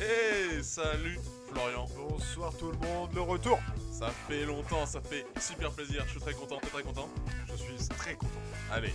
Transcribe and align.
Hey, 0.00 0.62
salut 0.62 1.18
Florian. 1.48 1.86
Bonsoir 1.96 2.52
tout 2.56 2.70
le 2.70 2.78
monde, 2.86 3.14
le 3.14 3.20
retour 3.22 3.58
Ça 3.90 4.08
fait 4.28 4.44
longtemps, 4.44 4.84
ça 4.84 5.00
fait 5.00 5.24
super 5.40 5.70
plaisir. 5.70 6.02
Je 6.06 6.10
suis 6.10 6.20
très 6.20 6.34
content, 6.34 6.58
t'es 6.60 6.68
très 6.68 6.82
content. 6.82 7.08
Je 7.48 7.56
suis 7.56 7.88
très 7.88 8.14
content. 8.14 8.30
Allez. 8.70 8.92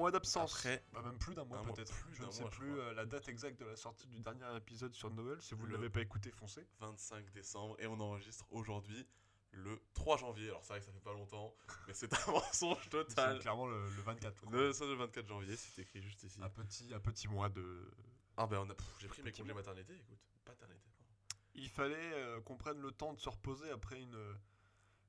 Mois 0.00 0.10
d'absence. 0.10 0.54
Après 0.56 0.82
Bah 0.92 1.02
même 1.02 1.18
plus 1.18 1.34
d'un 1.34 1.44
mois 1.44 1.62
peut-être. 1.62 1.92
plus 1.92 2.14
Je 2.16 2.24
ne 2.24 2.30
sais 2.30 2.40
mois, 2.42 2.50
plus 2.50 2.78
euh, 2.80 2.92
la 2.94 3.06
date 3.06 3.28
exacte 3.28 3.60
de 3.60 3.64
la 3.66 3.76
sortie 3.76 4.06
du 4.08 4.18
dernier 4.20 4.56
épisode 4.56 4.94
sur 4.94 5.10
Noël. 5.10 5.40
Si 5.40 5.54
vous 5.54 5.66
ne 5.66 5.72
l'avez 5.72 5.90
pas 5.90 6.00
écouté, 6.00 6.30
foncez. 6.30 6.66
25 6.80 7.30
décembre 7.32 7.76
et 7.78 7.86
on 7.86 8.00
enregistre 8.00 8.46
aujourd'hui 8.50 9.06
le 9.52 9.80
3 9.94 10.16
janvier. 10.18 10.48
Alors 10.48 10.64
c'est 10.64 10.72
vrai 10.74 10.80
que 10.80 10.86
ça 10.86 10.92
fait 10.92 11.00
pas 11.00 11.12
longtemps, 11.12 11.54
mais 11.88 11.94
c'est 11.94 12.12
un 12.12 12.32
mensonge 12.32 12.78
C'est 12.84 12.90
total. 12.90 13.38
clairement 13.40 13.66
le, 13.66 13.82
le 13.82 14.02
24. 14.02 14.40
quoi. 14.40 14.50
Le, 14.52 14.68
le 14.68 14.94
24 14.94 15.26
janvier, 15.28 15.56
c'est 15.56 15.82
écrit 15.82 16.00
juste 16.02 16.22
ici. 16.22 16.40
Un 16.42 16.48
petit, 16.50 16.92
un 16.94 17.00
petit 17.00 17.28
mois 17.28 17.48
de... 17.48 17.90
Ah 18.36 18.46
ben 18.46 18.58
on 18.58 18.70
a, 18.70 18.74
pff, 18.74 18.86
j'ai 19.00 19.08
pris 19.08 19.22
mes 19.22 19.32
congés 19.32 19.52
maternité, 19.52 19.94
écoute. 19.94 20.18
Paternité, 20.44 20.88
pardon. 20.96 21.12
Il 21.54 21.68
fallait 21.68 22.12
euh, 22.14 22.40
qu'on 22.42 22.56
prenne 22.56 22.80
le 22.80 22.90
temps 22.92 23.12
de 23.12 23.18
se 23.20 23.28
reposer 23.28 23.68
après 23.70 24.00
une, 24.00 24.36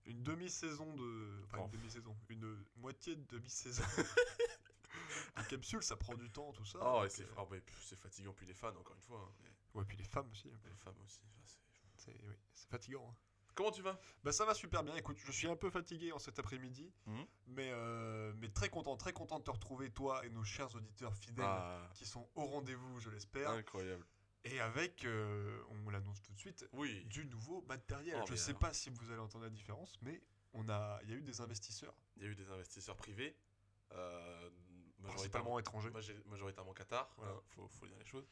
une 0.05 0.23
demi-saison 0.23 0.91
de... 0.95 1.43
Enfin 1.45 1.59
Oh. 1.61 1.65
une 1.71 1.77
demi-saison. 1.79 2.17
Une 2.29 2.65
moitié 2.77 3.15
de 3.15 3.23
demi-saison. 3.27 3.83
Les 5.37 5.43
capsules, 5.45 5.83
ça 5.83 5.95
prend 5.95 6.15
du 6.15 6.29
temps, 6.29 6.51
tout 6.53 6.65
ça. 6.65 6.79
Oh, 6.81 7.05
c'est 7.09 7.23
euh, 7.23 7.33
ah, 7.37 7.43
ouais, 7.45 7.61
fatigant, 7.97 8.33
puis 8.33 8.45
les 8.45 8.53
fans, 8.53 8.75
encore 8.75 8.95
une 8.95 9.01
fois. 9.01 9.19
hein, 9.29 9.33
mais 9.43 9.49
Ouais, 9.73 9.85
puis 9.85 9.97
les 9.97 10.03
femmes 10.03 10.29
aussi. 10.31 10.49
hein. 10.49 10.59
les 10.65 10.75
femmes 10.75 10.99
aussi. 11.05 11.21
enfin, 11.25 11.43
c'est- 11.97 12.21
oui, 12.23 12.33
fatigant. 12.69 13.07
hein. 13.09 13.15
Comment 13.53 13.71
tu 13.71 13.81
vas? 13.81 13.99
Bah 14.23 14.31
ça 14.31 14.45
va 14.45 14.53
super 14.53 14.81
bien. 14.81 14.95
Écoute, 14.95 15.17
je 15.19 15.31
suis 15.31 15.47
un 15.47 15.57
peu 15.57 15.69
fatigué 15.69 16.13
en 16.13 16.19
cet 16.19 16.39
après-midi, 16.39 16.89
Mhm. 17.05 17.25
mais 17.47 17.69
euh, 17.73 18.33
mais 18.37 18.47
très 18.49 18.69
content, 18.69 18.95
très 18.95 19.11
content 19.11 19.39
de 19.39 19.43
te 19.43 19.51
retrouver 19.51 19.89
toi 19.91 20.25
et 20.25 20.29
nos 20.29 20.43
chers 20.45 20.73
auditeurs 20.73 21.13
fidèles 21.17 21.43
Ah, 21.45 21.89
qui 21.93 22.05
sont 22.05 22.29
au 22.35 22.45
rendez-vous, 22.45 22.99
je 23.01 23.09
l'espère, 23.09 23.49
incroyable. 23.51 24.05
et 24.45 24.61
avec, 24.61 25.03
euh, 25.03 25.61
on 25.69 25.89
l'annonce 25.89 26.21
tout 26.21 26.31
de 26.33 26.39
suite, 26.39 26.65
Oui. 26.71 27.03
du 27.05 27.25
nouveau 27.25 27.61
matériel. 27.63 28.19
Oh, 28.21 28.25
je 28.25 28.31
mais 28.31 28.37
sais 28.37 28.49
alors. 28.51 28.59
pas 28.61 28.73
si 28.73 28.89
vous 28.89 29.11
allez 29.11 29.19
entendre 29.19 29.43
la 29.43 29.49
différence, 29.49 29.99
mais 30.01 30.21
on 30.53 30.69
a, 30.69 30.99
il 31.03 31.09
y 31.09 31.13
a 31.13 31.17
eu 31.17 31.21
des 31.21 31.41
investisseurs, 31.41 31.93
Il 32.15 32.23
y 32.23 32.25
a 32.25 32.29
eu 32.29 32.35
des 32.35 32.49
investisseurs 32.51 32.95
privés, 32.95 33.35
euh, 33.91 34.49
principalement 35.09 35.59
étrangers. 35.59 35.89
major- 35.91 36.15
majoritairement 36.27 36.73
Qatar, 36.73 37.13
Voilà. 37.17 37.33
hein, 37.33 37.41
faut, 37.49 37.67
faut 37.67 37.85
dire 37.87 37.97
les 37.99 38.05
choses. 38.05 38.29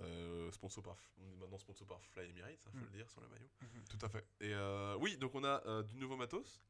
Euh, 0.00 0.50
sponsor 0.50 0.82
par, 0.82 0.96
on 1.18 1.30
est 1.32 1.36
maintenant 1.36 1.56
sponsor 1.58 1.86
par 1.86 2.02
Fly 2.04 2.28
Emirates, 2.30 2.58
il 2.66 2.70
faut 2.72 2.76
Mm. 2.78 2.82
le 2.82 2.90
dire 2.90 3.08
sur 3.08 3.20
le 3.20 3.28
maillot. 3.28 3.48
Mhm, 3.60 3.84
Tout 3.88 3.98
à 4.04 4.08
fait. 4.08 4.26
Et 4.40 4.52
euh, 4.52 4.96
oui, 4.98 5.16
donc 5.16 5.34
on 5.36 5.44
a 5.44 5.64
euh, 5.66 5.82
du 5.84 5.96
nouveau 5.96 6.16
matos. 6.16 6.60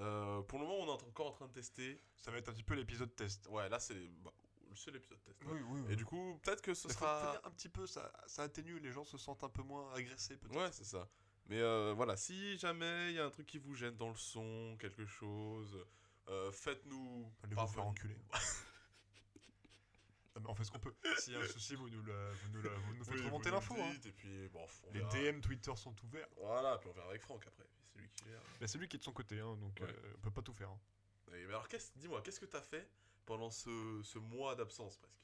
Euh, 0.00 0.42
pour 0.42 0.58
le 0.58 0.66
moment, 0.66 0.80
on 0.80 0.86
est 0.98 1.02
encore 1.04 1.28
en 1.28 1.32
train 1.32 1.46
de 1.46 1.52
tester. 1.52 2.02
Ça 2.16 2.30
va 2.32 2.38
être 2.38 2.48
un 2.48 2.52
petit 2.52 2.64
peu 2.64 2.74
l'épisode 2.74 3.14
test. 3.14 3.46
Ouais, 3.50 3.68
là 3.68 3.78
c'est 3.78 4.08
bah, 4.24 4.32
c'est 4.74 4.90
l'épisode 4.90 5.22
test. 5.22 5.44
ouais. 5.44 5.60
oui. 5.68 5.84
Et 5.90 5.96
du 5.96 6.04
coup, 6.04 6.40
peut-être 6.42 6.60
que 6.62 6.74
ce 6.74 6.88
Mais 6.88 6.94
faut- 6.94 7.00
faut 7.00 7.04
sera. 7.04 7.46
un 7.46 7.50
petit 7.52 7.68
peu, 7.68 7.86
ça, 7.86 8.10
ça 8.26 8.42
atténue, 8.42 8.80
les 8.80 8.90
gens 8.90 9.04
se 9.04 9.16
sentent 9.18 9.44
un 9.44 9.48
peu 9.50 9.62
moins 9.62 9.92
agressés 9.92 10.36
peut-être. 10.38 10.56
Ouais, 10.58 10.72
c'est 10.72 10.84
ça. 10.84 11.08
Mais 11.46 11.60
euh, 11.60 11.92
voilà, 11.94 12.16
si 12.16 12.56
jamais 12.58 13.10
il 13.10 13.14
y 13.16 13.20
a 13.20 13.26
un 13.26 13.30
truc 13.30 13.46
qui 13.46 13.58
vous 13.58 13.74
gêne 13.74 13.96
dans 13.96 14.08
le 14.08 14.16
son, 14.16 14.76
quelque 14.80 15.04
chose, 15.04 15.86
euh, 16.28 16.50
faites-nous. 16.50 17.30
Allez 17.44 17.54
vous 17.54 17.66
faire 17.68 17.84
enculer. 17.86 18.16
Mais 20.40 20.48
on 20.48 20.54
fait 20.54 20.64
ce 20.64 20.70
qu'on 20.70 20.78
peut. 20.78 20.94
S'il 21.18 21.34
y 21.34 21.36
a 21.36 21.40
un 21.40 21.46
souci, 21.46 21.74
vous 21.74 21.88
nous, 21.90 22.02
la- 22.04 22.32
vous 22.32 22.48
nous, 22.50 22.62
la- 22.62 22.70
vous 22.70 22.94
nous 22.94 23.04
faites 23.04 23.14
Oui, 23.14 23.24
remonter 23.26 23.50
l'info. 23.50 23.74
hein. 23.78 23.90
dites, 23.92 24.06
Et 24.06 24.12
puis, 24.12 24.48
bon, 24.48 24.66
on 24.84 24.92
Les 24.92 25.00
verra. 25.00 25.10
DM 25.12 25.40
Twitter 25.40 25.72
sont 25.76 25.94
ouverts. 26.04 26.28
Voilà, 26.36 26.78
puis 26.78 26.88
on 26.88 26.92
verra 26.92 27.08
avec 27.10 27.22
Franck 27.22 27.46
après. 27.46 27.66
C'est 27.92 27.98
lui 27.98 28.08
qui 28.08 28.24
gère. 28.24 28.40
Mais 28.60 28.66
c'est 28.66 28.78
lui 28.78 28.88
qui 28.88 28.96
est 28.96 28.98
de 28.98 29.04
son 29.04 29.12
côté, 29.12 29.38
hein, 29.40 29.56
donc 29.56 29.78
Ouais. 29.80 29.88
euh, 29.88 30.12
on 30.16 30.20
peut 30.20 30.30
pas 30.30 30.42
tout 30.42 30.54
faire. 30.54 30.70
hein. 30.70 30.80
Et, 31.28 31.44
mais 31.44 31.44
alors, 31.44 31.68
qu'est-ce- 31.68 31.92
dis-moi, 31.96 32.22
qu'est-ce 32.22 32.40
que 32.40 32.46
t'as 32.46 32.62
fait 32.62 32.88
pendant 33.26 33.50
ce, 33.50 34.00
ce 34.02 34.18
mois 34.18 34.54
d'absence 34.56 34.96
presque? 34.96 35.18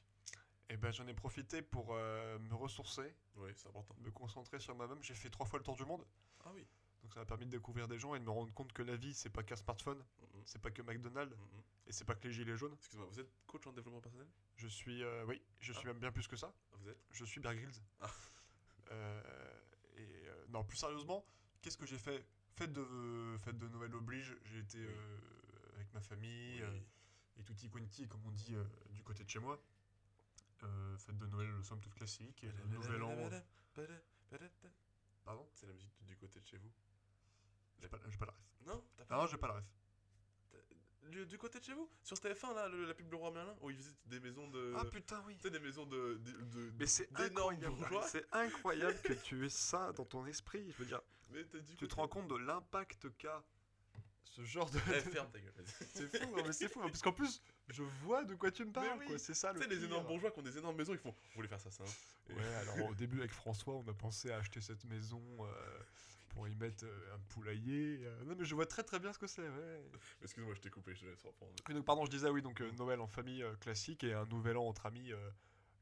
Et 0.71 0.77
ben 0.77 0.91
j'en 0.91 1.07
ai 1.07 1.15
profité 1.15 1.63
pour 1.63 1.87
euh, 1.95 2.37
me 2.37 2.53
ressourcer, 2.53 3.15
Oui, 3.37 3.49
c'est 3.55 3.67
important. 3.67 3.95
me 3.99 4.11
concentrer 4.11 4.59
sur 4.59 4.75
moi-même. 4.75 5.01
J'ai 5.01 5.15
fait 5.15 5.31
trois 5.31 5.47
fois 5.47 5.57
le 5.57 5.65
tour 5.65 5.75
du 5.75 5.83
monde, 5.85 6.05
Ah 6.45 6.51
oui. 6.53 6.67
donc 7.01 7.11
ça 7.13 7.19
m'a 7.21 7.25
permis 7.25 7.45
de 7.47 7.51
découvrir 7.51 7.87
des 7.87 7.97
gens 7.97 8.13
et 8.13 8.19
de 8.19 8.23
me 8.25 8.29
rendre 8.29 8.53
compte 8.53 8.71
que 8.71 8.83
la 8.83 8.95
vie 8.95 9.15
c'est 9.15 9.31
pas 9.31 9.41
qu'un 9.41 9.55
smartphone, 9.55 9.97
Mhm, 10.21 10.41
c'est 10.45 10.61
pas 10.61 10.69
que 10.69 10.83
McDonald's. 10.83 11.35
Et 11.89 11.91
c'est 11.91 12.05
pas 12.05 12.13
que 12.15 12.27
les 12.27 12.31
gilets 12.33 12.55
jaunes. 12.55 12.73
Excuse-moi, 12.75 13.07
vous 13.11 13.19
êtes 13.19 13.31
coach 13.47 13.65
en 13.65 13.71
développement 13.73 13.99
personnel? 13.99 14.27
Je 14.55 14.67
suis, 14.67 15.01
euh, 15.03 15.25
oui, 15.25 15.41
je 15.59 15.73
suis 15.73 15.81
Ah. 15.85 15.87
même 15.87 15.99
bien 15.99 16.11
plus 16.11 16.27
que 16.27 16.35
ça. 16.35 16.53
Vous 16.73 16.87
êtes? 16.87 16.99
Je 17.11 17.25
suis 17.25 17.41
Bear 17.41 17.55
Grylls. 17.55 17.81
Ah. 17.99 18.11
Euh, 18.91 19.59
et 19.97 20.27
euh, 20.27 20.45
non, 20.49 20.63
plus 20.63 20.77
sérieusement, 20.77 21.25
qu'est-ce 21.61 21.77
que 21.77 21.85
j'ai 21.87 21.97
fait? 21.97 22.23
Fête 22.55 22.73
de, 22.73 23.37
fête 23.39 23.57
de 23.57 23.67
Noël 23.69 23.93
oblige, 23.95 24.35
j'ai 24.45 24.59
été 24.59 24.85
Oui. 24.85 24.93
avec 25.75 25.91
ma 25.93 26.01
famille 26.01 26.61
Oui. 26.63 26.83
et 27.37 27.43
tutti 27.43 27.69
quanti, 27.69 28.07
comme 28.07 28.23
on 28.25 28.31
dit 28.31 28.55
du 28.91 29.01
côté 29.03 29.23
de 29.23 29.29
chez 29.29 29.39
moi. 29.39 29.59
Fête 30.97 31.17
de 31.17 31.25
Noël, 31.25 31.51
somme 31.63 31.79
toute 31.79 31.93
classique, 31.95 32.43
et 32.43 32.51
le 32.51 32.65
nouvel 32.67 33.01
an. 33.01 33.15
Pardon? 35.23 35.47
C'est 35.53 35.65
la 35.67 35.73
musique 35.73 35.93
du 36.05 36.15
côté 36.17 36.39
de 36.39 36.45
chez 36.45 36.57
vous 36.57 36.71
J'ai 37.79 37.87
pas, 37.87 37.99
j'ai 38.07 38.17
pas 38.17 38.25
la 38.25 38.31
ref. 38.33 38.41
Non 38.65 38.83
T'as 38.97 39.05
pas 39.05 39.15
Non, 39.17 39.25
j'ai 39.27 39.37
pas 39.37 39.47
la 39.47 39.53
ref. 39.55 39.65
Du, 41.09 41.25
du 41.25 41.37
côté 41.37 41.59
de 41.59 41.63
chez 41.65 41.73
vous? 41.73 41.89
Sur 42.03 42.17
TF1, 42.17 42.53
là, 42.55 42.67
le- 42.69 42.85
la 42.85 42.93
pub 42.93 43.09
Le 43.11 43.17
Roi 43.17 43.31
Merlin, 43.31 43.55
où 43.61 43.69
ils 43.69 43.75
visitent 43.75 43.97
des 44.07 44.19
maisons 44.19 44.47
de. 44.49 44.73
Ah 44.77 44.85
putain, 44.85 45.21
oui 45.27 45.35
Tu 45.37 45.43
sais, 45.43 45.49
des 45.51 45.59
maisons 45.59 45.85
de. 45.85 46.15
de, 46.23 46.31
de- 46.31 46.71
Mais 46.79 46.85
c'est 46.87 47.09
incroyable, 47.19 47.75
bourgeois. 47.75 48.07
c'est 48.07 48.25
incroyable 48.31 48.99
que 49.03 49.13
tu 49.13 49.45
aies 49.45 49.49
ça 49.49 49.91
dans 49.93 50.05
ton 50.05 50.25
esprit. 50.25 50.71
Je 50.71 50.77
veux 50.77 50.85
dire, 50.85 51.01
Mais 51.31 51.43
t'as 51.45 51.59
du 51.59 51.75
tu 51.75 51.87
te 51.87 51.95
rends 51.95 52.07
compte 52.07 52.27
de 52.27 52.35
l'impact 52.37 53.07
qu'a 53.17 53.43
ce 54.23 54.43
genre 54.43 54.69
de. 54.69 54.77
Eh, 54.95 54.99
ferme 55.01 55.29
ta 55.31 55.39
gueule. 55.39 55.53
C'est 55.93 56.07
fou, 56.17 56.35
hein, 56.37 56.43
mais 56.45 56.53
c'est 56.53 56.67
fou, 56.69 56.79
hein, 56.81 56.87
parce 56.87 57.01
qu'en 57.01 57.11
plus, 57.11 57.41
je 57.67 57.83
vois 58.03 58.23
de 58.23 58.35
quoi 58.35 58.51
tu 58.51 58.63
me 58.63 58.71
parles, 58.71 58.97
oui. 58.99 59.05
quoi. 59.07 59.17
C'est 59.17 59.33
ça 59.33 59.49
Tu 59.53 59.55
le. 59.55 59.61
sais, 59.63 59.69
les 59.69 59.83
énormes 59.83 60.05
bourgeois 60.05 60.31
qui 60.31 60.39
ont 60.39 60.43
des 60.43 60.57
énormes 60.57 60.77
maisons, 60.77 60.93
ils 60.93 60.99
font. 60.99 61.13
On 61.31 61.35
voulait 61.35 61.47
faire 61.47 61.59
ça, 61.59 61.71
ça. 61.71 61.83
hein. 61.83 62.33
Ouais, 62.35 62.55
alors 62.55 62.89
au 62.89 62.93
début 62.93 63.19
avec 63.19 63.31
François, 63.31 63.73
on 63.73 63.87
a 63.87 63.93
pensé 63.93 64.31
à 64.31 64.37
acheter 64.37 64.61
cette 64.61 64.85
maison 64.85 65.21
euh, 65.41 65.79
pour 66.39 66.47
y 66.47 66.55
mettre 66.55 66.85
euh, 66.85 67.15
un 67.15 67.19
poulailler. 67.27 67.99
euh, 68.05 68.23
Non, 68.23 68.33
mais 68.37 68.45
je 68.45 68.55
vois 68.55 68.65
très 68.65 68.81
très 68.83 68.97
bien 68.97 69.11
ce 69.11 69.19
que 69.19 69.27
c'est. 69.27 69.41
Ouais. 69.49 69.83
Excuse-moi, 70.21 70.53
je 70.55 70.61
t'ai 70.61 70.69
coupé, 70.69 70.95
je 70.95 71.01
te 71.01 71.05
laisse 71.07 71.21
reprendre. 71.23 71.51
Donc, 71.67 71.83
pardon, 71.85 72.05
je 72.05 72.11
disais 72.11 72.29
oui, 72.29 72.41
donc 72.41 72.61
euh, 72.61 72.71
Noël 72.73 73.01
en 73.01 73.07
famille 73.07 73.43
classique 73.59 74.05
et 74.05 74.13
un 74.13 74.25
nouvel 74.25 74.55
an 74.55 74.63
entre 74.65 74.85
amis 74.85 75.11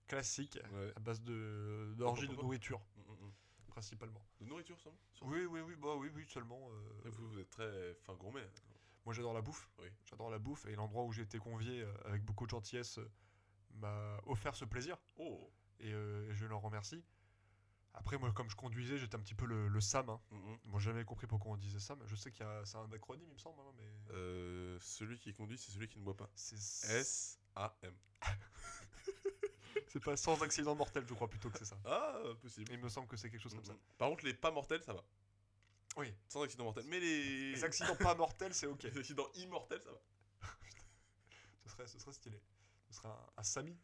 classique 0.07 0.57
Ouais. 0.73 0.91
à 0.95 0.99
base 0.99 1.21
de 1.21 1.93
d'orgie 1.95 2.27
de 2.27 2.33
hop. 2.33 2.41
nourriture 2.41 2.79
Mm, 2.95 3.01
mm, 3.01 3.27
mm. 3.27 3.31
principalement. 3.67 4.21
De 4.41 4.45
nourriture 4.45 4.79
seulement 4.79 4.97
Oui, 5.21 5.45
oui, 5.45 5.61
oui, 5.61 5.75
bah 5.75 5.95
oui, 5.95 6.09
oui, 6.15 6.25
seulement. 6.27 6.69
euh, 6.71 7.09
Vous, 7.11 7.27
vous 7.29 7.39
êtes 7.39 7.51
très 7.51 7.93
fin 8.05 8.15
gourmet. 8.15 8.41
hein. 8.41 8.73
Moi, 9.05 9.13
j'adore 9.13 9.33
la 9.35 9.41
bouffe. 9.41 9.69
Oui. 9.79 9.87
J'adore 10.05 10.31
la 10.31 10.39
bouffe 10.39 10.65
et 10.65 10.73
l'endroit 10.75 11.03
où 11.03 11.11
j'ai 11.13 11.21
été 11.21 11.37
convié 11.37 11.81
euh, 11.83 11.93
avec 12.05 12.23
beaucoup 12.25 12.45
de 12.45 12.49
gentillesse 12.49 12.97
euh, 12.97 13.07
m'a 13.75 14.19
offert 14.25 14.55
ce 14.55 14.65
plaisir 14.65 14.97
Oh 15.17 15.51
et 15.79 15.91
je 15.91 16.45
leur 16.47 16.61
remercie. 16.61 17.03
Après, 17.99 18.17
moi, 18.17 18.31
comme 18.31 18.49
je 18.49 18.55
conduisais, 18.55 18.97
j'étais 18.97 19.15
un 19.15 19.19
petit 19.19 19.33
peu 19.35 19.45
le, 19.45 19.67
le 19.67 19.81
Sam. 19.81 20.09
Hein. 20.09 20.21
Mm, 20.31 20.35
mm. 20.37 20.57
Bon, 20.65 20.79
j'ai 20.79 20.91
jamais 20.91 21.03
compris 21.03 21.27
pourquoi 21.27 21.51
on 21.51 21.57
disait 21.57 21.79
Sam. 21.79 21.99
Je 22.05 22.15
sais 22.15 22.31
qu'il 22.31 22.45
y 22.45 22.49
a, 22.49 22.63
c'est 22.65 22.77
un 22.77 22.91
acronyme, 22.91 23.27
il 23.27 23.33
me 23.33 23.39
semble, 23.39 23.59
hein, 23.61 23.73
mais 23.77 24.13
Euh, 24.13 24.77
celui 24.79 25.17
qui 25.19 25.33
conduit, 25.33 25.57
c'est 25.57 25.71
celui 25.71 25.87
qui 25.87 25.97
ne 25.99 26.03
boit 26.03 26.15
pas. 26.15 26.29
c'est 26.35 26.55
S-A-M. 26.55 27.93
c'est 29.87 30.03
pas 30.03 30.15
sans 30.17 30.41
accident 30.43 30.75
mortel, 30.75 31.05
je 31.07 31.13
crois 31.13 31.27
plutôt 31.29 31.49
que 31.49 31.57
c'est 31.57 31.65
ça. 31.65 31.77
Ah, 31.85 32.19
possible. 32.41 32.71
Il 32.71 32.79
me 32.79 32.89
semble 32.89 33.07
que 33.07 33.17
c'est 33.17 33.29
quelque 33.29 33.41
chose 33.41 33.53
Mm, 33.53 33.57
comme 33.57 33.65
ça. 33.65 33.73
mm. 33.73 33.79
Par 33.97 34.09
contre, 34.09 34.25
les 34.25 34.33
pas 34.33 34.51
mortels, 34.51 34.83
ça 34.83 34.93
va. 34.93 35.03
Oui. 35.97 36.13
Sans 36.27 36.43
accident 36.43 36.63
mortel. 36.65 36.85
Mais 36.87 36.99
les. 36.99 37.51
Les 37.53 37.63
accidents 37.63 37.95
pas 37.95 38.13
mortels, 38.15 38.53
c'est 38.53 38.67
ok. 38.67 38.83
Les 38.83 38.97
accidents 38.99 39.27
immortels, 39.35 39.81
ça 39.83 39.91
va. 39.91 39.99
Ce 41.65 41.69
serait, 41.71 41.87
ce 41.87 41.99
serait 41.99 42.13
stylé. 42.13 42.41
Ce 42.89 42.93
serait 42.93 43.09
un, 43.09 43.25
un 43.37 43.43
Sami? 43.43 43.75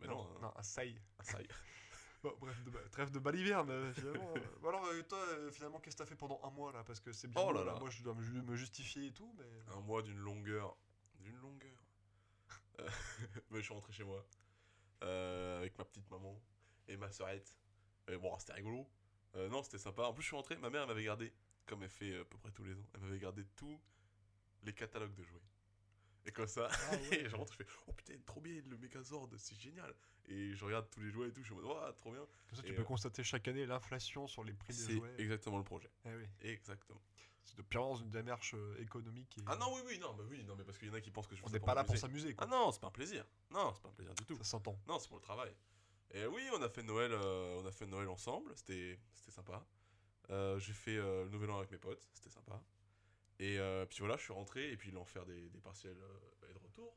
Mais 0.00 0.06
non, 0.06 0.22
hein. 0.36 0.38
non, 0.40 0.52
un 0.56 0.62
Sai. 0.62 0.88
Y 0.90 0.96
est. 1.40 1.48
Bon, 2.28 2.36
bref, 2.40 2.64
de, 2.64 2.70
ba- 2.70 2.88
trêve 2.90 3.10
de 3.10 3.18
baliverne, 3.18 3.70
euh, 3.70 3.92
finalement. 3.94 4.32
euh. 4.36 4.40
Bon, 4.60 4.68
alors, 4.70 4.84
euh, 4.86 5.02
toi, 5.02 5.18
finalement, 5.52 5.78
qu'est-ce 5.80 5.96
que 5.96 6.02
t'as 6.02 6.06
fait 6.08 6.16
pendant 6.16 6.40
un 6.42 6.50
mois 6.50 6.72
là? 6.72 6.82
Parce 6.84 6.98
que 7.00 7.12
c'est 7.12 7.28
bien. 7.28 7.40
Oh 7.42 7.52
là 7.52 7.62
là. 7.64 7.74
Moi, 7.78 7.88
je 7.90 8.02
dois 8.02 8.14
me, 8.14 8.22
ju- 8.22 8.42
me 8.42 8.56
justifier 8.56 9.06
et 9.06 9.12
tout, 9.12 9.32
mais. 9.38 9.72
Un 9.74 9.80
mois 9.80 10.02
d'une 10.02 10.18
longueur. 10.18 10.76
D'une 11.20 11.36
longueur. 11.36 11.78
Mais 12.78 12.86
je 13.60 13.62
suis 13.62 13.74
rentré 13.74 13.92
chez 13.92 14.04
moi. 14.04 14.26
euh, 15.04 15.58
avec 15.58 15.76
ma 15.78 15.84
petite 15.84 16.10
maman 16.10 16.40
et 16.88 16.96
ma 16.96 17.10
sœurette. 17.12 17.56
Et 18.08 18.16
bon, 18.16 18.36
c'était 18.38 18.54
rigolo. 18.54 18.88
Euh, 19.34 19.48
non, 19.48 19.62
c'était 19.62 19.78
sympa. 19.78 20.02
En 20.04 20.12
plus, 20.14 20.22
je 20.22 20.28
suis 20.28 20.36
rentré. 20.36 20.56
Ma 20.56 20.70
mère, 20.70 20.82
elle 20.82 20.88
m'avait 20.88 21.04
gardé, 21.04 21.32
comme 21.66 21.82
elle 21.82 21.88
fait 21.90 22.18
à 22.20 22.24
peu 22.24 22.38
près 22.38 22.50
tous 22.52 22.64
les 22.64 22.74
ans, 22.74 22.86
elle 22.94 23.00
m'avait 23.00 23.18
gardé 23.18 23.44
tous 23.56 23.78
les 24.62 24.72
catalogues 24.72 25.14
de 25.14 25.22
jouets. 25.22 25.40
Et 26.26 26.32
comme 26.32 26.46
ça, 26.48 26.68
Ah 26.70 26.90
ouais. 26.92 26.98
et 27.24 27.28
je 27.28 27.36
rentre, 27.36 27.52
je 27.52 27.58
fais 27.58 27.66
Oh 27.86 27.92
putain, 27.92 28.14
trop 28.26 28.40
bien, 28.40 28.60
le 28.66 28.76
Megazord, 28.76 29.28
c'est 29.38 29.54
génial. 29.58 29.94
Et 30.28 30.54
je 30.54 30.64
regarde 30.64 30.90
tous 30.90 31.00
les 31.00 31.10
jouets 31.10 31.28
et 31.28 31.32
tout, 31.32 31.42
je 31.44 31.52
en 31.52 31.56
mode 31.56 31.66
Oh, 31.68 31.92
trop 32.00 32.10
bien. 32.12 32.26
Comme 32.48 32.56
ça, 32.58 32.62
Et, 32.64 32.68
tu 32.68 32.74
peux 32.74 32.82
euh, 32.82 32.84
constater 32.84 33.22
chaque 33.22 33.46
année 33.48 33.64
l'inflation 33.64 34.26
sur 34.26 34.42
les 34.42 34.52
prix 34.52 34.72
des 34.74 34.78
C'est 34.80 34.92
jouets. 34.94 35.14
exactement 35.18 35.58
le 35.58 35.64
projet. 35.64 35.88
Eh 36.04 36.14
oui. 36.14 36.24
Exactement. 36.40 37.00
C'est 37.44 37.56
de 37.56 37.62
pire 37.62 37.82
dans 37.82 37.94
une 37.94 38.10
démarche 38.10 38.54
euh, 38.54 38.76
économique. 38.82 39.38
Et... 39.38 39.42
Ah 39.46 39.54
non, 39.54 39.72
oui, 39.72 39.82
oui, 39.86 39.98
non, 40.00 40.14
mais 40.18 40.24
oui, 40.24 40.42
non, 40.42 40.56
mais 40.56 40.64
parce 40.64 40.78
qu'il 40.78 40.88
y 40.88 40.90
en 40.90 40.94
a 40.94 41.00
qui 41.00 41.12
pensent 41.12 41.28
que 41.28 41.36
je 41.36 41.40
fais 41.42 41.46
On 41.46 41.52
n'est 41.52 41.60
pas 41.60 41.74
là 41.74 41.84
pour 41.84 41.96
s'amuser. 41.96 42.34
Ah 42.38 42.46
non, 42.46 42.72
c'est 42.72 42.80
pas 42.80 42.88
un 42.88 42.90
plaisir. 42.90 43.24
Non, 43.52 43.72
c'est 43.72 43.82
pas 43.82 43.88
un 43.88 43.92
plaisir 43.92 44.14
du 44.14 44.24
tout. 44.24 44.36
Ça 44.38 44.42
s'entend. 44.44 44.76
Non, 44.88 44.98
c'est 44.98 45.06
pour 45.08 45.18
le 45.18 45.22
travail. 45.22 45.54
Et 46.10 46.26
oui, 46.26 46.42
on 46.54 46.62
a 46.62 46.68
fait 46.68 46.82
Noël, 46.82 47.12
euh, 47.12 47.60
on 47.62 47.66
a 47.66 47.70
fait 47.70 47.86
Noël 47.86 48.08
ensemble, 48.08 48.50
c'était 48.56 48.98
c'était 49.12 49.30
sympa. 49.30 49.64
Euh, 50.30 50.58
J'ai 50.58 50.72
fait 50.72 50.96
euh, 50.96 51.24
le 51.24 51.30
Nouvel 51.30 51.50
An 51.50 51.58
avec 51.58 51.70
mes 51.70 51.78
potes, 51.78 52.02
c'était 52.14 52.30
sympa. 52.30 52.60
Et 53.38 53.58
euh, 53.58 53.84
puis 53.86 53.98
voilà, 53.98 54.16
je 54.16 54.22
suis 54.22 54.32
rentré 54.32 54.70
et 54.72 54.76
puis 54.76 54.90
l'enfer 54.90 55.24
des, 55.26 55.48
des 55.50 55.60
partiels 55.60 55.96
euh, 56.00 56.48
est 56.50 56.54
de 56.54 56.58
retour, 56.58 56.96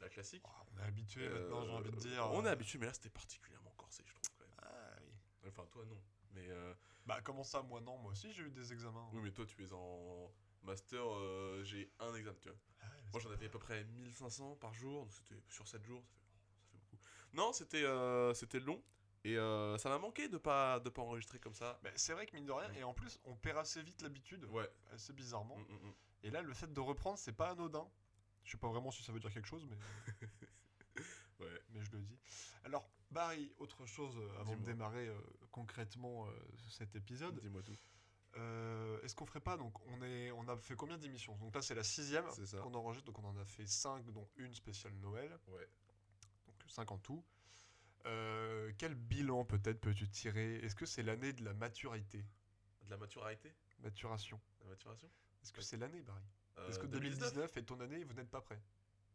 la 0.00 0.08
classique. 0.08 0.42
Oh, 0.46 0.50
on 0.74 0.78
est 0.80 0.84
habitué 0.84 1.28
maintenant, 1.28 1.64
j'ai 1.64 1.70
Euh, 1.72 1.76
envie 1.78 1.90
de 1.90 1.96
dire. 1.96 2.30
On 2.32 2.44
est 2.44 2.48
euh, 2.48 2.52
habitué, 2.52 2.78
mais 2.78 2.86
là 2.86 2.92
c'était 2.92 3.10
particulièrement 3.10 3.72
corsé, 3.76 4.02
je 4.06 4.12
trouve 4.14 4.30
quand 4.38 4.44
même. 4.44 4.54
Ah 4.62 4.96
oui. 5.02 5.48
Enfin, 5.48 5.66
toi 5.72 5.84
non, 5.86 6.00
mais 6.34 6.48
euh, 6.48 6.74
Bah, 7.06 7.20
comment 7.22 7.42
ça, 7.44 7.62
moi 7.62 7.80
non? 7.80 7.98
Moi 7.98 8.12
aussi, 8.12 8.32
j'ai 8.32 8.44
eu 8.44 8.50
des 8.50 8.72
examens. 8.72 9.08
oui, 9.12 9.20
mais 9.22 9.32
toi 9.32 9.44
tu 9.46 9.64
es 9.64 9.72
en 9.72 10.30
master, 10.62 11.02
euh, 11.04 11.62
j'ai 11.64 11.90
un 11.98 12.14
examen, 12.14 12.36
tu 12.40 12.48
vois. 12.50 12.58
Ah 12.82 12.86
Moi 13.12 13.20
j'en 13.20 13.30
avais 13.30 13.46
à 13.46 13.48
peu 13.48 13.58
près 13.58 13.82
1500 13.84 14.56
par 14.56 14.72
jour, 14.74 15.02
donc 15.02 15.12
c'était 15.12 15.42
sur 15.48 15.66
7 15.66 15.82
jours, 15.84 16.04
ça 16.06 16.18
fait, 16.28 16.38
ça 16.68 16.68
fait 16.68 16.96
beaucoup. 16.96 17.02
Non, 17.32 17.52
c'était 17.52 17.82
euh, 17.84 18.32
c'était 18.34 18.60
long 18.60 18.80
et 19.24 19.36
euh, 19.36 19.76
ça 19.78 19.88
m'a 19.90 19.98
manqué 19.98 20.28
de 20.28 20.38
pas 20.38 20.80
de 20.80 20.88
pas 20.88 21.02
enregistrer 21.02 21.38
comme 21.38 21.54
ça. 21.54 21.78
Bah, 21.82 21.90
c'est 21.96 22.12
vrai 22.12 22.26
que 22.26 22.34
mine 22.34 22.46
de 22.46 22.52
rien, 22.52 22.72
et 22.72 22.84
en 22.84 22.94
plus, 22.94 23.18
on 23.24 23.36
perd 23.36 23.58
assez 23.58 23.82
vite 23.82 24.00
l'habitude, 24.02 24.44
Ouais. 24.46 24.68
assez 24.92 25.12
bizarrement. 25.12 25.56
Mm, 25.58 25.62
mm, 25.72 25.88
mm. 25.88 25.94
Et 26.22 26.30
là, 26.30 26.42
le 26.42 26.52
fait 26.54 26.72
de 26.72 26.80
reprendre, 26.80 27.18
c'est 27.18 27.32
pas 27.32 27.50
anodin. 27.50 27.86
Je 28.44 28.52
sais 28.52 28.58
pas 28.58 28.68
vraiment 28.68 28.90
si 28.90 29.02
ça 29.02 29.12
veut 29.12 29.20
dire 29.20 29.32
quelque 29.32 29.46
chose, 29.48 29.66
mais, 29.68 29.76
Ouais. 31.40 31.60
mais 31.70 31.82
je 31.82 31.90
le 31.92 32.00
dis. 32.02 32.18
Alors, 32.64 32.90
Barry, 33.10 33.52
autre 33.58 33.86
chose 33.86 34.16
euh, 34.18 34.40
avant 34.40 34.56
de 34.56 34.62
démarrer 34.62 35.08
euh, 35.08 35.18
concrètement 35.50 36.26
cet 36.68 36.94
épisode. 36.96 37.38
Dis-moi 37.40 37.62
tout. 37.62 37.76
Est-ce 39.02 39.14
qu'on 39.16 39.26
ferait 39.26 39.40
pas 39.40 39.56
donc 39.56 39.74
on 39.88 40.00
est 40.02 40.30
on 40.30 40.46
a 40.48 40.56
fait 40.56 40.76
combien 40.76 40.96
d'émissions? 40.96 41.36
Donc 41.38 41.52
là 41.54 41.62
c'est 41.62 41.74
la 41.74 41.82
sixième 41.82 42.24
qu'on 42.62 42.72
enregistre 42.74 43.06
donc 43.10 43.18
on 43.18 43.26
en 43.26 43.36
a 43.36 43.44
fait 43.44 43.66
cinq 43.66 44.08
dont 44.12 44.28
une 44.36 44.54
spéciale 44.54 44.92
Noël 44.94 45.36
Ouais. 45.48 45.68
donc 46.46 46.54
cinq 46.68 46.92
en 46.92 46.98
tout. 46.98 47.24
Euh, 48.06 48.72
quel 48.78 48.94
bilan 48.94 49.44
peut-être 49.44 49.80
peux-tu 49.80 50.08
tirer? 50.08 50.56
Est-ce 50.56 50.74
que 50.74 50.86
c'est 50.86 51.02
l'année 51.02 51.32
de 51.32 51.44
la 51.44 51.52
maturité? 51.54 52.24
De 52.84 52.90
la 52.90 52.96
maturité? 52.96 53.52
Maturation. 53.80 54.40
La 54.62 54.68
maturation? 54.68 55.10
Est-ce 55.42 55.52
que 55.52 55.60
c'est 55.60 55.76
l'année 55.76 56.00
Barry? 56.00 56.24
Euh, 56.58 56.68
Est-ce 56.68 56.78
que 56.78 56.86
2019 56.86 57.56
est 57.56 57.62
ton 57.62 57.80
année 57.80 58.00
et 58.00 58.04
vous 58.04 58.14
n'êtes 58.14 58.30
pas 58.30 58.40
prêt 58.40 58.60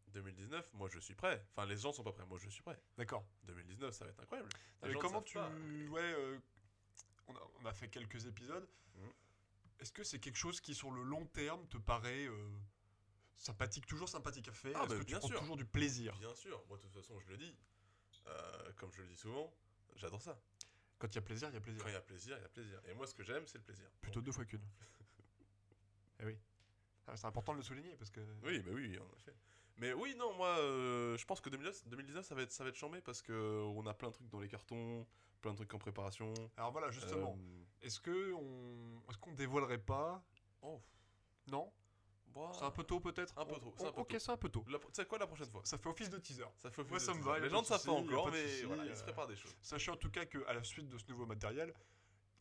2019, 0.07 0.73
moi 0.75 0.87
je 0.87 0.99
suis 0.99 1.13
prêt. 1.15 1.45
Enfin, 1.51 1.65
les 1.65 1.75
gens 1.75 1.91
sont 1.91 2.03
pas 2.03 2.13
prêts, 2.13 2.25
moi 2.25 2.37
je 2.37 2.47
suis 2.49 2.63
prêt. 2.63 2.79
D'accord. 2.97 3.27
2019, 3.43 3.93
ça 3.93 4.05
va 4.05 4.11
être 4.11 4.19
incroyable. 4.21 4.47
Les 4.83 4.87
Mais 4.87 4.93
gens 4.93 4.99
ne 4.99 5.01
comment 5.03 5.21
tu 5.21 5.33
pas. 5.33 5.49
ouais 5.49 6.01
euh, 6.01 6.39
on, 7.27 7.35
a, 7.35 7.41
on 7.61 7.65
a 7.65 7.73
fait 7.73 7.89
quelques 7.89 8.25
épisodes. 8.25 8.65
Mhm. 8.95 9.11
Est-ce 9.79 9.91
que 9.91 10.03
c'est 10.05 10.19
quelque 10.19 10.37
chose 10.37 10.61
qui 10.61 10.73
sur 10.73 10.91
le 10.91 11.03
long 11.03 11.25
terme 11.25 11.67
te 11.67 11.77
paraît 11.77 12.29
sympathique 13.35 13.85
toujours 13.85 14.07
sympathique 14.09 14.47
à 14.47 14.53
faire? 14.53 14.77
Ah, 14.77 14.83
Est-ce 14.85 14.89
bah, 14.89 14.95
que 14.95 15.01
tu 15.01 15.05
bien 15.07 15.19
prends 15.19 15.27
sûr. 15.27 15.39
toujours 15.39 15.57
du 15.57 15.65
plaisir? 15.65 16.15
Bien 16.17 16.33
sûr, 16.33 16.63
moi 16.67 16.77
de 16.77 16.83
toute 16.83 16.93
façon, 16.93 17.19
je 17.19 17.27
le 17.27 17.37
dis. 17.37 17.55
Euh, 18.27 18.72
comme 18.75 18.92
je 18.94 19.01
le 19.01 19.07
dis 19.07 19.18
souvent, 19.18 19.54
j'adore 19.95 20.22
ça. 20.22 20.38
Quand 20.98 21.07
il 21.07 21.16
y 21.16 21.19
a 21.19 21.22
plaisir, 21.22 21.50
il 21.50 21.54
y 21.54 21.57
a 21.57 21.62
plaisir. 21.62 21.83
Quand 21.83 21.89
il 21.89 21.94
y 21.94 21.98
a 21.98 22.01
plaisir, 22.01 22.38
il 22.38 22.42
y 22.42 22.45
a 22.45 22.50
plaisir. 22.50 22.81
Et 22.88 22.94
moi, 22.94 23.06
ce 23.06 23.13
que 23.13 23.24
j'aime, 23.24 23.45
c'est 23.48 23.57
le 23.57 23.63
plaisir. 23.63 23.88
Plutôt 24.01 24.22
deux 24.22 24.31
fois 24.31 24.45
qu'une. 24.45 24.62
eh 26.19 26.25
oui. 26.25 26.38
Ah, 27.07 27.16
c'est 27.16 27.27
important 27.27 27.54
de 27.54 27.57
le 27.57 27.63
souligner 27.63 27.95
parce 27.98 28.10
que. 28.10 28.22
Oui, 28.44 28.60
bah 28.60 28.72
oui, 28.74 28.98
en 28.98 29.16
effet. 29.18 29.36
Mais 29.77 29.94
oui, 29.94 30.16
non, 30.16 30.33
moi, 30.36 30.57
euh, 30.60 31.18
je 31.18 31.25
pense 31.25 31.42
que 31.42 31.50
2019, 31.50 31.89
2019 31.89 32.25
ça 32.25 32.33
va 32.33 32.44
être, 32.44 32.51
ça 32.51 32.63
va 32.63 32.69
être 32.69 32.77
chambé 32.77 33.01
parce 33.01 33.22
que 33.22 33.62
on 33.66 33.86
a 33.86 33.94
plein 33.94 34.07
de 34.07 34.13
trucs 34.13 34.30
dans 34.30 34.39
les 34.39 34.48
cartons, 34.48 35.06
plein 35.42 35.51
de 35.51 35.57
trucs 35.57 35.74
en 35.74 35.78
préparation. 35.78 36.33
Alors 36.56 36.71
voilà, 36.71 36.92
justement. 36.92 37.38
Euh, 37.38 37.66
Est-ce 37.86 38.00
que 38.00 38.31
on, 38.33 39.01
est-ce 39.10 39.18
qu'on 39.18 39.33
dévoilerait 39.33 39.78
pas 39.78 40.24
Oh, 40.62 40.81
Non 41.48 41.71
bah, 42.35 42.51
C'est 42.53 42.65
un 42.65 42.71
peu 42.71 42.83
tôt 42.83 42.99
peut-être. 42.99 43.37
Un 43.37 43.45
peu 43.45 43.55
On- 43.55 43.73
c'est 43.77 43.87
un 43.87 43.91
peu 43.91 44.01
Ok, 44.01 44.15
c'est 44.19 44.29
un 44.31 44.37
peu 44.37 44.49
tôt. 44.49 44.65
sais 44.91 45.05
quoi 45.05 45.17
la 45.17 45.27
prochaine 45.27 45.49
fois? 45.49 45.61
Ça 45.63 45.77
fait 45.77 45.89
office 45.89 46.09
de 46.09 46.17
teaser. 46.19 46.43
Ça 46.57 46.69
fait 46.69 46.83
Moi, 46.83 46.93
office 46.97 47.05
ça 47.07 47.13
me 47.13 47.23
va, 47.23 47.39
Les 47.39 47.49
gens 47.49 47.61
ne 47.61 47.65
savent 47.65 47.83
pas 47.83 47.91
encore, 47.91 48.29
mais 48.31 48.63
voilà, 48.63 48.83
euh, 48.83 48.89
ils 48.89 48.95
se 48.97 49.03
préparent 49.03 49.27
des 49.27 49.35
choses. 49.35 49.55
Sachez 49.61 49.91
en 49.91 49.95
tout 49.97 50.11
cas 50.11 50.25
que 50.25 50.45
à 50.47 50.53
la 50.53 50.63
suite 50.63 50.89
de 50.89 50.97
ce 50.97 51.05
nouveau 51.07 51.25
matériel, 51.25 51.73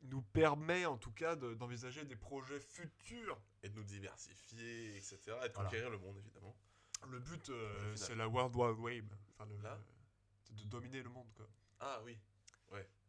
nous 0.03 0.21
permet 0.21 0.85
en 0.85 0.99
tout 0.99 1.13
cas 1.13 1.35
de- 1.37 1.55
d'envisager 1.55 2.05
des 2.05 2.17
projets 2.17 2.61
futurs. 2.61 3.41
Et 3.63 3.71
de 3.71 3.75
nous 3.77 3.85
diversifier, 3.85 4.97
etc. 4.97 5.17
Et 5.19 5.27
de 5.27 5.33
Voilà. 5.33 5.51
conquérir 5.55 5.89
le 5.91 5.99
monde, 5.99 6.19
évidemment. 6.19 6.55
Le 7.09 7.19
but, 7.21 7.49
euh, 7.51 7.95
c'est 7.97 8.15
la 8.15 8.29
World 8.29 8.55
Wide 8.57 8.79
Web. 8.79 9.15
Enfin, 9.31 9.47
le- 9.51 9.63
Là? 9.63 9.79
c'est 10.43 10.55
de 10.57 10.65
dominer 10.65 11.03
le 11.03 11.09
monde, 11.11 11.29
quoi. 11.35 11.47
Ah 11.81 12.01
oui, 12.05 12.19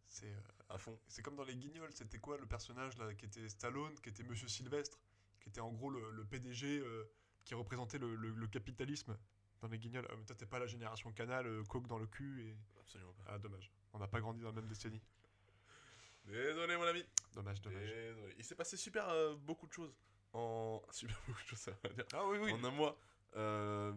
C'est 0.08 0.28
euh, 0.28 0.40
à 0.70 0.78
fond. 0.78 0.98
c'est 1.08 1.22
comme 1.22 1.36
dans 1.36 1.44
les 1.44 1.56
Guignols. 1.58 1.92
C'était 1.94 2.20
quoi 2.20 2.38
le 2.38 2.46
personnage 2.46 2.98
là 2.98 3.14
qui 3.14 3.26
était 3.26 3.50
Stallone, 3.50 3.94
qui 4.00 4.10
était 4.10 4.24
Monsieur 4.24 4.48
Sylvestre, 4.48 4.98
qui 5.46 5.50
était 5.50 5.62
en 5.62 5.72
gros 5.72 5.92
le, 5.92 6.10
le 6.10 6.26
PDG 6.26 6.80
euh, 6.80 7.06
qui 7.44 7.54
représentait 7.54 8.00
le, 8.00 8.16
le- 8.16 8.32
le 8.34 8.48
capitalisme 8.48 9.16
dans 9.62 9.68
les 9.68 9.78
Guignols. 9.78 10.08
Ah, 10.10 10.16
mais 10.18 10.26
toi, 10.26 10.36
t'es 10.36 10.48
pas 10.48 10.58
la 10.58 10.66
génération 10.66 11.12
Canal, 11.14 11.46
euh, 11.46 11.64
coke 11.66 11.86
dans 11.88 12.00
le 12.00 12.08
cul 12.08 12.42
et. 12.50 12.58
Absolument 12.80 13.14
pas. 13.14 13.24
Ah, 13.28 13.38
dommage. 13.38 13.72
On 13.94 14.00
n'a 14.00 14.08
pas 14.08 14.20
grandi 14.20 14.42
dans 14.42 14.50
la 14.50 14.56
même 14.56 14.68
décennie. 14.68 15.02
Désolé, 16.26 16.76
mon 16.78 16.84
ami. 16.88 17.06
Dommage, 17.36 17.62
dommage. 17.62 17.80
Désolé. 17.88 18.34
Il 18.40 18.44
s'est 18.44 18.56
passé 18.56 18.76
super 18.76 19.08
euh, 19.10 19.36
beaucoup 19.36 19.68
de 19.68 19.72
choses. 19.74 19.96
En. 20.34 20.82
Super 20.92 21.16
beaucoup 21.28 21.42
de 21.44 21.48
choses, 21.48 21.60
ça 21.60 21.72
va 21.84 21.90
dire. 21.90 22.06
Ah 22.14 22.26
oui, 22.28 22.40
oui. 22.42 22.52
En 22.54 22.64
un 22.64 22.72
mois. 22.72 22.98
Euh, 23.36 23.94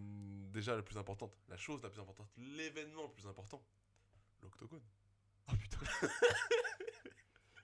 déjà, 0.53 0.77
la 0.77 0.83
plus 0.83 0.99
importante, 0.99 1.33
la 1.49 1.57
chose 1.57 1.83
la 1.83 1.89
plus 1.89 2.01
importante, 2.01 2.29
l'événement 2.37 3.05
le 3.05 3.13
plus 3.13 3.27
important, 3.27 3.65
l'octogone. 4.43 4.83
Oh 5.51 5.55
putain. 5.57 5.79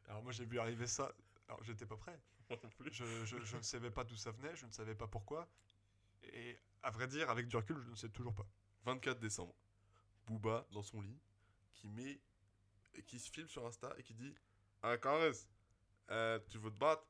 Alors 0.09 0.23
moi 0.23 0.33
j'ai 0.33 0.45
vu 0.45 0.59
arriver 0.59 0.87
ça. 0.87 1.13
Alors 1.49 1.63
j'étais 1.63 1.87
pas 1.87 1.97
prêt. 1.97 2.19
Moi 2.51 2.59
non 2.63 2.71
plus. 2.71 2.93
Je, 2.93 3.05
je- 3.25 3.45
je 3.45 3.57
ne 3.57 3.63
savais 3.63 3.91
pas 3.91 4.05
d'où 4.05 4.17
ça 4.17 4.31
venait, 4.33 4.55
je 4.57 4.67
ne 4.67 4.71
savais 4.73 4.95
pas 4.95 5.07
pourquoi. 5.07 5.49
Et 6.25 6.59
à 6.83 6.91
vrai 6.91 7.07
dire, 7.07 7.29
avec 7.31 7.49
du 7.49 7.57
recul, 7.57 7.81
je 7.83 7.91
ne 7.91 7.95
sais 7.97 8.09
toujours 8.09 8.35
pas. 8.35 8.47
24 8.85 9.19
décembre. 9.21 9.55
Booba 10.27 10.67
dans 10.73 10.83
son 10.83 11.01
lit 11.01 11.21
qui 11.75 11.89
met 11.89 12.21
et 12.95 13.03
qui 13.03 13.19
se 13.19 13.31
filme 13.31 13.49
sur 13.49 13.67
Insta 13.67 13.93
et 13.99 14.03
qui 14.03 14.15
dit 14.15 14.35
Ah 14.83 14.97
Carès, 14.99 15.49
euh, 16.11 16.39
tu 16.49 16.59
veux 16.59 16.71
te 16.71 16.79
battre? 16.79 17.07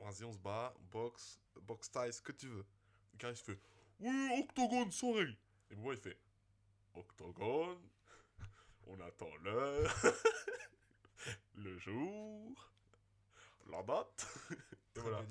Vas-y, 0.00 0.22
on 0.24 0.32
se 0.32 0.38
bat, 0.38 0.74
boxe, 0.92 1.40
boxe 1.62 1.90
taille, 1.90 2.12
ce 2.12 2.22
que 2.22 2.32
tu 2.32 2.46
veux. 2.48 2.64
Carès 3.18 3.40
fait 3.40 3.58
Oui, 4.00 4.40
octogone 4.40 4.92
sans 4.92 5.12
règle. 5.12 5.36
Et 5.70 5.74
Booba 5.74 5.94
il 5.94 5.98
fait 6.00 6.20
Octogone, 6.94 7.88
on 8.86 9.00
attend 9.00 9.34
l'heure, 9.42 9.94
le 11.54 11.78
jour, 11.78 12.72
la 13.70 13.82
date. 13.82 14.26
et 14.96 15.00
voilà. 15.00 15.22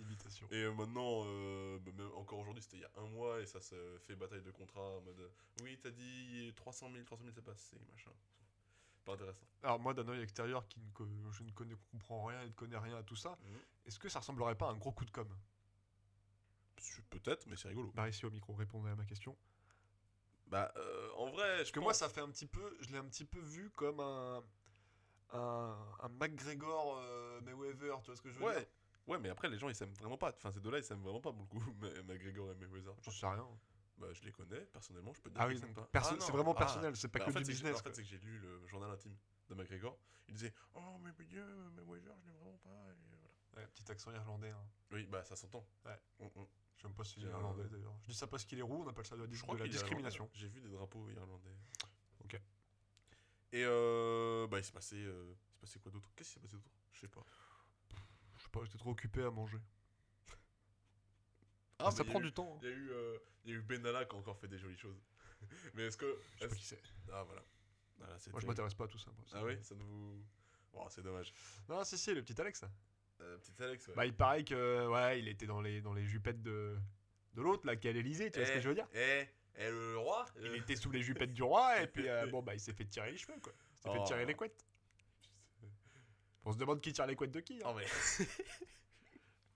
Et 0.52 0.68
maintenant, 0.70 1.24
euh, 1.26 1.80
bah, 1.80 1.92
même 1.98 2.12
encore 2.16 2.40
aujourd'hui, 2.40 2.62
c'était 2.62 2.78
il 2.78 2.82
y 2.82 2.86
a 2.86 2.92
un 2.98 3.08
mois 3.08 3.42
et 3.42 3.46
ça 3.46 3.62
se 3.62 3.76
fait 4.06 4.16
bataille 4.16 4.42
de 4.42 4.52
contrat 4.52 4.82
en 4.82 5.02
mode 5.02 5.30
Oui, 5.64 5.78
t'as 5.82 5.92
dit 5.92 6.54
300 6.56 6.92
000, 6.92 7.04
300 7.04 7.24
000 7.24 7.34
c'est 7.36 7.44
passé, 7.44 7.78
machin. 7.92 8.12
Pas 9.06 9.14
intéressant. 9.14 9.46
Alors 9.64 9.80
moi 9.80 9.94
d'un 9.94 10.08
œil 10.10 10.22
extérieur 10.22 10.68
qui 10.68 10.80
ne 10.80 11.32
je 11.32 11.44
ne 11.44 11.52
connais, 11.52 11.76
comprends 11.92 12.26
rien 12.26 12.42
et 12.42 12.48
ne 12.48 12.52
connais 12.52 12.78
rien 12.78 12.98
à 12.98 13.04
tout 13.04 13.16
ça, 13.16 13.38
est-ce 13.86 14.00
que 14.00 14.10
ça 14.10 14.20
ressemblerait 14.20 14.56
pas 14.56 14.68
à 14.68 14.72
un 14.72 14.78
gros 14.78 14.92
coup 14.92 15.06
de 15.06 15.12
com? 15.12 15.28
Peut-être, 17.10 17.48
mais 17.48 17.56
c'est 17.56 17.70
rigolo. 17.70 17.92
Bah 17.96 18.10
ici 18.10 18.26
au 18.26 18.30
micro, 18.30 18.54
répondez 18.54 18.90
à 18.90 18.96
ma 18.96 19.06
question. 19.06 19.36
Bah, 20.48 20.72
euh, 20.78 21.10
en 21.18 21.30
vrai, 21.30 21.50
je 21.50 21.58
Parce 21.58 21.72
que 21.72 21.80
moi 21.80 21.94
ça 21.94 22.10
fait 22.10 22.22
un 22.22 22.30
petit 22.30 22.46
peu, 22.46 22.78
je 22.82 22.90
l'ai 22.90 22.98
un 22.98 23.06
petit 23.06 23.26
peu 23.26 23.40
vu 23.40 23.70
comme 23.72 24.00
un 24.00 24.44
un, 25.34 25.78
un 26.02 26.10
McGregor 26.10 26.98
euh, 27.00 27.42
Mayweather, 27.42 28.00
tu 28.02 28.08
vois 28.08 28.16
ce 28.16 28.22
que 28.22 28.30
je 28.32 28.38
veux 28.40 28.46
Ouais. 28.46 28.56
dire? 28.60 28.68
Ouais, 29.08 29.18
mais 29.20 29.30
après, 29.30 29.50
les 29.50 29.58
gens 29.58 29.70
ils 29.70 29.76
s'aiment 29.76 29.94
vraiment 29.94 30.18
pas. 30.18 30.34
Enfin, 30.36 30.52
ces 30.52 30.60
deux-là 30.60 30.80
ils 30.80 30.84
s'aiment 30.84 31.02
vraiment 31.02 31.22
pas 31.22 31.32
beaucoup. 31.32 31.60
Mais 31.82 31.92
McGregor 32.04 32.52
et 32.52 32.56
Mayweather. 32.56 32.94
J'en 33.02 33.12
sais 33.12 33.26
rien. 33.28 33.48
Bah, 33.98 34.08
je 34.14 34.22
les 34.24 34.32
connais 34.32 34.60
personnellement, 34.66 35.12
je 35.14 35.22
peux 35.22 35.30
te 35.32 35.36
dire 35.36 35.44
Ah 35.44 35.48
oui, 35.48 35.60
pas. 35.74 35.82
perso- 35.92 36.16
Ah, 36.20 36.24
c'est 36.24 36.32
vraiment 36.32 36.54
ah. 36.56 36.60
personnel, 36.60 36.96
c'est 36.96 37.08
pas 37.08 37.18
Bah, 37.20 37.26
que 37.26 37.30
en 37.32 37.34
fait, 37.34 37.40
du 37.40 37.46
que 37.46 37.52
business. 37.52 37.78
En 37.80 37.84
fait, 37.84 37.96
c'est 37.96 38.04
que 38.04 38.08
j'ai 38.10 38.20
lu 38.20 38.38
le 38.38 38.64
journal 38.68 38.92
intime 38.92 39.16
de 39.50 39.56
McGregor. 39.56 39.98
Il 40.28 40.36
disait 40.36 40.54
Oh, 40.76 40.98
mais 41.02 41.12
Dieu, 41.26 41.44
Mayweather, 41.76 42.14
je 42.20 42.28
l'aime 42.28 42.36
vraiment 42.36 42.58
pas. 42.60 42.70
Et 42.92 42.96
voilà. 43.08 43.28
Ouais, 43.66 43.68
petit 43.74 43.90
accent 43.92 44.12
irlandais. 44.12 44.52
hein. 44.52 44.64
Oui, 44.92 45.08
bah, 45.08 45.24
ça 45.24 45.36
s'entend. 45.36 45.66
Ouais. 45.86 46.00
Mm, 46.20 46.26
mm. 46.26 46.46
Je 46.76 46.82
sais 46.82 46.88
même 46.88 46.96
pas 46.96 47.04
un- 47.04 47.22
irlandais 47.30 47.68
d'ailleurs. 47.70 47.96
Je 48.04 48.12
dis 48.12 48.14
ça 48.18 48.28
parce 48.28 48.46
qu'il 48.46 48.60
est 48.60 48.62
roux, 48.62 48.84
on 48.86 48.88
appelle 48.90 49.06
ça 49.08 49.16
de 49.16 49.22
la, 49.22 49.28
dis- 49.28 49.36
Je 49.36 49.42
crois 49.42 49.56
de 49.56 49.64
la 49.64 49.68
discrimination. 49.70 50.30
J'ai 50.34 50.48
vu 50.48 50.62
des 50.62 50.70
drapeaux 50.70 51.10
irlandais. 51.10 51.56
Et 53.54 53.64
euh, 53.66 54.46
bah 54.48 54.60
il 54.60 54.64
s'est 54.64 54.72
passé, 54.74 54.96
euh, 54.98 55.34
il 55.34 55.38
s'est 55.54 55.60
passé 55.62 55.80
quoi 55.80 55.92
d'autre? 55.92 56.10
Qu'est-ce 56.16 56.30
qui 56.30 56.34
s'est 56.36 56.40
passé 56.42 56.56
d'autre? 56.56 56.70
Je 56.92 57.00
sais 57.00 57.08
pas. 57.08 57.24
Je 58.38 58.44
sais 58.44 58.50
pas, 58.50 58.64
j'étais 58.66 58.78
trop 58.78 58.92
occupé 58.92 59.24
à 59.24 59.32
manger. 59.32 59.58
Ah, 61.80 61.92
ça 61.92 62.04
prend 62.04 62.20
eu- 62.20 62.24
du 62.24 62.34
temps. 62.34 62.56
hein. 62.56 62.60
Il 62.64 62.70
y 62.70 62.72
a 62.72 62.76
eu, 62.76 62.90
euh, 62.92 63.18
il 63.46 63.52
y 63.52 63.54
a 63.54 63.58
eu 63.58 63.62
Benalla 63.62 64.06
qui 64.06 64.16
a 64.16 64.20
encore 64.20 64.38
fait 64.38 64.48
des 64.48 64.58
jolies 64.58 64.78
choses. 64.78 65.00
mais 65.76 65.84
est-ce 65.84 65.98
que, 65.98 66.06
Je 66.34 66.40
sais 66.40 66.46
est-ce- 66.46 66.50
pas 66.50 66.56
qui 66.56 66.66
c'est. 66.66 66.82
ah 67.14 67.24
voilà. 67.24 67.44
Voilà, 67.98 68.14
Moi 68.32 68.40
je 68.42 68.46
m'intéresse 68.48 68.74
pas 68.76 68.86
à 68.86 68.88
tout 68.88 68.98
ça. 69.00 69.12
moi. 69.12 69.26
Ah 69.34 69.44
oui, 69.44 69.58
ça 69.64 69.74
ne 69.76 69.82
vous. 69.84 70.24
Bon, 70.74 70.88
c'est 70.90 71.02
dommage. 71.02 71.34
Non, 71.70 71.84
si, 71.84 71.98
si, 71.98 72.14
le 72.14 72.22
petit 72.24 72.40
Alex. 72.40 72.64
Euh, 73.22 73.38
petit 73.40 73.64
Alex, 73.64 73.88
ouais. 73.88 73.96
Bah, 73.96 74.06
il 74.06 74.14
paraît 74.16 74.44
que, 74.44 74.88
ouais, 74.88 75.20
il 75.20 75.28
était 75.28 75.48
dans 75.48 75.62
les, 75.62 75.82
dans 75.82 75.94
les 75.94 76.06
jupettes 76.06 76.44
de, 76.44 76.78
de 77.34 77.42
l'autre, 77.42 77.66
là, 77.66 77.76
qui 77.76 77.88
est 77.88 77.90
à 77.90 77.94
l'Elysée, 77.94 78.30
tu 78.30 78.38
vois 78.40 78.48
ce 78.48 78.54
que 78.54 78.62
je 78.62 78.70
veux 78.70 78.76
dire? 78.76 78.88
Eh, 78.94 79.26
eh, 79.58 79.70
le 79.70 79.98
roi 79.98 80.26
Il 80.40 80.48
euh, 80.48 80.56
était 80.58 80.76
sous 80.76 80.92
les 80.92 81.02
jupettes 81.02 81.34
du 81.34 81.44
roi, 81.44 81.82
et 81.82 81.88
puis 81.88 82.08
euh, 82.08 82.28
bon, 82.32 82.42
bah, 82.42 82.54
il 82.54 82.60
s'est 82.60 82.74
fait 82.74 82.86
tirer 82.86 83.12
les 83.12 83.18
cheveux, 83.18 83.40
quoi. 83.40 83.54
Il 83.74 83.78
s'est 83.78 83.90
fait 83.92 84.00
Oh. 84.00 84.06
tirer 84.08 84.26
les 84.26 84.36
couettes. 84.36 84.66
On 86.46 86.54
se 86.54 86.58
demande 86.58 86.80
qui 86.82 86.94
tire 86.94 87.06
les 87.08 87.16
couettes 87.16 87.32
de 87.32 87.40
qui. 87.42 87.56
hein. 87.64 87.68
Non, 87.68 87.74
mais. 87.76 87.86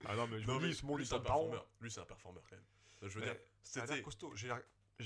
Ah 0.04 0.16
non, 0.16 0.26
mais 0.26 0.40
je 0.40 0.46
Non, 0.48 0.58
dis, 0.58 0.74
ce 0.74 0.84
monde, 0.84 0.98
lui, 0.98 1.04
il 1.04 1.08
c'est 1.08 1.14
un 1.14 1.20
performeur. 1.20 1.64
Lui, 1.80 1.88
c'est 1.90 2.00
un 2.00 2.04
performeur 2.04 2.42
quand 2.50 2.56
même. 2.56 2.64
Je 3.02 3.18
veux 3.18 3.20
Mais 3.24 3.30
dire, 3.32 3.40
c'était. 3.62 4.02
costaud. 4.02 4.34
J'ai 4.34 4.50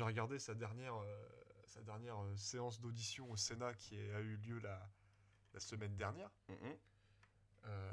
regardé 0.03 0.39
sa 0.39 0.55
dernière, 0.55 0.95
euh, 0.97 1.29
sa 1.67 1.83
dernière 1.83 2.19
euh, 2.23 2.35
séance 2.37 2.81
d'audition 2.81 3.31
au 3.31 3.37
Sénat 3.37 3.75
qui 3.75 3.99
a 3.99 4.21
eu 4.21 4.37
lieu 4.39 4.59
la, 4.61 4.91
la 5.53 5.61
semaine 5.61 5.97
dernière. 5.97 6.31
Mhm. 6.49 6.79
Euh, 7.67 7.93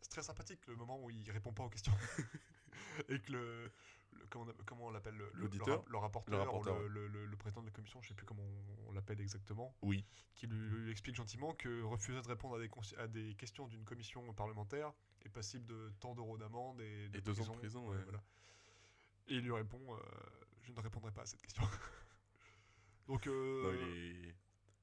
c'est 0.00 0.10
très 0.10 0.22
sympathique 0.22 0.66
le 0.66 0.74
moment 0.74 1.00
où 1.00 1.10
il 1.10 1.30
répond 1.30 1.52
pas 1.52 1.62
aux 1.62 1.68
questions. 1.70 1.92
Et 3.08 3.20
que 3.20 3.32
le. 3.32 3.72
Le- 4.18 4.26
comment, 4.30 4.46
on, 4.48 4.64
comment 4.64 4.86
on 4.86 4.90
l'appelle 4.90 5.14
le, 5.16 5.30
L'auditeur 5.34 5.66
le, 5.68 5.74
rap- 5.74 5.88
le 5.88 5.98
rapporteur, 5.98 6.34
Le 6.34 6.40
rapporteur, 6.40 6.76
ou 6.80 7.36
président 7.36 7.60
de 7.62 7.66
la 7.66 7.72
commission, 7.72 8.00
je 8.02 8.08
sais 8.08 8.14
plus 8.14 8.24
comment 8.26 8.42
on, 8.42 8.88
on 8.88 8.92
l'appelle 8.92 9.20
exactement, 9.20 9.74
Oui. 9.82 10.04
qui 10.34 10.46
lui, 10.46 10.56
lui 10.84 10.90
explique 10.90 11.14
gentiment 11.16 11.52
que 11.54 11.82
refuser 11.82 12.20
de 12.22 12.28
répondre 12.28 12.56
à 12.56 12.58
des, 12.60 12.68
cons- 12.68 12.80
à 12.98 13.06
des 13.06 13.34
questions 13.34 13.66
d'une 13.68 13.84
commission 13.84 14.32
parlementaire 14.34 14.92
est 15.24 15.28
passible 15.28 15.66
de 15.66 15.92
tant 16.00 16.14
d'euros 16.14 16.38
d'amende 16.38 16.80
et 16.80 17.08
de 17.08 17.18
Et 17.18 17.20
deux 17.20 17.40
ans 17.40 17.52
de 17.52 17.58
prison, 17.58 17.88
ouais. 17.90 17.98
voilà. 18.04 18.22
Et 19.28 19.34
il 19.36 19.40
lui 19.42 19.52
répond 19.52 19.80
euh, 19.94 19.98
Je 20.62 20.72
ne 20.72 20.80
répondrai 20.80 21.10
pas 21.12 21.22
à 21.22 21.26
cette 21.26 21.40
question. 21.42 21.62
Donc, 23.08 23.26
euh, 23.26 23.62
Non, 23.62 23.72
il 23.74 24.28
est. 24.28 24.34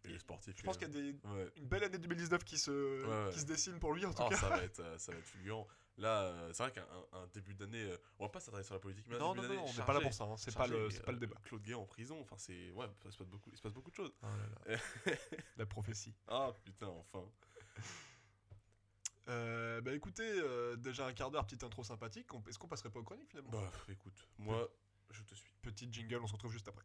Il 0.03 0.15
est 0.15 0.19
sportif. 0.19 0.55
je 0.57 0.63
pense 0.63 0.77
qu'il 0.79 0.87
y 0.87 0.89
a 0.89 0.93
des, 0.93 1.13
même. 1.13 1.19
Ouais. 1.35 1.51
une 1.57 1.67
belle 1.67 1.83
année 1.83 1.99
2019 1.99 2.43
qui 2.43 2.57
se, 2.57 2.71
Ouais, 2.71 3.25
ouais. 3.27 3.31
qui 3.33 3.39
se 3.39 3.45
dessine 3.45 3.77
pour 3.79 3.93
lui 3.93 4.03
en 4.03 4.11
tout 4.13 4.23
Oh, 4.25 4.29
cas. 4.29 4.35
ça 4.35 4.49
va 4.49 4.63
être, 4.63 4.79
euh, 4.79 4.97
ça 4.97 5.11
va 5.11 5.19
être 5.19 5.25
fulgurant. 5.27 5.67
Là, 6.01 6.21
euh, 6.23 6.49
c'est 6.51 6.63
vrai 6.63 6.71
qu'un 6.71 6.81
un- 6.81 7.19
un 7.19 7.27
début 7.27 7.53
d'année, 7.53 7.83
euh, 7.83 7.95
on 8.17 8.25
va 8.25 8.29
pas 8.29 8.39
s'attarder 8.39 8.65
sur 8.65 8.73
la 8.73 8.79
politique, 8.79 9.05
mais 9.07 9.17
un 9.17 9.19
non, 9.19 9.35
début 9.35 9.49
non, 9.49 9.53
non, 9.53 9.65
on 9.67 9.73
n'est 9.73 9.85
pas 9.85 9.93
là 9.93 10.01
pour 10.01 10.13
ça, 10.13 10.23
hein, 10.23 10.35
c'est 10.35 10.55
pas, 10.55 10.65
le, 10.65 10.89
c'est 10.89 11.03
pas 11.03 11.11
le 11.11 11.17
euh, 11.17 11.19
débat. 11.19 11.35
Claude 11.43 11.61
Gay 11.61 11.75
en 11.75 11.85
prison, 11.85 12.19
enfin 12.21 12.37
c'est, 12.39 12.71
ouais, 12.71 12.87
ça 13.03 13.11
se 13.11 13.17
passe 13.19 13.27
beaucoup, 13.27 13.51
il 13.51 13.57
se 13.57 13.61
passe 13.61 13.73
beaucoup 13.73 13.91
de 13.91 13.95
choses. 13.95 14.11
Oh 14.23 14.27
La 15.57 15.65
prophétie. 15.67 16.15
Ah 16.27 16.51
putain, 16.65 16.87
enfin. 16.87 17.23
Euh, 19.29 19.79
bah 19.81 19.93
écoutez, 19.93 20.27
euh, 20.27 20.75
déjà 20.75 21.05
un 21.05 21.13
quart 21.13 21.29
d'heure, 21.29 21.45
petite 21.45 21.63
intro 21.63 21.83
sympathique. 21.83 22.27
Est-ce 22.49 22.57
qu'on 22.57 22.67
passerait 22.67 22.89
pas 22.89 22.99
aux 22.99 23.03
chroniques 23.03 23.29
finalement? 23.29 23.51
Bah, 23.51 23.71
écoute, 23.87 24.27
moi, 24.39 24.67
je 25.11 25.21
te 25.21 25.35
suis. 25.35 25.51
Petit 25.61 25.87
jingle, 25.91 26.19
on 26.23 26.27
se 26.27 26.33
retrouve 26.33 26.51
juste 26.51 26.67
après. 26.67 26.83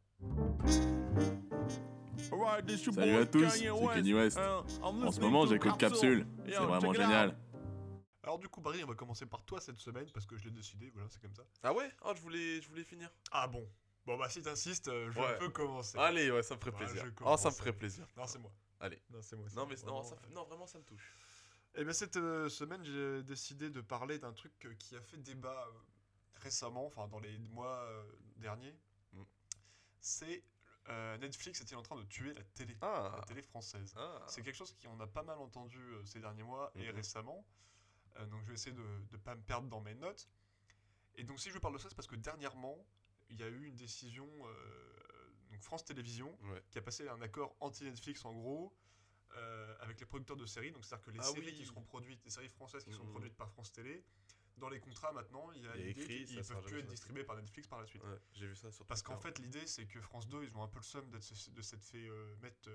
Salut 2.93 3.17
à 3.17 3.27
tous, 3.27 3.49
c'est 3.49 3.95
Kenny 3.95 4.13
West. 4.15 4.39
En 4.83 5.11
ce 5.11 5.21
moment, 5.21 5.47
j'écoute 5.47 5.79
Capsule. 5.79 6.27
C'est 6.47 6.57
vraiment 6.57 6.93
génial. 6.93 7.37
Alors 8.27 8.41
du 8.41 8.49
coup, 8.49 8.61
Barry, 8.61 8.83
on 8.83 8.89
va 8.89 8.95
commencer 8.97 9.25
par 9.25 9.45
toi 9.45 9.61
cette 9.61 9.79
semaine 9.79 10.11
parce 10.13 10.27
que 10.27 10.37
je 10.37 10.43
l'ai 10.45 10.51
décidé, 10.51 10.91
voilà, 10.91 11.09
c'est 11.09 11.23
comme 11.23 11.35
ça. 11.35 11.45
Ah 11.63 11.73
ouais? 11.73 11.89
Oh, 12.05 12.13
je 12.17 12.21
voulais, 12.21 12.61
je 12.61 12.69
voulais 12.69 12.83
finir. 12.83 13.09
Ah 13.31 13.47
bon? 13.47 13.71
Bon 14.05 14.19
bah 14.19 14.29
si 14.29 14.43
t'insistes, 14.43 14.89
euh, 14.89 15.11
je 15.13 15.21
Ouais. 15.21 15.39
peux 15.39 15.49
commencer. 15.51 15.97
Allez, 15.97 16.31
ouais, 16.33 16.43
ça 16.43 16.57
me 16.57 16.61
ferait 16.61 16.73
Ouais, 16.73 16.77
plaisir. 16.79 17.05
je 17.07 17.25
Oh, 17.25 17.37
ça 17.37 17.51
me 17.51 17.55
ferait 17.55 17.73
plaisir. 17.73 18.05
Non, 18.17 18.27
c'est 18.27 18.41
moi. 18.41 18.53
Allez. 18.81 19.01
Non, 19.11 19.23
c'est 19.23 19.37
moi. 19.37 19.47
c'est 19.49 19.55
Non, 19.55 19.67
moi, 19.67 19.75
mais 19.77 19.77
non, 19.87 19.93
vraiment, 19.93 20.03
ça, 20.03 20.15
euh. 20.15 20.19
fait- 20.27 20.35
non, 20.35 20.45
vraiment, 20.45 20.67
ça 20.67 20.79
me 20.79 20.85
touche. 20.85 21.17
Eh 21.77 21.85
bien, 21.85 21.93
cette 21.93 22.17
euh, 22.17 22.49
semaine, 22.49 22.83
j'ai 22.85 23.23
décidé 23.23 23.71
de 23.71 23.81
parler 23.81 24.19
d'un 24.19 24.33
truc 24.33 24.53
euh, 24.65 24.75
qui 24.75 24.97
a 24.97 25.01
fait 25.01 25.19
débat 25.19 25.65
euh, 25.69 25.79
récemment, 26.43 26.85
enfin 26.87 27.07
dans 27.07 27.21
les 27.21 27.39
mois 27.39 27.77
euh, 27.85 28.03
derniers. 28.39 28.75
Mm. 29.13 29.23
C'est 30.01 30.43
euh, 30.89 31.17
Netflix 31.19 31.61
est-il 31.61 31.77
en 31.77 31.83
train 31.83 31.97
de 31.97 32.05
tuer 32.05 32.33
la 32.35 32.43
télé, 32.43 32.77
Ah. 32.81 33.15
la 33.19 33.23
télé 33.25 33.43
française. 33.43 33.93
Ah. 33.97 34.25
C'est 34.29 34.43
quelque 34.43 34.55
chose 34.57 34.75
qu'on 34.83 34.99
a 35.01 35.07
pas 35.07 35.23
mal 35.23 35.39
entendu 35.39 35.79
euh, 35.79 36.05
ces 36.05 36.19
derniers 36.21 36.43
mois 36.45 36.73
et 36.77 36.89
Mhm. 36.89 36.95
récemment. 36.97 37.45
Euh, 38.19 38.27
donc 38.27 38.43
je 38.43 38.49
vais 38.49 38.55
essayer 38.55 38.75
de 38.75 38.83
ne 39.13 39.17
pas 39.19 39.35
me 39.35 39.43
perdre 39.43 39.69
dans 39.69 39.81
mes 39.81 39.95
notes. 39.95 40.29
Et 41.17 41.25
donc 41.25 41.41
si 41.41 41.51
je 41.51 41.59
parle 41.59 41.75
de 41.75 41.79
ça, 41.79 41.89
c'est 41.89 41.95
parce 41.95 42.09
que 42.09 42.17
dernièrement, 42.17 42.77
il 43.29 43.39
y 43.41 43.43
a 43.43 43.49
eu 43.49 43.65
une 43.67 43.77
décision, 43.77 44.29
euh, 44.47 45.31
donc 45.51 45.61
France 45.63 45.85
Télévisions, 45.85 46.37
Ouais. 46.45 46.63
qui 46.71 46.79
a 46.79 46.83
passé 46.83 47.09
un 47.09 47.21
accord 47.23 47.57
anti-Netflix 47.61 48.25
en 48.25 48.33
gros, 48.35 48.75
euh, 49.37 49.77
avec 49.81 49.99
les 50.01 50.07
producteurs 50.07 50.37
de 50.37 50.47
séries. 50.47 50.73
Donc 50.73 50.85
c'est-à-dire 50.85 51.05
que 51.07 51.11
les 51.11 51.21
Ah 51.21 51.25
séries 51.25 51.47
oui. 51.47 51.55
qui 51.55 51.65
seront 51.67 51.83
produites, 51.83 52.23
les 52.25 52.31
séries 52.31 52.49
françaises 52.49 52.85
qui 52.85 52.91
Mhm. 52.91 53.11
produites 53.11 53.37
par 53.37 53.51
France 53.51 53.73
Télé, 53.73 54.05
dans 54.59 54.69
les 54.71 54.81
contrats 54.81 55.13
maintenant, 55.13 55.51
il 55.53 55.63
y 55.65 55.69
a 55.69 55.77
l'idée 55.77 56.07
qu'ils 56.07 56.37
ne 56.37 56.43
peuvent 56.43 56.63
plus 56.63 56.79
être 56.81 56.87
distribués 56.87 57.25
par 57.25 57.37
Netflix 57.37 57.69
par 57.69 57.79
la 57.81 57.87
suite. 57.87 58.03
Ouais, 58.03 58.19
j'ai 58.33 58.47
vu 58.47 58.57
ça 58.57 58.71
sur 58.73 58.87
Parce 58.87 59.03
qu'en 59.03 59.19
fait, 59.19 59.39
l'idée, 59.39 59.67
c'est 59.67 59.87
que 59.87 60.01
France 60.01 60.27
2, 60.29 60.45
ils 60.45 60.57
ont 60.57 60.63
un 60.63 60.69
peu 60.69 60.79
le 60.79 60.85
seum 60.85 61.11
de 61.11 61.21
s'être 61.21 61.85
fait 61.85 62.07
euh, 62.09 62.35
mettre 62.37 62.71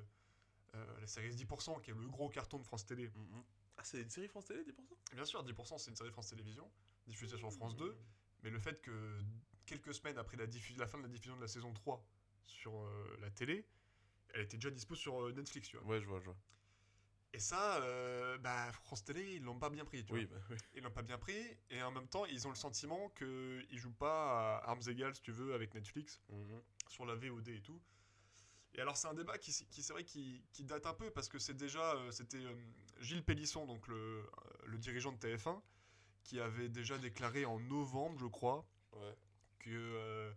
la 0.73 1.07
série 1.07 1.31
10%, 1.33 1.81
qui 1.81 1.89
est 1.91 1.93
le 1.95 2.07
gros 2.07 2.29
carton 2.29 2.57
de 2.59 2.63
France 2.63 2.85
Télé. 2.85 3.11
Ah, 3.77 3.83
c'est 3.83 4.01
une 4.01 4.09
série 4.09 4.27
France 4.27 4.45
Télé, 4.45 4.63
10% 4.63 4.95
Bien 5.13 5.25
sûr, 5.25 5.43
10%, 5.43 5.77
c'est 5.77 5.89
une 5.89 5.95
série 5.95 6.11
France 6.11 6.29
Télévisions, 6.29 6.69
diffusée 7.07 7.37
sur 7.37 7.51
France 7.51 7.75
2, 7.75 7.97
mais 8.43 8.49
le 8.49 8.59
fait 8.59 8.81
que 8.81 9.19
quelques 9.65 9.93
semaines 9.93 10.17
après 10.17 10.37
la, 10.37 10.45
la 10.77 10.87
fin 10.87 10.97
de 10.97 11.03
la 11.03 11.09
diffusion 11.09 11.35
de 11.35 11.41
la 11.41 11.47
saison 11.47 11.73
3 11.73 12.05
sur 12.43 12.79
euh, 12.81 13.17
la 13.21 13.29
télé, 13.31 13.65
elle 14.33 14.41
était 14.41 14.57
déjà 14.57 14.69
dispo 14.71 14.95
sur 14.95 15.21
euh, 15.23 15.31
Netflix, 15.31 15.69
tu 15.69 15.77
vois. 15.77 15.85
Ouais, 15.85 16.01
je 16.01 16.07
vois, 16.07 16.19
je 16.19 16.25
vois. 16.25 16.37
Et 17.33 17.39
ça, 17.39 17.81
euh, 17.83 18.37
bah, 18.39 18.71
France 18.73 19.05
Télé, 19.05 19.35
ils 19.35 19.41
l'ont 19.43 19.57
pas 19.57 19.69
bien 19.69 19.85
pris, 19.85 20.03
tu 20.03 20.11
Oui, 20.13 20.25
vois. 20.25 20.37
bah 20.37 20.45
oui. 20.49 20.57
Ils 20.75 20.83
l'ont 20.83 20.91
pas 20.91 21.01
bien 21.01 21.17
pris, 21.17 21.57
et 21.69 21.81
en 21.81 21.91
même 21.91 22.07
temps, 22.07 22.25
ils 22.25 22.45
ont 22.45 22.49
le 22.49 22.55
sentiment 22.57 23.09
qu'ils 23.11 23.77
jouent 23.77 23.93
pas 23.93 24.57
à 24.59 24.69
armes 24.69 24.81
égales, 24.87 25.15
si 25.15 25.21
tu 25.21 25.31
veux, 25.31 25.53
avec 25.53 25.73
Netflix. 25.73 26.21
Mhm. 26.29 26.61
sur 26.89 27.05
la 27.05 27.15
VOD 27.15 27.47
et 27.47 27.61
tout. 27.61 27.81
Et 28.73 28.79
alors 28.81 28.95
c'est 28.95 29.07
un 29.07 29.13
débat 29.13 29.37
qui, 29.37 29.51
c'est 29.51 29.89
vrai 29.93 30.03
qui, 30.05 30.41
qui 30.53 30.63
date 30.63 30.85
un 30.85 30.93
peu 30.93 31.11
parce 31.11 31.27
que 31.27 31.39
c'est 31.39 31.55
déjà 31.55 31.93
euh, 31.95 32.11
c'était 32.11 32.37
euh, 32.37 32.53
Gilles 33.01 33.23
Pélisson 33.23 33.65
donc 33.65 33.85
le, 33.89 33.95
euh, 33.95 34.23
le 34.65 34.77
dirigeant 34.77 35.11
de 35.11 35.17
TF1 35.17 35.61
qui 36.23 36.39
avait 36.39 36.69
déjà 36.69 36.97
déclaré 36.97 37.43
en 37.45 37.59
novembre 37.59 38.17
je 38.19 38.27
crois 38.27 38.65
Ouais. 38.93 39.15
que 39.59 40.33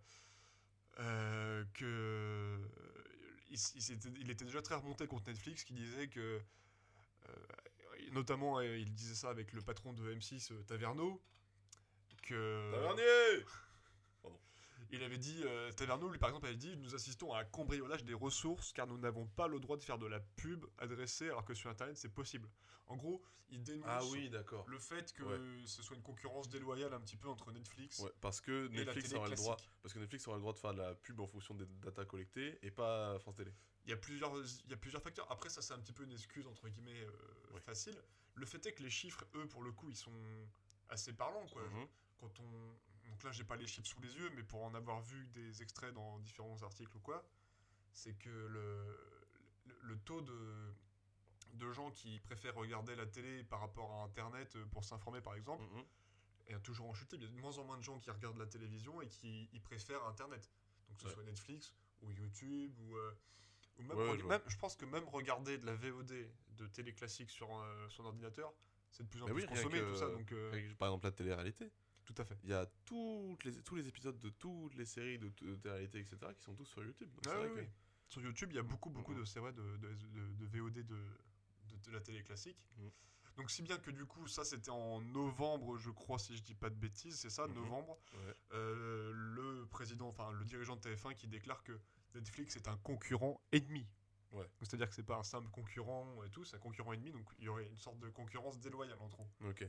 euh, 0.99 1.65
que 1.75 2.61
il, 3.51 3.55
s- 3.55 3.75
il 4.17 4.31
était 4.31 4.45
déjà 4.45 4.63
très 4.63 4.75
remonté 4.77 5.07
contre 5.07 5.29
Netflix 5.29 5.65
qui 5.65 5.75
disait 5.75 6.09
que 6.09 6.41
notamment 8.13 8.61
il 8.61 8.93
disait 8.95 9.15
ça 9.15 9.31
avec 9.31 9.53
le 9.53 9.61
patron 9.63 9.93
de 9.93 10.15
M6 10.15 10.53
euh, 10.53 10.63
Taverneau 10.65 11.21
que 12.23 12.71
Tavernier 12.73 13.45
il 14.95 15.03
avait 15.03 15.19
dit, 15.19 15.43
euh, 15.45 15.71
Taverneau, 15.73 16.09
lui 16.09 16.19
par 16.19 16.29
exemple, 16.31 16.47
avait 16.47 16.57
dit 16.57 16.77
Nous 16.77 16.95
assistons 16.95 17.33
à 17.33 17.41
un 17.41 17.45
cambriolage 17.45 18.05
des 18.05 18.15
ressources 18.15 18.73
car 18.73 18.87
nous 18.87 18.99
n'avons 18.99 19.27
pas 19.27 19.49
le 19.49 19.61
droit 19.61 19.77
de 19.77 19.83
faire 19.83 19.99
de 19.99 20.07
la 20.07 20.21
pub 20.21 20.65
adressée 20.79 21.27
alors 21.27 21.45
que 21.45 21.55
sur 21.55 21.71
Internet 21.71 21.97
c'est 21.97 22.09
possible. 22.13 22.49
En 22.87 22.97
gros, 22.97 23.23
il 23.49 23.63
dénonce 23.63 23.87
Ah 23.89 24.05
oui, 24.07 24.31
le 24.67 24.79
fait 24.79 25.13
que 25.13 25.23
Ouais. 25.23 25.67
ce 25.67 25.83
soit 25.83 25.97
une 25.97 26.03
concurrence 26.03 26.49
déloyale 26.49 26.93
un 26.93 27.01
petit 27.01 27.17
peu 27.17 27.29
entre 27.29 27.51
Netflix 27.53 28.01
Ouais, 28.01 28.11
parce 28.21 28.41
que 28.41 28.69
Netflix 28.69 29.13
aura 29.15 29.29
le 29.29 29.37
droit, 29.37 29.57
parce 29.83 29.95
que 29.95 29.99
Netflix 29.99 30.27
aura 30.29 30.37
le 30.37 30.41
droit 30.43 30.53
de 30.53 30.59
faire 30.59 30.75
de 30.75 30.79
la 30.81 30.95
pub 30.95 31.21
en 31.21 31.27
fonction 31.27 31.55
des 31.55 31.67
data 31.83 32.05
collectées 32.05 32.59
et 32.63 32.71
pas 32.71 33.19
France 33.21 33.37
Télé. 33.37 33.53
Il 33.87 33.91
y, 33.91 33.93
a 33.93 33.97
plusieurs, 33.99 34.35
il 34.65 34.71
y 34.71 34.75
a 34.75 34.79
plusieurs 34.79 35.03
facteurs. 35.03 35.31
Après, 35.31 35.51
ça, 35.51 35.61
c'est 35.61 35.75
un 35.75 35.79
petit 35.79 35.93
peu 35.93 36.05
une 36.05 36.13
excuse, 36.13 36.47
entre 36.47 36.69
guillemets, 36.71 37.03
euh, 37.03 37.55
Ouais. 37.55 37.61
facile. 37.61 37.95
Le 38.35 38.47
fait 38.47 38.65
est 38.65 38.73
que 38.73 38.83
les 38.83 38.89
chiffres, 38.91 39.25
eux, 39.35 39.47
pour 39.47 39.63
le 39.63 39.73
coup, 39.73 39.91
ils 39.91 39.97
sont 39.97 40.11
assez 40.89 41.13
parlants. 41.13 41.47
Quoi. 41.53 41.63
Mhm. 41.69 41.87
Quand 42.19 42.41
on... 42.41 42.79
Donc 43.09 43.23
là, 43.23 43.33
j'ai 43.33 43.45
pas 43.45 43.57
les 43.57 43.67
chiffres 43.67 43.87
sous 43.87 44.01
les 44.01 44.15
yeux, 44.17 44.31
mais 44.35 44.43
pour 44.43 44.63
en 44.65 44.75
avoir 44.75 45.01
vu 45.03 45.27
des 45.29 45.63
extraits 45.63 45.95
dans 45.95 46.19
différents 46.21 46.63
articles 46.63 46.97
ou 46.97 47.01
quoi, 47.01 47.25
c'est 47.93 48.15
que 48.15 48.29
le, 48.29 48.99
le, 49.67 49.75
le 49.83 49.99
taux 50.01 50.21
de, 50.21 50.73
de 51.55 51.73
gens 51.73 51.91
qui 51.91 52.19
préfèrent 52.21 52.55
regarder 52.57 52.97
la 52.97 53.07
télé 53.07 53.45
par 53.45 53.61
rapport 53.61 53.93
à 53.93 54.05
Internet 54.05 54.57
euh, 54.57 54.65
pour 54.67 54.85
s'informer, 54.85 55.21
par 55.21 55.35
exemple, 55.35 55.63
Mhm. 55.65 55.85
est 56.49 56.61
toujours 56.63 56.89
en 56.89 56.95
chute. 56.95 57.13
Il 57.13 57.23
y 57.23 57.25
a 57.25 57.29
de 57.29 57.35
moins 57.41 57.57
en 57.59 57.65
moins 57.65 57.79
de 57.79 57.83
gens 57.83 57.99
qui 57.99 58.11
regardent 58.11 58.39
la 58.39 58.47
télévision 58.47 59.01
et 59.01 59.09
qui 59.09 59.49
ils 59.53 59.63
préfèrent 59.63 60.05
Internet. 60.07 60.51
Donc 60.89 60.97
que 60.97 61.03
ce 61.03 61.09
Ouais. 61.09 61.15
soit 61.15 61.25
Netflix 61.25 61.75
ou 62.03 62.11
YouTube 62.11 62.77
ou, 62.81 62.97
euh, 62.97 63.17
ou 63.79 63.83
même, 63.85 63.97
Ouais, 63.97 64.17
je 64.19 64.23
vois. 64.23 64.39
même- 64.39 64.49
je 64.49 64.57
pense 64.59 64.77
que 64.77 64.85
même 64.85 65.09
regarder 65.09 65.57
de 65.59 65.67
la 65.67 65.75
VOD 65.75 66.29
de 66.59 66.67
télé 66.67 66.93
classique 66.93 67.31
sur 67.31 67.57
euh, 67.57 67.89
son 67.89 68.05
ordinateur, 68.05 68.53
c'est 68.91 69.05
de 69.05 69.09
plus 69.09 69.23
en 69.23 69.27
plus 69.27 69.35
oui, 69.35 69.47
consommé 69.47 69.79
que- 69.81 69.91
tout 69.91 69.97
ça. 69.99 70.09
Donc 70.11 70.31
euh, 70.33 70.53
Avec, 70.53 70.77
Par 70.77 70.89
exemple, 70.89 71.07
la 71.07 71.13
télé-réalité. 71.13 71.71
Tout 72.05 72.15
à 72.19 72.25
fait. 72.25 72.37
Il 72.45 72.51
y 72.51 72.55
a 72.55 72.67
toutes 72.85 73.45
les, 73.45 73.53
tous 73.63 73.75
les 73.77 73.89
épisodes 73.89 74.19
de 74.21 74.29
toutes 74.31 74.75
les 74.75 74.85
séries 74.85 75.19
de, 75.19 75.29
de 75.43 75.55
télé-réalité, 75.57 75.99
etc., 76.01 76.17
qui 76.37 76.43
sont 76.43 76.55
tous 76.55 76.65
sur 76.67 76.83
YouTube. 76.85 77.11
Donc 77.15 77.25
Ah 77.29 77.37
vrai 77.39 77.49
oui, 77.49 77.55
que- 77.55 77.61
oui. 77.61 77.69
Sur 78.09 78.21
YouTube, 78.23 78.51
il 78.53 78.57
y 78.57 78.59
a 78.59 78.63
beaucoup, 78.63 78.91
beaucoup 78.91 79.15
de, 79.15 79.21
de, 79.23 79.77
de, 79.79 79.95
de- 79.95 80.35
de 80.35 80.47
VOD 80.47 80.75
de, 80.75 80.83
de, 80.83 81.77
de 81.83 81.91
la 81.91 82.01
télé 82.01 82.23
classique. 82.23 82.59
Mhm. 82.77 82.91
Donc 83.37 83.51
si 83.51 83.63
bien 83.63 83.79
que 83.79 83.91
du 83.91 84.05
coup, 84.07 84.29
ça 84.29 84.45
c'était 84.45 84.71
en 84.71 85.01
novembre, 85.01 85.77
je 85.79 85.91
crois, 85.91 86.19
si 86.21 86.37
je 86.37 86.43
dis 86.43 86.55
pas 86.55 86.71
de 86.71 86.77
bêtises, 86.77 87.19
c'est 87.19 87.31
ça, 87.31 87.47
Mhm. 87.49 87.55
novembre. 87.55 87.99
Ouais. 88.13 88.35
Euh, 88.53 89.13
le 89.15 89.67
président, 89.67 90.07
enfin 90.09 90.31
le 90.33 90.45
dirigeant 90.45 90.77
de 90.77 90.81
TF1 90.83 91.15
qui 91.15 91.27
déclare 91.27 91.65
que 91.65 91.81
Netflix 92.15 92.55
est 92.57 92.69
un 92.69 92.77
concurrent 92.77 93.41
ennemi. 93.51 93.87
Ouais. 94.31 94.49
C'est-à-dire 94.61 94.89
que 94.89 94.95
c'est 94.95 95.03
pas 95.03 95.17
un 95.17 95.23
simple 95.25 95.49
concurrent 95.51 96.23
et 96.25 96.31
tout, 96.31 96.45
c'est 96.45 96.57
un 96.57 96.61
concurrent 96.61 96.93
ennemi, 96.93 97.11
donc 97.11 97.27
il 97.39 97.45
y 97.45 97.49
aurait 97.49 97.67
une 97.67 97.79
sorte 97.79 97.99
de 97.99 98.09
concurrence 98.11 98.61
déloyale 98.61 98.99
entre 99.01 99.23
eux. 99.23 99.49
Ok. 99.49 99.67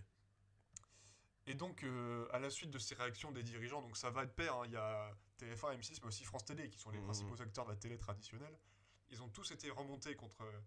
Et 1.47 1.53
donc, 1.53 1.83
euh, 1.83 2.27
à 2.31 2.39
la 2.39 2.49
suite 2.49 2.71
de 2.71 2.79
ces 2.79 2.95
réactions 2.95 3.31
des 3.31 3.43
dirigeants, 3.43 3.81
donc 3.81 3.97
ça 3.97 4.09
va 4.09 4.23
être 4.23 4.33
pair, 4.33 4.55
hein, 4.55 4.63
il 4.65 4.71
y 4.71 4.77
a 4.77 5.15
TF1, 5.37 5.77
M6, 5.77 5.99
mais 6.01 6.07
aussi 6.07 6.23
France 6.23 6.45
Télé, 6.45 6.69
qui 6.69 6.79
sont 6.79 6.89
les 6.89 6.97
Mhm. 6.97 7.05
principaux 7.05 7.39
acteurs 7.41 7.65
de 7.65 7.71
la 7.71 7.75
télé 7.77 7.97
traditionnelle. 7.97 8.57
Ils 9.09 9.21
ont 9.21 9.29
tous 9.29 9.51
été 9.51 9.69
remontés 9.69 10.15
contre, 10.15 10.41
euh, 10.41 10.59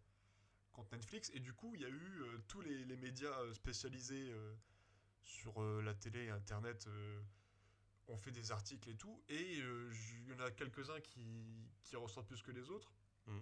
contre 0.72 0.92
Netflix, 0.94 1.30
et 1.34 1.40
du 1.40 1.52
coup, 1.52 1.74
il 1.74 1.80
y 1.80 1.84
a 1.84 1.88
eu 1.88 2.20
euh, 2.22 2.38
tous 2.46 2.60
les, 2.60 2.84
les 2.84 2.96
médias 2.96 3.36
spécialisés 3.54 4.30
euh, 4.30 4.54
sur 5.22 5.60
la 5.82 5.94
télé 5.94 6.24
et 6.26 6.30
Internet 6.30 6.86
euh, 6.86 7.20
on 8.06 8.16
fait 8.16 8.30
des 8.30 8.52
articles 8.52 8.88
et 8.88 8.96
tout, 8.96 9.22
et 9.28 9.58
il 9.58 10.26
y 10.28 10.32
en 10.32 10.40
a 10.40 10.50
quelques-uns 10.50 11.00
qui, 11.00 11.68
qui 11.82 11.94
ressortent 11.96 12.26
plus 12.28 12.40
que 12.40 12.52
les 12.52 12.70
autres. 12.70 12.90
Mm. 13.26 13.38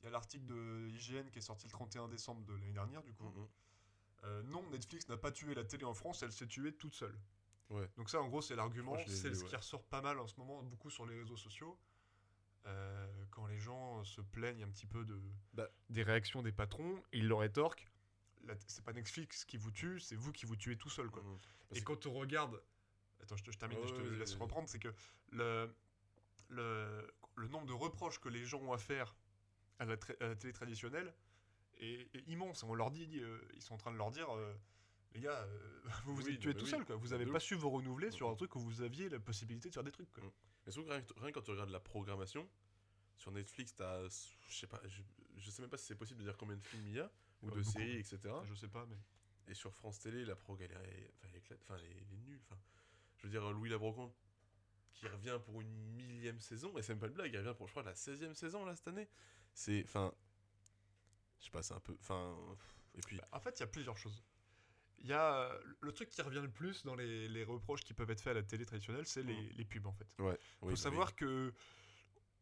Il 0.00 0.04
y 0.04 0.06
a 0.08 0.10
l'article 0.10 0.44
de 0.44 0.88
IGN 0.90 1.30
qui 1.30 1.38
est 1.38 1.42
sorti 1.42 1.66
le 1.66 1.70
31 1.72 2.08
décembre 2.08 2.44
de 2.44 2.52
l'année 2.52 2.72
dernière, 2.72 3.02
du 3.02 3.14
coup. 3.14 3.24
Mhm. 3.30 3.48
Euh, 4.24 4.42
non, 4.44 4.68
Netflix 4.70 5.08
n'a 5.08 5.16
pas 5.16 5.32
tué 5.32 5.54
la 5.54 5.64
télé 5.64 5.84
en 5.84 5.94
France, 5.94 6.22
elle 6.22 6.32
s'est 6.32 6.46
tuée 6.46 6.72
toute 6.74 6.94
seule. 6.94 7.18
Ouais. 7.70 7.88
Donc 7.96 8.10
ça, 8.10 8.20
en 8.20 8.28
gros, 8.28 8.42
c'est 8.42 8.56
l'argument, 8.56 8.96
c'est 9.06 9.34
ce 9.34 9.42
ouais. 9.42 9.48
qui 9.48 9.56
ressort 9.56 9.84
pas 9.84 10.02
mal 10.02 10.18
en 10.18 10.26
ce 10.26 10.34
moment, 10.38 10.62
beaucoup 10.62 10.90
sur 10.90 11.06
les 11.06 11.18
réseaux 11.18 11.36
sociaux. 11.36 11.78
Euh, 12.66 13.24
quand 13.30 13.46
les 13.46 13.58
gens 13.58 14.04
se 14.04 14.20
plaignent 14.20 14.62
un 14.64 14.68
petit 14.70 14.86
peu 14.86 15.04
de, 15.04 15.18
Bah. 15.54 15.68
des 15.88 16.02
réactions 16.02 16.42
des 16.42 16.52
patrons, 16.52 17.02
ils 17.12 17.26
leur 17.26 17.38
rétorquent, 17.38 17.88
c'est 18.66 18.84
pas 18.84 18.92
Netflix 18.92 19.44
qui 19.44 19.56
vous 19.56 19.70
tue, 19.70 20.00
c'est 20.00 20.16
vous 20.16 20.32
qui 20.32 20.44
vous 20.44 20.56
tuez 20.56 20.76
tout 20.76 20.90
seul. 20.90 21.08
Quoi. 21.10 21.22
Mhm. 21.22 21.38
Et 21.76 21.80
quand 21.82 22.04
on 22.06 22.12
regarde, 22.12 22.60
attends, 23.22 23.36
je, 23.36 23.44
te- 23.44 23.50
je 23.52 23.58
termine 23.58 23.78
et 23.78 23.86
je 23.86 23.94
te 23.94 24.00
laisse 24.00 24.34
reprendre, 24.34 24.68
c'est 24.68 24.78
que 24.80 24.92
le, 25.30 25.74
le, 26.48 27.14
le 27.36 27.48
nombre 27.48 27.66
de 27.66 27.72
reproches 27.72 28.18
que 28.20 28.28
les 28.28 28.44
gens 28.44 28.60
ont 28.60 28.72
à 28.72 28.78
faire 28.78 29.14
à 29.78 29.84
la, 29.86 29.96
tra- 29.96 30.16
à 30.22 30.28
la 30.28 30.36
télé 30.36 30.52
traditionnelle 30.52 31.14
est, 31.80 32.14
est 32.14 32.28
immense. 32.28 32.62
On 32.62 32.74
leur 32.74 32.90
dit, 32.90 33.08
euh, 33.20 33.40
ils 33.54 33.62
sont 33.62 33.74
en 33.74 33.78
train 33.78 33.92
de 33.92 33.96
leur 33.96 34.10
dire, 34.10 34.30
euh, 34.34 34.54
les 35.12 35.20
gars, 35.20 35.38
euh, 35.44 35.80
vous 36.04 36.14
vous 36.14 36.26
Oui, 36.26 36.34
êtes 36.34 36.40
tués 36.40 36.54
tout 36.54 36.64
oui. 36.64 36.70
seul, 36.70 36.84
quoi. 36.84 36.96
Vous 36.96 37.08
De 37.08 37.14
avez 37.14 37.26
ouf. 37.26 37.32
pas 37.32 37.40
su 37.40 37.54
vous 37.54 37.70
renouveler 37.70 38.10
sur 38.10 38.26
Mhm. 38.28 38.32
un 38.32 38.36
truc 38.36 38.54
où 38.56 38.60
vous 38.60 38.82
aviez 38.82 39.08
la 39.08 39.18
possibilité 39.20 39.68
de 39.68 39.74
faire 39.74 39.84
des 39.84 39.92
trucs. 39.92 40.10
Quoi. 40.12 40.22
Mhm. 40.24 40.30
Mais 40.66 40.72
surtout 40.72 40.90
rien, 40.90 41.02
rien 41.16 41.32
quand 41.32 41.42
tu 41.42 41.50
regardes 41.50 41.70
la 41.70 41.80
programmation, 41.80 42.48
sur 43.16 43.32
Netflix, 43.32 43.74
t'as. 43.74 44.02
Je 44.48 44.54
sais 44.56 44.66
pas, 44.66 44.80
je, 44.86 45.02
je 45.36 45.50
sais 45.50 45.62
même 45.62 45.70
pas 45.70 45.76
si 45.78 45.86
c'est 45.86 45.94
possible 45.96 46.20
de 46.20 46.24
dire 46.24 46.36
combien 46.36 46.56
de 46.56 46.62
films 46.62 46.86
il 46.86 46.94
y 46.94 47.00
a, 47.00 47.10
ou 47.42 47.46
Ouais, 47.46 47.52
de 47.52 47.62
beaucoup. 47.62 47.70
séries, 47.78 47.96
etc. 47.96 48.18
Je 48.44 48.54
sais 48.54 48.68
pas, 48.68 48.86
mais 48.86 48.96
Et 49.48 49.54
sur 49.54 49.74
France 49.74 49.98
Télé, 49.98 50.24
la 50.24 50.36
prog, 50.36 50.60
elle 50.62 50.70
est, 50.72 51.10
enfin, 51.14 51.28
elle 51.30 51.36
éclate, 51.36 51.60
enfin, 51.62 51.76
elle 51.78 51.84
est, 51.86 51.96
elle 52.08 52.14
est 52.14 52.20
nulle. 52.20 52.40
Enfin, 52.44 52.60
je 53.18 53.24
veux 53.24 53.30
dire, 53.30 53.50
Louis 53.52 53.68
Labrocante, 53.68 54.14
qui 54.92 55.06
revient 55.08 55.38
pour 55.44 55.60
une 55.60 55.68
millième 55.96 56.40
saison, 56.40 56.76
et 56.78 56.82
c'est 56.82 56.92
même 56.92 57.00
pas 57.00 57.06
une 57.08 57.14
blague, 57.14 57.32
il 57.32 57.38
revient 57.38 57.54
pour, 57.56 57.66
je 57.66 57.72
crois, 57.72 57.82
la 57.82 57.94
16e 57.94 58.34
saison, 58.34 58.64
là, 58.64 58.76
cette 58.76 58.88
année. 58.88 59.08
C'est, 59.54 59.82
enfin, 59.84 60.14
je 61.40 61.46
sais 61.46 61.50
pas, 61.50 61.62
c'est 61.62 61.74
un 61.74 61.80
peu, 61.80 61.96
enfin, 62.00 62.36
et 62.94 63.00
puis, 63.00 63.20
en 63.32 63.40
fait, 63.40 63.58
il 63.58 63.60
y 63.60 63.62
a 63.64 63.66
plusieurs 63.66 63.96
choses. 63.96 64.22
Il 64.98 65.06
y 65.08 65.12
a 65.14 65.44
euh, 65.50 65.62
le 65.80 65.92
truc 65.92 66.10
qui 66.10 66.20
revient 66.20 66.40
le 66.42 66.50
plus 66.50 66.84
dans 66.84 66.94
les, 66.94 67.26
les 67.28 67.42
reproches 67.44 67.82
qui 67.82 67.94
peuvent 67.94 68.10
être 68.10 68.20
faits 68.20 68.32
à 68.32 68.34
la 68.34 68.42
télé 68.42 68.66
traditionnelle, 68.66 69.06
c'est 69.06 69.22
les, 69.22 69.34
Mhm. 69.34 69.48
les 69.56 69.64
pubs 69.64 69.86
en 69.86 69.92
fait. 69.92 70.14
ouais. 70.18 70.38
faut 70.60 70.76
savoir 70.76 71.08
oui. 71.08 71.14
que 71.16 71.54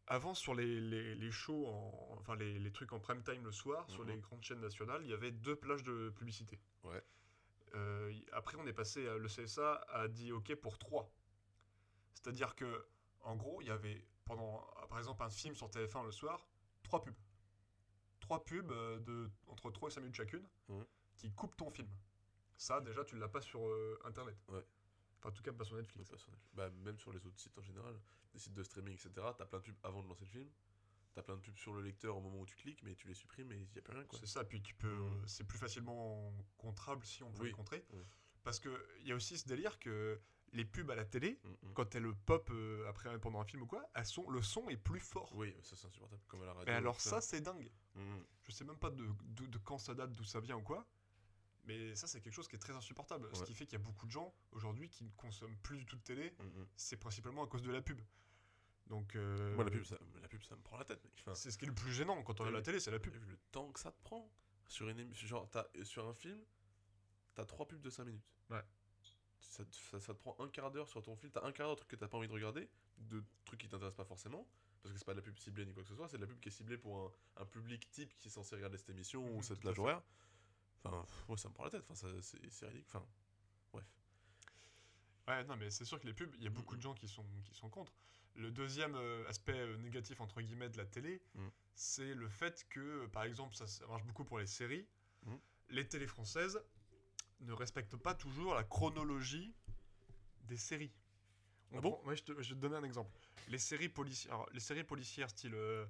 avant 0.09 0.35
sur 0.35 0.55
les, 0.55 0.81
les, 0.81 1.15
les 1.15 1.31
shows, 1.31 1.67
en- 1.67 2.17
enfin 2.19 2.35
les, 2.35 2.59
les 2.59 2.73
trucs 2.73 2.93
en 2.93 2.99
prime 2.99 3.23
time 3.23 3.45
le 3.45 3.53
soir, 3.53 3.89
sur 3.91 4.03
Mhm. 4.05 4.09
les 4.11 4.19
grandes 4.19 4.43
chaînes 4.43 4.61
nationales, 4.61 5.03
il 5.05 5.11
y 5.11 5.13
avait 5.13 5.31
deux 5.31 5.55
plages 5.55 5.83
de 5.85 6.11
publicité. 6.17 6.59
Ouais. 6.83 7.03
Euh, 7.75 8.13
après, 8.33 8.57
on 8.57 8.67
est 8.67 8.73
passé, 8.73 9.05
le 9.05 9.29
CSA 9.29 9.75
a 9.91 10.09
dit 10.09 10.33
OK 10.33 10.53
pour 10.57 10.79
trois. 10.79 11.13
C'est-à-dire 12.15 12.57
que, 12.57 12.87
en 13.21 13.37
gros, 13.37 13.61
il 13.61 13.69
y 13.69 13.71
avait 13.71 14.05
pendant, 14.25 14.67
par 14.89 14.99
exemple, 14.99 15.23
un 15.23 15.31
film 15.31 15.55
sur 15.55 15.69
TF1 15.71 16.05
le 16.05 16.11
soir, 16.11 16.45
trois 16.83 17.03
pubs. 17.03 17.15
Trois 18.29 18.45
pubs 18.45 18.71
euh, 18.73 18.99
de 19.01 19.31
entre 19.47 19.71
3 19.71 19.89
et 19.89 19.93
5 19.93 20.01
minutes 20.03 20.17
chacune 20.17 20.47
Mhm. 20.69 20.85
qui 21.17 21.33
coupent 21.33 21.57
ton 21.57 21.71
film. 21.71 21.89
Ça, 22.59 22.79
déjà, 22.83 23.03
tu 23.03 23.17
l'as 23.17 23.29
pas 23.29 23.41
sur 23.41 23.67
euh, 23.67 23.99
Internet. 24.05 24.37
Ouais. 24.49 24.63
Enfin, 25.19 25.31
en 25.31 25.33
tout 25.33 25.43
cas, 25.43 25.51
pas 25.51 25.65
sur 25.65 25.77
Netflix. 25.77 26.11
pas 26.11 26.19
sur 26.19 26.29
Netflix. 26.31 26.53
Bah, 26.55 26.69
même 26.69 26.99
sur 26.99 27.11
les 27.11 27.25
autres 27.27 27.39
sites 27.41 27.57
en 27.57 27.63
général, 27.63 27.99
des 28.35 28.39
sites 28.39 28.53
de 28.53 28.63
streaming, 28.63 28.93
etc., 28.93 29.11
t'as 29.39 29.47
plein 29.47 29.61
de 29.61 29.65
pubs 29.65 29.79
avant 29.83 30.03
de 30.03 30.09
lancer 30.09 30.27
le 30.27 30.31
film. 30.31 30.51
T'as 31.15 31.23
plein 31.23 31.37
de 31.37 31.41
pubs 31.41 31.57
sur 31.57 31.73
le 31.73 31.81
lecteur 31.81 32.19
au 32.19 32.21
moment 32.21 32.41
où 32.41 32.45
tu 32.45 32.55
cliques, 32.55 32.83
mais 32.83 32.95
tu 32.97 33.09
les 33.09 33.15
supprimes 33.15 33.51
et 33.53 33.57
il 33.57 33.69
n'y 33.73 33.79
a 33.79 33.81
plus 33.83 33.95
rien. 33.95 34.05
C'est 34.13 34.27
ça, 34.27 34.45
puis 34.45 34.61
tu 34.61 34.75
peux, 34.75 34.93
Mhm. 34.95 35.23
euh, 35.23 35.27
c'est 35.27 35.45
plus 35.45 35.57
facilement 35.59 36.31
contrable 36.59 37.07
si 37.07 37.23
on 37.23 37.33
peut 37.33 37.45
Oui. 37.45 37.49
le 37.49 37.55
contrer. 37.55 37.83
Oui. 37.95 38.03
Parce 38.45 38.61
que 38.61 38.69
il 39.01 39.07
y 39.07 39.13
a 39.13 39.15
aussi 39.15 39.39
ce 39.39 39.49
délire 39.49 39.79
que 39.79 40.21
les 40.53 40.65
pubs 40.65 40.91
à 40.91 40.95
la 40.95 41.05
télé, 41.05 41.39
Mm, 41.45 41.49
mm. 41.69 41.73
quand 41.75 41.95
elles 41.95 42.13
pop 42.27 42.49
euh, 42.51 42.89
après 42.89 43.19
pendant 43.19 43.41
un 43.41 43.45
film 43.45 43.63
ou 43.63 43.67
quoi, 43.67 43.89
elles 43.95 44.05
sont, 44.05 44.29
le 44.31 44.43
son 44.43 44.69
est 44.69 44.77
plus 44.77 45.01
fort. 45.01 45.31
Oui, 45.35 45.55
ça 45.63 45.77
c'est 45.77 45.87
insupportable, 45.87 46.23
comme 46.29 46.43
à 46.43 46.47
la 46.47 46.53
radio. 46.53 46.67
Mais 46.73 46.77
alors 46.79 47.01
ça, 47.01 47.21
c'est 47.21 47.41
dingue. 47.41 47.71
Mm, 47.95 48.19
Je 48.45 48.53
sais 48.53 48.65
même 48.65 48.79
pas 48.79 48.91
de, 48.91 49.07
de, 49.25 49.47
de 49.47 49.59
quand 49.59 49.79
ça 49.79 49.95
date, 49.95 50.13
d'où 50.15 50.25
ça 50.25 50.41
vient 50.41 50.57
ou 50.57 50.63
quoi. 50.63 50.87
Mais 51.65 51.95
ça, 51.97 52.07
c'est 52.07 52.23
quelque 52.23 52.33
chose 52.33 52.49
qui 52.49 52.57
est 52.57 52.61
très 52.61 52.73
insupportable. 52.75 53.29
Ce 53.35 53.43
qui 53.45 53.53
fait 53.55 53.67
qu'il 53.67 53.79
y 53.79 53.83
a 53.83 53.85
beaucoup 53.85 54.07
de 54.07 54.11
gens 54.11 54.35
aujourd'hui 54.53 54.89
qui 54.89 55.05
ne 55.05 55.11
consomment 55.11 55.57
plus 55.59 55.77
du 55.79 55.85
tout 55.87 55.97
de 55.97 56.03
télé. 56.03 56.35
mm. 56.39 56.65
C'est 56.77 56.97
principalement 56.97 57.45
à 57.45 57.47
cause 57.47 57.63
de 57.63 57.71
la 57.71 57.83
pub. 57.83 58.01
Donc, 58.87 59.17
euh, 59.17 59.55
Moi, 59.55 59.65
la 59.65 59.71
pub, 59.71 59.85
ça, 59.85 59.99
la 60.23 60.29
pub, 60.29 60.43
ça 60.43 60.57
me 60.57 60.63
prend 60.63 60.79
la 60.79 60.85
tête. 60.87 61.07
Enfin, 61.21 61.35
c'est 61.35 61.51
ce 61.51 61.59
qui 61.59 61.67
est 61.67 61.69
le 61.69 61.75
plus 61.75 61.93
gênant 61.93 62.23
quand 62.23 62.41
on 62.41 62.45
regarde 62.45 62.57
la 62.57 62.63
télé, 62.63 62.81
c'est 62.81 62.91
la 62.91 62.99
pub. 62.99 63.15
Le 63.15 63.37
temps 63.53 63.71
que 63.71 63.81
ça 63.81 63.93
te 63.93 64.01
prend 64.03 64.33
sur 64.67 64.89
une 64.89 65.15
genre 65.15 65.49
euh, 65.57 65.85
sur 65.85 66.07
un 66.07 66.15
film 66.15 66.39
t'as 67.35 67.45
trois 67.45 67.67
pubs 67.69 67.81
de 67.81 67.89
5 67.91 68.05
minutes 68.05 68.25
Ouais. 68.51 68.63
Ça, 69.41 69.65
te- 69.65 69.75
ça, 69.75 70.01
ça 70.01 70.15
te 70.15 70.19
prend 70.21 70.37
un 70.41 70.49
quart 70.49 70.71
d'heure 70.71 70.89
sur 70.89 71.03
ton 71.03 71.17
film 71.17 71.33
t'as 71.33 71.45
un 71.45 71.53
quart 71.53 71.67
d'heure 71.69 71.77
de 71.77 71.81
trucs 71.81 71.91
que 71.91 71.97
t'as 71.97 72.09
pas 72.09 72.17
envie 72.19 72.29
de 72.29 72.33
regarder 72.33 72.69
de 72.99 73.23
trucs 73.45 73.61
qui 73.61 73.69
t'intéressent 73.69 73.97
pas 73.97 74.05
forcément 74.05 74.47
parce 74.83 74.93
que 74.93 74.99
c'est 74.99 75.05
pas 75.05 75.13
de 75.15 75.19
la 75.19 75.23
pub 75.23 75.37
ciblée 75.39 75.65
ni 75.67 75.73
quoi 75.75 75.83
que 75.83 75.89
ce 75.89 75.95
soit 75.95 76.09
c'est 76.09 76.17
de 76.17 76.23
la 76.23 76.27
pub 76.29 76.39
qui 76.41 76.49
est 76.49 76.53
ciblée 76.53 76.79
pour 76.79 76.97
un, 77.37 77.43
un 77.43 77.47
public 77.47 77.91
type 77.91 78.17
qui 78.19 78.29
est 78.29 78.31
censé 78.31 78.55
regarder 78.57 78.79
cette 78.79 78.91
émission 78.91 79.25
Mhm, 79.25 79.37
ou 79.37 79.43
cette 79.43 79.61
plage 79.61 79.79
horaire 79.79 80.03
enfin 80.85 81.05
moi 81.29 81.37
ça 81.37 81.49
me 81.49 81.55
prend 81.55 81.65
la 81.65 81.71
tête 81.71 81.83
enfin 81.89 81.95
ça- 81.95 82.23
c'est 82.23 82.67
ridicule 82.67 82.85
enfin 82.89 83.07
bref 83.73 83.85
Ouais, 85.27 85.45
non, 85.45 85.57
mais 85.57 85.71
c'est 85.71 85.85
sûr 85.85 86.01
que 86.01 86.07
les 86.07 86.15
pubs, 86.15 86.35
il 86.37 86.43
y 86.45 86.47
a 86.47 86.51
beaucoup 86.51 86.75
de 86.75 86.81
gens 86.81 86.95
qui 86.95 87.07
sont, 87.07 87.23
qui 87.45 87.55
sont 87.55 87.69
contre. 87.69 87.93
Le 88.35 88.51
deuxième 88.51 88.95
euh, 88.95 89.29
aspect 89.29 89.59
euh, 89.59 89.77
négatif, 89.77 90.23
entre 90.23 90.41
guillemets, 90.41 90.71
de 90.71 90.79
la 90.79 90.87
télé, 90.87 91.21
Mm. 91.35 91.49
c'est 91.75 92.15
le 92.15 92.29
fait 92.31 92.67
que, 92.71 93.07
par 93.09 93.25
exemple, 93.25 93.55
ça, 93.55 93.67
ça 93.67 93.87
marche 93.89 94.05
beaucoup 94.05 94.25
pour 94.25 94.39
les 94.39 94.47
séries, 94.47 94.87
Mm. 95.25 95.35
les 95.69 95.87
télés 95.87 96.07
françaises 96.07 96.59
ne 97.41 97.53
respectent 97.53 97.97
pas 97.97 98.15
toujours 98.15 98.55
la 98.55 98.65
chronologie 98.65 99.55
des 100.45 100.57
séries. 100.57 100.93
On 101.73 101.79
Ah 101.79 101.81
bon 101.81 101.93
prend- 101.93 102.05
ouais, 102.09 102.17
je, 102.17 102.25
te, 102.25 102.33
je 102.43 102.49
vais 102.51 102.55
te 102.55 102.61
donner 102.61 102.77
un 102.77 102.85
exemple. 102.85 103.11
Les 103.49 103.59
séries, 103.59 103.89
policières, 103.89 104.35
alors, 104.35 104.49
les 104.53 104.61
séries 104.61 104.85
policières, 104.85 105.31
style. 105.31 105.55
euh, 105.55 105.87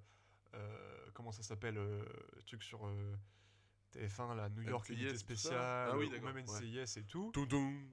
euh, 0.54 1.10
comment 1.14 1.30
ça 1.32 1.42
s'appelle 1.42 1.76
euh, 1.78 2.04
Le 2.36 2.42
truc 2.42 2.62
sur 2.62 2.86
euh, 2.86 3.16
TF1, 3.92 4.34
la 4.36 4.48
New 4.48 4.62
York 4.62 4.88
Unité 4.88 5.12
tout 5.12 5.18
spéciale, 5.18 5.56
Ah 5.58 5.96
oui, 5.96 6.06
ou 6.06 6.24
même 6.24 6.36
ouais. 6.36 6.42
NCIS 6.42 6.98
et 6.98 7.04
tout 7.04 7.30
Toudoum 7.32 7.92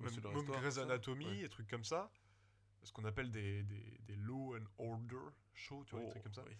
même, 0.00 0.12
même 0.20 0.44
Grey's 0.46 0.74
tout. 0.74 0.80
Anatomy, 0.80 1.24
Ouais. 1.26 1.40
et 1.40 1.48
trucs 1.48 1.68
comme 1.68 1.84
ça. 1.84 2.10
Ce 2.82 2.92
qu'on 2.92 3.04
appelle 3.04 3.30
des, 3.30 3.62
des, 3.62 3.98
des 4.00 4.16
law 4.16 4.56
and 4.56 4.64
order 4.78 5.30
shows, 5.54 5.84
tu 5.84 5.92
vois, 5.92 6.00
des 6.00 6.06
Oh, 6.08 6.10
trucs 6.10 6.22
comme 6.24 6.34
ça. 6.34 6.44
oui. 6.46 6.56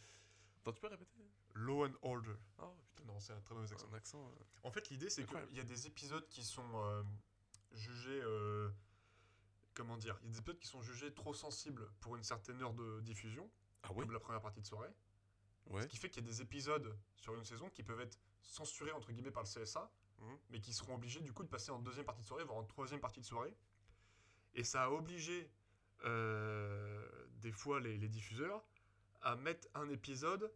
Attends, 0.60 0.72
tu 0.72 0.80
peux 0.80 0.86
répéter? 0.88 1.18
Law 1.54 1.86
and 1.86 1.92
order. 2.02 2.36
Oh 2.58 2.74
putain, 2.94 3.04
Non, 3.12 3.20
c'est 3.20 3.32
un 3.32 3.40
très 3.40 3.54
mauvais 3.54 3.72
accent. 3.72 3.88
un 3.90 3.94
accent. 3.96 4.26
euh, 4.26 4.44
En 4.64 4.70
fait, 4.70 4.88
l'idée, 4.90 5.08
c'est 5.10 5.24
qu'il 5.24 5.56
y 5.56 5.60
a 5.60 5.64
des 5.64 5.86
épisodes 5.86 6.26
qui 6.28 6.42
sont 6.44 6.68
euh, 6.84 7.02
jugés. 7.72 8.20
euh, 8.22 8.70
comment 9.74 9.96
dire 9.96 10.18
Il 10.22 10.26
y 10.26 10.30
a 10.30 10.32
des 10.32 10.38
épisodes 10.38 10.58
qui 10.58 10.66
sont 10.68 10.82
jugés 10.82 11.12
trop 11.14 11.34
sensibles 11.34 11.88
pour 12.00 12.16
une 12.16 12.22
certaine 12.22 12.60
heure 12.62 12.74
de 12.74 13.00
diffusion, 13.00 13.48
Ah 13.82 13.88
oui 13.92 14.00
comme 14.00 14.12
la 14.12 14.20
première 14.20 14.40
partie 14.42 14.60
de 14.60 14.66
soirée. 14.66 14.90
Ouais. 15.66 15.82
Ce 15.82 15.86
qui 15.86 15.96
fait 15.96 16.10
qu'il 16.10 16.22
y 16.22 16.26
a 16.26 16.30
des 16.30 16.42
épisodes 16.42 16.96
sur 17.16 17.34
une 17.34 17.44
saison 17.44 17.70
qui 17.70 17.82
peuvent 17.82 18.00
être 18.00 18.18
censurés, 18.42 18.92
entre 18.92 19.12
guillemets, 19.12 19.30
par 19.30 19.42
le 19.44 19.48
CSA, 19.48 19.90
Mhm. 20.20 20.38
mais 20.50 20.60
qui 20.60 20.72
seront 20.72 20.94
obligés, 20.94 21.20
du 21.20 21.32
coup, 21.32 21.42
de 21.42 21.48
passer 21.48 21.70
en 21.72 21.78
deuxième 21.80 22.04
partie 22.04 22.20
de 22.22 22.26
soirée, 22.26 22.44
voire 22.44 22.58
en 22.58 22.64
troisième 22.64 23.00
partie 23.00 23.20
de 23.20 23.24
soirée. 23.26 23.54
Et 24.54 24.62
ça 24.62 24.84
a 24.84 24.90
obligé, 24.90 25.50
euh, 26.04 27.26
des 27.38 27.50
fois, 27.52 27.80
les, 27.80 27.96
les 27.98 28.08
diffuseurs 28.08 28.62
à 29.22 29.34
mettre 29.36 29.66
un 29.74 29.88
épisode 29.88 30.52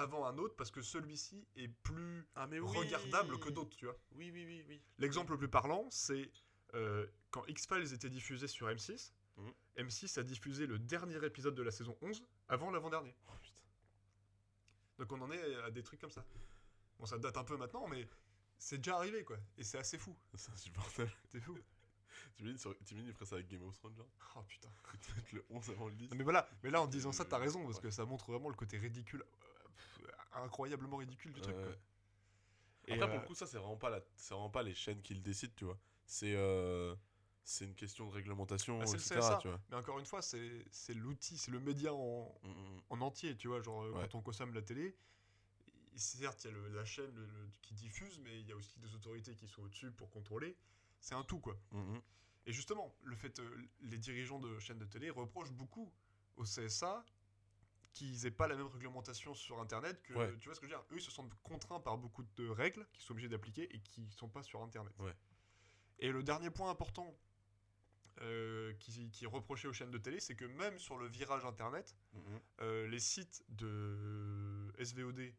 avant 0.00 0.26
un 0.26 0.38
autre 0.38 0.54
parce 0.56 0.70
que 0.70 0.80
celui-ci 0.82 1.46
est 1.56 1.68
plus 1.68 2.26
Ah 2.34 2.46
mais 2.46 2.58
regardable 2.58 3.38
que 3.38 3.50
d'autres, 3.50 3.76
tu 3.76 3.84
vois. 3.86 3.96
Oui, 4.12 4.30
oui, 4.32 4.44
oui, 4.46 4.64
oui. 4.68 4.80
L'exemple 4.98 5.32
le 5.32 5.38
plus 5.38 5.48
parlant, 5.48 5.86
c'est 5.90 6.30
euh, 6.74 7.06
quand 7.30 7.44
X-Files 7.46 7.92
était 7.94 8.10
diffusé 8.10 8.46
sur 8.48 8.68
M6, 8.68 9.12
Mhm. 9.36 9.52
M6 9.86 10.18
a 10.18 10.24
diffusé 10.24 10.66
le 10.66 10.80
dernier 10.80 11.24
épisode 11.24 11.54
de 11.54 11.62
la 11.62 11.70
saison 11.70 11.96
11 12.02 12.24
avant 12.48 12.72
l'avant-dernier. 12.72 13.14
Oh. 13.28 13.32
Donc 14.98 15.12
on 15.12 15.20
en 15.20 15.30
est 15.30 15.54
à 15.62 15.70
des 15.70 15.82
trucs 15.84 16.00
comme 16.00 16.10
ça. 16.10 16.24
Bon, 16.98 17.06
ça 17.06 17.18
date 17.18 17.36
un 17.36 17.44
peu 17.44 17.56
maintenant, 17.56 17.86
mais 17.86 18.08
c'est 18.58 18.78
déjà 18.78 18.96
arrivé, 18.96 19.22
quoi. 19.24 19.36
Et 19.56 19.62
c'est 19.62 19.78
assez 19.78 19.96
fou. 19.98 20.16
C'est 20.34 20.50
insupportable. 20.50 21.12
C'est 21.30 21.40
fou. 21.40 21.56
T'imagines, 22.34 22.58
sur... 22.58 22.76
t'imagines, 22.78 23.08
il 23.08 23.12
ferait 23.14 23.26
ça 23.26 23.36
avec 23.36 23.46
Game 23.46 23.62
of 23.62 23.76
Thrones, 23.78 23.94
genre? 23.94 24.08
Oh 24.34 24.42
putain. 24.42 24.68
Mettent 25.16 25.32
le 25.32 25.44
11 25.50 25.70
avant 25.70 25.86
le 25.88 25.94
10. 25.94 26.10
Non, 26.10 26.16
mais 26.16 26.24
voilà, 26.24 26.48
mais 26.64 26.70
là 26.70 26.82
en 26.82 26.88
disant 26.88 27.12
ça, 27.12 27.24
t'as 27.24 27.38
raison, 27.38 27.62
parce 27.64 27.76
Ouais. 27.76 27.82
que 27.82 27.90
ça 27.90 28.04
montre 28.04 28.32
vraiment 28.32 28.48
le 28.48 28.56
côté 28.56 28.76
ridicule, 28.78 29.22
euh, 29.22 29.57
incroyablement 30.32 30.96
ridicule 30.98 31.32
du 31.32 31.40
truc, 31.40 31.56
quoi. 31.56 31.64
Après, 31.64 32.96
Et, 32.96 32.98
pour 32.98 33.08
euh, 33.08 33.14
le 33.14 33.20
coup, 33.26 33.34
ça, 33.34 33.46
c'est 33.46 33.58
vraiment, 33.58 33.76
pas 33.76 33.90
la... 33.90 34.00
vraiment 34.30 34.50
pas 34.50 34.62
les 34.62 34.74
chaînes 34.74 35.02
qui 35.02 35.14
le 35.14 35.20
décident, 35.20 35.52
tu 35.56 35.64
vois. 35.64 35.78
C'est 36.06 36.34
euh... 36.34 36.94
c'est 37.44 37.64
une 37.66 37.74
question 37.74 38.06
de 38.06 38.12
réglementation, 38.12 38.78
Bah, 38.78 38.84
etc. 38.86 39.20
CSA. 39.20 39.38
Tu 39.42 39.48
vois. 39.48 39.60
Mais 39.70 39.76
encore 39.76 39.98
une 39.98 40.06
fois, 40.06 40.22
c'est 40.22 40.94
l'outil, 40.94 41.36
c'est 41.38 41.50
le 41.50 41.60
média 41.60 41.92
en, 41.92 42.34
Mm, 42.42 42.48
mm, 42.48 42.80
en 42.90 43.00
entier, 43.02 43.36
tu 43.36 43.48
vois, 43.48 43.60
genre 43.60 43.82
euh, 43.82 43.92
Ouais. 43.92 44.08
quand 44.10 44.18
on 44.18 44.22
consomme 44.22 44.54
la 44.54 44.62
télé, 44.62 44.96
certes, 45.96 46.44
il 46.44 46.48
y 46.48 46.50
a 46.50 46.56
le- 46.56 46.68
la 46.68 46.84
chaîne 46.84 47.12
le- 47.14 47.26
le- 47.26 47.50
qui 47.62 47.74
diffuse, 47.74 48.18
mais 48.20 48.40
il 48.40 48.46
y 48.46 48.52
a 48.52 48.56
aussi 48.56 48.78
des 48.78 48.94
autorités 48.94 49.34
qui 49.34 49.48
sont 49.48 49.62
au-dessus 49.62 49.90
pour 49.90 50.10
contrôler. 50.10 50.56
C'est 51.00 51.14
un 51.14 51.24
tout, 51.24 51.40
quoi. 51.40 51.56
mm, 51.72 51.78
mm. 51.96 52.02
Et 52.46 52.52
justement, 52.52 52.94
le 53.02 53.14
fait, 53.16 53.38
euh, 53.40 53.68
les 53.82 53.98
dirigeants 53.98 54.38
de 54.38 54.58
chaînes 54.58 54.78
de 54.78 54.86
télé 54.86 55.10
reprochent 55.10 55.52
beaucoup 55.52 55.92
au 56.36 56.44
CSA 56.44 57.04
qu'ils 57.98 58.26
aient 58.26 58.30
pas 58.30 58.46
la 58.46 58.54
même 58.56 58.68
réglementation 58.68 59.34
sur 59.34 59.60
Internet 59.60 60.00
que, 60.02 60.14
Ouais. 60.14 60.36
tu 60.38 60.48
vois 60.48 60.54
ce 60.54 60.60
que 60.60 60.66
je 60.68 60.72
veux 60.72 60.78
dire? 60.78 60.86
Eux, 60.92 60.96
ils 60.98 61.02
se 61.02 61.10
sentent 61.10 61.34
contraints 61.42 61.80
par 61.80 61.98
beaucoup 61.98 62.22
de 62.36 62.48
règles 62.48 62.86
qu'ils 62.92 63.02
sont 63.02 63.12
obligés 63.12 63.28
d'appliquer 63.28 63.74
et 63.74 63.80
qui 63.80 64.08
sont 64.12 64.28
pas 64.28 64.42
sur 64.42 64.62
Internet. 64.62 64.92
Ouais. 65.00 65.14
Et 65.98 66.12
le 66.12 66.22
dernier 66.22 66.50
point 66.50 66.70
important 66.70 67.18
euh, 68.20 68.72
qui, 68.74 69.10
qui 69.10 69.26
reprochait 69.26 69.68
aux 69.68 69.72
chaînes 69.72 69.90
de 69.90 69.98
télé, 69.98 70.20
c'est 70.20 70.34
que 70.36 70.44
même 70.44 70.78
sur 70.78 70.96
le 70.98 71.06
virage 71.08 71.44
internet, 71.44 71.96
Mhm. 72.12 72.40
euh, 72.60 72.86
les 72.88 73.00
sites 73.00 73.44
de 73.48 74.72
SVOD 74.78 75.32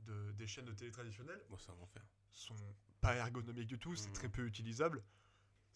de, 0.00 0.32
des 0.32 0.46
chaînes 0.46 0.64
de 0.64 0.72
télé 0.72 0.90
traditionnelles 0.90 1.42
Bon, 1.50 1.56
un 1.68 1.82
enfer. 1.82 2.02
sont 2.32 2.54
pas 3.00 3.14
ergonomiques 3.16 3.66
du 3.68 3.78
tout, 3.78 3.94
c'est 3.96 4.08
Mhm. 4.08 4.14
très 4.14 4.28
peu 4.28 4.46
utilisable. 4.46 5.02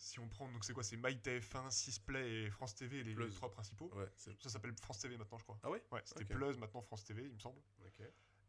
Si 0.03 0.19
on 0.19 0.29
prend, 0.29 0.51
donc 0.51 0.65
c'est 0.65 0.73
quoi 0.73 0.83
C'est 0.83 0.97
MyTF1, 0.97 1.71
Sisplay 1.71 2.29
et 2.47 2.51
France 2.51 2.75
TV, 2.75 3.05
les, 3.05 3.15
trois 3.31 3.53
principaux. 3.53 3.89
Ouais. 3.95 4.09
Ça 4.17 4.49
s'appelle 4.49 4.75
France 4.83 4.99
TV 4.99 5.17
maintenant, 5.17 5.39
je 5.39 5.45
crois. 5.45 5.61
Ah 5.63 5.71
ouais 5.71 5.81
Ouais, 5.93 6.03
c'était 6.05 6.25
Ok. 6.25 6.31
Plus, 6.31 6.59
maintenant 6.59 6.83
France 6.83 7.05
TV, 7.05 7.23
il 7.25 7.33
me 7.35 7.39
semble. 7.39 7.61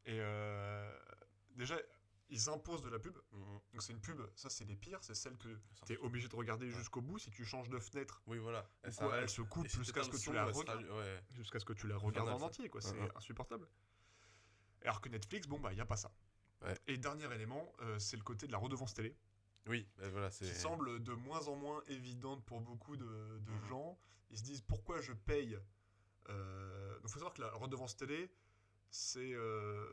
Et 0.05 0.19
euh, 0.19 0.91
déjà, 1.51 1.77
ils 2.29 2.49
imposent 2.49 2.81
de 2.81 2.89
la 2.89 2.97
pub. 2.97 3.15
Mhm. 3.31 3.59
Donc 3.71 3.83
c'est 3.83 3.93
une 3.93 4.01
pub, 4.01 4.19
ça 4.35 4.49
c'est 4.49 4.65
les 4.65 4.75
pires, 4.75 4.97
c'est 5.03 5.13
celle 5.13 5.37
que 5.37 5.59
tu 5.85 5.93
es 5.93 5.97
obligé 5.97 6.27
de 6.27 6.35
regarder 6.35 6.65
Ouais. 6.65 6.71
jusqu'au 6.75 7.01
bout. 7.01 7.19
Si 7.19 7.29
tu 7.29 7.45
changes 7.45 7.69
de 7.69 7.77
fenêtre, 7.77 8.23
Oui, 8.25 8.39
voilà. 8.39 8.61
ou 8.61 8.63
Elle 8.87 8.95
quoi, 8.95 9.05
elle 9.05 9.11
s'arrête. 9.11 9.29
se 9.29 9.41
coupe 9.43 9.67
jusqu'à 9.67 10.01
ce 10.03 10.09
que 10.09 10.17
tu 10.17 10.33
la 10.33 10.45
regardes. 10.45 10.67
rallume- 10.67 10.91
Ouais. 10.91 11.23
Jusqu'à 11.35 11.59
ce 11.59 11.65
que 11.65 11.73
tu 11.73 11.87
la 11.87 11.97
regardes 11.97 12.29
en 12.29 12.41
entier, 12.41 12.67
quoi. 12.67 12.81
C'est 12.81 12.99
ouais. 12.99 13.09
insupportable. 13.15 13.67
Alors 14.81 15.01
que 15.01 15.09
Netflix, 15.09 15.47
bon, 15.47 15.59
bah, 15.59 15.71
il 15.71 15.75
n'y 15.75 15.81
a 15.81 15.85
pas 15.85 15.97
ça. 15.97 16.11
Ouais. 16.63 16.73
Et 16.87 16.97
dernier 16.97 17.31
élément, 17.31 17.71
euh, 17.81 17.99
c'est 17.99 18.17
le 18.17 18.23
côté 18.23 18.47
de 18.47 18.51
la 18.51 18.57
redevance 18.57 18.95
télé, 18.95 19.15
Oui, 19.67 19.87
ben 19.97 20.09
voilà, 20.11 20.29
c'est. 20.29 20.45
qui 20.45 20.51
semble 20.53 21.01
de 21.03 21.13
moins 21.13 21.47
en 21.47 21.55
moins 21.55 21.83
évidente 21.87 22.43
pour 22.45 22.59
beaucoup 22.61 22.97
de, 22.97 23.39
de 23.39 23.51
Mhm. 23.51 23.65
gens. 23.69 23.97
Ils 24.29 24.37
se 24.37 24.43
disent 24.43 24.61
pourquoi 24.61 24.99
je 25.01 25.13
paye. 25.13 25.57
Euh... 26.29 26.93
Donc, 26.95 27.01
il 27.05 27.09
faut 27.09 27.19
savoir 27.19 27.33
que 27.33 27.41
la 27.41 27.51
redevance 27.51 27.95
télé, 27.95 28.29
c'est 28.89 29.33
euh, 29.33 29.85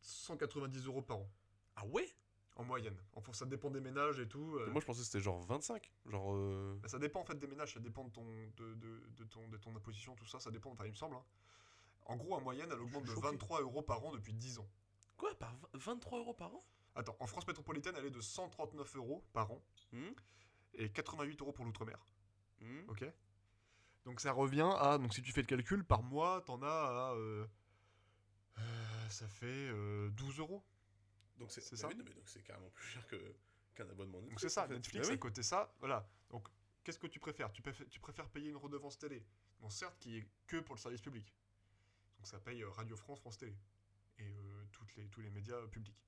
190 0.00 0.86
euros 0.86 1.02
par 1.02 1.18
an, 1.18 1.30
Ah 1.76 1.86
ouais? 1.86 2.08
En 2.56 2.64
moyenne. 2.64 2.96
Enfin, 3.14 3.32
ça 3.34 3.44
dépend 3.44 3.70
des 3.70 3.80
ménages 3.80 4.18
et 4.18 4.26
tout. 4.28 4.56
euh, 4.56 4.70
Moi, 4.70 4.80
je 4.80 4.86
pensais 4.86 5.00
que 5.00 5.06
c'était 5.06 5.20
genre 5.20 5.40
25. 5.42 5.90
Genre. 6.06 6.34
euh, 6.34 6.78
bah, 6.82 6.88
ça 6.88 6.98
dépend 6.98 7.20
en 7.20 7.24
fait 7.24 7.38
des 7.38 7.46
ménages, 7.46 7.74
ça 7.74 7.80
dépend 7.80 8.04
de 8.04 8.10
ton, 8.10 8.24
de, 8.56 8.74
de, 8.74 9.06
de 9.16 9.24
ton, 9.24 9.46
de 9.48 9.56
ton 9.58 9.76
imposition, 9.76 10.14
tout 10.14 10.24
ça, 10.26 10.40
ça 10.40 10.50
dépend, 10.50 10.70
enfin, 10.70 10.84
il 10.86 10.90
me 10.90 10.94
semble. 10.96 11.16
hein. 11.16 11.24
En 12.06 12.16
gros, 12.16 12.34
en 12.34 12.40
moyenne, 12.40 12.70
elle 12.72 12.80
augmente 12.80 13.04
de 13.04 13.08
choqué. 13.14 13.26
23 13.28 13.60
euros 13.60 13.82
par 13.82 14.02
an 14.04 14.12
depuis 14.12 14.32
10 14.32 14.58
ans. 14.58 14.68
Quoi 15.18 15.34
Par 15.38 15.54
v- 15.56 15.66
23 15.74 16.18
euros 16.20 16.32
par 16.34 16.54
an? 16.54 16.64
Attends, 16.96 17.16
en 17.20 17.26
France 17.26 17.46
métropolitaine, 17.46 17.94
elle 17.98 18.06
est 18.06 18.10
de 18.10 18.20
139 18.20 18.96
euros 18.96 19.24
par 19.32 19.50
an 19.52 19.62
Mhm. 19.92 20.14
et 20.74 20.90
88 20.90 21.40
euros 21.42 21.52
pour 21.52 21.64
l'outre-mer. 21.64 22.04
Mhm. 22.60 22.84
Ok 22.88 23.04
Donc 24.04 24.20
ça 24.20 24.32
revient 24.32 24.70
à, 24.78 24.98
donc 24.98 25.14
si 25.14 25.22
tu 25.22 25.32
fais 25.32 25.42
le 25.42 25.46
calcul, 25.46 25.84
par 25.84 26.02
mois, 26.02 26.40
t'en 26.42 26.62
as 26.62 26.66
à. 26.66 27.12
euh, 27.14 27.46
euh, 28.58 29.08
ça 29.10 29.28
fait 29.28 29.46
euh, 29.46 30.10
12 30.10 30.38
euros. 30.38 30.64
Donc 31.38 31.50
c'est 31.52 31.60
bah 31.70 31.76
ça 31.76 31.88
oui, 31.88 31.94
mais 31.98 32.04
donc 32.14 32.26
c'est 32.28 32.42
carrément 32.42 32.70
plus 32.70 32.86
cher 32.86 33.06
que 33.06 33.16
qu'un 33.74 33.88
abonnement 33.90 34.20
Netflix. 34.22 34.30
Donc 34.30 34.40
c'est 34.40 34.48
ça, 34.54 34.64
en 34.64 34.68
fait. 34.68 34.74
Netflix 34.74 35.08
à 35.08 35.12
oui. 35.12 35.18
côté 35.18 35.42
ça, 35.42 35.74
voilà. 35.80 36.08
Donc 36.30 36.48
qu'est-ce 36.82 36.98
que 36.98 37.06
tu 37.06 37.20
préfères? 37.20 37.52
Tu 37.52 37.60
préfères, 37.60 37.86
tu 37.90 38.00
préfères 38.00 38.28
payer 38.30 38.48
une 38.48 38.56
redevance 38.56 38.96
télé? 38.98 39.22
Bon, 39.60 39.68
certes, 39.68 39.98
qui 39.98 40.16
est 40.16 40.26
que 40.46 40.56
pour 40.60 40.74
le 40.76 40.80
service 40.80 41.02
public. 41.02 41.34
Donc 42.16 42.26
ça 42.26 42.38
paye 42.40 42.62
euh, 42.62 42.70
Radio 42.70 42.96
France, 42.96 43.20
France 43.20 43.36
Télé 43.36 43.54
et 44.18 44.22
euh, 44.32 44.64
toutes 44.72 44.96
les, 44.96 45.08
tous 45.08 45.20
les 45.20 45.28
médias 45.28 45.60
publics. 45.68 46.02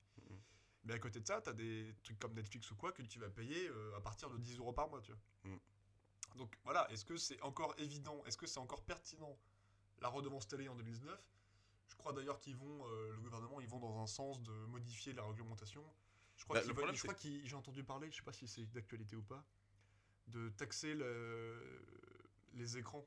Mais 0.85 0.93
à 0.93 0.99
côté 0.99 1.19
de 1.19 1.27
ça, 1.27 1.41
tu 1.41 1.49
as 1.49 1.53
des 1.53 1.93
trucs 2.03 2.19
comme 2.19 2.33
Netflix 2.33 2.71
ou 2.71 2.75
quoi 2.75 2.91
que 2.91 3.01
tu 3.03 3.19
vas 3.19 3.29
payer 3.29 3.67
euh, 3.69 3.95
à 3.97 4.01
partir 4.01 4.29
de 4.29 4.37
10 4.37 4.57
euros 4.57 4.73
par 4.73 4.89
mois, 4.89 5.01
tu 5.01 5.11
vois. 5.11 5.21
Mhm. 5.43 5.59
Donc 6.35 6.57
voilà, 6.63 6.89
est-ce 6.91 7.03
que 7.05 7.17
c'est 7.17 7.41
encore 7.41 7.73
évident, 7.79 8.23
est-ce 8.25 8.37
que 8.37 8.47
c'est 8.47 8.59
encore 8.59 8.83
pertinent 8.83 9.37
la 9.99 10.07
redevance 10.07 10.47
télé 10.47 10.67
en 10.69 10.75
2019 10.75 11.19
Je 11.87 11.95
crois 11.95 12.13
d'ailleurs 12.13 12.39
qu'ils 12.39 12.55
vont, 12.55 12.87
euh, 12.87 13.11
le 13.13 13.19
gouvernement, 13.19 13.59
ils 13.59 13.67
vont 13.67 13.79
dans 13.79 13.99
un 14.01 14.07
sens 14.07 14.41
de 14.41 14.51
modifier 14.67 15.11
la 15.13 15.23
réglementation. 15.25 15.83
Je 16.37 16.43
crois 16.45 16.55
Bah, 16.55 16.61
qu'ils 16.61 17.15
qu'ils- 17.15 17.45
j'ai 17.45 17.55
entendu 17.55 17.83
parler, 17.83 18.09
je 18.11 18.15
sais 18.17 18.23
pas 18.23 18.31
si 18.31 18.47
c'est 18.47 18.65
d'actualité 18.67 19.15
ou 19.17 19.23
pas, 19.23 19.43
de 20.27 20.49
taxer 20.49 20.93
le- 20.93 21.85
les 22.53 22.77
écrans, 22.77 23.05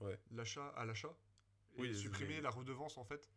Ouais. 0.00 0.18
l'achat 0.30 0.68
à 0.70 0.86
l'achat, 0.86 1.14
et 1.76 1.80
Oui, 1.82 1.94
supprimer 1.98 2.36
les- 2.36 2.40
la 2.40 2.50
redevance 2.50 2.96
en 2.96 3.04
fait. 3.04 3.28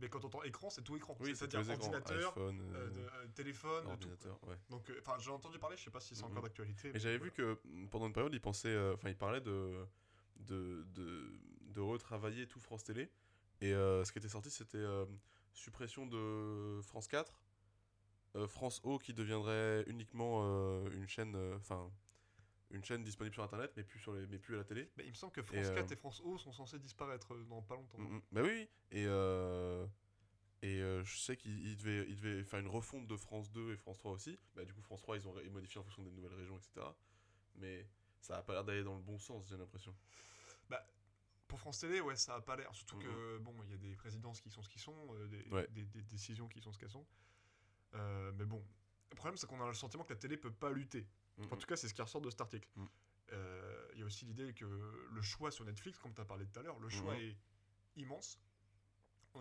Mais 0.00 0.08
quand 0.08 0.22
on 0.24 0.28
entend 0.28 0.42
écran, 0.44 0.70
c'est 0.70 0.82
tout 0.82 0.96
écran. 0.96 1.16
Oui, 1.20 1.36
c'est-à-dire 1.36 1.60
ordinateur, 1.68 2.32
iPhone, 2.32 2.60
euh, 2.60 2.74
euh, 2.74 3.08
euh, 3.22 3.26
téléphone, 3.34 3.84
tout. 3.84 3.90
ordinateur, 3.90 4.38
ouais. 4.48 4.56
Donc, 4.70 4.90
enfin, 5.00 5.16
j'ai 5.18 5.30
entendu 5.30 5.58
parler, 5.58 5.76
je 5.76 5.84
sais 5.84 5.90
pas 5.90 6.00
si 6.00 6.14
c'est 6.14 6.22
Mhm. 6.24 6.30
encore 6.30 6.42
d'actualité. 6.44 6.90
Et 6.94 6.98
j'avais 6.98 7.18
vu 7.18 7.30
que 7.30 7.58
mm, 7.64 7.88
pendant 7.88 8.06
une 8.06 8.12
période, 8.12 8.32
il 8.32 8.40
pensait, 8.40 8.68
euh, 8.68 8.94
enfin, 8.94 9.10
il 9.10 9.16
parlait 9.16 9.40
de, 9.42 9.84
de, 10.36 10.84
de, 10.94 11.38
de 11.74 11.80
retravailler 11.80 12.46
tout 12.46 12.60
France 12.60 12.84
Télé. 12.84 13.10
Et 13.60 13.74
euh, 13.74 14.04
ce 14.04 14.12
qui 14.12 14.18
était 14.18 14.28
sorti, 14.28 14.50
c'était 14.50 14.78
euh, 14.78 15.04
suppression 15.52 16.06
de 16.06 16.80
France 16.82 17.06
4, 17.08 17.42
euh, 18.36 18.48
France 18.48 18.80
O 18.84 18.98
qui 18.98 19.12
deviendrait 19.12 19.84
uniquement 19.86 20.42
une 20.88 21.06
chaîne, 21.08 21.36
enfin, 21.56 21.90
une 22.70 22.84
chaîne 22.84 23.02
disponible 23.02 23.34
sur 23.34 23.42
Internet, 23.42 23.72
mais 23.76 23.82
plus 23.84 23.98
sur 23.98 24.12
les, 24.14 24.26
mais 24.26 24.38
plus 24.38 24.54
à 24.54 24.58
la 24.58 24.64
télé. 24.64 24.90
Mais 24.96 25.04
il 25.04 25.10
me 25.10 25.14
semble 25.14 25.32
que 25.32 25.42
France 25.42 25.66
Et, 25.66 25.70
euh, 25.70 25.74
4 25.74 25.92
et 25.92 25.96
France 25.96 26.20
O 26.24 26.38
sont 26.38 26.52
censés 26.52 26.78
disparaître 26.78 27.34
euh, 27.34 27.44
dans 27.44 27.62
pas 27.62 27.74
longtemps. 27.74 27.98
Mm, 27.98 28.16
mm. 28.16 28.22
Bah 28.32 28.42
oui. 28.44 28.68
Et, 28.92 29.04
euh, 29.06 29.86
et 30.62 30.80
euh, 30.80 31.02
je 31.04 31.18
sais 31.18 31.36
qu'il 31.36 31.66
il 31.66 31.76
devait, 31.76 32.06
il 32.08 32.16
devait 32.16 32.44
faire 32.44 32.60
une 32.60 32.68
refonte 32.68 33.06
de 33.06 33.16
France 33.16 33.50
2 33.50 33.72
et 33.72 33.76
France 33.76 33.98
3 33.98 34.12
aussi. 34.12 34.38
Bah, 34.54 34.64
du 34.64 34.72
coup, 34.72 34.82
France 34.82 35.02
3, 35.02 35.16
ils 35.16 35.26
ont 35.26 35.34
ils 35.40 35.50
modifié 35.50 35.80
en 35.80 35.84
fonction 35.84 36.02
des 36.02 36.10
nouvelles 36.12 36.34
régions, 36.34 36.56
etc. 36.58 36.86
Mais 37.56 37.86
ça 38.20 38.36
a 38.38 38.42
pas 38.42 38.52
l'air 38.52 38.64
d'aller 38.64 38.84
dans 38.84 38.94
le 38.94 39.02
bon 39.02 39.18
sens, 39.18 39.48
j'ai 39.48 39.56
l'impression. 39.56 39.94
Pour 41.48 41.58
France 41.58 41.80
Télé, 41.80 42.00
ouais, 42.00 42.14
ça 42.14 42.36
a 42.36 42.40
pas 42.40 42.54
l'air. 42.54 42.72
Surtout 42.72 42.94
Mhm. 42.98 43.02
que, 43.02 43.38
bon, 43.38 43.52
il 43.64 43.70
y 43.70 43.74
a 43.74 43.76
des 43.76 43.96
présidences 43.96 44.40
qui 44.40 44.50
sont 44.50 44.62
ce 44.62 44.68
qu'ils 44.68 44.80
sont, 44.80 44.94
euh, 45.16 45.26
des, 45.26 45.42
Ouais. 45.50 45.66
des- 45.70 45.84
des 45.84 46.02
décisions 46.02 46.46
qui 46.46 46.60
sont 46.60 46.70
ce 46.72 46.78
qu'elles 46.78 46.90
sont. 46.92 47.04
Euh, 47.94 48.30
mais 48.36 48.44
bon, 48.44 48.64
le 49.10 49.16
problème, 49.16 49.36
c'est 49.36 49.48
qu'on 49.48 49.60
a 49.60 49.66
le 49.66 49.74
sentiment 49.74 50.04
que 50.04 50.12
la 50.12 50.18
télé 50.20 50.36
peut 50.36 50.52
pas 50.52 50.70
lutter. 50.70 51.08
Mm, 51.40 51.52
En 51.52 51.56
tout 51.56 51.66
cas, 51.66 51.76
c'est 51.76 51.88
ce 51.88 51.94
qui 51.94 52.02
ressort 52.02 52.20
de 52.20 52.30
cet 52.30 52.40
article. 52.40 52.68
Mhm. 52.76 52.88
Euh, 53.32 53.88
Il 53.94 54.00
y 54.00 54.02
a 54.02 54.06
aussi 54.06 54.24
l'idée 54.24 54.52
que 54.54 54.64
le 54.64 55.22
choix 55.22 55.50
sur 55.50 55.64
Netflix, 55.64 55.98
comme 55.98 56.14
tu 56.14 56.20
as 56.20 56.24
parlé 56.24 56.46
tout 56.46 56.58
à 56.58 56.62
l'heure, 56.62 56.78
le 56.78 56.88
choix 56.88 57.16
est 57.18 57.36
immense. 57.96 58.38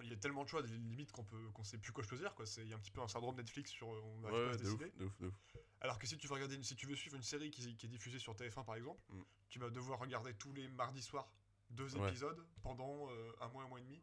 Il 0.03 0.07
y 0.09 0.13
a 0.13 0.17
tellement 0.17 0.43
de 0.43 0.49
choix, 0.49 0.61
limite 0.61 1.11
qu'on 1.11 1.23
peut 1.23 1.49
qu'on 1.53 1.63
sait 1.63 1.77
plus 1.79 1.91
quoi 1.91 2.03
choisir. 2.03 2.35
quoi. 2.35 2.45
C'est- 2.45 2.61
Il 2.61 2.67
y 2.69 2.73
a 2.73 2.75
un 2.75 2.79
petit 2.79 2.91
peu 2.91 3.01
un 3.01 3.07
syndrome 3.07 3.35
Netflix 3.35 3.71
sur 3.71 3.91
euh, 3.91 3.99
on 4.03 4.19
n'arrive 4.19 4.37
pas 4.37 4.43
à 4.43 4.51
Ouais, 4.51 4.57
se 4.57 4.63
décider. 4.63 4.91
de 4.97 5.05
ouf, 5.05 5.17
de 5.19 5.27
ouf. 5.27 5.35
Alors 5.81 5.97
que 5.97 6.05
si 6.05 6.17
tu 6.17 6.27
veux 6.27 6.33
regarder, 6.33 6.55
une- 6.55 6.63
si 6.63 6.75
tu 6.75 6.85
veux 6.87 6.95
suivre 6.95 7.15
une 7.15 7.23
série 7.23 7.49
qui, 7.49 7.75
qui 7.75 7.85
est 7.85 7.89
diffusée 7.89 8.19
sur 8.19 8.35
TF1 8.35 8.63
par 8.63 8.75
exemple, 8.75 9.01
Mm. 9.09 9.21
tu 9.49 9.57
vas 9.59 9.69
devoir 9.71 9.97
regarder 9.99 10.33
tous 10.35 10.53
les 10.53 10.67
mardis 10.67 11.01
soirs 11.01 11.31
deux 11.71 11.95
Ouais. 11.97 12.07
épisodes 12.09 12.45
pendant 12.61 13.09
euh, 13.09 13.31
un 13.41 13.47
mois, 13.49 13.63
un 13.63 13.67
mois 13.67 13.79
et 13.79 13.83
demi. 13.83 14.01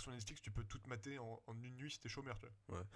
Sur 0.00 0.12
Netflix, 0.12 0.40
tu 0.40 0.50
peux 0.50 0.64
tout 0.64 0.78
te 0.78 0.88
mater 0.88 1.18
en, 1.18 1.42
en 1.46 1.62
une 1.62 1.76
nuit 1.76 1.90
si 1.90 2.00
t'es 2.00 2.08
chômeur. 2.08 2.38
Tu 2.38 2.46
vois. 2.68 2.78
Ouais. 2.80 2.86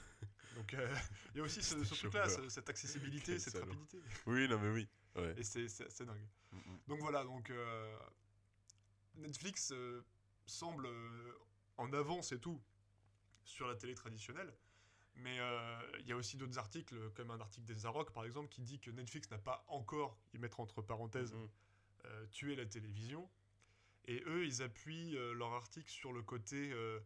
Donc 0.57 0.75
euh, 0.75 0.97
il 1.35 1.39
y 1.39 1.41
a 1.41 1.45
aussi 1.45 1.63
ce, 1.63 1.83
ce 1.85 1.95
truc-là, 1.95 2.29
cette 2.49 2.69
accessibilité, 2.69 3.39
cette 3.39 3.55
salaud. 3.55 3.67
rapidité. 3.67 3.99
Oui, 4.27 4.49
non, 4.49 4.59
mais 4.59 4.71
oui. 4.71 4.89
Ouais. 5.17 5.35
Et 5.39 5.43
c'est 5.45 6.05
dingue. 6.05 6.29
Mm, 6.53 6.57
mm. 6.59 6.79
Donc 6.89 7.01
voilà, 7.01 7.25
donc 7.25 7.51
euh, 7.51 7.99
Netflix 9.17 9.73
euh, 9.73 10.05
semble 10.47 10.89
en 11.79 11.93
avance 11.93 12.33
et 12.33 12.41
tout 12.41 12.63
sur 13.45 13.67
la 13.67 13.77
télé 13.77 13.95
traditionnelle. 13.95 14.53
Mais 15.19 15.39
il 16.01 16.07
y 16.07 16.13
a 16.13 16.17
aussi 16.17 16.37
d'autres 16.37 16.59
articles, 16.59 16.95
comme 17.15 17.31
un 17.31 17.41
article 17.41 17.65
des 17.67 17.87
Arocs 17.87 18.13
par 18.13 18.25
exemple, 18.27 18.51
qui 18.51 18.61
dit 18.61 18.79
que 18.79 18.91
Netflix 18.91 19.31
n'a 19.31 19.39
pas 19.39 19.65
encore, 19.69 20.19
y 20.35 20.39
mettre 20.39 20.61
entre 20.61 20.83
parenthèses, 20.83 21.33
Mm, 21.33 21.39
mm. 21.45 22.29
tué 22.33 22.55
la 22.55 22.67
télévision. 22.67 23.29
Et 24.09 24.23
eux, 24.27 24.45
ils 24.47 24.63
appuient 24.63 25.17
euh, 25.17 25.35
leur 25.35 25.53
article 25.53 25.91
sur 25.91 26.13
le 26.13 26.23
côté 26.23 26.71
euh, 26.73 27.01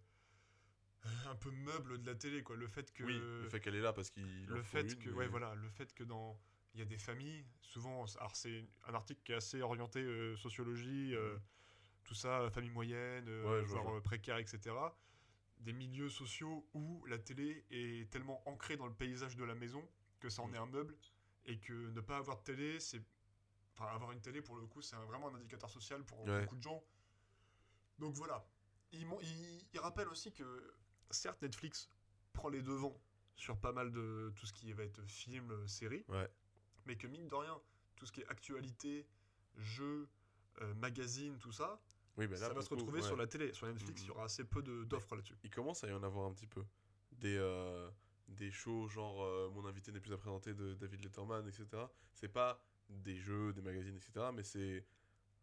un 1.26 1.34
peu 1.34 1.50
meuble 1.50 2.00
de 2.02 2.06
la 2.06 2.14
télé, 2.14 2.42
quoi. 2.42 2.56
Le 2.56 2.66
fait 2.66 2.92
que 2.92 3.04
Oui, 3.04 3.18
le 3.18 3.48
fait 3.48 3.60
qu'elle 3.60 3.74
est 3.76 3.80
là 3.80 3.92
parce 3.92 4.10
qu'il 4.10 4.46
le 4.46 4.62
fait 4.62 4.98
que 4.98 5.08
mais- 5.08 5.14
ouais 5.16 5.26
voilà 5.28 5.54
le 5.54 5.68
fait 5.70 5.94
que 5.94 6.04
dans 6.04 6.38
il 6.74 6.80
y 6.80 6.82
a 6.82 6.86
des 6.86 6.98
familles 6.98 7.44
souvent 7.62 8.04
alors 8.18 8.36
c'est 8.36 8.64
un 8.86 8.94
article 8.94 9.20
qui 9.24 9.32
est 9.32 9.36
assez 9.36 9.60
orienté 9.62 10.00
euh, 10.00 10.36
sociologie 10.36 11.14
Mhm. 11.16 11.40
tout 12.04 12.14
ça 12.14 12.48
famille 12.50 12.70
moyenne 12.70 13.28
Ouais, 13.28 14.00
précaire 14.02 14.36
etc 14.38 14.60
des 15.58 15.72
milieux 15.72 16.08
sociaux 16.10 16.68
où 16.74 17.04
la 17.06 17.18
télé 17.18 17.64
est 17.70 18.08
tellement 18.10 18.46
ancrée 18.48 18.76
dans 18.76 18.86
le 18.86 18.94
paysage 18.94 19.36
de 19.36 19.44
la 19.44 19.54
maison 19.54 19.86
que 20.20 20.28
ça 20.28 20.42
en 20.42 20.48
Mhm. 20.48 20.54
est 20.54 20.58
un 20.58 20.66
meuble 20.66 20.96
et 21.46 21.58
que 21.58 21.72
ne 21.90 22.00
pas 22.00 22.18
avoir 22.18 22.38
de 22.38 22.44
télé 22.44 22.78
c'est 22.78 23.02
enfin 23.80 23.94
avoir 23.94 24.12
une 24.12 24.20
télé 24.20 24.42
pour 24.42 24.56
le 24.56 24.66
coup 24.66 24.82
c'est 24.82 24.96
vraiment 24.96 25.28
un 25.28 25.34
indicateur 25.34 25.70
social 25.70 26.04
pour 26.04 26.20
Ouais. 26.26 26.42
beaucoup 26.42 26.56
de 26.56 26.62
gens 26.62 26.84
donc 27.98 28.14
voilà 28.14 28.44
il, 28.92 29.06
il, 29.22 29.66
il 29.72 29.80
rappelle 29.80 30.08
aussi 30.08 30.32
que 30.32 30.74
certes 31.10 31.40
Netflix 31.42 31.88
prend 32.32 32.48
les 32.48 32.62
devants 32.62 33.00
sur 33.36 33.58
pas 33.58 33.72
mal 33.72 33.90
de 33.92 34.32
tout 34.36 34.46
ce 34.46 34.52
qui 34.52 34.72
va 34.72 34.82
être 34.82 35.02
film, 35.04 35.50
euh, 35.52 35.66
série, 35.66 36.04
Ouais. 36.08 36.28
mais 36.84 36.96
que 36.96 37.06
mine 37.06 37.26
de 37.28 37.34
rien, 37.34 37.58
tout 37.96 38.04
ce 38.04 38.12
qui 38.12 38.20
est 38.20 38.26
actualité, 38.28 39.06
jeux, 39.56 40.08
euh, 40.60 40.74
magazines, 40.74 41.38
tout 41.38 41.52
ça, 41.52 41.80
Oui, 42.18 42.26
bah 42.26 42.34
là, 42.36 42.48
ça 42.48 42.52
va 42.52 42.60
se 42.60 42.68
coup, 42.68 42.74
retrouver 42.74 43.00
ouais. 43.00 43.06
sur 43.06 43.16
la 43.16 43.26
télé. 43.26 43.52
Sur 43.54 43.66
Netflix, 43.68 44.02
Mhm. 44.02 44.06
il 44.06 44.08
y 44.08 44.10
aura 44.10 44.24
assez 44.24 44.44
peu 44.44 44.62
d'offres 44.62 45.14
là-dessus. 45.16 45.38
il 45.42 45.50
commence 45.50 45.84
à 45.84 45.88
y 45.88 45.92
en 45.92 46.02
avoir 46.02 46.26
un 46.26 46.32
petit 46.34 46.46
peu. 46.48 46.64
Des, 47.12 47.36
euh, 47.38 47.88
des 48.28 48.50
shows 48.50 48.88
genre 48.88 49.22
euh, 49.22 49.48
Mon 49.50 49.64
invité 49.64 49.90
n'est 49.92 50.00
plus 50.00 50.12
à 50.12 50.18
présenter 50.18 50.52
de 50.52 50.74
David 50.74 51.02
Letterman, 51.02 51.46
etc. 51.48 51.66
C'est 52.12 52.28
pas 52.28 52.62
des 52.90 53.16
jeux, 53.18 53.53
des 53.53 53.62
magazines, 53.62 53.96
etc. 53.96 54.26
Mais 54.35 54.42
c'est. 54.42 54.85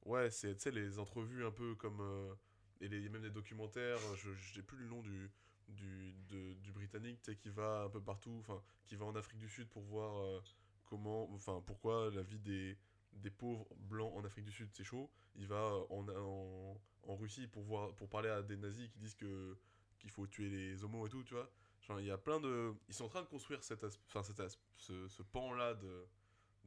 Ouais, 0.06 0.30
c'est 0.30 0.56
tu 0.56 0.62
sais, 0.64 0.72
les 0.72 1.00
entrevues 1.00 1.46
un 1.46 1.52
peu 1.52 1.76
comme. 1.76 2.00
euh, 2.02 2.34
et 2.82 2.88
les, 2.88 3.10
même 3.10 3.22
des 3.24 3.32
documentaires. 3.32 3.98
Je 4.16 4.32
j'ai 4.34 4.62
plus 4.64 4.78
le 4.78 4.88
nom 4.88 5.02
du, 5.02 5.32
du, 5.70 6.14
de- 6.30 6.54
du 6.56 6.72
britannique 6.72 7.22
tu 7.24 7.32
sais, 7.32 7.38
qui 7.38 7.50
va 7.50 7.84
un 7.84 7.90
peu 7.90 8.02
partout. 8.02 8.36
Enfin, 8.40 8.62
qui 8.86 8.96
va 8.96 9.06
en 9.06 9.16
Afrique 9.16 9.40
du 9.40 9.50
Sud 9.50 9.68
pour 9.70 9.84
voir 9.84 10.18
euh, 10.24 10.42
comment. 10.86 11.30
Enfin, 11.34 11.62
pourquoi 11.66 12.10
la 12.12 12.22
vie 12.24 12.40
des, 12.40 12.78
des 13.14 13.32
pauvres 13.32 13.68
blancs 13.78 14.14
en 14.16 14.24
Afrique 14.24 14.46
du 14.46 14.52
Sud, 14.52 14.70
c'est 14.74 14.84
chaud. 14.84 15.10
Il 15.36 15.48
va 15.48 15.56
euh, 15.58 15.84
en, 15.90 16.08
en, 16.10 16.82
en 17.04 17.16
Russie 17.16 17.48
pour, 17.48 17.64
voir, 17.64 17.94
pour 17.96 18.10
parler 18.10 18.30
à 18.30 18.42
des 18.42 18.58
nazis 18.58 18.90
qui 18.90 19.00
disent 19.00 19.16
que 19.16 19.58
qu'il 20.00 20.12
faut 20.12 20.28
tuer 20.28 20.50
les 20.50 20.84
homos 20.84 21.08
et 21.08 21.10
tout, 21.10 21.24
tu 21.24 21.34
vois. 21.34 21.50
Genre, 21.82 22.00
il 22.00 22.06
y 22.06 22.12
a 22.12 22.18
plein 22.20 22.40
de. 22.40 22.74
Ils 22.88 22.94
sont 22.94 23.06
en 23.06 23.10
train 23.10 23.22
de 23.24 23.28
construire 23.28 23.64
cet 23.64 23.84
as- 23.84 24.00
enfin, 24.08 24.22
cet 24.24 24.42
ce, 24.78 25.08
ce 25.08 25.24
pan-là 25.24 25.74
de, 25.74 26.06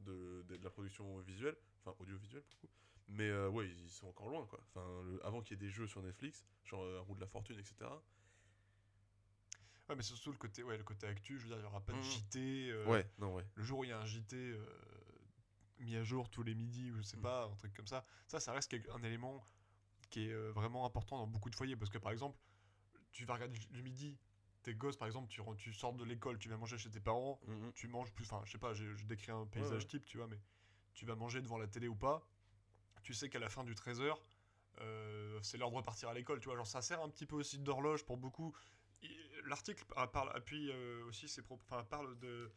de, 0.01 0.43
de, 0.47 0.57
de 0.57 0.63
la 0.63 0.69
production 0.69 1.19
visuelle, 1.19 1.55
enfin 1.79 1.95
audiovisuelle 1.99 2.43
pour 2.43 2.57
le 2.63 2.67
coup. 2.67 2.73
Mais 3.07 3.29
euh, 3.29 3.49
ouais, 3.49 3.67
ils 3.69 3.89
sont 3.89 4.07
encore 4.07 4.29
loin, 4.29 4.45
quoi. 4.45 4.59
Enfin, 4.69 5.01
le- 5.03 5.25
avant 5.25 5.41
qu'il 5.41 5.57
y 5.57 5.59
ait 5.59 5.65
des 5.65 5.69
jeux 5.71 5.87
sur 5.87 6.01
Netflix, 6.01 6.45
genre 6.65 6.83
euh, 6.83 7.01
Roue 7.01 7.15
de 7.15 7.19
la 7.21 7.27
Fortune, 7.27 7.59
etc. 7.59 7.89
Ouais, 9.89 9.95
mais 9.95 10.03
c'est 10.03 10.13
surtout 10.13 10.31
le 10.31 10.37
côté, 10.37 10.63
ouais, 10.63 10.77
le 10.77 10.83
côté 10.83 11.07
actu. 11.07 11.37
Je 11.37 11.43
veux 11.43 11.49
dire, 11.49 11.57
il 11.57 11.63
y 11.63 11.65
aura 11.65 11.81
pas 11.81 11.91
de 11.93 11.97
Mhm. 11.97 12.03
JT. 12.03 12.69
euh, 12.71 12.85
ouais, 12.87 13.05
non, 13.17 13.35
ouais. 13.35 13.45
Le 13.55 13.63
jour 13.63 13.79
où 13.79 13.83
il 13.83 13.89
y 13.89 13.93
a 13.93 13.99
un 13.99 14.05
JT 14.05 14.35
euh, 14.35 14.65
mis 15.79 15.95
à 15.95 16.03
jour 16.03 16.29
tous 16.29 16.43
les 16.43 16.55
midis, 16.55 16.91
ou 16.91 16.97
je 16.97 17.01
sais 17.01 17.17
Mhm. 17.17 17.23
pas, 17.23 17.45
un 17.45 17.55
truc 17.55 17.73
comme 17.73 17.87
ça, 17.87 18.05
ça, 18.27 18.39
ça 18.39 18.53
reste 18.53 18.73
un 18.93 19.03
élément 19.03 19.45
qui 20.09 20.29
est 20.29 20.33
vraiment 20.51 20.85
important 20.85 21.17
dans 21.17 21.27
beaucoup 21.27 21.49
de 21.49 21.55
foyers. 21.55 21.75
Parce 21.75 21.89
que 21.89 21.97
par 21.97 22.11
exemple, 22.11 22.37
tu 23.11 23.25
vas 23.25 23.33
regarder 23.33 23.59
le 23.71 23.81
midi, 23.81 24.17
tes 24.63 24.73
gosses, 24.75 24.97
par 24.97 25.07
exemple, 25.07 25.27
tu, 25.29 25.41
tu 25.57 25.73
sors 25.73 25.93
de 25.93 26.03
l'école, 26.03 26.37
tu 26.39 26.49
vas 26.49 26.57
manger 26.57 26.77
chez 26.77 26.89
tes 26.89 26.99
parents, 26.99 27.39
Mhm. 27.47 27.71
tu 27.73 27.87
manges 27.87 28.11
plus, 28.13 28.25
enfin, 28.25 28.41
je 28.45 28.51
sais 28.51 28.57
pas, 28.57 28.73
je, 28.73 28.93
je 28.95 29.05
décris 29.05 29.31
un 29.31 29.45
paysage 29.47 29.83
ouais. 29.83 29.87
type, 29.87 30.05
tu 30.05 30.17
vois, 30.17 30.27
mais 30.27 30.39
tu 30.93 31.05
vas 31.05 31.15
manger 31.15 31.41
devant 31.41 31.57
la 31.57 31.67
télé 31.67 31.87
ou 31.87 31.95
pas, 31.95 32.27
tu 33.03 33.13
sais 33.13 33.29
qu'à 33.29 33.39
la 33.39 33.49
fin 33.49 33.63
du 33.63 33.73
13h, 33.73 34.15
c'est 35.41 35.57
l'heure 35.57 35.71
de 35.71 35.75
repartir 35.75 36.09
à 36.09 36.13
l'école, 36.13 36.39
tu 36.39 36.45
vois, 36.45 36.55
genre 36.55 36.67
ça 36.67 36.81
sert 36.81 37.01
un 37.01 37.09
petit 37.09 37.25
peu 37.25 37.35
aussi 37.35 37.59
d'horloge 37.59 38.05
pour 38.05 38.17
beaucoup. 38.17 38.55
L'article 39.45 39.83
parle, 40.13 40.31
appuie 40.35 40.69
euh, 40.71 41.03
aussi 41.05 41.27
ses 41.27 41.41
propos, 41.41 41.63
enfin, 41.65 41.83
parle 41.83 42.17
de 42.19 42.51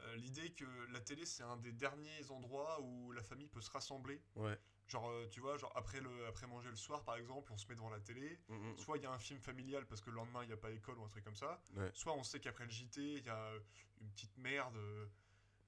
euh, 0.00 0.16
l'idée 0.16 0.50
que 0.50 0.64
la 0.92 1.00
télé 1.00 1.24
c'est 1.24 1.44
un 1.44 1.56
des 1.56 1.72
derniers 1.72 2.30
endroits 2.30 2.80
où 2.80 3.12
la 3.12 3.22
famille 3.22 3.46
peut 3.48 3.60
se 3.60 3.70
rassembler. 3.70 4.20
Ouais. 4.34 4.58
Genre, 4.88 5.06
euh, 5.10 5.28
tu 5.30 5.40
vois, 5.40 5.56
genre 5.58 5.72
après, 5.76 6.00
le, 6.00 6.26
après 6.26 6.46
manger 6.46 6.70
le 6.70 6.76
soir 6.76 7.04
par 7.04 7.16
exemple, 7.16 7.52
on 7.52 7.58
se 7.58 7.68
met 7.68 7.74
devant 7.74 7.90
la 7.90 8.00
télé. 8.00 8.38
Mhm. 8.48 8.76
Soit 8.78 8.96
il 8.96 9.02
y 9.02 9.06
a 9.06 9.12
un 9.12 9.18
film 9.18 9.38
familial 9.40 9.86
parce 9.86 10.00
que 10.00 10.08
le 10.10 10.16
lendemain 10.16 10.42
il 10.42 10.46
n'y 10.46 10.54
a 10.54 10.56
pas 10.56 10.70
école 10.70 10.98
ou 10.98 11.04
un 11.04 11.08
truc 11.08 11.24
comme 11.24 11.36
ça. 11.36 11.60
Ouais. 11.76 11.90
Soit 11.92 12.14
on 12.14 12.22
sait 12.22 12.40
qu'après 12.40 12.64
le 12.64 12.70
JT 12.70 13.00
il 13.18 13.24
y 13.24 13.28
a 13.28 13.52
une 14.00 14.08
petite 14.10 14.36
merde, 14.38 14.76
euh, 14.76 15.06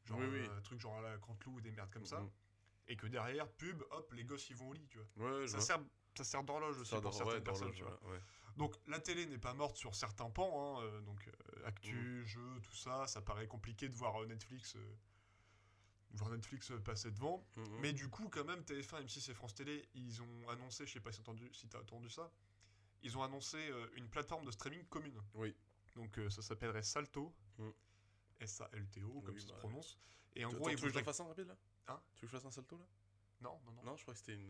genre 0.06 0.18
Oui, 0.20 0.26
oui. 0.30 0.38
euh, 0.48 0.56
un 0.56 0.60
truc 0.62 0.80
genre 0.80 0.96
à 0.96 1.02
la 1.02 1.18
Canteloup 1.18 1.56
ou 1.56 1.60
des 1.60 1.70
merdes 1.70 1.90
comme 1.90 2.06
ça. 2.06 2.22
Et 2.88 2.96
que 2.96 3.06
derrière, 3.06 3.46
pub, 3.52 3.82
hop, 3.90 4.12
les 4.14 4.24
gosses 4.24 4.48
ils 4.50 4.56
vont 4.56 4.70
au 4.70 4.72
lit, 4.72 4.86
tu 4.88 4.98
vois. 4.98 5.30
Ouais, 5.40 5.46
Ça 5.46 5.58
vois. 5.58 5.66
sert, 5.66 5.80
ça 6.16 6.24
sert 6.24 6.42
d'horloge 6.42 6.78
aussi 6.78 6.90
Ça, 6.90 7.00
pour 7.00 7.12
certaines 7.14 7.36
ouais, 7.36 7.40
personnes, 7.42 7.72
tu 7.72 7.82
vois. 7.84 8.00
Donc 8.56 8.74
la 8.88 8.98
télé 8.98 9.26
n'est 9.26 9.38
pas 9.38 9.54
morte 9.54 9.76
sur 9.76 9.94
certains 9.94 10.28
pans, 10.30 10.78
hein, 10.78 10.82
euh, 10.82 11.00
donc 11.02 11.28
euh, 11.28 11.66
actu, 11.66 12.24
jeux, 12.26 12.60
tout 12.62 12.74
ça, 12.74 13.06
ça 13.06 13.20
paraît 13.22 13.46
compliqué 13.46 13.88
de 13.88 13.94
voir 13.94 14.20
euh, 14.22 14.26
Netflix, 14.26 14.74
euh, 14.76 14.94
voir 16.12 16.30
Netflix 16.30 16.70
euh, 16.70 16.78
passer 16.80 17.10
devant. 17.10 17.46
Mhm. 17.56 17.78
Mais 17.80 17.92
du 17.92 18.08
coup, 18.08 18.28
quand 18.28 18.44
même, 18.44 18.60
TF1, 18.62 19.04
M6 19.04 19.30
et 19.30 19.34
France 19.34 19.54
Télé, 19.54 19.88
ils 19.94 20.20
ont 20.22 20.48
annoncé, 20.48 20.86
je 20.86 20.92
sais 20.92 21.00
pas 21.00 21.12
si 21.12 21.18
t'as 21.18 21.30
entendu, 21.30 21.48
si 21.52 21.68
t'as 21.68 21.80
entendu 21.80 22.08
ça, 22.10 22.30
ils 23.02 23.16
ont 23.16 23.22
annoncé 23.22 23.56
euh, 23.70 23.86
une 23.96 24.08
plateforme 24.08 24.44
de 24.44 24.50
streaming 24.50 24.84
commune. 24.86 25.20
Oui. 25.34 25.54
Donc 25.96 26.18
euh, 26.18 26.28
ça 26.30 26.42
s'appellerait 26.42 26.82
Salto, 26.82 27.34
Mm. 27.58 27.70
S-A-L-T-O, 28.40 29.20
comme 29.22 29.38
ça 29.38 29.46
se 29.48 29.52
bah, 29.52 29.58
prononce. 29.58 29.98
Et 30.34 30.44
en 30.44 30.50
Tu- 30.50 30.56
gros, 30.56 30.70
tu 30.70 30.76
veux 30.76 30.82
que 30.88 30.92
je 30.94 30.98
le 30.98 31.04
fasse 31.04 31.20
un 31.20 31.24
rapide 31.24 31.48
là 31.48 31.56
Hein 31.88 32.00
Tu 32.16 32.22
veux 32.24 32.28
que 32.28 32.32
je 32.32 32.38
fasse 32.38 32.46
un 32.46 32.50
salto 32.50 32.78
là 32.78 32.86
Non, 33.40 33.60
non, 33.66 33.72
non. 33.72 33.82
Non, 33.84 33.96
je 33.96 34.02
crois 34.02 34.14
que 34.14 34.18
c'était 34.20 34.34
une. 34.34 34.48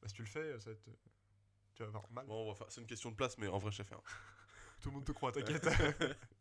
Bah, 0.00 0.06
si 0.08 0.14
tu 0.14 0.22
le 0.22 0.28
fais, 0.28 0.58
ça 0.60 0.66
va 0.70 0.72
être- 0.72 0.84
tu 1.74 1.82
vas 1.82 1.88
avoir 1.88 2.08
mal. 2.12 2.26
Bon, 2.26 2.44
on 2.44 2.48
va 2.48 2.54
faire... 2.54 2.70
c'est 2.70 2.80
une 2.80 2.86
question 2.86 3.10
de 3.10 3.16
place, 3.16 3.36
mais 3.38 3.48
en 3.48 3.58
vrai, 3.58 3.72
je 3.72 3.78
sais 3.78 3.84
faire. 3.84 4.00
Tout 4.80 4.90
le 4.90 4.94
monde 4.96 5.04
te 5.04 5.12
croit, 5.12 5.32
t'inquiète. 5.32 5.64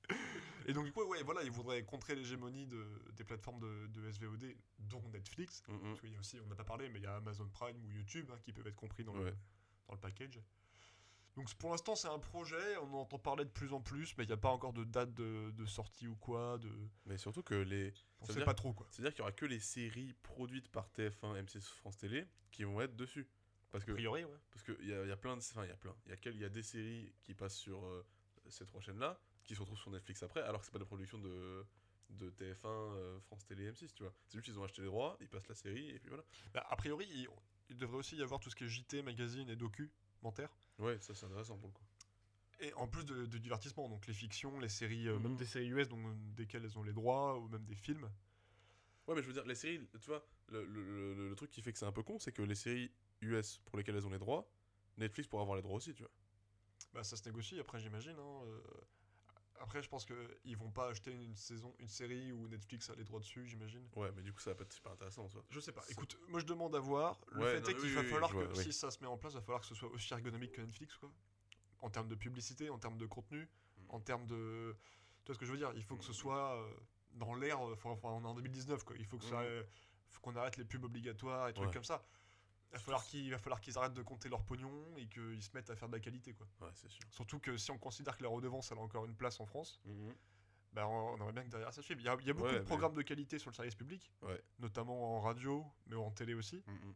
Et 0.67 0.73
donc, 0.73 0.86
du 0.86 0.91
coup, 0.91 1.04
ouais, 1.04 1.23
voilà, 1.23 1.43
ils 1.43 1.52
voudraient 1.52 1.84
contrer 1.84 2.15
l'hégémonie 2.15 2.65
de, 2.67 2.86
des 3.15 3.23
plateformes 3.23 3.60
de, 3.60 3.88
de 3.88 4.12
SVOD, 4.12 4.56
dont 4.80 5.04
Netflix. 5.12 5.62
Parce 5.67 5.99
qu'il 6.02 6.12
y 6.12 6.15
a 6.15 6.19
aussi, 6.19 6.39
on 6.39 6.47
n'a 6.47 6.56
pas 6.56 6.63
parlé, 6.63 6.89
mais 6.89 6.99
il 6.99 7.04
y 7.04 7.08
a 7.08 7.15
Amazon 7.15 7.47
Prime 7.49 7.78
ou 7.86 7.89
YouTube 7.91 8.30
hein, 8.34 8.39
qui 8.43 8.52
peuvent 8.54 8.67
être 8.67 8.76
compris 8.76 9.04
dans, 9.04 9.13
le, 9.15 9.32
dans 9.88 9.93
le 9.93 9.99
package. 9.99 10.39
Donc, 11.36 11.52
pour 11.56 11.71
l'instant, 11.71 11.95
c'est 11.95 12.08
un 12.08 12.19
projet, 12.19 12.78
on 12.78 12.93
en 12.93 13.02
entend 13.02 13.17
parler 13.17 13.43
de 13.43 13.49
plus 13.49 13.73
en 13.73 13.82
plus, 13.82 14.15
mais 14.17 14.23
il 14.23 14.28
n'y 14.28 14.34
a 14.34 14.38
pas 14.38 14.52
encore 14.52 14.71
de 14.73 14.84
date 14.84 15.13
de, 15.15 15.49
de 15.52 15.65
sortie 15.65 16.08
ou 16.08 16.15
quoi. 16.15 16.60
De... 16.60 16.69
Mais 17.08 17.17
surtout 17.17 17.41
que 17.41 17.56
les. 17.56 17.91
On 18.21 18.26
veut 18.26 18.34
sait 18.34 18.39
dire- 18.39 18.45
pas 18.45 18.54
trop, 18.54 18.71
quoi. 18.73 18.86
C'est-à-dire 18.91 19.12
qu'il 19.13 19.19
y 19.19 19.23
aura 19.23 19.32
que 19.32 19.45
les 19.47 19.60
séries 19.60 20.13
produites 20.21 20.69
par 20.69 20.88
TF1, 20.89 21.43
M6, 21.43 21.62
France 21.78 21.97
Télé 21.97 22.26
qui 22.52 22.63
vont 22.65 22.80
être 22.82 22.95
dessus. 22.95 23.28
Parce 23.71 23.84
que 23.84 23.91
A 23.91 23.95
priori, 23.95 24.23
ouais. 24.23 24.38
parce 24.52 24.62
que 24.62 24.78
il 24.82 24.89
y 24.89 24.93
a, 24.93 25.04
y 25.06 25.12
a 25.12 25.17
plein 25.17 25.36
de 25.36 25.41
enfin 25.41 25.63
il 25.65 25.69
y 25.69 25.71
a 25.71 25.76
plein 25.76 25.95
il 26.06 26.10
y 26.12 26.13
a 26.13 26.17
quel- 26.17 26.36
il 26.36 26.41
y 26.41 26.45
a 26.45 26.49
des 26.49 26.62
séries 26.62 27.12
qui 27.23 27.34
passent 27.34 27.58
sur 27.58 27.84
euh, 27.84 28.06
ces 28.47 28.67
trois 28.67 28.80
chaînes 28.82 28.99
là 28.99 29.19
qui 29.44 29.56
se 29.56 29.60
retrouvent 29.62 29.78
sur 29.80 29.92
Netflix 29.92 30.24
après 30.24 30.42
alors 30.42 30.60
que 30.62 30.66
c'est 30.66 30.72
pas 30.72 30.80
de 30.80 30.84
production 30.84 31.18
de 31.20 31.66
de 32.10 32.30
TF1 32.32 32.68
euh, 32.68 33.20
France 33.22 33.46
Télé 33.46 33.72
M6 33.72 33.94
tu 33.94 34.04
vois 34.04 34.14
c'est 34.28 34.34
juste 34.38 34.46
qu'ils 34.46 34.60
ont 34.60 34.64
acheté 34.64 34.82
les 34.82 34.88
droits 34.88 35.18
ils 35.22 35.28
passent 35.30 35.48
la 35.48 35.56
série 35.56 35.90
et 35.90 36.00
puis 36.00 36.10
voilà 36.10 36.24
Bah, 36.54 36.66
a 36.70 36.76
priori, 36.76 37.08
il, 37.10 37.28
il 37.70 37.78
devrait 37.78 37.98
aussi 37.98 38.16
y 38.18 38.22
avoir 38.22 38.40
tout 38.40 38.50
ce 38.50 38.56
qui 38.56 38.66
est 38.66 38.68
JT, 38.68 39.02
magazine 39.02 39.50
et 39.50 39.56
documentaire. 39.56 40.50
ouais 40.80 41.00
ça 41.00 41.14
c'est 41.16 41.26
intéressant 41.26 41.58
pour 41.58 41.68
le 41.70 41.74
coup 41.74 41.84
Et 42.60 42.74
en 42.76 42.88
plus 42.88 43.04
de, 43.06 43.26
de 43.26 43.38
divertissement, 43.40 43.90
donc 43.90 44.06
les 44.08 44.14
fictions, 44.14 44.60
les 44.60 44.70
séries, 44.70 45.08
euh, 45.08 45.16
Mhm. 45.16 45.24
même 45.24 45.36
des 45.38 45.46
séries 45.46 45.68
US 45.70 45.88
dont, 45.90 46.14
desquelles 46.36 46.64
elles 46.66 46.78
ont 46.78 46.84
les 46.84 46.94
droits, 46.94 47.40
ou 47.40 47.48
même 47.48 47.66
des 47.66 47.76
films. 47.76 48.10
ouais 49.08 49.16
mais 49.16 49.22
je 49.22 49.28
veux 49.28 49.34
dire 49.34 49.46
les 49.46 49.56
séries 49.56 49.80
tu 50.00 50.08
vois 50.08 50.26
le, 50.50 50.66
le, 50.66 51.14
le- 51.16 51.30
le 51.30 51.36
truc 51.36 51.50
qui 51.52 51.62
fait 51.62 51.72
que 51.74 51.80
c'est 51.80 51.86
un 51.86 51.92
peu 51.92 52.04
con 52.04 52.20
c'est 52.20 52.32
que 52.32 52.42
les 52.42 52.56
séries 52.56 52.92
US 53.22 53.60
pour 53.66 53.78
lesquelles 53.78 53.96
elles 53.96 54.08
ont 54.08 54.12
les 54.12 54.20
droits 54.20 54.48
Netflix 54.98 55.28
pourra 55.28 55.42
avoir 55.42 55.56
les 55.56 55.64
droits 55.64 55.76
aussi 55.78 55.94
tu 55.94 56.04
vois 56.04 56.12
Bah, 56.94 57.04
ça 57.04 57.18
se 57.18 57.26
négocie 57.28 57.60
après, 57.60 57.80
j'imagine. 57.80 58.18
hein, 58.20 58.42
euh. 58.46 58.62
Après, 59.63 59.82
je 59.82 59.88
pense 59.88 60.06
qu'ils 60.06 60.58
vont 60.58 60.71
pas 60.71 60.89
acheter 60.89 61.12
une 61.12 61.36
saison, 61.38 61.73
une 61.80 61.88
série 61.88 62.34
où 62.34 62.49
Netflix 62.49 62.89
a 62.89 62.95
les 62.95 63.06
droits 63.06 63.21
dessus, 63.21 63.47
j'imagine. 63.47 63.88
ouais 63.95 64.12
mais 64.13 64.21
du 64.21 64.34
coup 64.34 64.41
ça 64.41 64.49
va 64.52 64.56
pas 64.58 64.63
être 64.65 64.73
super 64.73 64.91
intéressant 64.91 65.26
vois 65.28 65.45
Je 65.49 65.60
sais 65.62 65.71
pas. 65.71 65.84
Écoute, 65.89 66.17
moi 66.28 66.41
je 66.41 66.45
demande 66.45 66.76
à 66.76 66.80
voir. 66.80 67.21
Le 67.32 67.41
Ouais, 67.43 67.52
fait 67.54 67.62
non, 67.62 67.67
est 67.69 67.73
qu'il 67.76 67.84
oui, 67.86 67.93
va 67.95 68.02
oui, 68.02 68.08
falloir 68.08 68.32
que, 68.32 68.43
vois, 68.43 68.62
si 68.62 68.73
ça 68.73 68.91
se 68.91 68.99
met 68.99 69.08
en 69.08 69.17
place, 69.17 69.32
il 69.34 69.38
va 69.38 69.41
falloir 69.41 69.62
que 69.62 69.67
ce 69.67 69.76
soit 69.76 69.89
aussi 69.89 70.13
ergonomique 70.13 70.52
que 70.52 70.62
Netflix, 70.62 70.97
quoi. 70.97 71.10
En 71.80 71.89
termes 71.89 72.10
de 72.10 72.15
publicité, 72.15 72.69
en 72.69 72.78
termes 72.78 72.97
de 72.97 73.06
contenu, 73.06 73.47
Mm. 73.78 73.86
en 73.89 73.99
termes 74.02 74.28
de. 74.28 74.76
Tu 75.23 75.28
vois 75.28 75.36
ce 75.36 75.39
que 75.39 75.45
je 75.45 75.52
veux 75.54 75.58
dire? 75.58 75.71
Il 75.76 75.84
faut 75.84 75.95
que 75.95 76.04
ce 76.04 76.13
soit 76.13 76.56
euh, 76.58 76.69
dans 77.13 77.34
l'air. 77.34 77.65
euh, 77.65 77.73
Enfin, 77.73 78.10
on 78.10 78.23
est 78.23 78.28
en 78.28 78.36
2019, 78.36 78.84
quoi. 78.84 78.95
Il 78.99 79.06
faut 79.06 79.17
que 79.17 79.23
ça, 79.26 79.39
Mm. 79.41 79.45
euh, 79.45 79.63
faut 80.10 80.19
qu'on 80.21 80.36
arrête 80.36 80.58
les 80.58 80.65
pubs 80.65 80.84
obligatoires 80.84 81.47
et 81.47 81.54
trucs 81.54 81.67
Ouais. 81.67 81.73
comme 81.73 81.84
ça. 81.86 82.04
Il 83.14 83.30
va 83.32 83.38
falloir 83.38 83.62
qu'ils 83.62 83.78
arrêtent 83.78 83.94
de 83.94 84.02
compter 84.02 84.30
leur 84.30 84.44
pognon 84.44 84.98
et 84.98 85.08
qu'ils 85.08 85.44
se 85.44 85.52
mettent 85.54 85.70
à 85.70 85.76
faire 85.76 85.88
de 85.90 85.94
la 85.94 86.00
qualité, 86.00 86.34
quoi. 86.34 86.48
ouais 86.62 86.72
c'est 86.74 86.90
sûr 86.90 87.04
Surtout 87.12 87.40
que 87.40 87.56
si 87.58 87.70
on 87.72 87.78
considère 87.78 88.18
que 88.18 88.24
la 88.24 88.30
redevance 88.30 88.72
elle 88.72 88.80
a 88.80 88.82
encore 88.82 89.06
une 89.06 89.16
place 89.16 89.40
en 89.40 89.46
France, 89.46 89.80
bah 90.74 90.88
on, 90.88 91.14
on 91.14 91.16
aimerait 91.18 91.34
bien 91.34 91.44
que 91.44 91.50
derrière 91.50 91.72
ça 91.74 91.84
suive. 91.84 92.00
Il 92.00 92.06
y 92.06 92.10
a, 92.10 92.18
il 92.20 92.26
y 92.26 92.30
a 92.32 92.34
beaucoup 92.34 92.48
Ouais, 92.48 92.54
de 92.56 92.60
mais- 92.60 92.66
programmes 92.66 92.96
de 92.96 93.04
qualité 93.04 93.38
sur 93.38 93.52
le 93.52 93.56
service 93.56 93.76
public, 93.76 94.12
Ouais. 94.24 94.42
notamment 94.60 95.18
en 95.18 95.22
radio, 95.22 95.64
mais 95.86 95.96
en 95.96 96.10
télé 96.10 96.34
aussi. 96.34 96.64
Mhm. 96.66 96.96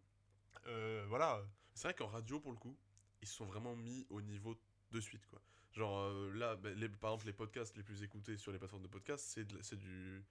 Euh, 0.67 1.05
voilà. 1.07 1.41
C'est 1.75 1.87
vrai 1.89 1.93
qu'en 1.93 2.07
radio, 2.07 2.39
pour 2.39 2.51
le 2.51 2.57
coup, 2.57 2.75
ils 3.21 3.27
se 3.27 3.35
sont 3.35 3.45
vraiment 3.45 3.75
mis 3.75 4.05
au 4.09 4.21
niveau 4.21 4.57
de 4.91 4.99
suite, 4.99 5.27
quoi. 5.27 5.39
Genre, 5.73 5.95
euh, 5.99 6.31
là, 6.33 6.55
bah, 6.55 6.71
les, 6.71 6.89
par 6.89 7.11
exemple, 7.11 7.27
les 7.27 7.33
podcasts 7.33 7.77
les 7.77 7.83
plus 7.83 8.01
écoutés 8.01 8.35
sur 8.37 8.51
les 8.51 8.57
plateformes 8.57 8.81
de 8.81 8.87
podcasts, 8.87 9.25
c'est 9.61 9.75
du 9.77 10.25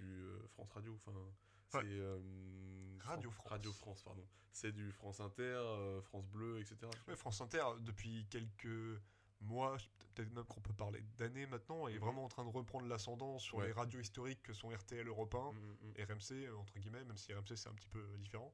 euh, 0.00 0.46
France 0.48 0.70
Radio, 0.72 0.98
enfin... 1.06 1.16
C'est 1.70 1.78
euh, 1.84 2.18
Radio 3.00 3.30
Fran- 3.30 3.42
France. 3.42 3.50
Radio 3.52 3.72
France, 3.72 4.02
pardon. 4.02 4.26
C'est 4.52 4.72
du 4.72 4.90
France 4.92 5.20
Inter, 5.20 5.42
euh, 5.42 6.00
France 6.02 6.26
Bleu, 6.28 6.60
etc. 6.60 6.76
Ouais, 7.06 7.16
France 7.16 7.40
Inter, 7.40 7.62
depuis 7.80 8.26
quelques 8.30 9.00
mois, 9.40 9.76
peut-être 10.14 10.32
même 10.32 10.44
qu'on 10.46 10.60
peut 10.60 10.72
parler 10.72 11.00
d'années 11.16 11.46
maintenant, 11.46 11.86
est 11.86 11.94
Mhm. 11.94 12.00
vraiment 12.00 12.24
en 12.24 12.28
train 12.28 12.44
de 12.44 12.50
reprendre 12.50 12.86
l'ascendant 12.86 13.38
sur 13.38 13.58
Ouais. 13.58 13.66
les 13.66 13.72
radios 13.72 14.00
historiques 14.00 14.42
que 14.42 14.52
sont 14.52 14.70
RTL 14.70 15.06
Europe 15.06 15.34
1, 15.34 15.52
Mhm, 15.52 15.76
mhm. 15.82 16.04
RMC, 16.06 16.46
euh, 16.46 16.56
entre 16.56 16.78
guillemets, 16.78 17.04
même 17.04 17.16
si 17.16 17.32
RMC 17.32 17.54
c'est 17.56 17.68
un 17.68 17.74
petit 17.74 17.88
peu 17.88 18.02
différent. 18.18 18.52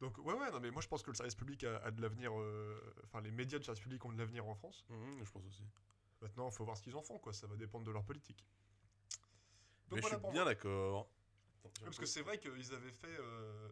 Donc 0.00 0.18
ouais 0.18 0.34
ouais 0.34 0.50
non 0.50 0.58
mais 0.58 0.72
moi 0.72 0.82
je 0.82 0.88
pense 0.88 1.00
que 1.04 1.10
le 1.12 1.14
service 1.16 1.36
public 1.36 1.62
a, 1.62 1.76
a 1.76 1.92
de 1.92 2.02
l'avenir 2.02 2.32
euh, 2.36 2.92
enfin 3.04 3.20
les 3.20 3.30
médias 3.30 3.60
de 3.60 3.62
service 3.64 3.80
public 3.80 4.04
ont 4.04 4.12
de 4.12 4.18
l'avenir 4.18 4.44
en 4.48 4.54
France 4.56 4.84
je 4.90 5.30
pense 5.30 5.44
aussi. 5.46 5.62
maintenant 6.20 6.48
il 6.48 6.52
faut 6.52 6.64
voir 6.64 6.76
ce 6.76 6.82
qu'ils 6.82 6.96
en 6.96 7.02
font 7.02 7.20
quoi 7.20 7.32
ça 7.32 7.46
va 7.46 7.54
dépendre 7.54 7.84
de 7.86 7.92
leur 7.92 8.02
politique 8.02 8.44
Donc 9.88 9.92
Mais 9.92 10.00
voilà 10.00 10.16
je 10.18 10.22
suis 10.24 10.32
bien 10.32 10.44
d'accord. 10.44 11.08
Parce 11.84 11.98
que 11.98 12.06
c'est 12.06 12.22
vrai 12.22 12.38
qu'ils 12.38 12.72
avaient 12.74 12.92
fait 12.92 13.18
euh, 13.20 13.68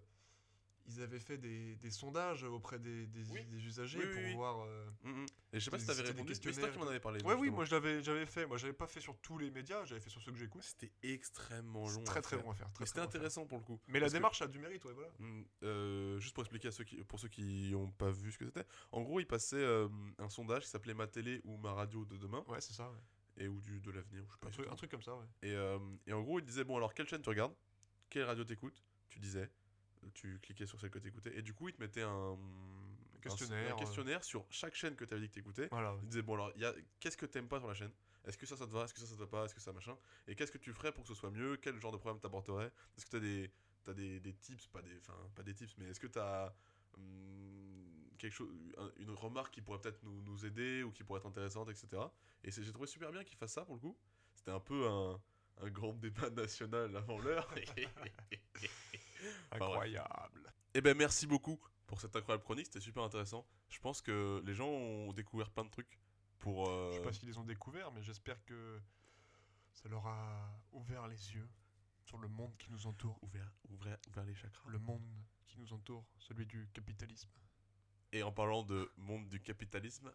ils 0.87 1.03
avaient 1.03 1.21
fait 1.21 1.39
des, 1.39 1.77
des 1.77 1.91
sondages 1.91 2.43
auprès 2.43 2.79
des, 2.81 3.07
des, 3.07 3.23
Oui. 3.31 3.45
des 3.45 3.65
usagers 3.65 3.99
Oui, 3.99 4.05
oui, 4.13 4.23
pour 4.33 4.37
voir 4.41 4.61
euh, 4.67 4.91
Mhm. 5.05 5.27
Et 5.53 5.59
je 5.61 5.65
sais 5.65 5.71
pas 5.71 5.79
si 5.79 5.87
t'avais 5.87 6.03
répondu, 6.03 6.35
c'est 6.35 6.53
toi 6.53 6.69
qui 6.69 6.79
m'en 6.79 6.87
avais 6.89 6.99
parlé. 7.01 7.23
Ouais, 7.23 7.35
oui, 7.35 7.51
moi 7.51 7.65
je 7.65 7.71
l'avais, 7.73 8.03
j'avais 8.03 8.27
fait. 8.27 8.47
Moi, 8.47 8.57
j'avais 8.57 8.73
pas 8.73 8.87
fait 8.87 9.01
sur 9.01 9.17
tous 9.19 9.37
les 9.39 9.51
médias, 9.51 9.85
j'avais 9.85 10.01
fait 10.01 10.11
sur 10.11 10.21
ceux 10.23 10.33
que 10.33 10.39
j'écoute. 10.39 10.63
C'était 10.63 10.91
extrêmement 11.03 11.89
long. 11.89 12.03
Très 12.05 12.23
très 12.23 12.37
long 12.37 12.51
à 12.51 12.55
faire. 12.55 12.69
C'était 12.85 13.01
intéressant 13.01 13.47
pour 13.47 13.59
le 13.59 13.65
coup. 13.65 13.81
Mais 13.89 14.01
la 14.01 14.07
que- 14.09 14.13
démarche 14.13 14.43
a 14.43 14.47
du 14.49 14.59
mérite, 14.59 14.85
ouais, 14.85 14.93
voilà. 14.93 15.11
Mm, 15.19 15.43
euh, 15.65 16.19
juste 16.21 16.35
pour 16.35 16.43
expliquer 16.45 16.69
à 16.69 16.73
ceux 16.73 16.85
qui, 16.85 16.97
pour 17.05 17.21
ceux 17.21 17.29
qui 17.29 17.71
n'ont 17.73 17.91
pas 17.91 18.11
vu 18.11 18.33
ce 18.33 18.39
que 18.39 18.47
c'était, 18.47 18.65
en 18.93 19.03
gros, 19.03 19.21
il 19.21 19.27
passait 19.27 19.57
euh, 19.57 19.89
un 20.19 20.29
sondage 20.29 20.63
qui 20.65 20.71
s'appelait 20.71 20.95
Ma 20.95 21.07
télé 21.09 21.41
ou 21.45 21.57
Ma 21.57 21.73
radio 21.73 22.05
de 22.05 22.17
demain, 22.17 22.43
Ouais, 22.49 22.61
c'est 22.61 22.73
ça. 22.73 22.89
ouais. 22.91 23.45
et 23.45 23.49
ou 23.49 23.61
du 23.61 23.81
de 23.81 23.91
l'avenir, 23.91 24.25
je 24.27 24.33
sais 24.33 24.39
pas. 24.41 24.49
Un, 24.49 24.51
truc, 24.51 24.67
exactement. 24.67 24.73
un 24.73 24.77
truc 24.77 24.91
comme 24.91 25.03
ça, 25.03 25.17
ouais. 25.17 25.27
Et, 26.07 26.11
et 26.11 26.13
en 26.13 26.23
gros, 26.23 26.39
il 26.39 26.45
disait 26.45 26.65
bon, 26.65 26.77
alors 26.77 26.95
quelle 26.95 27.07
chaîne 27.09 27.23
tu 27.23 27.29
regardes? 27.29 27.55
Quelle 28.11 28.25
radio 28.25 28.45
t'écoutes 28.45 28.83
Tu 29.09 29.19
disais, 29.21 29.51
tu 30.15 30.39
cliquais 30.41 30.67
sur 30.67 30.79
celle 30.81 30.91
que 30.91 30.99
t'écoutais, 30.99 31.37
et 31.37 31.43
du 31.43 31.55
coup, 31.55 31.69
il 31.69 31.75
te 31.75 31.81
mettait 31.81 32.03
un, 32.03 32.37
Questionnaire, 33.23 33.75
un 33.75 33.79
questionnaire 33.79 34.25
sur 34.25 34.47
chaque 34.51 34.75
chaîne 34.75 34.97
que 34.97 35.05
tu 35.05 35.13
avais 35.13 35.21
dit 35.23 35.29
que 35.29 35.35
t'écoutais. 35.35 35.69
Voilà. 35.71 35.97
Il 36.03 36.09
disait 36.09 36.23
bon, 36.23 36.35
alors, 36.35 36.53
y 36.57 36.65
a- 36.65 36.75
qu'est-ce 36.99 37.17
que 37.17 37.27
t'aimes 37.27 37.49
pas 37.49 37.59
sur 37.59 37.69
la 37.69 37.75
chaîne? 37.75 37.93
Est-ce 38.25 38.37
que 38.39 38.47
ça, 38.47 38.57
ça 38.57 38.67
te 38.67 38.73
va? 38.73 38.85
Est-ce 38.85 38.95
que 38.95 39.01
ça, 39.01 39.07
ça 39.07 39.15
te 39.15 39.21
va 39.21 39.27
pas? 39.27 39.45
Est-ce 39.45 39.55
que 39.55 39.61
ça 39.61 39.73
machin? 39.73 39.97
Et 40.27 40.35
qu'est-ce 40.35 40.51
que 40.53 40.59
tu 40.59 40.73
ferais 40.73 40.93
pour 40.93 41.05
que 41.05 41.09
ce 41.09 41.15
soit 41.15 41.31
mieux? 41.31 41.57
Quel 41.59 41.79
genre 41.79 41.93
de 41.93 41.99
problème 41.99 42.21
t'apporterais? 42.21 42.73
Est-ce 42.97 43.05
que 43.07 43.11
t'as 43.11 43.21
des 43.21 43.51
as 43.87 43.95
des, 43.95 44.21
des 44.21 44.35
tips, 44.35 44.67
pas 44.69 44.83
des, 44.83 44.97
enfin, 44.99 45.17
pas 45.35 45.43
des 45.43 45.55
tips, 45.55 45.77
mais 45.79 45.87
est-ce 45.87 46.01
que 46.01 46.07
tu 46.07 46.19
as 46.19 46.55
quelque 48.19 48.33
chose, 48.33 48.51
un- 48.77 48.93
une 48.99 49.11
remarque 49.11 49.55
qui 49.55 49.63
pourrait 49.63 49.81
peut-être 49.81 50.03
nous, 50.03 50.21
nous 50.23 50.45
aider 50.45 50.83
ou 50.83 50.93
qui 50.93 51.03
pourrait 51.05 51.21
être 51.21 51.27
intéressante, 51.27 51.69
etc. 51.71 52.13
Et 52.45 52.51
j'ai 52.51 52.73
trouvé 52.73 52.87
super 52.87 53.11
bien 53.11 53.25
qu'il 53.25 53.39
fasse 53.39 53.53
ça 53.53 53.65
pour 53.65 53.75
le 53.75 53.81
coup. 53.81 53.99
C'était 54.35 54.51
un 54.51 54.61
peu 54.61 54.87
un, 54.87 55.21
un 55.59 55.69
grand 55.71 55.93
débat 55.95 56.31
national 56.31 56.97
avant 56.97 57.19
l'heure. 57.19 57.53
Enfin. 59.53 59.67
Incroyable. 59.67 60.53
Eh 60.75 60.81
ben 60.81 60.97
merci 60.97 61.27
beaucoup 61.27 61.61
pour 61.87 62.01
cette 62.01 62.15
incroyable 62.15 62.45
chronique, 62.45 62.67
c'était 62.67 62.81
super 62.81 63.03
intéressant. 63.03 63.45
Je 63.69 63.79
pense 63.81 64.01
que 64.01 64.41
les 64.47 64.55
gens 64.55 64.69
ont 64.69 65.13
découvert 65.13 65.51
plein 65.51 65.65
de 65.65 65.71
trucs 65.71 65.99
pour. 66.39 66.69
euh, 66.69 66.91
Je 66.93 66.97
sais 66.99 67.03
pas 67.03 67.13
s'ils 67.13 67.29
les 67.29 67.37
ont 67.37 67.45
découverts, 67.45 67.91
mais 67.93 68.03
j'espère 68.03 68.43
que 68.45 68.81
ça 69.73 69.89
leur 69.89 70.07
a 70.07 70.49
ouvert 70.73 71.09
les 71.09 71.35
yeux 71.35 71.49
sur 72.05 72.19
le 72.19 72.29
monde 72.29 72.57
qui 72.59 72.71
nous 72.71 72.87
entoure. 72.87 73.19
ouvert, 73.23 73.51
ouvert, 73.71 73.99
ouvert 74.09 74.25
les 74.25 74.35
chakras. 74.35 74.69
Le 74.71 74.79
monde 74.79 75.03
qui 75.49 75.59
nous 75.59 75.73
entoure, 75.73 76.07
celui 76.19 76.47
du 76.47 76.69
capitalisme. 76.73 77.29
Et 78.13 78.23
en 78.23 78.33
parlant 78.33 78.63
de 78.63 78.91
monde 78.97 79.29
du 79.29 79.41
capitalisme, 79.41 80.13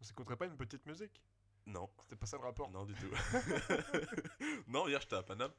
On 0.00 0.04
s'écouterait 0.04 0.36
pas 0.36 0.46
une 0.46 0.56
petite 0.56 0.86
musique? 0.86 1.22
Non, 1.66 1.88
C'était 2.02 2.16
pas 2.16 2.26
ça 2.26 2.36
le 2.36 2.44
rapport 2.44 2.70
non 2.70 2.84
du 2.84 2.94
tout. 2.94 3.10
non, 4.68 4.88
hier 4.88 5.00
j'étais 5.00 5.16
à 5.16 5.22
Paname. 5.22 5.52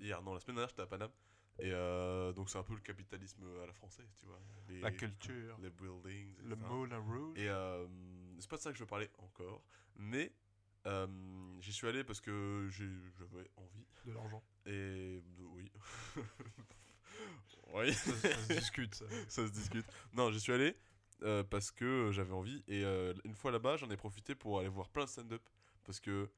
Hier, 0.00 0.20
non, 0.22 0.34
la 0.34 0.40
semaine 0.40 0.56
dernière 0.56 0.68
j'étais 0.68 0.82
à 0.82 0.86
Paname. 0.86 1.10
Et 1.60 1.72
euh, 1.72 2.32
donc 2.32 2.50
c'est 2.50 2.58
un 2.58 2.62
peu 2.62 2.74
le 2.74 2.80
capitalisme 2.80 3.44
à 3.62 3.66
la 3.66 3.72
française, 3.72 4.06
tu 4.16 4.26
vois. 4.26 4.40
Les, 4.68 4.80
La 4.80 4.92
culture, 4.92 5.58
les 5.60 5.70
buildings, 5.70 6.36
le. 6.44 6.54
Moulin 6.54 6.98
Rouge. 6.98 7.36
Et 7.36 7.48
euh, 7.48 7.86
c'est 8.38 8.48
pas 8.48 8.56
de 8.56 8.62
ça 8.62 8.70
que 8.70 8.76
je 8.78 8.84
veux 8.84 8.88
parler 8.88 9.10
encore, 9.18 9.62
mais 9.96 10.32
euh, 10.86 11.06
j'y 11.60 11.72
suis 11.72 11.88
allé 11.88 12.04
parce 12.04 12.20
que 12.20 12.68
j'avais 12.70 13.50
envie. 13.56 13.86
de 14.06 14.12
l'argent. 14.12 14.42
Et 14.66 15.22
oui. 15.40 15.72
oui, 17.74 17.92
Ça, 17.94 18.12
ça 18.12 18.36
se 18.36 18.52
discute. 18.52 18.94
ça. 18.94 19.04
ça 19.28 19.46
se 19.46 19.52
discute. 19.52 19.86
Non, 20.12 20.30
j'y 20.30 20.40
suis 20.40 20.52
allé 20.52 20.76
euh, 21.22 21.42
parce 21.44 21.70
que 21.70 22.10
j'avais 22.12 22.32
envie. 22.32 22.62
Et 22.68 22.84
euh, 22.84 23.14
une 23.24 23.34
fois 23.34 23.50
là-bas, 23.50 23.76
j'en 23.76 23.90
ai 23.90 23.96
profité 23.96 24.34
pour 24.34 24.58
aller 24.60 24.68
voir 24.68 24.88
plein 24.88 25.04
de 25.04 25.08
stand-up. 25.10 25.42
Parce 25.84 26.00
que 26.00 26.30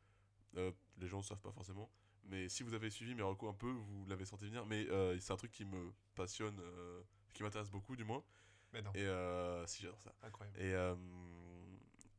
euh, 0.56 0.72
les 0.98 1.08
gens 1.08 1.18
ne 1.18 1.22
savent 1.24 1.40
pas 1.40 1.52
forcément. 1.52 1.90
Mais 2.24 2.48
si 2.48 2.62
vous 2.62 2.74
avez 2.74 2.90
suivi 2.90 3.14
mes 3.14 3.22
recours 3.22 3.48
un 3.48 3.54
peu, 3.54 3.70
vous 3.70 4.06
l'avez 4.06 4.24
senti 4.24 4.46
venir. 4.46 4.64
Mais 4.66 4.88
euh, 4.90 5.18
c'est 5.18 5.32
un 5.32 5.36
truc 5.36 5.50
qui 5.52 5.64
me 5.64 5.92
passionne, 6.14 6.58
euh, 6.60 7.02
qui 7.32 7.42
m'intéresse 7.42 7.70
beaucoup 7.70 7.96
du 7.96 8.04
moins. 8.04 8.22
Mais 8.72 8.82
non, 8.82 8.92
Et 8.94 9.04
euh, 9.04 9.66
si 9.66 9.82
j'adore 9.82 10.00
ça. 10.00 10.14
incroyable. 10.22 10.60
Et, 10.60 10.72
euh, 10.74 10.94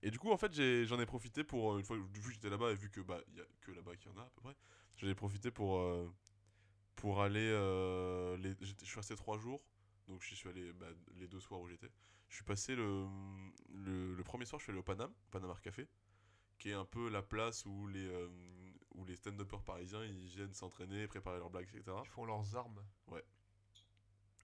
et 0.03 0.11
du 0.11 0.19
coup, 0.19 0.31
en 0.31 0.37
fait, 0.37 0.51
j'en 0.85 0.99
ai, 0.99 1.05
profité 1.05 1.43
pour, 1.43 1.73
euh, 1.73 1.77
une 1.79 1.85
fois 1.85 1.95
vu 1.97 2.21
que 2.21 2.31
j'étais 2.33 2.49
là-bas 2.49 2.71
et 2.71 2.75
vu 2.75 2.89
que 2.89 2.99
bah 3.01 3.21
y 3.35 3.39
a 3.39 3.45
que 3.61 3.71
là-bas 3.71 3.95
qu'il 3.95 4.11
y 4.11 4.15
en 4.15 4.17
a 4.17 4.23
à 4.23 4.29
peu 4.31 4.41
près, 4.41 4.55
j'en 4.97 5.07
ai 5.07 5.15
profité 5.15 5.51
pour, 5.51 5.77
euh, 5.79 6.11
pour 6.95 7.21
aller. 7.21 7.39
euh, 7.51 8.35
les, 8.37 8.53
je 8.61 8.85
suis 8.85 8.97
resté 8.97 9.15
trois 9.15 9.37
jours, 9.37 9.63
donc 10.07 10.23
j'y 10.23 10.35
suis 10.35 10.49
allé 10.49 10.73
bah, 10.73 10.87
les 11.15 11.27
deux 11.27 11.39
soirs 11.39 11.61
où 11.61 11.67
j'étais. 11.67 11.89
Je 12.31 12.37
suis 12.37 12.45
passé 12.45 12.75
le, 12.77 13.05
le, 13.73 14.15
le 14.15 14.23
premier 14.23 14.45
soir, 14.45 14.57
je 14.57 14.63
suis 14.63 14.71
allé 14.71 14.79
au 14.79 14.83
Paname, 14.83 15.13
Panama 15.31 15.53
Café, 15.61 15.85
qui 16.57 16.69
est 16.69 16.73
un 16.73 16.85
peu 16.85 17.09
la 17.09 17.21
place 17.21 17.65
où 17.65 17.87
les, 17.87 18.07
euh, 18.07 18.29
où 18.95 19.03
les 19.03 19.17
stand-uppers 19.17 19.61
parisiens 19.63 20.03
ils 20.05 20.27
viennent 20.27 20.53
s'entraîner, 20.53 21.07
préparer 21.07 21.39
leurs 21.39 21.49
blagues, 21.49 21.67
etc. 21.73 21.91
Ils 22.05 22.09
font 22.09 22.25
leurs 22.25 22.55
armes. 22.55 22.81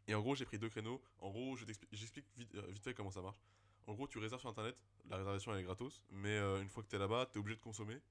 Et 0.09 0.13
en 0.13 0.19
gros, 0.19 0.35
j'ai 0.35 0.43
pris 0.45 0.59
deux 0.59 0.67
créneaux. 0.67 1.01
En 1.19 1.29
gros, 1.29 1.55
je 1.55 1.65
j'explique 1.93 2.25
vite, 2.37 2.53
euh, 2.55 2.67
vite 2.67 2.83
fait 2.83 2.93
comment 2.93 3.09
ça 3.09 3.21
marche. 3.21 3.41
En 3.87 3.93
gros, 3.93 4.05
tu 4.05 4.17
réserves 4.17 4.41
sur 4.41 4.49
internet, 4.49 4.83
la 5.05 5.15
réservation 5.15 5.53
elle 5.53 5.61
est 5.61 5.63
gratos, 5.63 6.03
mais 6.09 6.35
euh, 6.35 6.61
une 6.61 6.67
fois 6.67 6.83
que 6.83 6.89
t'es 6.89 6.97
là-bas, 6.97 7.27
t'es 7.27 7.39
obligé 7.39 7.55
de 7.55 7.61
consommer, 7.61 8.01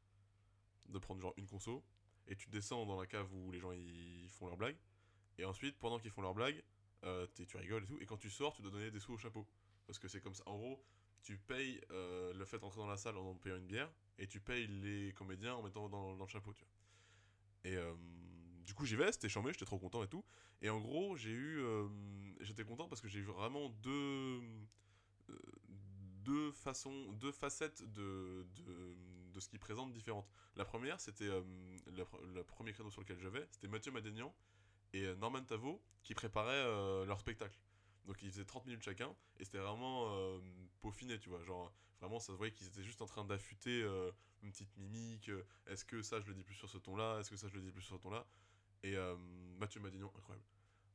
de 0.89 0.99
prendre 0.99 1.21
genre 1.21 1.35
une 1.37 1.47
conso, 1.47 1.85
et 2.29 2.35
tu 2.35 2.49
descends 2.49 2.87
dans 2.87 2.99
la 2.99 3.07
cave 3.07 3.31
où 3.35 3.53
les 3.53 3.61
gens 3.61 3.73
ils 3.73 4.31
font 4.31 4.47
leurs 4.47 4.57
blagues. 4.57 4.79
Et 5.37 5.45
ensuite, 5.45 5.79
pendant 5.79 5.99
qu'ils 5.99 6.11
font 6.11 6.23
leurs 6.23 6.35
blagues, 6.35 6.63
euh, 7.05 7.27
tu 7.35 7.57
rigoles 7.59 7.85
et 7.85 7.87
tout. 7.87 7.99
Et 8.01 8.07
quand 8.07 8.17
tu 8.17 8.31
sors, 8.31 8.55
tu 8.55 8.63
dois 8.63 8.71
donner 8.71 8.91
des 8.91 9.01
sous 9.01 9.13
au 9.13 9.19
chapeau. 9.19 9.47
Parce 9.87 9.99
que 9.99 10.09
c'est 10.09 10.21
comme 10.21 10.35
ça. 10.35 10.43
En 10.47 10.57
gros, 10.57 10.83
tu 11.23 11.37
payes 11.39 11.81
euh, 11.91 12.33
le 12.35 12.45
fait 12.45 12.59
d'entrer 12.59 12.79
dans 12.81 12.87
la 12.87 12.97
salle 12.97 13.17
en 13.17 13.35
payant 13.35 13.57
une 13.57 13.67
bière, 13.67 13.91
et 14.19 14.27
tu 14.27 14.41
payes 14.41 14.67
les 14.67 15.13
comédiens 15.13 15.55
en 15.55 15.63
mettant 15.63 15.89
dans, 15.89 16.15
le 16.15 16.27
chapeau, 16.27 16.53
tu 16.53 16.65
vois. 16.65 17.71
Et 17.71 17.77
euh, 17.77 17.95
du 18.65 18.75
coup, 18.75 18.85
j'y 18.85 18.97
vais, 18.97 19.11
c'était 19.13 19.29
chambé, 19.29 19.53
j'étais 19.53 19.65
trop 19.65 19.79
content 19.79 20.03
et 20.03 20.09
tout. 20.09 20.25
Et 20.63 20.71
en 20.71 20.81
gros, 20.81 21.17
j'ai 21.17 21.31
eu. 21.31 21.59
euh, 21.61 21.89
J'étais 22.41 22.65
content 22.65 22.89
parce 22.89 23.01
que 23.01 23.09
j'ai 23.09 23.21
eu 23.21 23.25
vraiment 23.25 23.71
deux. 23.83 24.41
deux 26.25 26.53
façons, 26.53 27.13
deux 27.13 27.33
facettes 27.33 27.83
de, 27.93 28.47
ce 29.39 29.49
qu'ils 29.49 29.59
présentent 29.59 29.93
différentes. 29.93 30.29
La 30.57 30.65
première, 30.65 31.01
c'était 31.01 31.29
le, 31.29 32.03
pr- 32.05 32.35
le 32.35 32.43
premier 32.45 32.73
créneau 32.73 32.91
sur 32.91 33.01
lequel 33.01 33.19
j'avais, 33.21 33.47
c'était 33.51 33.69
Mathieu 33.69 33.93
Madénian 33.93 34.35
et 34.93 35.15
Norman 35.17 35.43
Tavo 35.45 35.81
qui 36.03 36.15
préparaient 36.15 36.65
leur 37.05 37.21
spectacle. 37.21 37.59
Donc 38.07 38.23
ils 38.23 38.31
faisaient 38.31 38.45
30 38.45 38.65
minutes 38.67 38.83
chacun 38.83 39.15
et 39.39 39.45
c'était 39.45 39.59
vraiment 39.59 40.07
euh, 40.17 40.39
peaufiné, 40.81 41.19
tu 41.19 41.29
vois. 41.29 41.43
Genre, 41.43 41.73
vraiment, 42.01 42.19
ça 42.21 42.27
se 42.29 42.33
voyait 42.33 42.53
qu'ils 42.53 42.67
étaient 42.69 42.85
juste 42.85 43.03
en 43.03 43.07
train 43.07 43.25
d'affûter 43.25 43.83
euh, 43.83 44.11
une 44.43 44.51
petite 44.53 44.77
mimique. 44.77 45.29
euh, 45.29 45.45
Est-ce 45.67 45.85
que 45.85 46.03
ça, 46.03 46.21
je 46.21 46.27
le 46.29 46.35
dis 46.35 46.45
plus 46.45 46.55
sur 46.55 46.69
ce 46.69 46.79
ton-là 46.79 47.19
Est-ce 47.21 47.31
que 47.31 47.37
ça, 47.37 47.49
je 47.49 47.55
le 47.57 47.63
dis 47.63 47.73
plus 47.73 47.83
sur 47.83 47.97
ce 47.97 48.03
ton-là? 48.03 48.25
Et 48.85 48.97
euh, 48.97 49.17
Mathieu 49.59 49.81
Madénian, 49.81 50.13
incroyable. 50.17 50.47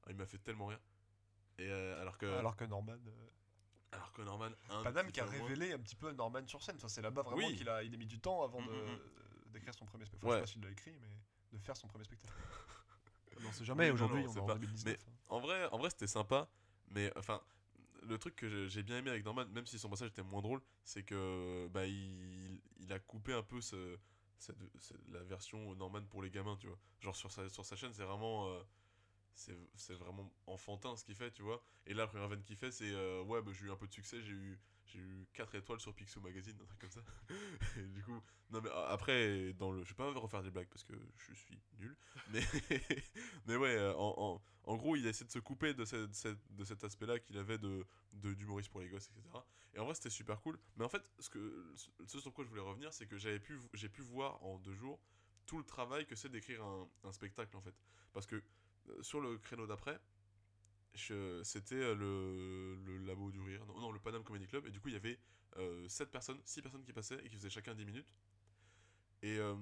Ah, 0.04 0.08
il 0.12 0.16
m'a 0.16 0.26
fait 0.26 0.38
tellement 0.38 0.68
rire. 0.68 0.80
Et 1.58 1.68
euh, 1.70 2.00
alors 2.02 2.18
que, 2.18 2.26
alors, 2.26 2.40
Alors 2.40 2.56
que 2.56 2.64
Norman. 2.66 2.94
euh, 2.94 3.98
que 4.16 4.22
Norman, 4.22 4.50
un 4.70 4.84
Paname 4.84 5.08
petit 5.08 5.14
qui 5.14 5.20
a 5.20 5.26
moins. 5.26 5.32
révélé 5.34 5.74
un 5.74 5.80
petit 5.80 5.96
peu 5.98 6.12
Norman 6.14 6.48
sur 6.48 6.64
scène. 6.64 6.78
Enfin, 6.78 6.88
c'est 6.88 7.02
là-bas 7.02 7.24
vraiment 7.24 7.46
Oui. 7.46 7.56
qu'il 7.58 7.68
a, 7.70 7.84
il 7.84 7.94
a 7.94 7.98
mis 7.98 8.06
du 8.08 8.20
temps 8.20 8.42
avant 8.44 8.62
Mm, 8.62 8.68
de- 8.68 8.72
mm, 8.96 9.00
d'écrire 9.52 9.74
son 9.74 9.86
premier 9.86 10.06
spectacle. 10.06 10.32
Ouais. 10.32 10.38
Enfin, 10.38 10.46
je 10.46 10.52
sais 10.54 10.60
pas 10.60 10.62
s'il 10.62 10.64
l'a 10.64 10.72
écrit, 10.72 10.98
mais 11.02 11.58
de 11.58 11.58
faire 11.64 11.76
son 11.76 11.88
premier 11.88 12.06
spectacle. 12.06 12.34
On 13.38 13.42
n'en 13.42 13.52
sait 13.52 13.66
jamais, 13.66 13.88
non, 13.90 13.94
aujourd'hui, 13.96 14.24
non, 14.24 14.30
on 14.30 14.34
c'est 14.34 14.40
est 14.40 14.42
en 14.42 14.46
pas- 14.46 14.54
2019. 14.56 14.98
hein. 15.08 15.12
En 15.30 15.40
vrai, 15.40 15.66
en 15.72 15.78
vrai 15.78 15.90
c'était 15.90 16.08
sympa, 16.08 16.50
mais 16.92 17.12
enfin, 17.18 17.42
le 18.04 18.18
truc 18.18 18.36
que 18.36 18.68
j'ai- 18.68 18.84
bien 18.84 18.98
aimé 19.00 19.10
avec 19.12 19.26
Norman, 19.26 19.46
même 19.48 19.66
si 19.66 19.80
son 19.80 19.90
passage 19.90 20.10
était 20.10 20.24
moins 20.24 20.42
drôle, 20.42 20.62
c'est 20.84 21.04
que 21.04 21.68
bah 21.74 21.86
il, 21.88 22.62
a 22.92 23.00
coupé 23.00 23.34
un 23.34 23.44
peu 23.44 23.62
ce, 23.62 23.98
la 25.12 25.24
version 25.24 25.76
Norman 25.76 26.02
pour 26.10 26.22
les 26.24 26.30
gamins, 26.32 26.58
tu 26.58 26.68
vois. 26.68 26.80
Genre 27.00 27.16
sur 27.16 27.32
sa, 27.32 27.48
sur 27.50 27.66
sa 27.66 27.76
chaîne, 27.76 27.94
c'est 27.94 28.04
vraiment. 28.04 28.50
euh, 28.50 28.62
c'est 29.76 29.96
vraiment 29.96 30.32
enfantin 30.48 30.96
ce 30.96 31.04
qu'il 31.06 31.16
fait, 31.16 31.32
tu 31.32 31.42
vois. 31.42 31.64
Et 31.88 31.94
là, 31.94 32.04
la 32.04 32.08
première 32.08 32.28
veine 32.28 32.44
qu'il 32.44 32.58
fait, 32.58 32.72
c'est 32.72 32.92
euh, 32.92 33.24
ouais, 33.24 33.42
bah, 33.42 33.52
j'ai 33.54 33.66
eu 33.66 33.72
un 33.72 33.76
peu 33.76 33.88
de 33.88 33.94
succès, 33.94 34.22
j'ai 34.22 34.32
eu, 34.34 34.60
j'ai 34.92 35.00
eu 35.00 35.28
4 35.34 35.56
étoiles 35.56 35.80
sur 35.80 35.94
Picsou 35.94 36.22
Magazine, 36.22 36.56
un 36.62 36.66
truc 36.66 36.80
comme 36.80 36.92
ça. 36.92 37.02
Du 37.94 38.04
coup, 38.04 38.20
non 38.52 38.62
mais 38.62 38.70
euh, 38.70 38.88
après, 38.90 39.54
dans 39.54 39.72
le, 39.72 39.84
je 39.84 39.90
vais 39.90 39.96
pas 39.96 40.12
refaire 40.12 40.44
des 40.44 40.52
blagues 40.52 40.68
parce 40.70 40.84
que 40.84 40.94
je 41.18 41.34
suis 41.34 41.62
nul, 41.80 41.96
mais, 42.28 42.42
mais 43.46 43.56
ouais, 43.56 43.76
euh, 43.76 43.94
en, 43.96 44.14
en, 44.66 44.72
en 44.72 44.76
gros, 44.78 44.96
il 44.96 45.06
a 45.08 45.10
essayé 45.10 45.26
de 45.26 45.32
se 45.32 45.40
couper 45.40 45.74
de, 45.74 45.86
cette- 45.86 46.38
de 46.56 46.64
cet 46.64 46.84
aspect-là 46.84 47.20
qu'il 47.20 47.38
avait 47.38 47.58
de 47.58 47.86
d'humoriste 48.14 48.70
pour 48.70 48.82
les 48.82 48.90
gosses, 48.90 49.10
etc. 49.10 49.46
Et 49.74 49.80
en 49.80 49.86
vrai, 49.86 49.96
c'était 49.96 50.10
super 50.10 50.42
cool. 50.42 50.60
Mais 50.76 50.84
en 50.86 50.90
fait, 50.90 51.10
ce, 51.20 51.30
que, 51.30 51.74
ce 52.06 52.20
sur 52.20 52.34
quoi 52.34 52.44
je 52.44 52.50
voulais 52.50 52.62
revenir, 52.62 52.92
c'est 52.94 53.08
que 53.08 53.18
j'avais 53.18 53.40
pu, 53.40 53.58
j'ai 53.74 53.88
pu 53.90 54.02
voir 54.02 54.44
en 54.44 54.58
deux 54.60 54.74
jours 54.76 55.00
tout 55.46 55.58
le 55.58 55.64
travail 55.64 56.06
que 56.06 56.16
c'est 56.16 56.30
d'écrire 56.30 56.64
un, 56.64 56.90
un 57.04 57.12
spectacle, 57.12 57.56
en 57.56 57.62
fait. 57.62 57.74
Parce 58.14 58.26
que 58.28 58.44
euh, 58.90 59.02
sur 59.04 59.22
le 59.22 59.38
créneau 59.38 59.66
d'après, 59.68 60.00
c'était 60.96 61.76
euh, 61.76 61.96
le, 61.96 62.76
le 62.86 62.98
Labo 63.06 63.32
du 63.32 63.42
Rire, 63.42 63.66
non, 63.66 63.92
le 63.92 64.00
Paname 64.00 64.24
Comedy 64.24 64.48
Club, 64.48 64.66
et 64.68 64.72
du 64.72 64.80
coup, 64.80 64.90
il 64.90 64.94
y 64.94 64.98
avait 64.98 65.20
7 65.88 66.12
personnes, 66.12 66.40
6 66.46 66.62
personnes 66.62 66.84
qui 66.84 66.94
passaient 66.94 67.20
et 67.24 67.30
qui 67.30 67.36
faisaient 67.36 67.50
chacun 67.50 67.74
10 67.74 67.86
minutes. 67.86 68.08
Et 69.22 69.38
euh, 69.38 69.56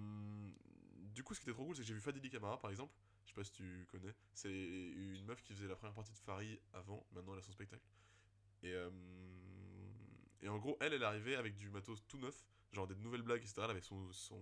du 1.13 1.23
coup, 1.23 1.33
ce 1.33 1.39
qui 1.39 1.45
était 1.45 1.53
trop 1.53 1.65
cool, 1.65 1.75
c'est 1.75 1.81
que 1.81 1.87
j'ai 1.87 1.93
vu 1.93 1.99
Fadili 2.01 2.29
Camara, 2.29 2.59
par 2.59 2.71
exemple. 2.71 2.93
Je 3.25 3.29
sais 3.31 3.35
pas 3.35 3.43
si 3.43 3.51
tu 3.51 3.85
connais. 3.91 4.15
C'est 4.33 4.51
une 4.51 5.25
meuf 5.25 5.41
qui 5.43 5.53
faisait 5.53 5.67
la 5.67 5.75
première 5.75 5.93
partie 5.93 6.13
de 6.13 6.17
Farid 6.17 6.59
avant, 6.73 7.05
maintenant 7.11 7.33
elle 7.33 7.39
a 7.39 7.43
son 7.43 7.51
spectacle. 7.51 7.83
Et, 8.63 8.73
euh, 8.73 8.89
et 10.41 10.49
en 10.49 10.57
gros, 10.57 10.77
elle, 10.79 10.93
elle 10.93 11.03
arrivée 11.03 11.35
avec 11.35 11.55
du 11.55 11.69
matos 11.69 12.05
tout 12.07 12.17
neuf, 12.17 12.45
genre 12.71 12.87
des 12.87 12.95
nouvelles 12.95 13.21
blagues, 13.21 13.41
etc. 13.41 13.61
Elle 13.65 13.71
avait 13.71 13.81
son, 13.81 14.11
son, 14.13 14.41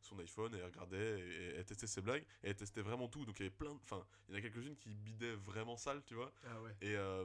son 0.00 0.18
iPhone 0.20 0.54
et 0.54 0.58
elle 0.58 0.64
regardait 0.66 1.20
et, 1.20 1.22
et 1.22 1.54
elle 1.56 1.64
testait 1.64 1.86
ses 1.86 2.00
blagues 2.02 2.24
et 2.42 2.50
elle 2.50 2.56
testait 2.56 2.82
vraiment 2.82 3.08
tout. 3.08 3.24
Donc 3.24 3.38
il 3.40 3.44
y 3.44 3.46
avait 3.46 3.54
plein. 3.56 3.74
de- 3.74 3.80
Enfin, 3.84 4.04
il 4.28 4.32
y 4.32 4.36
en 4.36 4.38
a 4.38 4.42
quelques-unes 4.42 4.76
qui 4.76 4.90
bidaient 4.90 5.34
vraiment 5.34 5.76
sale, 5.76 6.02
tu 6.04 6.14
vois 6.14 6.32
Ah 6.46 6.60
ouais. 6.62 6.74
et 6.80 6.94
euh, 6.96 7.24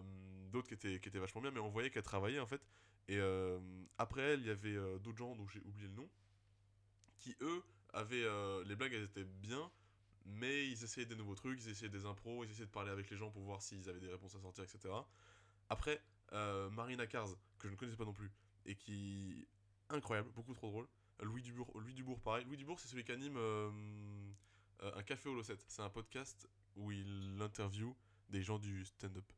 d'autres 0.52 0.68
qui 0.68 0.74
étaient, 0.74 1.00
qui 1.00 1.10
étaient 1.10 1.20
vachement 1.20 1.42
bien, 1.42 1.52
mais 1.52 1.60
on 1.60 1.70
voyait 1.70 1.90
qu'elle 1.90 2.04
travaillait 2.04 2.40
en 2.40 2.48
fait. 2.48 2.62
Et 3.08 3.18
euh, 3.18 3.60
après 3.98 4.22
elle, 4.22 4.40
il 4.42 4.48
y 4.48 4.52
avait 4.52 4.76
euh, 4.76 4.98
d'autres 5.00 5.18
gens 5.18 5.36
dont 5.36 5.48
j'ai 5.48 5.60
oublié 5.66 5.88
le 5.88 5.94
nom, 5.94 6.10
qui 7.20 7.36
eux 7.42 7.64
avaient. 7.94 8.26
les 8.66 8.76
blagues 8.76 8.94
elles 8.94 9.04
étaient 9.04 9.24
bien, 9.24 9.72
mais 10.26 10.68
ils 10.68 10.84
essayaient 10.84 11.06
des 11.06 11.16
nouveaux 11.16 11.36
trucs, 11.36 11.60
ils 11.64 11.70
essayaient 11.70 11.90
des 11.90 12.06
impros, 12.06 12.44
ils 12.44 12.50
essayaient 12.52 12.66
de 12.66 12.72
parler 12.72 12.92
avec 12.92 13.10
les 13.10 13.18
gens 13.18 13.30
pour 13.30 13.44
voir 13.44 13.62
s'ils 13.62 13.88
avaient 13.90 14.00
des 14.00 14.10
réponses 14.10 14.36
à 14.36 14.40
sortir, 14.42 14.64
etc. 14.64 14.94
Après, 15.70 16.02
euh, 16.32 16.70
Marina 16.70 17.06
Cars, 17.08 17.28
que 17.60 17.68
je 17.68 17.74
ne 17.74 17.78
connaissais 17.78 17.98
pas 17.98 18.06
non 18.06 18.14
plus, 18.14 18.32
et 18.66 18.76
qui. 18.76 19.48
incroyable, 19.90 20.30
beaucoup 20.32 20.54
trop 20.54 20.70
drôle. 20.70 20.88
Louis 21.22 21.42
Dubourg, 21.42 21.72
Louis 21.80 21.94
Dubourg 21.94 22.20
pareil. 22.22 22.46
Louis 22.46 22.58
Dubourg, 22.58 22.80
c'est 22.80 22.88
celui 22.88 23.04
qui 23.04 23.12
anime 23.12 23.38
euh, 23.38 23.72
euh, 24.82 24.96
Un 24.96 25.04
Café 25.04 25.30
au 25.30 25.36
Losset. 25.36 25.58
C'est 25.68 25.82
un 25.82 25.90
podcast 25.90 26.48
où 26.76 26.92
il 26.92 27.42
interview 27.42 27.96
des 28.30 28.42
gens 28.42 28.60
du 28.60 28.86
stand-up. 28.86 29.32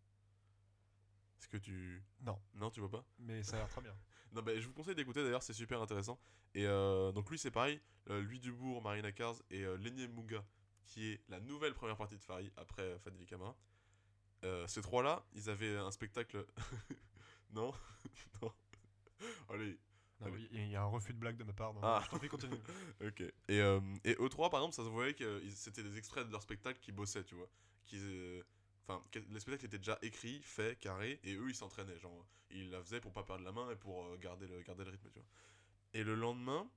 Est-ce 1.40 1.48
que 1.48 1.58
tu. 1.58 2.04
Non. 2.22 2.40
Non, 2.54 2.72
tu 2.72 2.80
vois 2.80 2.90
pas? 2.90 3.06
Mais 3.20 3.44
ça 3.44 3.58
a 3.58 3.60
l'air 3.60 3.70
très 3.70 3.82
bien. 3.82 3.96
Non, 4.32 4.42
bah, 4.42 4.60
je 4.60 4.68
vous 4.68 4.74
conseille 4.74 4.96
d'écouter 4.96 5.24
d'ailleurs, 5.24 5.44
c'est 5.44 5.54
super 5.54 5.82
intéressant. 5.82 6.20
Et 6.56 6.66
euh, 6.66 7.14
donc, 7.14 7.30
lui, 7.30 7.38
c'est 7.38 7.52
pareil. 7.52 7.80
Louis 8.08 8.40
Dubourg, 8.40 8.82
Marina 8.82 9.12
Cars 9.14 9.36
et 9.50 9.64
euh, 9.64 9.78
Lenny 9.78 10.10
Muga, 10.10 10.44
qui 10.84 11.12
est 11.12 11.22
la 11.30 11.40
nouvelle 11.40 11.74
première 11.74 11.96
partie 11.96 12.18
de 12.18 12.22
Farid 12.22 12.52
après 12.58 13.00
Fadili 13.00 13.26
Camara. 13.26 13.56
Euh, 14.44 14.68
ces 14.68 14.82
trois-là, 14.82 15.26
ils 15.34 15.50
avaient 15.50 15.76
un 15.78 15.92
spectacle. 15.92 16.46
non? 17.54 17.74
Non. 18.42 18.52
Allez, 19.50 19.80
Non, 20.22 20.28
Allez. 20.28 20.48
Il 20.52 20.68
y, 20.70 20.76
a- 20.76 20.82
un 20.82 20.86
refus 20.86 21.14
de 21.14 21.20
blague 21.20 21.36
de 21.38 21.44
ma 21.44 21.54
part. 21.54 21.74
Ah. 21.84 22.02
Je 22.06 22.10
t'en 22.10 22.18
prie, 22.18 22.30
continue. 22.30 22.56
Ok. 23.02 23.22
Et, 23.22 23.34
euh, 23.60 23.82
et 24.04 24.16
eux 24.20 24.30
trois, 24.30 24.50
par 24.50 24.62
exemple, 24.62 24.76
ça 24.76 24.84
se 24.84 24.90
voyait 24.90 25.14
que 25.14 25.42
ils- 25.44 25.52
c'était 25.56 25.84
des 25.84 25.98
extraits 25.98 26.26
de 26.26 26.32
leur 26.32 26.42
spectacle 26.42 26.80
qui 26.80 26.92
bossaient, 26.92 27.24
tu 27.24 27.36
vois. 27.36 27.50
Qui, 27.86 27.98
euh, 28.00 28.42
Enfin, 28.88 29.04
que- 29.12 29.18
les 29.18 29.40
spectacles 29.40 29.66
étaient 29.66 29.80
déjà 29.80 29.98
écrits, 30.04 30.40
faits, 30.44 30.80
carrés, 30.80 31.20
et 31.24 31.34
eux, 31.36 31.50
ils 31.50 31.56
s'entraînaient. 31.56 31.98
Genre, 31.98 32.24
ils 32.52 32.70
la 32.70 32.80
faisaient 32.84 33.02
pour 33.02 33.12
pas 33.14 33.24
perdre 33.24 33.44
la 33.44 33.52
main 33.52 33.68
et 33.72 33.76
pour 33.76 34.06
euh, 34.06 34.16
garder, 34.18 34.48
le, 34.48 34.62
garder 34.62 34.84
le 34.86 34.92
rythme, 34.92 35.10
tu 35.10 35.18
vois. 35.18 35.28
Et 35.96 36.04
le 36.04 36.14
lendemain, 36.14 36.70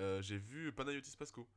euh, 0.00 0.20
j'ai 0.22 0.38
vu 0.38 0.72
Panayotis 0.72 1.16
Pasco 1.16 1.48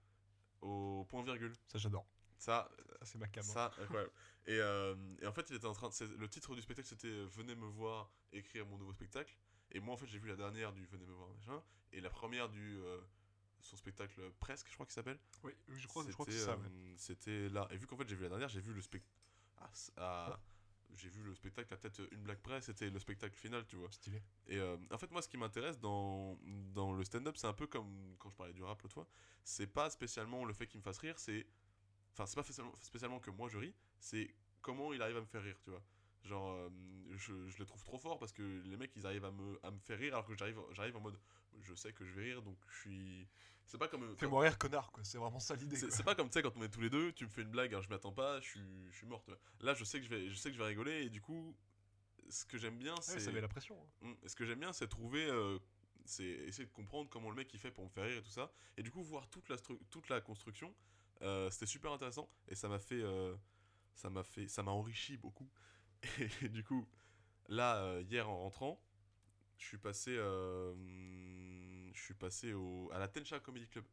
au 0.61 1.05
point 1.09 1.23
virgule. 1.23 1.53
Ça, 1.67 1.79
j'adore. 1.79 2.05
Ça, 2.37 2.69
Ça, 2.99 3.05
c'est 3.05 3.17
ma 3.17 3.27
cam. 3.27 3.43
hein. 3.43 3.47
ça, 3.51 3.71
incroyable. 3.81 4.11
Et, 4.45 4.59
euh, 4.59 4.95
et 5.21 5.25
en 5.27 5.33
fait, 5.33 5.49
il 5.49 5.55
était 5.55 5.65
en 5.65 5.73
train. 5.73 5.89
de- 5.89 6.15
Le 6.17 6.29
titre 6.29 6.53
du 6.55 6.61
spectacle, 6.61 6.87
c'était 6.87 7.07
euh, 7.07 7.25
Venez 7.25 7.55
me 7.55 7.65
voir 7.65 8.11
écrire 8.31 8.65
mon 8.67 8.77
nouveau 8.77 8.93
spectacle. 8.93 9.35
Et 9.71 9.79
moi, 9.79 9.93
en 9.93 9.97
fait, 9.97 10.07
j'ai 10.07 10.19
vu 10.19 10.27
la 10.27 10.35
dernière 10.35 10.73
du 10.73 10.85
Venez 10.85 11.05
me 11.05 11.13
voir, 11.13 11.29
machin. 11.29 11.61
Et 11.91 12.01
la 12.01 12.09
première 12.09 12.49
du. 12.49 12.77
euh, 12.79 12.99
son 13.61 13.75
spectacle 13.75 14.21
presque, 14.39 14.67
je 14.69 14.73
crois 14.73 14.85
qu'il 14.85 14.93
s'appelle. 14.93 15.19
Oui, 15.43 15.51
je 15.67 15.85
crois, 15.87 16.03
je 16.07 16.11
crois 16.13 16.25
que 16.25 16.31
C'était, 16.31 16.43
c'est 16.45 16.49
ça. 16.49 16.53
euh, 16.53 16.57
ouais. 16.57 16.93
C'était 16.97 17.49
là. 17.49 17.67
Et 17.71 17.77
vu 17.77 17.87
qu'en 17.87 17.97
fait, 17.97 18.07
j'ai 18.07 18.15
vu 18.15 18.23
la 18.23 18.29
dernière, 18.29 18.47
j'ai 18.49 18.61
vu 18.61 18.73
le 18.73 18.81
spectacle. 18.81 19.09
J'ai 20.95 21.09
vu 21.09 21.21
le 21.21 21.35
spectacle 21.35 21.71
à 21.73 21.77
peut-être 21.77 22.01
une 22.11 22.23
blague 22.23 22.39
près, 22.39 22.61
c'était 22.61 22.89
le 22.89 22.97
spectacle 22.99 23.35
final, 23.37 23.65
tu 23.67 23.75
vois. 23.75 23.91
Stylé. 23.91 24.21
Et 24.47 24.57
euh, 24.57 24.75
en 24.91 24.97
fait, 24.97 25.11
moi, 25.11 25.21
ce 25.21 25.29
qui 25.29 25.37
m'intéresse 25.37 25.79
dans, 25.79 26.37
dans 26.73 26.91
le 26.93 27.03
stand-up, 27.03 27.37
c'est 27.37 27.47
un 27.47 27.53
peu 27.53 27.67
comme 27.67 28.15
quand 28.17 28.29
je 28.29 28.35
parlais 28.35 28.53
du 28.53 28.63
rap 28.63 28.81
l'autre 28.81 28.93
fois. 28.95 29.07
C'est 29.43 29.67
pas 29.67 29.89
spécialement 29.91 30.45
le 30.45 30.53
fait 30.53 30.65
qu'il 30.67 30.79
me 30.79 30.83
fasse 30.83 30.97
rire, 30.97 31.19
c'est. 31.19 31.45
Enfin, 32.13 32.25
c'est 32.25 32.35
pas 32.35 32.43
spécialement, 32.43 32.73
spécialement 32.81 33.19
que 33.19 33.29
moi 33.29 33.49
je 33.49 33.57
ris, 33.59 33.73
c'est 33.99 34.33
comment 34.61 34.91
il 34.93 35.01
arrive 35.01 35.17
à 35.17 35.21
me 35.21 35.25
faire 35.27 35.43
rire, 35.43 35.59
tu 35.61 35.69
vois. 35.69 35.81
Genre, 36.23 36.51
euh, 36.51 36.69
je, 37.15 37.47
je 37.47 37.57
les 37.57 37.65
trouve 37.65 37.83
trop 37.83 37.97
forts 37.97 38.19
parce 38.19 38.31
que 38.33 38.61
les 38.65 38.77
mecs, 38.77 38.91
ils 38.95 39.05
arrivent 39.05 39.25
à 39.25 39.31
me, 39.31 39.59
à 39.63 39.71
me 39.71 39.79
faire 39.79 39.97
rire 39.97 40.13
alors 40.13 40.25
que 40.27 40.35
j'arrive, 40.35 40.59
j'arrive 40.71 40.95
en 40.97 41.01
mode. 41.01 41.17
Je 41.61 41.73
sais 41.73 41.93
que 41.93 42.05
je 42.05 42.11
vais 42.13 42.23
rire, 42.23 42.41
donc 42.41 42.57
je 42.69 42.77
suis. 42.79 43.27
C'est 43.65 43.77
pas 43.77 43.87
comme. 43.87 44.15
Fais-moi 44.17 44.43
rire, 44.43 44.57
connard, 44.57 44.91
quoi. 44.91 45.03
C'est 45.03 45.17
vraiment 45.17 45.39
ça 45.39 45.55
l'idée. 45.55 45.75
c'est 45.75 46.03
pas 46.03 46.15
comme 46.15 46.27
tu 46.27 46.33
sais 46.33 46.41
quand 46.41 46.55
on 46.57 46.63
est 46.63 46.69
tous 46.69 46.81
les 46.81 46.89
deux, 46.89 47.11
tu 47.13 47.25
me 47.25 47.29
fais 47.29 47.41
une 47.41 47.49
blague, 47.51 47.69
alors 47.71 47.81
je 47.83 47.89
m'y 47.89 47.95
attends 47.95 48.11
pas, 48.13 48.39
je 48.41 48.47
suis, 48.49 48.61
je 48.91 48.95
suis 48.97 49.07
mort. 49.07 49.23
tu 49.23 49.31
vois. 49.31 49.39
Là, 49.61 49.73
je 49.73 49.83
sais 49.83 49.99
que 49.99 50.05
je 50.05 50.09
vais, 50.09 50.29
je 50.29 50.35
sais 50.35 50.49
que 50.49 50.55
je 50.55 50.59
vais 50.59 50.67
rigoler 50.67 51.03
et 51.03 51.09
du 51.09 51.21
coup, 51.21 51.55
ce 52.29 52.45
que 52.45 52.57
j'aime 52.57 52.77
bien, 52.77 52.95
c'est. 53.01 53.15
oui, 53.15 53.21
ça 53.21 53.31
met 53.31 53.41
la 53.41 53.47
pression. 53.47 53.77
hein. 54.03 54.07
Mm. 54.09 54.27
Ce 54.27 54.35
que 54.35 54.45
j'aime 54.45 54.59
bien, 54.59 54.73
c'est 54.73 54.87
trouver. 54.87 55.25
euh, 55.29 55.57
c'est 56.05 56.23
essayer 56.25 56.65
de 56.65 56.71
comprendre 56.71 57.09
comment 57.09 57.29
le 57.29 57.35
mec 57.35 57.53
il 57.53 57.59
fait 57.59 57.71
pour 57.71 57.83
me 57.83 57.89
faire 57.89 58.05
rire 58.05 58.17
et 58.17 58.23
tout 58.23 58.31
ça. 58.31 58.51
Et 58.77 58.83
du 58.83 58.89
coup, 58.91 59.03
voir 59.03 59.27
toute 59.29 59.47
la, 59.49 59.57
toute 59.57 60.09
la 60.09 60.21
construction, 60.21 60.73
euh, 61.21 61.49
c'était 61.51 61.67
super 61.67 61.91
intéressant. 61.91 62.27
Et 62.47 62.55
ça 62.55 62.67
m'a 62.67 62.79
fait. 62.79 63.03
ça 63.93 64.09
m'a 64.09 64.23
fait. 64.23 64.47
Ça 64.47 64.63
m'a 64.63 64.71
enrichi 64.71 65.17
beaucoup. 65.17 65.47
Et 66.41 66.49
du 66.49 66.63
coup, 66.63 66.87
là, 67.47 67.77
euh, 67.83 68.01
hier 68.09 68.29
en 68.29 68.37
rentrant, 68.37 68.81
je 69.57 69.65
suis 69.65 69.77
passé. 69.77 70.11
euh, 70.17 70.73
je 71.93 72.01
suis 72.01 72.13
passé 72.13 72.53
au, 72.53 72.89
à 72.93 72.99
la 72.99 73.07
Tencha 73.07 73.39
Comedy 73.39 73.67
Club. 73.67 73.85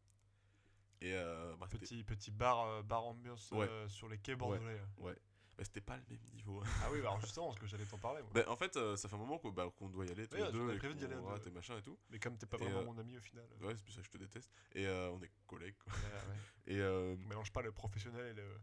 Et 1.00 1.12
euh, 1.14 1.54
bah, 1.56 1.66
Petit, 1.70 2.04
petit 2.04 2.30
bar, 2.30 2.62
euh, 2.66 2.82
bar 2.82 3.04
ambiance 3.04 3.50
Ouais. 3.52 3.68
sur 3.88 4.08
les 4.08 4.18
quais 4.18 4.34
bordelais. 4.36 4.80
bah, 4.98 5.12
c'était 5.64 5.80
pas 5.80 5.96
le 5.96 6.02
même 6.08 6.20
niveau. 6.34 6.62
Ah 6.82 6.88
oui, 6.92 7.00
bah 7.00 7.08
alors 7.08 7.20
justement, 7.20 7.48
parce 7.48 7.58
que 7.58 7.66
j'allais 7.66 7.84
t'en 7.84 7.98
parler. 7.98 8.22
moi. 8.22 8.30
Bah, 8.34 8.44
en 8.48 8.56
fait, 8.56 8.78
ça 8.96 9.08
fait 9.08 9.14
un 9.14 9.18
moment 9.18 9.38
qu'on 9.38 9.88
doit 9.88 10.06
y 10.06 10.10
aller 10.10 10.26
tous 10.26 10.36
Oui, 10.36 10.42
les 10.42 10.46
tu 10.50 10.52
deux. 10.52 10.74
Et 10.74 10.78
prévu 10.78 10.94
d'y 10.94 11.04
aller 11.04 11.14
deux, 11.14 11.20
ouais. 11.20 11.38
et 11.46 11.50
machin 11.50 11.76
et 11.78 11.82
tout. 11.82 11.98
Mais 12.10 12.18
comme 12.18 12.36
t'es 12.38 12.46
pas 12.46 12.56
Et, 12.58 12.60
vraiment 12.60 12.84
mon 12.92 12.98
ami 12.98 13.16
au 13.18 13.20
final. 13.20 13.44
Ouais, 13.60 13.74
c'est 13.76 13.84
pour 13.84 13.92
ça 13.94 14.00
que 14.00 14.06
je 14.06 14.10
te 14.12 14.18
déteste. 14.18 14.50
Et 14.74 14.86
on 14.88 15.20
est 15.22 15.30
collègues. 15.46 15.76
quoi. 15.84 15.92
ouais, 15.92 16.74
ouais. 16.74 16.74
Et 16.78 16.82
On 16.82 17.28
mélange 17.28 17.52
pas 17.52 17.62
le 17.62 17.72
professionnel 17.72 18.26
et 18.28 18.34
le, 18.34 18.60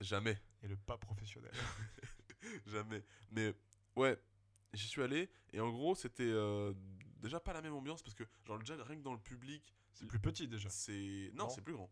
jamais, 0.00 0.38
et 0.62 0.68
le 0.68 0.76
pas 0.76 0.96
professionnel. 0.96 1.52
jamais. 2.66 3.02
Mais 3.30 3.54
ouais, 3.96 4.18
j'y 4.72 4.86
suis 4.86 5.02
allé. 5.02 5.30
Et 5.52 5.60
en 5.60 5.70
gros, 5.70 5.94
c'était 5.94 6.22
euh, 6.24 6.72
déjà 7.20 7.40
pas 7.40 7.52
la 7.52 7.62
même 7.62 7.74
ambiance 7.74 8.02
parce 8.02 8.14
que, 8.14 8.24
genre, 8.46 8.58
déjà, 8.58 8.76
rien 8.84 8.96
que 8.96 9.02
dans 9.02 9.14
le 9.14 9.20
public, 9.20 9.74
C'est 9.92 10.06
plus 10.06 10.20
petit 10.20 10.46
déjà. 10.48 10.68
c'est. 10.70 11.30
Non, 11.34 11.44
Non. 11.44 11.50
c'est 11.50 11.62
plus 11.62 11.74
grand. 11.74 11.90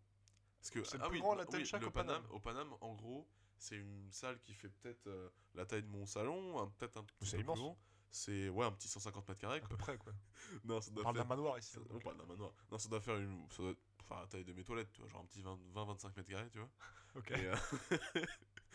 Parce 0.61 0.71
que, 0.71 0.85
C'est 0.85 0.99
ah 1.01 1.09
plus 1.09 1.15
oui, 1.17 1.21
grand, 1.21 1.35
la 1.35 1.45
oui, 1.45 1.51
Tencha 1.51 1.79
le 1.79 1.85
qu'au 1.87 1.91
Paname. 1.93 2.25
Au 2.31 2.41
Paname, 2.41 2.75
en 2.81 2.95
gros, 2.95 3.29
c'est 3.59 3.77
une 3.77 4.11
salle 4.11 4.39
qui 4.41 4.53
fait 4.55 4.69
peut-être 4.69 5.07
euh, 5.07 5.29
la 5.55 5.65
taille 5.65 5.83
de 5.83 5.89
mon 5.89 6.07
salon, 6.07 6.69
peut-être 6.79 6.97
un 6.99 7.05
petit 7.05 7.15
C'est 7.23 7.37
peu 7.39 7.43
plus 7.43 7.45
immense. 7.45 7.59
grand. 7.59 7.79
C'est 8.11 8.49
ouais, 8.49 8.65
un 8.65 8.73
petit 8.73 8.89
150 8.89 9.29
mètres 9.29 9.41
carrés. 9.41 9.61
À 9.63 9.69
peu 9.69 9.77
près, 9.77 9.97
quoi. 9.99 10.13
Non, 10.65 10.81
ça 10.81 10.91
On 10.91 10.95
doit 10.95 11.05
d'un 11.05 11.13
faire. 11.15 11.27
manoir 11.27 11.59
ici. 11.59 11.73
ça- 11.73 11.81
donc. 11.81 11.89
on 11.95 11.99
parle 12.01 12.17
d'un 12.19 12.25
manoir. 12.27 12.53
Non, 12.71 12.79
ça 12.79 12.89
doit 12.89 13.01
faire 13.01 13.17
une. 13.17 13.47
Ça 13.51 13.63
doit 13.63 13.73
être- 13.73 13.83
enfin, 14.01 14.21
la 14.21 14.27
taille 14.27 14.45
de 14.45 14.53
mes 14.53 14.65
toilettes, 14.65 14.91
tu 14.93 15.01
vois, 15.01 15.09
genre 15.11 15.21
un 15.23 15.27
petit 15.27 15.43
20-25 15.43 16.17
mètres 16.17 16.29
carrés, 16.31 16.49
tu 16.51 16.59
vois. 16.59 16.71
Ok. 17.17 17.31
Et, 17.33 17.47
euh, 17.47 17.57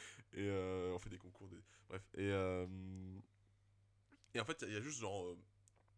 et, 0.33 0.47
euh, 0.47 0.93
on 0.93 0.99
fait 0.99 1.09
des 1.09 1.17
concours. 1.17 1.47
Des... 1.49 1.57
Bref. 1.87 2.03
Et, 2.15 2.29
euh, 2.29 2.67
et 4.33 4.39
en 4.39 4.45
fait, 4.45 4.63
il 4.67 4.73
y 4.73 4.77
a 4.77 4.81
juste 4.81 4.99
genre 4.99 5.25
euh, 5.25 5.37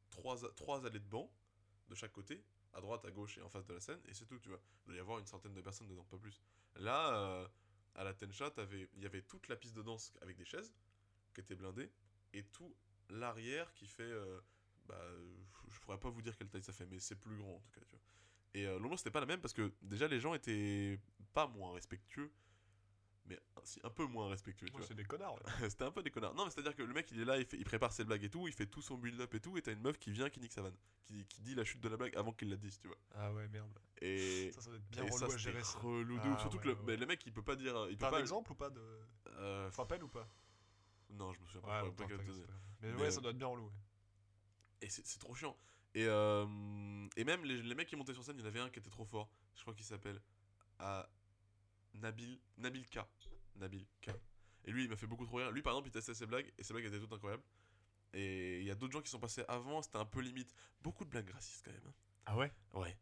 trois, 0.09 0.37
trois 0.55 0.85
allées 0.85 0.99
de 0.99 1.09
bancs 1.09 1.29
de 1.89 1.95
chaque 1.95 2.11
côté, 2.11 2.43
à 2.73 2.81
droite, 2.81 3.05
à 3.05 3.11
gauche 3.11 3.37
et 3.37 3.41
en 3.41 3.49
face 3.49 3.65
de 3.65 3.73
la 3.73 3.79
scène, 3.79 3.99
et 4.07 4.13
c'est 4.13 4.25
tout, 4.25 4.39
tu 4.39 4.49
vois. 4.49 4.61
Il 4.83 4.87
doit 4.87 4.95
y 4.95 4.99
avoir 4.99 5.19
une 5.19 5.27
centaine 5.27 5.53
de 5.53 5.61
personnes 5.61 5.87
dedans, 5.87 6.05
pas 6.05 6.17
plus. 6.17 6.41
Là, 6.75 7.47
à 7.95 8.03
la 8.03 8.13
Tencha, 8.13 8.51
il 8.71 9.01
y 9.01 9.05
avait 9.05 9.21
toute 9.21 9.47
la 9.47 9.55
piste 9.55 9.75
de 9.75 9.83
danse 9.83 10.13
avec 10.21 10.37
des 10.37 10.45
chaises 10.45 10.73
qui 11.33 11.41
étaient 11.41 11.55
blindées, 11.55 11.91
et 12.33 12.43
tout 12.43 12.75
l'arrière 13.09 13.71
qui 13.73 13.85
fait. 13.85 14.11
bah, 14.87 14.99
je 15.69 15.79
pourrais 15.79 15.99
pas 15.99 16.09
vous 16.09 16.21
dire 16.21 16.35
quelle 16.35 16.49
taille 16.49 16.63
ça 16.63 16.73
fait, 16.73 16.85
mais 16.85 16.99
c'est 16.99 17.15
plus 17.15 17.35
grand 17.37 17.55
en 17.55 17.59
tout 17.59 17.71
cas, 17.71 17.81
tu 17.85 17.91
vois. 17.91 18.01
Et 18.53 18.67
euh, 18.67 18.79
l'ambiance 18.79 18.99
c'était 18.99 19.11
pas 19.11 19.19
la 19.19 19.25
même 19.25 19.41
parce 19.41 19.53
que 19.53 19.73
déjà 19.81 20.07
les 20.07 20.19
gens 20.19 20.33
étaient 20.33 20.99
pas 21.33 21.47
moins 21.47 21.73
respectueux, 21.73 22.31
mais 23.25 23.39
un 23.83 23.89
peu 23.89 24.05
moins 24.05 24.27
respectueux, 24.29 24.67
Ouais, 24.73 24.81
c'est 24.85 24.93
des 24.95 25.05
connards. 25.05 25.35
ouais. 25.35 25.41
C'était 25.69 25.85
un 25.85 25.91
peu 25.91 26.03
des 26.03 26.11
connards. 26.11 26.33
Non, 26.35 26.45
mais 26.45 26.51
c'est-à-dire 26.51 26.75
que 26.75 26.83
le 26.83 26.93
mec, 26.93 27.09
il 27.11 27.21
est 27.21 27.25
là, 27.25 27.37
il, 27.37 27.45
fait- 27.45 27.57
il 27.57 27.63
prépare 27.63 27.93
ses 27.93 28.03
blagues 28.03 28.23
et 28.23 28.29
tout, 28.29 28.47
il 28.47 28.53
fait 28.53 28.65
tout 28.65 28.81
son 28.81 28.97
build-up 28.97 29.33
et 29.33 29.39
tout, 29.39 29.57
et 29.57 29.61
t'as 29.61 29.71
une 29.71 29.81
meuf 29.81 29.97
qui 29.97 30.11
vient, 30.11 30.29
qui 30.29 30.39
nique 30.41 30.51
sa 30.51 30.61
vanne, 30.61 30.75
qui, 31.05 31.25
qui 31.27 31.41
dit 31.41 31.55
la 31.55 31.63
chute 31.63 31.79
de 31.81 31.87
la 31.89 31.95
blague 31.97 32.15
avant 32.17 32.33
qu'il 32.33 32.49
la 32.49 32.57
dise, 32.57 32.77
tu 32.79 32.87
vois. 32.87 32.97
Ah 33.15 33.31
ouais, 33.33 33.47
merde. 33.47 33.71
Et, 34.01 34.51
Ça, 34.51 34.61
ça 34.61 34.69
doit 34.71 34.79
être 34.79 34.89
bien 34.89 35.03
relou 35.03 35.17
ça, 35.17 35.25
à 35.33 35.37
gérer 35.37 35.63
ça. 35.63 35.79
relou 35.79 36.19
Ah. 36.21 36.37
Surtout 36.39 36.57
que 36.59 36.67
ouais, 36.67 36.73
le, 36.73 36.79
ouais. 36.79 36.85
mais 36.87 36.97
le 36.97 37.05
mec, 37.05 37.25
il 37.25 37.31
peut 37.33 37.41
pas 37.43 37.55
dire. 37.55 37.87
Il 37.89 37.97
peut 37.97 38.01
T'as 38.01 38.07
un 38.09 38.11
pas. 38.11 38.19
exemple 38.19 38.51
ou 38.51 38.55
pas 38.55 38.69
de. 38.69 38.81
Euh, 39.27 39.67
Tu 39.69 39.71
te 39.71 39.77
rappelles 39.77 40.03
ou 40.03 40.09
pas? 40.09 40.27
Non, 41.11 41.31
je 41.31 41.39
me 41.39 41.45
souviens 41.45 41.61
pas. 41.61 41.83
pas 41.91 41.91
pas. 41.91 42.13
Mais 42.17 42.91
Mais, 42.91 42.93
ouais, 42.95 43.07
euh, 43.07 43.11
ça 43.11 43.21
doit 43.21 43.31
être 43.31 43.37
bien 43.37 43.47
relou. 43.47 43.71
Et 44.81 44.89
c'est 44.89 45.19
trop 45.19 45.33
chiant. 45.33 45.55
Et, 45.95 46.05
euh, 46.07 47.07
et 47.15 47.23
même 47.23 47.45
les, 47.45 47.61
les 47.61 47.75
mecs 47.75 47.87
qui 47.87 47.95
montaient 47.95 48.13
sur 48.15 48.23
scène, 48.23 48.35
il 48.37 48.41
y 48.41 48.43
en 48.43 48.47
avait 48.47 48.59
un 48.59 48.69
qui 48.69 48.79
était 48.79 48.89
trop 48.89 49.05
fort. 49.05 49.29
Je 49.55 49.61
crois 49.61 49.73
qu'il 49.73 49.85
s'appelle 49.85 50.19
ah, 50.79 51.07
Nabil, 51.95 52.39
Nabil 52.57 52.87
K. 52.89 52.99
Nabil 53.55 53.85
K. 54.01 54.09
Et 54.65 54.71
lui, 54.71 54.83
il 54.85 54.89
m'a 54.89 54.95
fait 54.95 55.07
beaucoup 55.07 55.25
trop 55.25 55.37
rire. 55.37 55.51
Lui, 55.51 55.61
par 55.61 55.73
exemple, 55.73 55.89
il 55.89 55.91
testait 55.91 56.13
ses 56.13 56.25
blagues 56.25 56.51
et 56.57 56.63
ses 56.63 56.73
blagues 56.73 56.85
étaient 56.85 56.99
toutes 56.99 57.13
incroyables. 57.13 57.43
Et 58.13 58.59
il 58.61 58.65
y 58.65 58.71
a 58.71 58.75
d'autres 58.75 58.93
gens 58.93 59.01
qui 59.01 59.09
sont 59.09 59.19
passés 59.19 59.43
avant, 59.47 59.81
c'était 59.81 59.97
un 59.97 60.05
peu 60.05 60.21
limite. 60.21 60.53
Beaucoup 60.81 61.03
de 61.03 61.09
blagues 61.09 61.29
racistes 61.31 61.63
quand 61.65 61.71
même. 61.71 61.81
hein. 61.87 61.93
Ah 62.25 62.37
ouais? 62.37 62.51
Ouais. 62.73 62.95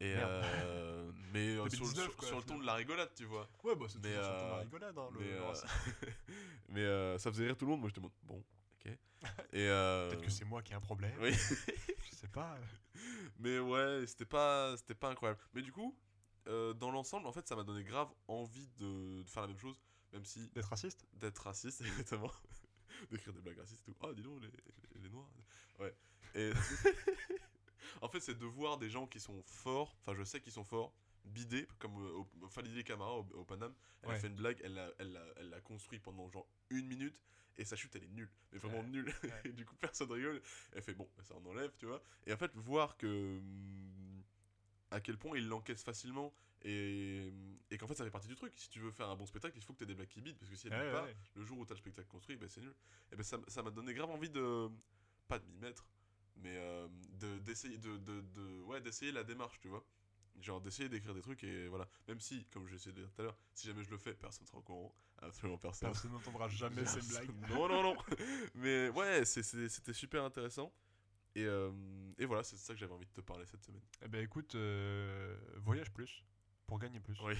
Et 0.00 0.14
Merde. 0.14 0.30
euh, 0.44 1.12
mais 1.32 1.48
euh, 1.48 1.54
sur, 1.56 1.64
le- 1.64 1.70
2019, 1.70 2.04
sur- 2.04 2.16
quoi, 2.16 2.28
sur 2.28 2.36
le 2.38 2.42
ton 2.44 2.58
de 2.58 2.64
la 2.66 2.74
rigolade, 2.74 3.10
tu 3.14 3.24
vois. 3.24 3.48
Ouais, 3.64 3.74
bah 3.74 3.86
c'est 3.88 3.98
Mais, 4.02 4.10
toujours 4.14 4.24
sur 4.24 4.32
le 4.34 4.38
ton 4.38 4.44
de 4.46 4.50
la 4.50 4.56
euh, 4.56 4.60
rigolade, 4.60 4.98
hein, 4.98 5.08
le, 5.12 5.18
mais 5.20 5.26
le 5.30 5.36
euh, 5.36 5.46
racisme. 5.46 5.68
mais 6.68 6.80
euh, 6.80 7.18
ça 7.18 7.30
faisait 7.32 7.46
rire 7.46 7.56
tout 7.56 7.64
le 7.64 7.70
monde. 7.72 7.80
Moi, 7.80 7.88
j'étais 7.88 8.00
mode, 8.00 8.12
bon, 8.22 8.44
ok. 8.84 8.92
Et 9.52 9.68
euh, 9.68 10.08
Peut-être 10.08 10.22
que 10.22 10.30
c'est 10.30 10.44
moi 10.44 10.62
qui 10.62 10.72
ai 10.72 10.76
un 10.76 10.80
problème. 10.80 11.12
Oui. 11.20 11.32
Je 11.32 12.14
sais 12.16 12.28
pas. 12.28 12.56
Mais 13.38 13.58
ouais, 13.58 14.04
c'était 14.06 14.24
pas, 14.26 14.76
c'était 14.76 14.94
pas 14.94 15.10
incroyable. 15.10 15.40
Mais 15.54 15.62
du 15.62 15.72
coup, 15.72 15.96
euh, 16.48 16.72
dans 16.74 16.90
l'ensemble, 16.90 17.26
en 17.26 17.32
fait, 17.32 17.46
ça 17.46 17.56
m'a 17.56 17.64
donné 17.64 17.82
grave 17.84 18.08
envie 18.28 18.68
de, 18.78 19.22
de 19.22 19.28
faire 19.30 19.42
la 19.42 19.48
même 19.48 19.58
chose, 19.58 19.80
même 20.12 20.24
si 20.24 20.48
D'être 20.50 20.68
raciste 20.68 21.06
d'être 21.14 21.38
raciste, 21.38 21.80
exactement, 21.82 22.30
d'écrire 23.10 23.32
des 23.32 23.40
blagues 23.40 23.58
racistes 23.58 23.88
et 23.88 23.92
tout. 23.92 23.98
Ah, 24.02 24.12
dis 24.14 24.22
donc, 24.22 24.40
les, 24.42 24.48
les, 24.48 25.00
les 25.02 25.08
noirs. 25.10 25.28
Ouais. 25.78 25.94
Et 26.34 26.50
en 28.02 28.08
fait, 28.08 28.20
c'est 28.20 28.38
de 28.38 28.44
voir 28.46 28.78
des 28.78 28.90
gens 28.90 29.06
qui 29.06 29.20
sont 29.20 29.42
forts, 29.44 29.96
enfin, 30.02 30.14
je 30.16 30.24
sais 30.24 30.40
qu'ils 30.40 30.52
sont 30.52 30.64
forts, 30.64 30.92
bidés, 31.24 31.66
comme 31.78 31.96
euh, 32.04 32.12
au, 32.12 32.82
Camara 32.84 33.18
au, 33.18 33.26
au 33.34 33.44
Paname. 33.44 33.74
Elle 34.02 34.10
a 34.10 34.18
fait 34.18 34.28
une 34.28 34.36
blague, 34.36 34.60
elle 34.62 34.74
l'a 34.74 34.90
elle 34.98 35.20
elle 35.38 35.62
construit 35.62 35.98
pendant 35.98 36.28
genre 36.30 36.46
une 36.70 36.86
minute. 36.86 37.20
Et 37.58 37.64
sa 37.64 37.74
chute, 37.74 37.96
elle 37.96 38.04
est 38.04 38.08
nulle, 38.08 38.30
mais 38.52 38.58
vraiment 38.58 38.80
Ouais. 38.80 38.86
nulle. 38.86 39.14
Ouais. 39.22 39.30
Et 39.46 39.52
du 39.52 39.64
coup, 39.64 39.74
personne 39.76 40.12
rigole. 40.12 40.42
Elle 40.72 40.82
fait 40.82 40.92
bon, 40.92 41.08
bah, 41.16 41.24
ça 41.24 41.34
on 41.42 41.46
enlève, 41.46 41.72
tu 41.78 41.86
vois. 41.86 42.02
Et 42.26 42.32
en 42.32 42.36
fait, 42.36 42.54
voir 42.54 42.98
que. 42.98 43.40
À 44.90 45.00
quel 45.00 45.16
point 45.18 45.36
il 45.36 45.48
l'encaisse 45.48 45.82
facilement. 45.82 46.32
Et, 46.62 47.32
et 47.70 47.78
qu'en 47.78 47.86
fait, 47.86 47.94
ça 47.94 48.04
fait 48.04 48.10
partie 48.10 48.28
du 48.28 48.34
truc. 48.34 48.52
Si 48.56 48.68
tu 48.70 48.80
veux 48.80 48.90
faire 48.90 49.08
un 49.10 49.16
bon 49.16 49.26
spectacle, 49.26 49.56
il 49.56 49.62
faut 49.62 49.72
que 49.72 49.78
tu 49.78 49.84
aies 49.84 49.86
des 49.88 49.94
blagues 49.94 50.08
qui 50.08 50.20
bident. 50.20 50.38
Parce 50.38 50.50
que 50.50 50.56
si 50.56 50.66
elles 50.68 50.72
Ouais, 50.74 50.90
pas, 50.92 51.04
ouais. 51.04 51.16
le 51.34 51.44
jour 51.44 51.58
où 51.58 51.66
tu 51.66 51.72
as 51.72 51.74
le 51.74 51.80
spectacle 51.80 52.08
construit, 52.08 52.36
ben 52.36 52.48
c'est 52.48 52.60
nul. 52.60 52.74
Et 53.12 53.16
ben 53.16 53.22
ça 53.22 53.38
ça 53.48 53.62
m'a 53.62 53.70
donné 53.70 53.92
grave 53.94 54.10
envie 54.10 54.30
de. 54.30 54.68
Pas 55.28 55.38
de 55.38 55.46
m'y 55.46 55.58
mettre, 55.58 55.88
mais 56.36 56.56
euh, 56.56 56.86
de- 57.18 57.38
d'essayer 57.40 57.78
de, 57.78 57.96
de, 57.98 58.20
de- 58.20 58.62
ouais, 58.62 58.80
d'essayer 58.80 59.10
la 59.12 59.24
démarche, 59.24 59.58
tu 59.60 59.68
vois. 59.68 59.84
Genre 60.40 60.60
d'essayer 60.60 60.88
d'écrire 60.88 61.14
des 61.14 61.22
trucs 61.22 61.42
et 61.44 61.66
voilà. 61.68 61.88
Même 62.08 62.20
si, 62.20 62.44
comme 62.46 62.68
j'ai 62.68 62.76
essayé 62.76 62.92
de 62.92 63.00
dire 63.00 63.10
tout 63.10 63.22
à 63.22 63.24
l'heure, 63.24 63.38
si 63.54 63.66
jamais 63.66 63.82
je 63.82 63.90
le 63.90 63.98
fais, 63.98 64.14
personne 64.14 64.46
sera 64.46 64.58
au 64.58 64.62
courant. 64.62 64.94
Absolument 65.18 65.58
personne. 65.58 65.88
Personne 65.90 66.12
n'entendra 66.12 66.48
jamais 66.48 66.84
ces 66.86 67.00
blagues. 67.08 67.30
Non, 67.48 67.68
non, 67.68 67.82
non. 67.82 67.96
Mais 68.54 68.88
ouais, 68.90 69.24
c'était 69.24 69.92
super 69.94 70.22
intéressant. 70.24 70.72
Et, 71.36 71.44
euh, 71.44 71.70
et 72.18 72.24
voilà, 72.24 72.42
c'est 72.42 72.56
ça 72.56 72.72
que 72.72 72.80
j'avais 72.80 72.94
envie 72.94 73.04
de 73.04 73.10
te 73.12 73.20
parler 73.20 73.44
cette 73.44 73.62
semaine. 73.62 73.82
Eh 74.02 74.08
ben 74.08 74.24
écoute, 74.24 74.54
euh, 74.54 75.36
voyage 75.58 75.90
plus 75.92 76.24
pour 76.66 76.78
gagner 76.78 76.98
plus. 76.98 77.20
Oui. 77.20 77.34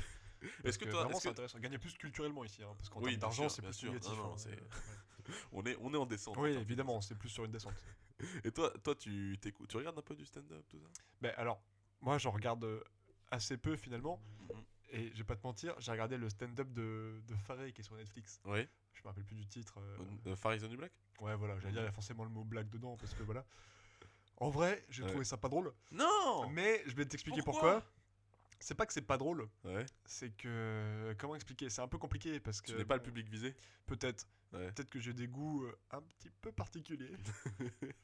Est-ce 0.65 0.79
que 0.79 0.85
que 0.85 0.91
toi, 0.91 1.05
vraiment 1.05 1.19
c'est 1.19 1.29
que- 1.29 1.33
intéressant. 1.33 1.59
Gagner 1.59 1.79
plus 1.79 1.97
culturellement 1.97 2.45
ici, 2.45 2.63
hein, 2.63 2.75
parce 2.77 2.91
qu'en 2.91 3.01
Oui, 3.01 3.13
termes 3.13 3.21
d'argent 3.21 3.49
c'est 3.49 3.63
plus 3.63 3.73
sûr. 3.73 3.93
négatif. 3.93 4.11
Non, 4.11 4.17
non, 4.17 4.35
hein, 4.35 4.69
on 5.53 5.65
est, 5.65 5.77
on 5.81 5.95
est 5.95 5.97
en 5.97 6.05
descente. 6.05 6.37
en 6.37 6.43
Oui, 6.43 6.55
de 6.55 6.61
évidemment, 6.61 7.01
c'est 7.01 7.15
plus 7.15 7.31
sur 7.31 7.45
une 7.47 7.53
descente. 7.53 7.75
Et 8.45 8.51
toi, 8.53 8.71
toi, 8.85 8.95
tu 8.95 9.39
tu 9.41 9.77
regardes 9.79 9.99
un 9.99 10.03
peu 10.03 10.15
du 10.15 10.27
stand-up, 10.27 10.65
tout 10.69 10.79
ça? 10.79 10.87
Ben 11.23 11.33
alors, 11.39 11.63
moi 12.03 12.19
j'en 12.19 12.31
regarde 12.33 12.65
euh, 12.65 12.83
assez 13.31 13.57
peu 13.57 13.77
finalement, 13.77 14.21
Mhm. 14.41 14.65
et 14.91 15.11
je 15.13 15.17
vais 15.19 15.25
pas 15.25 15.37
te 15.37 15.47
mentir, 15.47 15.75
j'ai 15.81 15.91
regardé 15.91 16.19
le 16.19 16.29
stand-up 16.29 16.71
de, 16.71 17.23
de 17.27 17.35
Faré 17.35 17.73
qui 17.73 17.81
est 17.81 17.85
sur 17.85 17.97
Netflix. 17.97 18.41
Oui. 18.45 18.69
Je 18.93 19.01
me 19.03 19.09
rappelle 19.09 19.25
plus 19.25 19.37
du 19.37 19.47
titre. 19.47 19.79
euh, 19.81 19.99
Euh, 20.27 20.37
Faris 20.37 20.63
on 20.65 20.69
the 20.69 20.77
Black? 20.77 20.93
Ouais, 21.21 21.35
voilà, 21.35 21.59
j'allais 21.61 21.73
dire, 21.73 21.83
il 21.83 21.87
y 21.87 21.89
a 21.89 21.93
forcément 21.93 22.25
le 22.25 22.31
mot 22.31 22.45
blague 22.45 22.69
dedans, 22.69 22.97
parce 22.99 23.15
que 23.15 23.23
voilà. 23.23 23.45
En 24.39 24.51
vrai, 24.51 24.85
j'ai 24.91 25.03
Ouais. 25.03 25.09
trouvé 25.09 25.25
ça 25.25 25.37
pas 25.37 25.49
drôle, 25.49 25.73
Non. 25.91 26.49
mais 26.51 26.83
je 26.87 26.95
vais 26.95 27.07
t'expliquer 27.07 27.43
Pourquoi 27.43 27.81
pourquoi. 27.81 27.93
C'est 28.59 28.75
pas 28.75 28.87
que 28.87 28.93
c'est 28.93 29.03
pas 29.03 29.19
drôle, 29.19 29.49
Ouais. 29.65 29.85
c'est 30.07 30.31
que. 30.37 31.15
Comment 31.19 31.35
expliquer? 31.35 31.69
C'est 31.71 31.83
un 31.83 31.89
peu 31.89 31.99
compliqué 31.99 32.41
parce 32.41 32.61
que. 32.61 32.73
Tu 32.73 32.77
n'es 32.79 32.85
pas 32.85 32.97
le 32.97 33.03
public 33.03 33.29
visé? 33.29 33.55
Peut-être. 33.87 34.27
Ouais. 34.53 34.71
Peut-être 34.73 34.89
que 34.91 34.99
j'ai 34.99 35.13
des 35.13 35.29
goûts 35.29 35.65
euh, 35.65 35.79
un 35.91 36.01
petit 36.03 36.31
peu 36.31 36.53
particuliers. 36.53 37.13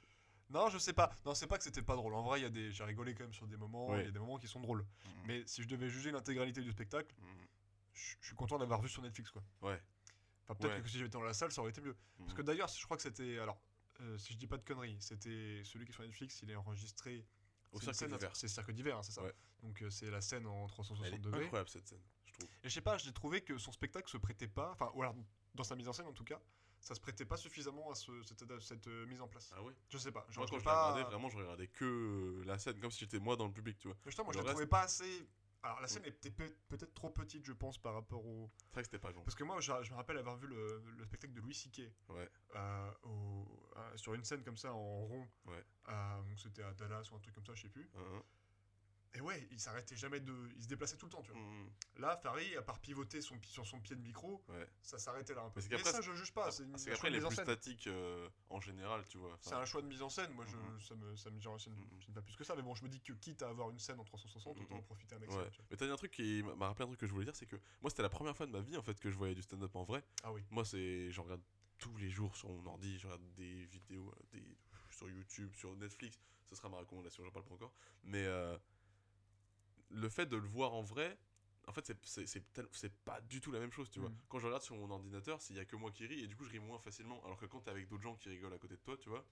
non, 0.51 0.68
je 0.68 0.78
sais 0.78 0.93
pas. 0.93 1.14
Non, 1.24 1.35
c'est 1.35 1.47
pas 1.47 1.57
que 1.57 1.64
c'était 1.64 1.83
pas 1.83 1.97
drôle. 1.97 2.14
En 2.14 2.22
vrai, 2.22 2.41
il 2.41 2.43
y 2.43 2.47
a 2.47 2.51
des, 2.51 2.70
j'ai 2.72 2.85
rigolé 2.85 3.14
quand 3.14 3.24
même 3.24 3.33
sur 3.33 3.47
des 3.47 3.57
moments. 3.57 3.89
Il 3.91 3.93
Ouais. 3.99 4.05
y 4.05 4.09
a 4.09 4.11
des 4.11 4.18
moments 4.18 4.39
qui 4.39 4.49
sont 4.49 4.61
drôles. 4.61 4.85
Mais 5.26 5.43
si 5.47 5.62
je 5.62 5.68
devais 5.68 5.89
juger 5.89 6.11
l'intégralité 6.11 6.61
du 6.61 6.70
spectacle, 6.70 7.14
Mhm. 7.18 7.47
je 7.95 8.26
suis 8.26 8.37
content 8.37 8.59
d'avoir 8.59 8.80
vu 8.83 8.89
sur 8.89 9.03
Netflix, 9.03 9.30
quoi. 9.30 9.43
Ouais. 9.62 9.80
Enfin, 10.45 10.55
peut-être 10.57 10.74
Ouais. 10.76 10.83
que 10.83 10.89
si 10.89 10.99
j'étais 10.99 11.11
dans 11.11 11.22
la 11.22 11.33
salle, 11.35 11.51
ça 11.53 11.61
aurait 11.62 11.70
été 11.70 11.80
mieux. 11.80 11.97
Parce 12.18 12.35
que 12.35 12.43
d'ailleurs, 12.43 12.68
je 12.68 12.85
crois 12.85 12.97
que 12.99 13.03
c'était, 13.03 13.39
alors, 13.39 13.59
euh, 14.03 14.18
si 14.18 14.32
je 14.32 14.38
dis 14.38 14.46
pas 14.46 14.57
de 14.59 14.62
conneries, 14.64 14.96
c'était 15.00 15.62
celui 15.64 15.84
qui 15.84 15.90
est 15.92 15.94
sur 15.94 16.03
Netflix. 16.03 16.40
Il 16.42 16.50
est 16.50 16.57
enregistré. 16.57 17.24
Au 17.72 17.80
Cirque 17.80 17.94
scène- 17.94 18.11
d'hiver. 18.12 18.30
C'est 18.36 18.48
Cirque 18.48 18.70
d'hiver, 18.72 18.98
hein, 18.98 19.03
c'est 19.03 19.12
ça. 19.12 19.22
Ouais. 19.22 19.32
Donc 19.62 19.80
euh, 19.82 19.88
c'est 19.90 20.11
la 20.11 20.20
scène 20.20 20.46
en 20.46 20.66
360 20.66 21.07
Elle 21.07 21.14
est 21.14 21.18
degrés. 21.18 21.44
incroyable 21.44 21.70
cette 21.70 21.86
scène, 21.88 22.03
je 22.26 22.32
trouve. 22.34 22.48
Et 22.62 22.68
je 22.68 22.74
sais 22.74 22.80
pas, 22.82 22.98
j'ai 22.98 23.12
trouvé 23.12 23.40
que 23.40 23.57
son 23.57 23.72
spectacle 23.72 24.11
se 24.11 24.18
prêtait 24.18 24.48
pas, 24.48 24.70
enfin, 24.72 24.90
ou 24.94 25.03
alors 25.03 25.14
dans 25.55 25.64
sa 25.64 25.74
mise 25.76 25.88
en 25.88 25.92
scène 25.94 26.07
en 26.07 26.12
tout 26.12 26.24
cas, 26.24 26.40
ça 26.80 26.94
se 26.94 27.00
prêtait 27.00 27.24
pas 27.24 27.36
suffisamment 27.36 27.90
à 27.90 27.94
ce- 27.94 28.22
cette, 28.24 28.44
cette, 28.61 28.86
euh, 28.88 29.07
mise 29.07 29.20
en 29.22 29.28
place. 29.28 29.53
Ah 29.57 29.62
ouais? 29.62 29.72
Je 29.88 29.96
sais 29.98 30.11
pas. 30.12 30.26
Genre, 30.30 30.38
Moi, 30.42 30.46
je 30.46 30.50
quand 30.53 30.59
je 30.59 30.64
pas... 30.64 30.90
regardais, 30.92 31.09
vraiment, 31.11 31.28
je 31.30 31.36
regardais 31.38 31.68
que 31.68 32.42
la 32.44 32.59
scène, 32.59 32.78
comme 32.80 32.90
si 32.90 32.98
j'étais 33.00 33.20
moi 33.20 33.36
dans 33.36 33.46
le 33.46 33.53
public, 33.53 33.78
tu 33.78 33.86
vois. 33.88 33.96
Justement, 34.05 34.26
moi 34.26 34.34
le 34.34 34.40
je 34.40 34.42
la 34.44 34.48
reste- 34.50 34.55
trouvais 34.57 34.68
pas 34.68 34.82
assez. 34.82 35.26
Alors 35.64 35.80
la 35.80 35.86
scène 35.86 36.04
était 36.04 36.30
peut- 36.30 36.56
peut-être 36.68 36.92
trop 36.94 37.10
petite, 37.10 37.44
je 37.44 37.52
pense, 37.52 37.78
par 37.78 37.94
rapport 37.94 38.24
au. 38.26 38.50
C'est 38.56 38.72
vrai 38.72 38.82
que 38.82 38.86
c'était 38.88 38.98
pas 38.98 39.12
grand. 39.12 39.22
Parce 39.22 39.36
que 39.36 39.44
moi, 39.44 39.60
je, 39.60 39.70
je 39.82 39.90
me 39.92 39.96
rappelle 39.96 40.18
avoir 40.18 40.36
vu 40.36 40.48
le, 40.48 40.82
le 40.98 41.04
spectacle 41.04 41.32
de 41.34 41.40
Louis 41.40 41.54
C.K. 41.54 41.82
Ouais. 42.08 42.28
euh, 42.56 42.90
au- 43.04 43.70
euh, 43.76 43.96
sur 43.96 44.14
une 44.14 44.24
scène 44.24 44.42
comme 44.42 44.56
ça 44.56 44.72
en 44.72 45.04
rond. 45.06 45.28
Ouais. 45.46 45.64
Euh, 45.88 46.22
donc 46.22 46.40
c'était 46.40 46.62
à 46.64 46.74
Dallas 46.74 47.08
ou 47.12 47.16
un 47.16 47.20
truc 47.20 47.34
comme 47.34 47.46
ça, 47.46 47.54
je 47.54 47.62
sais 47.62 47.68
plus. 47.68 47.88
Hein, 47.96 48.22
Et 49.14 49.20
ouais, 49.20 49.46
il 49.50 49.60
s'arrêtait 49.60 49.94
jamais 49.94 50.20
de. 50.20 50.32
Il 50.56 50.62
se 50.62 50.68
déplaçait 50.68 50.96
tout 50.96 51.04
le 51.06 51.12
temps, 51.12 51.22
tu 51.22 51.30
vois. 51.32 51.40
Mhm. 51.40 51.70
Là, 51.98 52.16
Farid, 52.16 52.56
à 52.56 52.62
part 52.62 52.78
pivoter 52.80 53.20
son, 53.20 53.36
sur 53.42 53.66
son 53.66 53.78
pied 53.78 53.94
de 53.94 54.00
micro, 54.00 54.42
Ouais. 54.48 54.66
ça 54.82 54.98
s'arrêtait 54.98 55.34
là 55.34 55.42
un 55.42 55.50
peu. 55.50 55.60
Mais 55.70 55.78
ça, 55.84 56.00
je 56.00 56.12
juge 56.14 56.32
pas. 56.32 56.50
C'est 56.50 56.62
une- 56.62 56.70
Parce 56.72 56.84
de 56.86 56.90
il 56.90 57.06
est 57.06 57.10
mise 57.10 57.24
en 57.24 57.28
plus 57.28 57.36
scène. 57.36 57.44
statique 57.44 57.86
euh, 57.88 58.28
en 58.48 58.60
général, 58.60 59.06
tu 59.08 59.18
vois. 59.18 59.36
C'est 59.42 59.52
un 59.54 59.66
choix 59.66 59.82
de 59.82 59.86
mise 59.86 60.00
en 60.00 60.08
scène, 60.08 60.32
moi 60.32 60.46
je, 60.46 60.56
ça 60.84 60.94
me, 60.94 61.14
ça 61.16 61.30
me 61.30 61.40
ça 61.40 61.70
me- 61.70 61.76
me 61.76 62.14
va 62.14 62.22
plus 62.22 62.36
que 62.36 62.44
ça, 62.44 62.54
mais 62.56 62.62
bon, 62.62 62.74
je 62.74 62.82
me 62.84 62.88
dis 62.88 63.00
que 63.02 63.12
quitte 63.12 63.42
à 63.42 63.48
avoir 63.50 63.68
une 63.70 63.78
scène 63.78 64.00
en 64.00 64.04
360, 64.04 64.58
autant 64.58 64.76
en 64.76 64.82
profiter 64.82 65.14
un 65.14 65.18
maximum. 65.18 65.44
Ouais. 65.44 65.50
tu 65.50 65.56
vois. 65.58 65.66
Mais 65.70 65.76
t'as 65.76 65.86
dit 65.86 65.92
un 65.92 65.96
truc 65.96 66.10
qui 66.12 66.42
m'a 66.42 66.66
rappelé 66.68 66.84
un 66.84 66.88
truc 66.88 67.00
que 67.00 67.06
je 67.06 67.12
voulais 67.12 67.26
dire, 67.26 67.36
c'est 67.36 67.46
que 67.46 67.56
moi 67.82 67.90
c'était 67.90 68.02
la 68.02 68.08
première 68.08 68.34
fois 68.36 68.46
de 68.46 68.52
ma 68.52 68.60
vie 68.60 68.76
en 68.78 68.82
fait 68.82 68.98
que 68.98 69.10
je 69.10 69.16
voyais 69.16 69.34
du 69.34 69.42
stand-up 69.42 69.74
en 69.76 69.84
vrai. 69.84 70.02
Ah 70.22 70.32
oui. 70.32 70.42
Moi 70.50 70.64
c'est, 70.64 71.10
j'en 71.10 71.24
regarde 71.24 71.42
tous 71.78 71.94
les 71.98 72.08
jours 72.10 72.34
sur 72.36 72.48
mon 72.48 72.64
ordi, 72.66 72.98
je 72.98 73.06
regarde 73.08 73.22
des 73.34 73.66
vidéos, 73.66 74.08
euh, 74.10 74.22
des 74.32 74.56
sur 74.90 75.08
YouTube, 75.10 75.52
sur 75.54 75.74
Netflix. 75.76 76.18
Ce 76.48 76.54
sera 76.54 76.68
ma 76.68 76.78
recommandation, 76.78 77.24
j'en 77.24 77.30
parle 77.30 77.44
pas 77.46 77.54
encore. 77.54 77.72
Mais 78.04 78.24
euh, 78.26 78.56
le 79.93 80.09
fait 80.09 80.26
de 80.26 80.36
le 80.36 80.47
voir 80.47 80.72
en 80.74 80.82
vrai, 80.82 81.16
en 81.68 81.72
fait 81.72 81.93
c'est 82.03 82.95
pas 83.05 83.20
du 83.22 83.40
tout 83.40 83.53
la 83.53 83.61
même 83.61 83.70
chose, 83.72 83.90
tu 83.90 84.01
vois. 84.01 84.09
Mhm. 84.11 84.18
Quand 84.28 84.38
je 84.38 84.47
regarde 84.47 84.62
sur 84.62 84.74
mon 84.76 84.90
ordinateur, 84.90 85.38
il 85.51 85.57
y 85.57 85.61
a 85.61 85.64
que 85.64 85.76
moi 85.76 85.90
qui 85.90 86.07
ris 86.07 86.20
et 86.20 86.26
du 86.26 86.36
coup 86.36 86.45
je 86.45 86.51
ris 86.51 86.59
moins 86.59 86.78
facilement. 86.78 87.22
Alors 87.24 87.36
que 87.38 87.47
quand 87.47 87.61
t'es 87.61 87.70
avec 87.70 87.88
d'autres 87.88 88.03
gens 88.03 88.16
qui 88.16 88.28
rigolent 88.28 88.55
à 88.55 88.59
côté 88.59 88.74
de 88.74 88.80
toi, 88.80 88.97
tu 88.97 89.09
vois, 89.09 89.24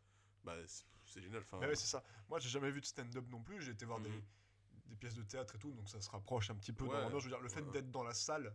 bah 0.44 0.54
c'est- 0.66 0.84
génial. 1.20 1.40
Enfin, 1.42 1.58
Mais 1.60 1.66
ouais, 1.66 1.74
c'est 1.76 1.88
ça. 1.88 2.04
Moi, 2.28 2.38
j'ai 2.38 2.48
jamais 2.48 2.70
vu 2.70 2.80
de 2.80 2.86
stand-up 2.86 3.24
non 3.30 3.42
plus. 3.42 3.60
J'ai 3.62 3.72
été 3.72 3.84
voir 3.84 3.98
des, 4.00 4.12
des 4.86 4.94
pièces 4.96 5.14
de 5.16 5.22
théâtre 5.24 5.56
et 5.56 5.58
tout, 5.58 5.72
donc 5.72 5.88
ça 5.88 6.00
se 6.00 6.08
rapproche 6.08 6.50
un 6.50 6.54
petit 6.54 6.72
peu 6.72 6.84
Ouais, 6.84 6.90
dans 6.92 7.00
l'ambiance. 7.00 7.22
Je 7.24 7.28
veux 7.28 7.34
dire, 7.34 7.40
le 7.40 7.48
fait 7.48 7.62
ouais. 7.62 7.70
d'être 7.72 7.90
dans 7.90 8.04
la 8.04 8.14
salle, 8.14 8.54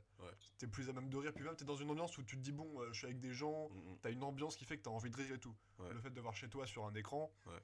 t'es 0.58 0.68
plus 0.68 0.88
à 0.90 0.94
même 0.94 1.10
de 1.10 1.18
rire. 1.18 1.34
Puis 1.34 1.44
même, 1.44 1.56
t'es 1.58 1.66
dans 1.66 1.76
une 1.76 1.90
ambiance 1.92 2.18
où 2.18 2.24
tu 2.24 2.38
te 2.38 2.42
dis, 2.42 2.54
bon, 2.54 2.80
euh, 2.82 2.88
je 2.94 3.00
suis 3.00 3.08
avec 3.08 3.20
des 3.20 3.34
gens, 3.34 3.70
Mhm. 3.70 3.98
t'as 4.02 4.12
une 4.12 4.24
ambiance 4.24 4.56
qui 4.56 4.64
fait 4.64 4.78
que 4.78 4.84
t'as 4.84 4.90
envie 4.92 5.10
de 5.10 5.18
rire 5.18 5.34
et 5.34 5.40
tout. 5.40 5.54
Le 5.80 6.00
fait 6.00 6.12
de 6.12 6.22
voir 6.22 6.34
chez 6.36 6.48
toi 6.48 6.66
sur 6.66 6.86
un 6.86 6.94
écran, 6.96 7.30
Ouais. 7.46 7.60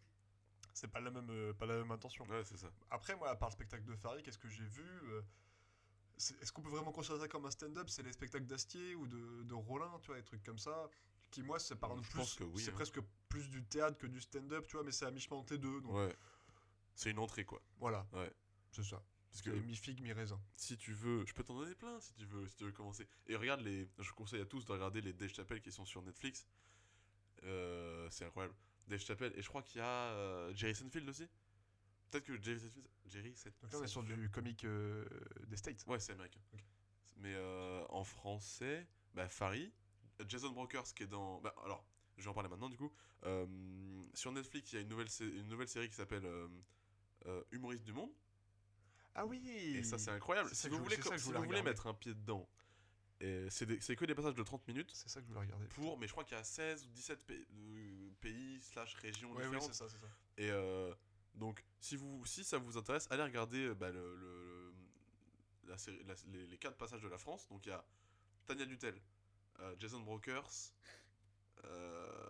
C'est 0.73 0.87
pas 0.87 0.99
la 0.99 1.11
même, 1.11 1.29
euh, 1.29 1.53
pas 1.53 1.65
la 1.65 1.75
même 1.77 1.91
intention. 1.91 2.25
Ouais, 2.27 2.43
c'est 2.43 2.57
ça. 2.57 2.71
Après, 2.89 3.15
moi, 3.15 3.29
à 3.29 3.35
part 3.35 3.49
le 3.49 3.53
spectacle 3.53 3.83
de 3.85 3.95
Farid, 3.95 4.23
qu'est-ce 4.23 4.37
que 4.39 4.49
j'ai 4.49 4.63
vu 4.65 4.83
euh, 5.09 5.21
Est-ce 6.17 6.51
qu'on 6.51 6.61
peut 6.61 6.69
vraiment 6.69 6.91
considérer 6.91 7.19
ça 7.21 7.27
comme 7.27 7.45
un 7.45 7.51
stand-up? 7.51 7.89
C'est 7.89 8.03
les 8.03 8.13
spectacles 8.13 8.45
d'Astier 8.45 8.95
ou 8.95 9.07
de, 9.07 9.43
de 9.43 9.53
Rollin, 9.53 9.91
tu 10.01 10.07
vois, 10.07 10.17
des 10.17 10.23
trucs 10.23 10.43
comme 10.43 10.59
ça 10.59 10.89
qui, 11.31 11.43
moi, 11.43 11.59
c'est 11.59 11.75
par 11.75 11.95
Je 12.01 12.09
plus. 12.09 12.39
oui, 12.41 12.61
c'est 12.61 12.71
hein. 12.71 12.73
presque 12.73 12.99
plus 13.29 13.49
du 13.49 13.63
théâtre 13.63 13.97
que 13.97 14.07
du 14.07 14.19
stand-up, 14.19 14.65
tu 14.67 14.75
vois, 14.75 14.83
mais 14.83 14.91
c'est 14.91 15.05
à 15.05 15.11
mi-chemin 15.11 15.37
entre 15.37 15.53
les 15.53 15.59
deux. 15.59 15.79
Donc 15.81 15.93
Ouais. 15.93 16.15
C'est 16.93 17.09
une 17.11 17.19
entrée 17.19 17.45
quoi. 17.45 17.61
voilà. 17.77 18.05
Ouais. 18.11 18.31
C'est 18.71 18.83
ça. 18.83 19.01
Parce 19.31 19.41
que 19.43 19.51
C'est 19.53 19.61
mi-figue, 19.65 20.01
mi-raisin. 20.01 20.41
si 20.57 20.77
tu 20.77 20.91
veux, 20.91 21.25
je 21.25 21.33
peux 21.33 21.43
t'en 21.45 21.55
donner 21.57 21.73
plein 21.73 21.97
si 22.01 22.13
tu 22.15 22.25
veux, 22.25 22.45
si 22.49 22.55
tu 22.57 22.65
veux 22.65 22.73
commencer. 22.73 23.07
Et 23.27 23.37
regarde 23.37 23.61
les, 23.61 23.89
je 23.97 24.11
conseille 24.11 24.41
à 24.41 24.45
tous 24.45 24.65
de 24.65 24.71
regarder 24.73 24.99
les 24.99 25.13
Dave 25.13 25.33
Chappelle 25.33 25.61
qui 25.61 25.71
sont 25.71 25.85
sur 25.85 26.01
Netflix. 26.01 26.45
Euh, 27.43 28.09
c'est 28.11 28.25
incroyable. 28.25 28.53
Dave 28.87 28.99
Chappelle 28.99 29.33
et 29.35 29.41
je 29.41 29.47
crois 29.47 29.61
qu'il 29.63 29.79
y 29.79 29.81
a 29.83 29.85
euh, 30.13 30.53
Jerry 30.53 30.75
Seinfeld 30.75 31.07
aussi. 31.09 31.27
Peut-être 32.09 32.25
que 32.25 32.41
Jerry 32.41 32.59
Seinfeld, 32.59 32.87
Jerry 33.05 33.33
Sein- 33.35 33.51
Donc 33.61 33.71
là, 33.71 33.79
on 33.79 33.83
est 33.83 33.87
sur 33.87 34.01
Seinfeld- 34.03 34.15
du 34.19 34.29
comique 34.29 34.63
euh, 34.65 35.05
des 35.47 35.55
States. 35.57 35.83
Ouais, 35.87 35.99
c'est 35.99 36.11
américain. 36.13 36.39
Mais 37.17 37.33
euh, 37.35 37.85
en 37.89 38.03
français, 38.03 38.87
bah 39.13 39.29
Farid, 39.29 39.71
Jason 40.27 40.49
Brokers 40.51 40.93
qui 40.95 41.03
est 41.03 41.07
dans, 41.07 41.39
bah 41.41 41.53
alors, 41.63 41.85
je 42.17 42.23
vais 42.23 42.29
en 42.29 42.33
parler 42.33 42.49
maintenant 42.49 42.69
du 42.69 42.77
coup. 42.77 42.91
Sur 44.13 44.31
Netflix, 44.31 44.71
il 44.73 44.75
y 44.75 44.77
a 44.79 44.81
une 44.81 44.89
nouvelle, 44.89 45.09
sé- 45.09 45.25
une 45.29 45.47
nouvelle 45.47 45.67
série 45.69 45.87
qui 45.87 45.95
s'appelle 45.95 46.27
Humoriste 47.51 47.83
du 47.85 47.93
monde. 47.93 48.11
Ah 49.13 49.25
oui 49.25 49.41
Et 49.77 49.83
ça, 49.83 49.97
c'est 49.97 50.11
incroyable. 50.11 50.49
Si 50.55 50.67
vous 50.69 50.77
voulez, 50.83 50.95
si 51.17 51.25
vous 51.25 51.31
mettre 51.63 51.87
un 51.87 51.93
pied 51.93 52.13
dedans, 52.13 52.47
c'est 53.49 53.95
que 53.95 54.05
des 54.05 54.15
passages 54.15 54.35
de 54.35 54.43
30 54.43 54.67
minutes 54.67 54.91
C'est 54.93 55.09
ça 55.09 55.19
que 55.21 55.27
je 55.27 55.33
voulais 55.33 55.45
regarder. 55.45 55.65
pour, 55.67 55.97
mais 55.97 56.07
je 56.07 56.11
crois 56.11 56.23
qu'il 56.23 56.35
y 56.37 56.39
a 56.39 56.43
16 56.43 56.85
ou 56.85 56.89
17 56.89 57.25
pays, 57.25 58.11
pays 58.19 58.59
slash 58.61 58.95
régions 58.95 59.29
Ouais, 59.31 59.37
oui, 59.37 59.43
différentes. 59.45 59.73
c'est 59.73 59.73
ça, 59.83 59.89
c'est 59.89 59.99
ça. 59.99 60.07
et 60.37 60.49
euh, 60.51 60.93
donc, 61.35 61.63
si, 61.79 61.95
vous, 61.95 62.25
si 62.25 62.43
ça 62.43 62.57
vous 62.57 62.77
intéresse, 62.77 63.07
allez 63.11 63.23
regarder 63.23 63.65
euh, 63.67 63.73
bah, 63.75 63.91
le, 63.91 64.15
le- 64.15 64.73
la 65.65 65.77
série, 65.77 66.03
la- 66.03 66.15
les, 66.33 66.47
les 66.47 66.57
quatre 66.57 66.77
passages 66.77 67.01
de 67.01 67.07
la 67.07 67.17
France. 67.17 67.47
Donc, 67.49 67.65
il 67.65 67.69
y 67.69 67.71
a 67.71 67.85
Tania 68.47 68.65
Dutel, 68.65 68.99
euh, 69.59 69.75
Jason 69.79 69.99
Brokers 70.01 70.49
euh, 71.63 72.29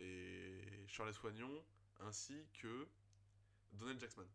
et 0.00 0.84
Charles 0.88 1.14
Soignon, 1.14 1.64
ainsi 2.00 2.46
que 2.54 2.86
Donald 3.72 4.00
Jackman. 4.00 4.26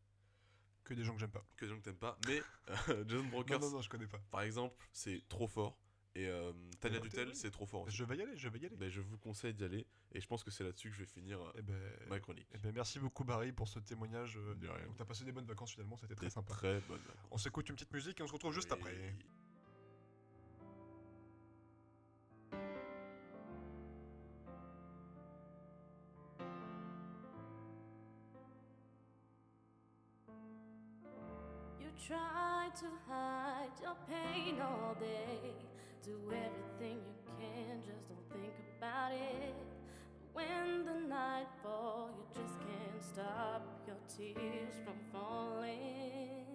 Que 0.83 0.93
des 0.93 1.03
gens 1.03 1.13
que 1.13 1.19
j'aime 1.19 1.31
pas. 1.31 1.43
Que 1.55 1.65
des 1.65 1.71
gens 1.71 1.77
que 1.77 1.83
t'aimes 1.83 1.95
pas, 1.95 2.17
mais 2.27 2.41
euh, 2.89 3.05
Jason 3.07 3.23
Brokers, 3.25 3.59
Non, 3.59 3.67
non, 3.67 3.75
non, 3.77 3.81
je 3.81 3.89
connais 3.89 4.07
pas. 4.07 4.19
par 4.31 4.41
exemple, 4.41 4.75
c'est 4.91 5.21
trop 5.29 5.47
fort. 5.47 5.77
Et 6.13 6.27
euh, 6.27 6.51
Tania 6.81 6.99
Dutel, 6.99 7.33
c'est 7.33 7.51
trop 7.51 7.65
fort 7.65 7.83
aussi. 7.83 7.95
Je 7.95 8.03
vais 8.03 8.17
y 8.17 8.21
aller, 8.21 8.35
je 8.35 8.49
vais 8.49 8.59
y 8.59 8.65
aller. 8.65 8.75
Ben, 8.75 8.89
je 8.89 8.99
vous 8.99 9.17
conseille 9.17 9.53
d'y 9.53 9.63
aller. 9.63 9.87
Et 10.11 10.19
je 10.19 10.27
pense 10.27 10.43
que 10.43 10.51
c'est 10.51 10.65
là-dessus 10.65 10.89
que 10.89 10.95
je 10.95 10.99
vais 10.99 11.05
finir 11.05 11.39
euh, 11.41 11.51
Eh 11.57 11.61
ben, 11.61 11.79
ma 12.09 12.19
chronique. 12.19 12.47
eh 12.53 12.57
ben, 12.57 12.73
merci 12.73 12.99
beaucoup 12.99 13.23
Barry 13.23 13.53
pour 13.53 13.69
ce 13.69 13.79
témoignage. 13.79 14.35
euh. 14.37 14.53
Donc 14.85 14.97
t'as 14.97 15.05
passé 15.05 15.23
des 15.23 15.31
bonnes 15.31 15.45
vacances 15.45 15.71
finalement, 15.71 15.95
c'était 15.95 16.15
très 16.15 16.25
Des 16.25 16.31
sympa. 16.31 16.51
Très 16.53 16.81
bonne 16.81 16.99
vacances. 16.99 17.27
On 17.31 17.37
s'écoute 17.37 17.69
une 17.69 17.75
petite 17.75 17.93
musique 17.93 18.19
et 18.19 18.23
on 18.23 18.27
se 18.27 18.33
retrouve 18.33 18.53
juste 18.53 18.73
après. 18.73 18.93
To 32.79 32.85
hide 33.09 33.69
your 33.81 33.95
pain 34.07 34.61
all 34.61 34.95
day. 34.97 35.53
Do 36.03 36.17
everything 36.27 36.99
you 37.03 37.13
can, 37.37 37.81
just 37.85 38.07
don't 38.07 38.29
think 38.31 38.53
about 38.77 39.11
it. 39.11 39.55
When 40.31 40.85
the 40.85 40.93
night 41.09 41.47
falls, 41.61 42.11
you 42.17 42.23
just 42.41 42.57
can't 42.59 43.03
stop 43.03 43.61
your 43.85 43.97
tears 44.07 44.75
from 44.85 44.95
falling. 45.11 46.45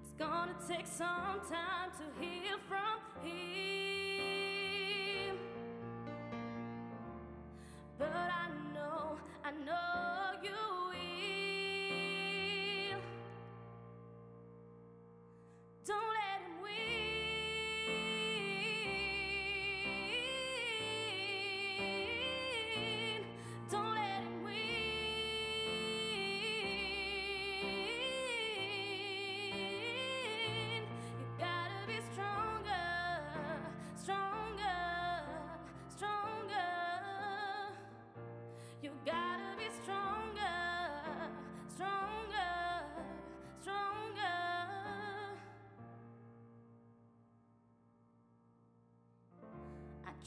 It's 0.00 0.12
gonna 0.18 0.56
take 0.66 0.86
some 0.86 1.42
time 1.50 1.90
to 1.98 2.04
heal 2.18 2.58
from 2.66 3.00
him. 3.22 4.16
But 7.98 8.08
I 8.08 8.48
know, 8.72 9.18
I 9.44 9.50
know 9.66 9.91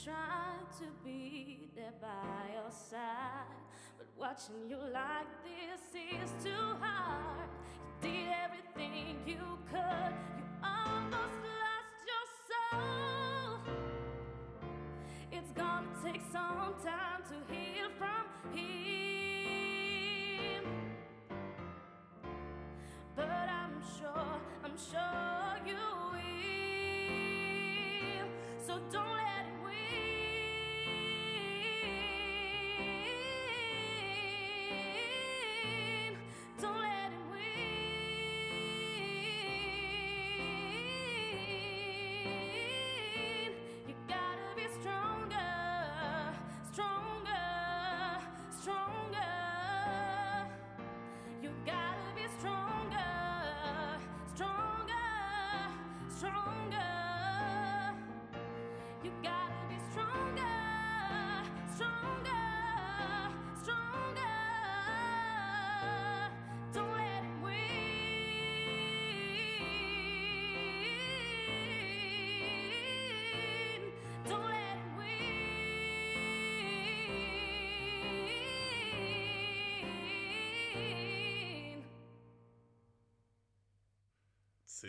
to 0.06 0.86
be 1.04 1.68
there 1.76 1.94
by 2.00 2.54
your 2.54 2.70
side. 2.70 3.00
But 3.98 4.08
watching 4.20 4.70
you 4.70 4.78
like 4.94 5.26
this 5.44 5.82
is 5.96 6.30
too 6.44 6.76
hard. 6.80 7.50
You 8.04 8.10
did 8.10 8.28
everything 8.44 9.18
you 9.26 9.58
could, 9.72 10.14
you 10.38 10.46
almost 10.64 11.40
lost 11.42 11.98
your 12.12 12.26
soul. 12.52 13.60
It's 15.32 15.52
gonna 15.54 15.88
take 16.04 16.22
some 16.32 16.76
time 16.84 17.24
to 17.30 17.54
heal 17.54 17.65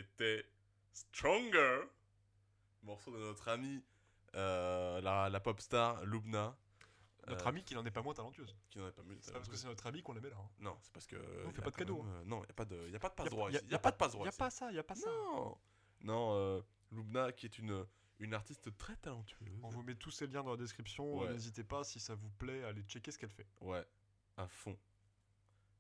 C'était 0.03 0.45
Stronger, 0.93 1.81
morceau 2.83 3.11
de 3.13 3.19
notre 3.19 3.49
ami, 3.49 3.83
euh, 4.35 5.01
la, 5.01 5.29
la 5.29 5.41
pop 5.41 5.61
star 5.61 6.05
Lubna. 6.05 6.57
Notre 7.29 7.45
euh, 7.45 7.49
amie 7.49 7.65
qui 7.65 7.75
n'en 7.75 7.85
est 7.85 7.91
pas 7.91 8.03
moins 8.03 8.15
talentueuse. 8.15 8.55
Qui 8.71 8.79
n'en 8.79 8.87
a 8.87 8.93
pas. 8.93 9.03
C'est 9.21 9.33
pas 9.33 9.39
parce 9.41 9.49
que 9.49 9.57
c'est 9.57 9.67
notre 9.67 9.87
amie 9.87 10.01
qu'on 10.03 10.13
la 10.13 10.21
met 10.21 10.31
là. 10.31 10.37
hein. 10.39 10.49
Non, 10.61 10.77
c'est 10.81 10.93
parce 10.93 11.07
que. 11.07 11.17
On 11.45 11.51
fait 11.51 11.61
pas 11.61 11.71
de 11.71 11.75
quand 11.75 11.79
cadeau, 11.79 12.03
même, 12.03 12.15
euh, 12.15 12.25
non, 12.25 12.39
il 12.39 12.47
n'y 12.47 12.51
a 12.51 12.55
pas 12.55 12.65
de, 12.65 12.89
y 12.89 12.97
a 12.97 12.99
pas 13.01 13.09
de 13.09 13.15
passe 13.15 13.25
Y 13.25 13.29
a- 13.29 13.31
droit 13.31 13.51
y 13.51 13.55
a- 13.55 13.59
ici. 13.59 13.65
Il 13.65 13.69
n'y 13.69 13.75
a 13.75 13.79
pas 13.79 13.91
de 13.91 13.97
passe 13.97 14.13
droit 14.13 14.25
Y 14.25 14.29
a 14.29 14.31
ici. 14.31 14.39
pas 14.39 14.51
ça, 14.51 14.73
y 14.73 14.79
a 14.79 14.85
pas 14.85 14.95
ça. 14.95 15.11
Non, 15.11 15.59
non 16.03 16.31
euh, 16.37 16.61
Lubna 16.93 17.33
qui 17.33 17.47
est 17.47 17.59
une, 17.59 17.85
une 18.21 18.33
artiste 18.35 18.77
très 18.79 18.97
talentueuse. 18.97 19.59
On 19.63 19.69
vous 19.71 19.83
met 19.83 19.97
tous 19.97 20.11
ces 20.13 20.27
liens 20.29 20.45
dans 20.45 20.53
la 20.53 20.57
description. 20.57 21.19
Ouais. 21.19 21.33
N'hésitez 21.33 21.65
pas, 21.65 21.83
si 21.85 21.99
ça 21.99 22.15
vous 22.15 22.31
plaît, 22.31 22.63
à 22.65 22.69
aller 22.69 22.83
checker 22.85 23.11
ce 23.11 23.19
qu'elle 23.19 23.31
fait. 23.31 23.47
Ouais, 23.61 23.85
à 24.37 24.47
fond. 24.47 24.79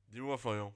Dis-moi, 0.09 0.37
Florian, 0.39 0.75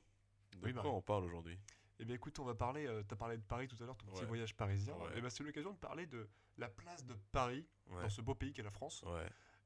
de 0.53 0.57
Oui, 0.67 0.73
quoi 0.73 0.83
Marie. 0.85 0.89
on 0.97 1.03
parle 1.03 1.25
aujourd'hui? 1.25 1.59
Eh 2.03 2.05
bien 2.07 2.15
écoute, 2.15 2.39
on 2.39 2.45
va 2.45 2.55
parler, 2.55 2.87
euh, 2.87 3.03
t'as 3.03 3.15
parlé 3.17 3.37
de 3.37 3.43
Paris 3.43 3.69
tout 3.69 3.77
à 3.83 3.85
l'heure, 3.87 3.97
ton 3.97 4.07
petit 4.07 4.25
voyage 4.25 4.57
parisien. 4.57 4.95
Ouais. 4.97 5.19
Et 5.19 5.21
ben 5.21 5.29
c'est 5.29 5.45
l'occasion 5.45 5.73
de 5.73 5.77
parler 5.79 6.07
de 6.07 6.27
la 6.57 6.69
place 6.71 7.05
de 7.05 7.15
Paris 7.31 7.67
Ouais, 7.89 8.03
dans 8.03 8.09
ce 8.09 8.23
beau 8.23 8.35
pays 8.35 8.53
qu'est 8.55 8.63
la 8.63 8.71
France. 8.71 9.05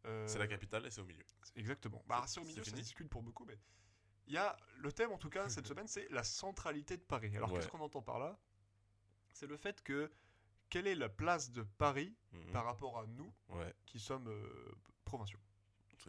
Euh, 0.07 0.26
c'est 0.26 0.39
la 0.41 0.49
capitale 0.49 0.85
et 0.87 0.91
c'est 0.91 1.01
au 1.01 1.05
milieu. 1.05 1.24
Exactement. 1.55 2.03
Bah, 2.07 2.24
c'est 2.26 2.41
au 2.41 2.45
milieu, 2.45 2.62
ça 2.64 2.70
fini 2.70 2.80
discute 2.82 3.09
pour 3.09 3.22
beaucoup, 3.22 3.45
mais 3.45 3.57
il 4.26 4.32
y 4.35 4.37
a 4.37 4.57
le 4.78 4.93
thème 4.93 5.12
en 5.12 5.18
tout 5.18 5.30
cas 5.30 5.49
cette 5.49 5.66
semaine, 5.68 5.87
c'est 5.87 6.09
la 6.11 6.24
centralité 6.24 6.97
de 6.97 7.03
Paris. 7.03 7.37
Alors 7.37 7.53
qu'est-ce 7.53 7.68
qu'on 7.68 7.80
entend 7.80 8.03
par 8.03 8.18
là? 8.18 8.37
C'est 9.32 9.47
le 9.47 9.57
fait 9.57 9.80
que 9.82 10.11
quelle 10.70 10.87
est 10.89 10.95
la 10.97 11.09
place 11.09 11.53
de 11.53 11.62
Paris 11.62 12.14
Mhm. 12.32 12.51
par 12.51 12.64
rapport 12.64 12.99
à 12.99 13.07
nous 13.07 13.32
qui 13.87 14.01
sommes 14.01 14.26
euh, 14.26 14.74
provinciaux? 15.05 15.39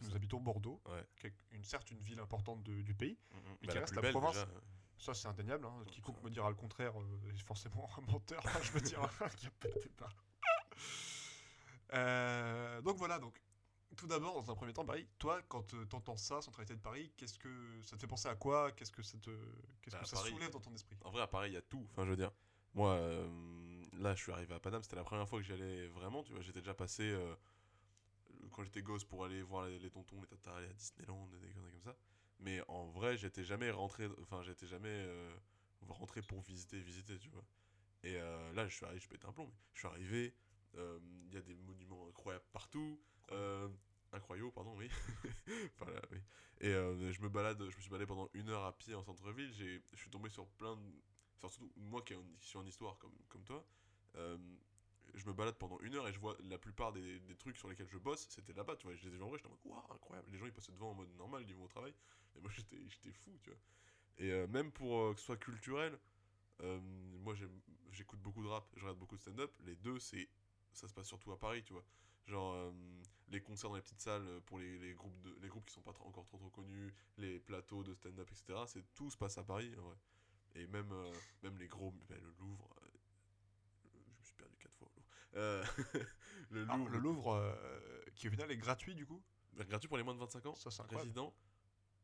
Nous 0.01 0.09
ça. 0.09 0.15
habitons 0.15 0.41
Bordeaux, 0.41 0.81
Ouais. 0.87 1.05
qui 1.17 1.27
est 1.27 1.33
une, 1.51 1.63
certes 1.63 1.89
une 1.91 2.01
ville 2.01 2.19
importante 2.19 2.63
de- 2.63 2.81
du 2.81 2.93
pays. 2.95 3.17
Mhm. 3.31 3.57
qui 3.59 3.67
Bah, 3.67 3.73
reste 3.75 3.93
plus 3.93 4.01
la 4.01 4.09
province. 4.09 4.33
déjà. 4.33 4.47
Ça, 4.97 5.13
c'est 5.13 5.27
indéniable. 5.27 5.65
hein. 5.65 5.83
Quiconque 5.87 6.21
me 6.23 6.29
dira 6.29 6.49
le 6.49 6.55
contraire 6.55 6.99
euh, 6.99 7.31
est 7.33 7.37
forcément 7.41 7.89
un 7.97 8.01
menteur. 8.11 8.41
je 8.63 8.71
veux 8.71 8.81
dire, 8.81 8.99
qui 9.37 9.47
a 9.47 9.51
pété 9.51 9.89
par. 9.89 10.13
Euh, 11.93 12.81
donc 12.81 12.97
voilà, 12.97 13.19
donc. 13.19 13.41
Tout 13.97 14.07
d'abord, 14.07 14.33
dans 14.43 14.51
un 14.51 14.55
premier 14.55 14.73
temps, 14.73 14.83
Paris, 14.83 15.07
toi, 15.17 15.41
quand 15.43 15.63
tu 15.67 15.77
entends 15.95 16.17
ça, 16.17 16.41
centralité 16.41 16.75
de 16.75 16.81
Paris, 16.81 17.13
qu'est-ce 17.15 17.39
que 17.39 17.81
ça 17.81 17.95
te 17.95 18.01
fait 18.01 18.07
penser 18.07 18.27
à 18.27 18.35
quoi? 18.35 18.73
Qu'est-ce 18.73 18.91
que 18.91 19.01
ça 19.01 19.17
te, 19.19 19.29
qu'est-ce 19.81 19.95
Bah, 19.95 20.01
que 20.01 20.07
ça 20.09 20.17
Paris. 20.17 20.31
soulève 20.31 20.49
dans 20.49 20.59
ton 20.59 20.73
esprit? 20.73 20.97
En 21.05 21.11
vrai, 21.11 21.21
à 21.21 21.27
Paris, 21.27 21.51
il 21.51 21.53
y 21.53 21.57
a 21.57 21.61
tout. 21.61 21.87
Enfin, 21.91 22.03
je 22.03 22.09
veux 22.09 22.17
dire, 22.17 22.31
moi, 22.73 22.91
euh, 22.95 23.25
là, 23.93 24.13
je 24.13 24.21
suis 24.21 24.33
arrivé 24.33 24.53
à 24.53 24.59
Paname. 24.59 24.83
C'était 24.83 24.97
la 24.97 25.05
première 25.05 25.29
fois 25.29 25.39
que 25.39 25.45
j'y 25.45 25.53
allais 25.53 25.87
vraiment. 25.87 26.23
Tu 26.23 26.33
vois, 26.33 26.41
j'étais 26.41 26.59
déjà 26.59 26.73
passé 26.73 27.03
euh, 27.09 27.33
quand 28.51 28.63
j'étais 28.65 28.81
gosse 28.81 29.05
pour 29.05 29.23
aller 29.23 29.41
voir 29.43 29.65
les, 29.67 29.79
les 29.79 29.89
tontons, 29.89 30.19
les 30.19 30.27
tatas, 30.27 30.57
aller 30.57 30.67
à 30.67 30.73
Disneyland, 30.73 31.27
des 31.27 31.53
conneries 31.53 31.71
comme 31.71 31.83
ça. 31.83 31.95
Mais 32.39 32.61
en 32.67 32.85
vrai, 32.87 33.17
j'étais 33.17 33.43
jamais 33.43 33.71
rentré. 33.71 34.07
Enfin, 34.21 34.41
j'étais 34.43 34.67
jamais 34.67 34.89
euh, 34.89 35.35
rentré 35.87 36.21
pour 36.21 36.41
visiter, 36.41 36.79
visiter, 36.81 37.17
tu 37.19 37.29
vois. 37.29 37.43
Et 38.03 38.17
euh, 38.17 38.53
là, 38.53 38.67
je 38.67 38.75
suis 38.75 38.85
arrivé, 38.85 39.01
je 39.01 39.09
pète 39.09 39.25
un 39.25 39.33
plomb. 39.33 39.51
Je 39.73 39.79
suis 39.79 39.87
arrivé. 39.87 40.35
euh, 40.77 40.99
Il 41.27 41.33
y 41.33 41.37
a 41.37 41.41
des 41.41 41.55
monuments 41.55 42.07
incroyables 42.09 42.45
partout. 42.53 42.99
Euh, 43.31 43.69
incroyables, 44.13 44.51
pardon, 44.53 44.75
oui. 44.77 44.89
Et 46.61 46.69
euh, 46.69 47.11
je 47.11 47.21
me 47.21 47.29
balade, 47.29 47.59
je 47.59 47.75
me 47.75 47.81
suis 47.81 47.89
baladé 47.89 48.05
pendant 48.07 48.29
une 48.33 48.49
heure 48.49 48.63
à 48.63 48.77
pied 48.77 48.95
en 48.95 49.03
centre-ville. 49.03 49.51
Je 49.53 49.97
suis 49.97 50.09
tombé 50.09 50.29
sur 50.29 50.47
plein 50.47 50.75
de, 50.75 50.81
surtout 51.39 51.71
moi 51.75 52.01
qui, 52.01 52.13
suis 52.39 52.57
en 52.57 52.65
histoire 52.65 52.97
comme, 52.97 53.13
comme 53.29 53.43
toi. 53.43 53.65
euh, 54.15 54.37
je 55.13 55.25
me 55.27 55.33
balade 55.33 55.55
pendant 55.55 55.79
une 55.81 55.95
heure 55.95 56.07
et 56.07 56.13
je 56.13 56.19
vois 56.19 56.35
la 56.49 56.57
plupart 56.57 56.91
des, 56.91 57.19
des 57.21 57.35
trucs 57.35 57.57
sur 57.57 57.69
lesquels 57.69 57.87
je 57.89 57.97
bosse, 57.97 58.27
c'était 58.29 58.53
là-bas, 58.53 58.75
tu 58.75 58.87
vois. 58.87 58.95
Je 58.95 59.07
les 59.07 59.15
ai 59.15 59.17
vus 59.17 59.23
en 59.23 59.29
vrai, 59.29 59.37
j'étais 59.37 59.47
en 59.47 59.51
mode, 59.51 59.59
waouh, 59.65 59.93
incroyable. 59.93 60.27
Les 60.31 60.37
gens 60.37 60.45
ils 60.45 60.51
passaient 60.53 60.71
devant 60.73 60.91
en 60.91 60.93
mode 60.95 61.09
normal, 61.17 61.43
ils 61.47 61.55
vont 61.55 61.63
au 61.65 61.67
travail. 61.69 61.93
Et 62.35 62.39
moi 62.41 62.51
j'étais, 62.51 62.77
j'étais 62.87 63.11
fou, 63.11 63.37
tu 63.41 63.49
vois. 63.49 63.59
Et 64.17 64.31
euh, 64.31 64.47
même 64.47 64.71
pour 64.71 64.97
euh, 64.99 65.13
que 65.13 65.19
ce 65.19 65.25
soit 65.25 65.37
culturel, 65.37 65.97
euh, 66.61 66.79
moi 67.21 67.33
j'écoute 67.91 68.19
beaucoup 68.21 68.43
de 68.43 68.47
rap, 68.47 68.67
je 68.75 68.81
regarde 68.81 68.97
beaucoup 68.99 69.15
de 69.17 69.21
stand-up. 69.21 69.51
Les 69.65 69.75
deux, 69.75 69.99
c'est, 69.99 70.29
ça 70.71 70.87
se 70.87 70.93
passe 70.93 71.07
surtout 71.07 71.31
à 71.31 71.39
Paris, 71.39 71.63
tu 71.63 71.73
vois. 71.73 71.85
Genre 72.27 72.73
les 73.29 73.41
concerts 73.41 73.69
dans 73.69 73.75
les 73.75 73.81
petites 73.83 74.01
salles 74.01 74.41
pour 74.45 74.59
les, 74.59 74.77
les 74.79 74.93
groupes, 74.93 75.19
de, 75.21 75.35
les 75.41 75.47
groupes 75.47 75.65
qui 75.65 75.73
sont 75.73 75.81
pas 75.81 75.93
trop- 75.93 76.07
encore 76.07 76.25
trop 76.25 76.37
trop 76.37 76.49
connus, 76.49 76.93
les 77.17 77.39
plateaux 77.39 77.83
de 77.83 77.93
stand-up, 77.93 78.29
etc. 78.31 78.65
C'est, 78.67 78.83
tout 78.95 79.09
se 79.11 79.17
passe 79.17 79.37
à 79.37 79.43
Paris, 79.43 79.71
en 79.77 79.81
vrai. 79.83 79.95
Et 80.55 80.67
même, 80.67 80.91
même 81.43 81.57
les 81.57 81.67
gros, 81.67 81.91
ben, 82.09 82.19
le 82.21 82.31
Louvre, 82.39 82.73
je 83.83 83.99
me 84.19 84.23
suis 84.23 84.35
perdu 84.35 84.55
quatre 84.57 84.75
fois. 84.77 84.89
Euh, 85.35 85.63
le 86.51 86.65
Ah, 86.69 86.75
Louvre, 86.77 86.89
Le 86.89 86.97
Louvre, 86.99 87.33
euh, 87.33 88.01
qui 88.15 88.27
au 88.27 88.31
final 88.31 88.51
est 88.51 88.57
gratuit 88.57 88.95
du 88.95 89.05
coup? 89.05 89.21
Gratuit 89.55 89.87
pour 89.87 89.97
les 89.97 90.03
moins 90.03 90.13
de 90.13 90.19
25 90.19 90.45
ans, 90.47 90.55
Ça, 90.55 90.71
c'est 90.71 90.81
incroyable. 90.81 91.09
résident 91.09 91.33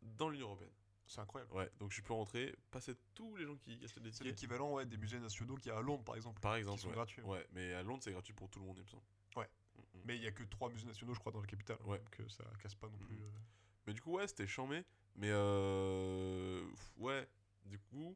dans 0.01 0.29
l'Union 0.29 0.47
Européenne. 0.47 0.71
C'est 1.07 1.19
incroyable. 1.19 1.51
Ouais, 1.53 1.69
donc 1.77 1.91
je 1.91 2.01
peux 2.01 2.13
rentrer, 2.13 2.55
passer 2.71 2.93
tous 3.13 3.35
les 3.35 3.45
gens 3.45 3.55
qui 3.57 3.73
achètent 3.83 4.01
des 4.01 4.11
C'est 4.11 4.19
tickets. 4.19 4.27
l'équivalent 4.27 4.73
ouais, 4.73 4.85
des 4.85 4.97
musées 4.97 5.19
nationaux 5.19 5.55
qu'il 5.55 5.71
y 5.71 5.75
a 5.75 5.77
à 5.77 5.81
Londres 5.81 6.05
par 6.05 6.15
exemple. 6.15 6.39
Par 6.39 6.55
exemple, 6.55 6.77
qui 6.77 6.83
sont 6.83 6.87
ouais. 6.89 6.95
gratuits. 6.95 7.21
Ouais, 7.23 7.45
mais 7.51 7.73
à 7.73 7.83
Londres, 7.83 8.01
c'est 8.01 8.13
gratuit 8.13 8.33
pour 8.33 8.49
tout 8.49 8.59
le 8.59 8.65
monde, 8.65 8.77
il 8.77 8.83
me 8.83 8.87
semble. 8.87 9.03
Ouais. 9.35 9.49
Mm, 9.75 9.79
mm. 9.79 10.01
Mais 10.05 10.15
il 10.15 10.23
y 10.23 10.27
a 10.27 10.31
que 10.31 10.43
trois 10.43 10.69
musées 10.69 10.87
nationaux, 10.87 11.13
je 11.13 11.19
crois, 11.19 11.33
dans 11.33 11.41
la 11.41 11.47
capitale. 11.47 11.77
Ouais. 11.83 11.99
Donc 11.99 12.19
euh, 12.21 12.29
ça 12.29 12.45
casse 12.61 12.75
pas 12.75 12.87
non 12.87 12.97
plus. 12.97 13.15
Mhm. 13.15 13.23
euh. 13.23 13.39
Mais 13.87 13.93
du 13.93 14.01
coup, 14.01 14.11
ouais, 14.13 14.27
c'était 14.27 14.47
chambé. 14.47 14.85
Mais 15.15 15.29
euh. 15.31 16.63
Ouais, 16.97 17.27
du 17.65 17.77
coup, 17.79 18.15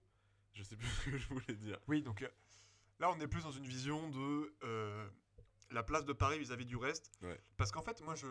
je 0.54 0.64
sais 0.64 0.78
plus 0.78 0.88
ce 1.06 1.10
que 1.10 1.18
je 1.18 1.28
voulais 1.30 1.56
dire. 1.56 1.80
Oui, 1.88 2.02
donc 2.02 2.22
euh, 2.22 2.30
là, 3.00 3.12
on 3.12 3.20
est 3.20 3.28
plus 3.28 3.44
dans 3.44 3.52
une 3.52 3.66
vision 3.66 4.10
de 4.10 4.56
euh, 4.64 5.10
la 5.72 5.84
place 5.84 6.06
de 6.06 6.14
Paris 6.14 6.40
vis-à-vis 6.40 6.66
du 6.66 6.78
reste. 6.78 7.12
Ouais. 7.22 7.40
Parce 7.58 7.72
qu'en 7.72 7.82
fait, 7.82 8.02
moi, 8.02 8.16
je, 8.16 8.28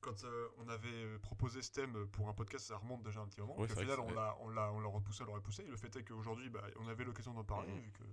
quand 0.00 0.24
euh, 0.24 0.48
on 0.58 0.68
avait 0.68 0.88
euh, 1.04 1.18
proposé 1.18 1.62
ce 1.62 1.70
thème 1.72 2.06
pour 2.08 2.28
un 2.28 2.34
podcast, 2.34 2.66
ça 2.66 2.76
remonte 2.76 3.02
déjà 3.02 3.20
un 3.20 3.26
petit 3.26 3.40
moment. 3.40 3.58
Ouais, 3.58 3.70
au 3.70 3.74
final, 3.76 4.00
on 4.00 4.10
l'a, 4.12 4.36
on 4.40 4.48
l'a, 4.48 4.72
on 4.72 4.80
l'a 4.80 4.88
repoussé, 4.88 5.22
on 5.22 5.26
l'a 5.26 5.34
repoussé. 5.34 5.62
Et 5.62 5.66
le 5.68 5.76
fait 5.76 5.94
est 5.96 6.04
qu'aujourd'hui, 6.04 6.48
bah, 6.50 6.62
on 6.76 6.88
avait 6.88 7.04
l'occasion 7.04 7.32
d'en 7.34 7.44
parler, 7.44 7.72
Mhm. 7.72 7.80
vu 7.80 7.90
que, 7.92 8.04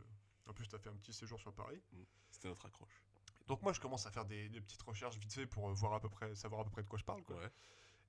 en 0.50 0.54
plus, 0.54 0.68
tu 0.68 0.76
as 0.76 0.80
fait 0.80 0.90
un 0.90 0.96
petit 0.96 1.14
séjour 1.14 1.40
sur 1.40 1.54
Paris. 1.54 1.82
C'était 2.30 2.48
notre 2.50 2.66
accroche. 2.66 3.02
Donc 3.48 3.62
moi, 3.62 3.72
je 3.74 3.80
commence 3.80 4.06
à 4.06 4.12
faire 4.12 4.26
des, 4.26 4.50
des 4.50 4.60
petites 4.60 4.82
recherches 4.82 5.18
vite 5.18 5.32
fait 5.34 5.46
pour 5.48 5.70
euh, 5.70 5.74
voir 5.74 5.94
à 5.94 6.00
peu 6.02 6.10
près, 6.10 6.36
savoir 6.36 6.62
à 6.62 6.64
peu 6.66 6.70
près 6.72 6.84
de 6.84 6.88
quoi 6.90 7.00
je 7.00 7.06
parle. 7.06 7.24
Quoi. 7.24 7.38
Ouais. 7.38 7.50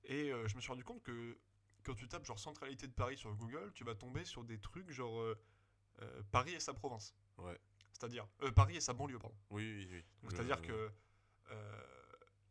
Et 0.03 0.31
euh, 0.31 0.47
je 0.47 0.55
me 0.55 0.61
suis 0.61 0.69
rendu 0.69 0.83
compte 0.83 1.01
que 1.01 1.37
quand 1.83 1.93
tu 1.95 2.07
tapes 2.09 2.25
genre 2.25 2.39
centralité 2.39 2.87
de 2.87 2.93
Paris 2.93 3.17
sur 3.17 3.33
Google, 3.35 3.71
tu 3.73 3.83
vas 3.85 3.95
tomber 3.95 4.25
sur 4.25 4.43
des 4.43 4.59
trucs 4.59 4.89
genre 4.91 5.19
euh, 5.21 5.35
Paris 6.31 6.53
et 6.53 6.59
sa 6.59 6.73
province. 6.73 7.15
Ouais. 7.37 7.57
C'est-à-dire 7.93 8.27
Paris 8.55 8.75
et 8.77 8.81
sa 8.81 8.93
banlieue, 8.93 9.17
pardon. 9.19 9.35
Oui, 9.49 9.63
oui, 9.75 9.87
oui. 9.91 10.03
Donc, 10.23 10.31
Le- 10.31 10.37
C'est-à-dire 10.37 10.61
que 10.61 10.91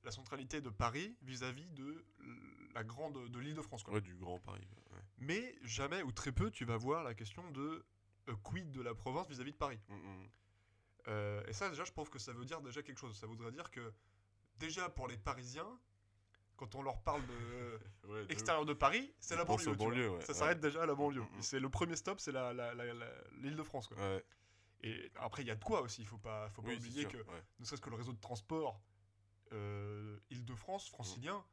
la 0.09 0.13
centralité 0.13 0.63
de 0.63 0.71
Paris 0.71 1.15
vis-à-vis 1.23 1.69
de 1.73 2.03
la 2.75 2.83
grande 2.83 3.29
de 3.31 3.39
l'île 3.39 3.55
de 3.55 3.61
France. 3.63 3.83
quoi. 3.83 3.93
Ouais, 3.95 4.01
du 4.01 4.15
Grand 4.15 4.39
Paris. 4.39 4.67
ouais. 4.93 5.01
Mais 5.19 5.55
jamais 5.63 6.03
ou 6.03 6.13
très 6.13 6.33
peu 6.33 6.51
tu 6.51 6.65
vas 6.65 6.79
voir 6.79 7.05
la 7.05 7.13
question 7.15 7.49
de 7.51 7.85
euh, 8.29 8.35
quid 8.43 8.73
de 8.73 8.81
la 8.81 8.95
province 8.95 9.29
vis-à-vis 9.29 9.53
de 9.53 9.57
Paris. 9.59 9.79
Mm, 9.89 9.95
mm. 9.97 10.29
Euh, 11.09 11.43
et 11.47 11.53
ça 11.53 11.69
déjà 11.69 11.85
je 11.85 11.93
trouve 11.93 12.09
que 12.11 12.19
ça 12.19 12.33
veut 12.33 12.47
dire 12.47 12.61
déjà 12.63 12.83
quelque 12.83 12.99
chose. 12.99 13.19
Ça 13.19 13.27
voudrait 13.27 13.53
dire 13.53 13.71
que 13.71 13.93
déjà 14.57 14.89
pour 14.89 15.09
les 15.09 15.19
Parisiens, 15.19 15.79
quand 16.57 16.75
on 16.75 16.83
leur 16.83 17.03
parle 17.03 17.23
de 17.27 17.79
Ouais, 18.09 18.25
de 18.25 18.33
extérieur 18.33 18.65
de 18.65 18.73
Paris, 18.73 19.13
c'est 19.21 19.37
la 19.37 19.45
banlieue. 19.45 20.09
ouais, 20.11 20.21
Ça 20.23 20.33
ouais. 20.33 20.39
s'arrête 20.39 20.61
déjà 20.61 20.83
à 20.85 20.87
la 20.87 20.95
banlieue. 20.95 21.21
Mm. 21.21 21.39
Et 21.39 21.43
C'est 21.43 21.61
le 21.61 21.69
premier 21.69 21.97
stop, 21.97 22.19
c'est 22.21 22.33
la, 22.33 22.55
la, 22.55 22.73
la- 22.75 22.95
la- 22.95 23.15
l'île 23.43 23.57
de 23.57 23.63
France. 23.63 23.87
Quoi. 23.89 23.97
Et 24.81 25.11
après, 25.17 25.43
il 25.43 25.49
y 25.49 25.51
a 25.51 25.57
de 25.57 25.65
quoi 25.65 25.83
aussi. 25.83 26.01
Il 26.03 26.07
faut 26.07 26.19
pas, 26.19 26.49
faut 26.51 26.63
pas 26.63 26.69
Oui, 26.69 26.77
oublier 26.77 27.03
sûr, 27.03 27.11
que, 27.11 27.19
ne 27.59 27.65
serait-ce 27.65 27.83
que 27.83 27.91
le 27.91 27.97
réseau 27.97 28.13
de 28.15 28.21
transport 28.21 28.77
euh, 28.77 28.88
Île-de-France, 30.31 30.89
francilien, 30.89 31.45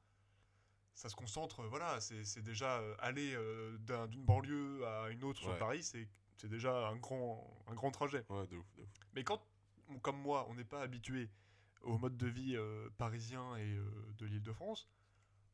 ça 0.94 1.10
se 1.10 1.16
concentre. 1.16 1.62
euh, 1.62 1.68
Voilà, 1.68 2.00
c'est 2.02 2.42
déjà 2.42 2.80
euh, 2.80 2.96
aller 3.00 3.34
euh, 3.36 3.78
d'un- 3.80 4.08
d'une 4.08 4.24
banlieue 4.24 4.86
à 4.86 5.10
une 5.10 5.24
autre 5.24 5.40
sur. 5.42 5.58
Paris, 5.58 5.84
c'est 5.84 6.08
c'est 6.38 6.50
déjà 6.50 6.88
un 6.90 6.98
grand, 6.98 7.50
un 7.68 7.74
grand 7.76 7.92
trajet. 7.92 8.26
Ouais, 8.30 8.46
de 8.48 8.58
ouf, 8.58 8.66
de 8.76 8.82
ouf. 8.82 8.90
Mais 9.14 9.24
quand, 9.24 9.42
comme 10.02 10.18
moi, 10.20 10.46
on 10.50 10.56
n'est 10.56 10.66
pas 10.66 10.82
habitué 10.82 11.30
au 11.84 11.98
mode 11.98 12.18
de 12.18 12.28
vie 12.28 12.56
euh, 12.58 12.90
parisien 12.98 13.56
et 13.56 13.74
euh, 13.78 13.86
de 14.18 14.26
l'Île-de-France, 14.26 14.90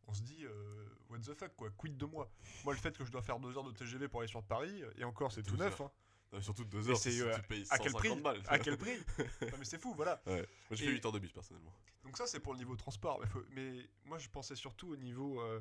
on 0.08 0.14
se 0.14 0.24
dit, 0.24 0.44
euh, 0.44 0.86
what 1.10 1.20
the 1.20 1.34
fuck, 1.36 1.56
quoi, 1.56 1.70
quid 1.78 1.98
de 1.98 2.06
moi? 2.06 2.32
Moi, 2.66 2.74
le 2.74 2.80
fait 2.80 2.98
que 2.98 3.06
je 3.06 3.12
dois 3.12 3.22
faire 3.22 3.40
deux 3.40 3.56
heures 3.58 3.64
de 3.64 3.72
TGV 3.72 4.08
pour 4.08 4.22
aller 4.22 4.28
sur 4.28 4.42
Paris, 4.44 4.82
et 4.98 5.04
encore, 5.04 5.32
c'est 5.32 5.44
tout 5.44 5.56
neuf, 5.58 5.80
hein. 5.82 5.92
Non, 6.32 6.42
surtout 6.42 6.64
deux 6.66 6.82
Mais 6.82 6.90
heures, 6.92 6.98
c'est, 6.98 7.20
euh, 7.22 7.36
tu 7.36 7.42
payes 7.44 7.66
à 7.70 7.78
quel 7.78 7.92
150 7.92 8.00
prix 8.14 8.22
balles. 8.22 8.44
À 8.48 8.58
quel 8.60 8.78
prix 8.78 8.98
Non, 9.52 9.58
mais 9.60 9.66
c'est 9.66 9.78
fou, 9.78 9.94
voilà. 9.96 10.22
Ouais. 10.26 10.38
Moi, 10.38 10.46
j'ai 10.72 10.86
Et- 10.86 10.88
fait 10.88 10.94
8 10.94 11.06
heures 11.06 11.12
de 11.12 11.20
bus, 11.20 11.32
personnellement. 11.34 11.74
Donc 12.04 12.18
ça, 12.18 12.26
c'est 12.26 12.40
pour 12.40 12.54
le 12.54 12.60
niveau 12.60 12.76
transport. 12.76 13.20
Mais, 13.20 13.28
faut- 13.28 13.44
mais 13.52 13.90
moi, 14.06 14.18
je 14.18 14.30
pensais 14.30 14.56
surtout 14.56 14.90
au 14.90 14.96
niveau... 14.96 15.42
euh, 15.42 15.60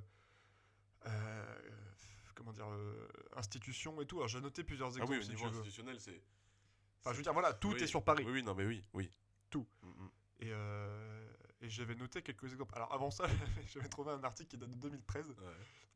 euh, 1.06 1.58
comment 2.34 2.52
dire 2.52 2.68
euh, 2.70 3.08
Institution 3.36 4.00
et 4.00 4.06
tout. 4.06 4.16
Alors, 4.18 4.28
j'ai 4.28 4.40
noté 4.40 4.62
plusieurs 4.64 4.88
Ah 4.88 4.92
exemples, 4.92 5.12
oui, 5.12 5.24
au 5.24 5.28
niveau 5.28 5.46
institutionnel, 5.46 6.00
c'est... 6.00 6.22
Enfin, 7.00 7.12
je 7.12 7.16
veux 7.16 7.22
dire, 7.22 7.32
voilà, 7.32 7.52
tout 7.54 7.72
Oui. 7.72 7.82
est 7.82 7.86
sur 7.86 8.04
Paris. 8.04 8.24
Oui, 8.26 8.32
oui, 8.32 8.42
non, 8.42 8.54
mais 8.54 8.64
oui, 8.66 8.82
oui. 8.92 9.10
Tout. 9.48 9.66
Mm, 9.82 9.88
mm. 9.88 10.10
Et, 10.40 10.52
euh, 10.52 11.32
et 11.62 11.68
j'avais 11.68 11.94
noté 11.94 12.22
quelques 12.22 12.44
exemples. 12.52 12.74
Alors, 12.76 12.92
avant 12.92 13.10
ça, 13.10 13.24
j'avais 13.74 13.88
trouvé 13.88 14.12
un 14.12 14.22
article 14.22 14.50
qui 14.50 14.56
date 14.58 14.70
de 14.70 14.76
2013, 14.76 15.28
Ouais, 15.30 15.34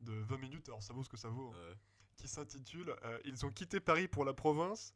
de 0.01 0.13
20 0.13 0.37
minutes, 0.37 0.67
alors 0.67 0.83
ça 0.83 0.93
vaut 0.93 1.03
ce 1.03 1.09
que 1.09 1.17
ça 1.17 1.29
vaut, 1.29 1.53
hein, 1.55 1.69
ouais. 1.69 1.75
Qui 2.17 2.27
s'intitule 2.27 2.95
euh, 3.03 3.19
Ils 3.25 3.45
ont 3.45 3.51
quitté 3.51 3.79
Paris 3.79 4.07
pour 4.07 4.25
la 4.25 4.33
province, 4.33 4.93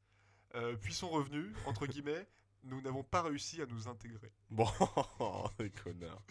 euh, 0.55 0.75
puis 0.75 0.93
sont 0.93 1.09
revenus, 1.09 1.55
entre 1.65 1.85
guillemets, 1.87 2.27
nous 2.63 2.81
n'avons 2.81 3.03
pas 3.03 3.21
réussi 3.21 3.61
à 3.61 3.65
nous 3.65 3.87
intégrer. 3.87 4.31
Bon, 4.49 4.67
les 5.59 5.71
connards. 5.71 6.21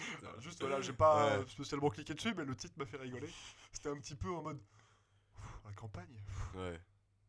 Juste 0.40 0.60
voilà, 0.60 0.80
j'ai 0.80 0.92
pas 0.92 1.26
Ouais. 1.26 1.42
euh, 1.42 1.46
spécialement 1.46 1.90
cliqué 1.90 2.14
dessus, 2.14 2.34
mais 2.34 2.44
le 2.44 2.54
titre 2.56 2.74
m'a 2.78 2.86
fait 2.86 2.96
rigoler. 2.98 3.28
C'était 3.72 3.88
un 3.88 3.96
petit 3.96 4.14
peu 4.14 4.30
en 4.30 4.42
mode 4.42 4.60
la 5.64 5.72
campagne, 5.72 6.22
Ouais. 6.54 6.80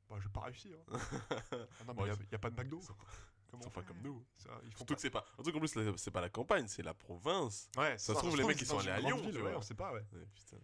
bah, 0.09 0.17
j'ai 0.21 0.29
pas 0.29 0.41
réussi. 0.41 0.73
Hein. 0.73 0.97
Ah 1.51 1.83
non, 1.85 1.93
mais 1.93 2.03
il 2.03 2.13
ils 2.23 2.27
n'y 2.29 2.35
a, 2.35 2.39
pas 2.39 2.49
de 2.49 2.55
McDo. 2.55 2.79
Ils 2.79 2.85
sont, 2.85 2.95
Comment 3.51 3.63
pas 3.69 3.81
fait 3.81 3.87
comme 3.87 4.01
nous. 4.03 4.23
Ça, 4.37 4.49
ils 4.63 4.71
font 4.71 4.77
Surtout 4.77 4.95
que 4.95 5.01
c'est 5.01 5.09
pas. 5.09 5.25
Un 5.37 5.41
truc 5.41 5.55
en 5.55 5.59
plus, 5.59 5.95
c'est 5.97 6.11
pas 6.11 6.21
la 6.21 6.29
campagne, 6.29 6.67
c'est 6.67 6.83
la 6.83 6.93
province. 6.93 7.69
Ouais, 7.77 7.97
ça 7.97 8.13
se 8.13 8.19
trouve, 8.19 8.37
les 8.37 8.43
mecs, 8.43 8.61
ils 8.61 8.67
sont 8.67 8.77
allés 8.79 8.89
à 8.89 8.99
Lyon, 8.99 9.19
tu 9.21 9.41
ouais, 9.41 9.55
on 9.55 9.61
sait 9.61 9.73
pas, 9.73 9.91
ouais. 9.91 10.05
Ouais, 10.13 10.25
putain. 10.35 10.57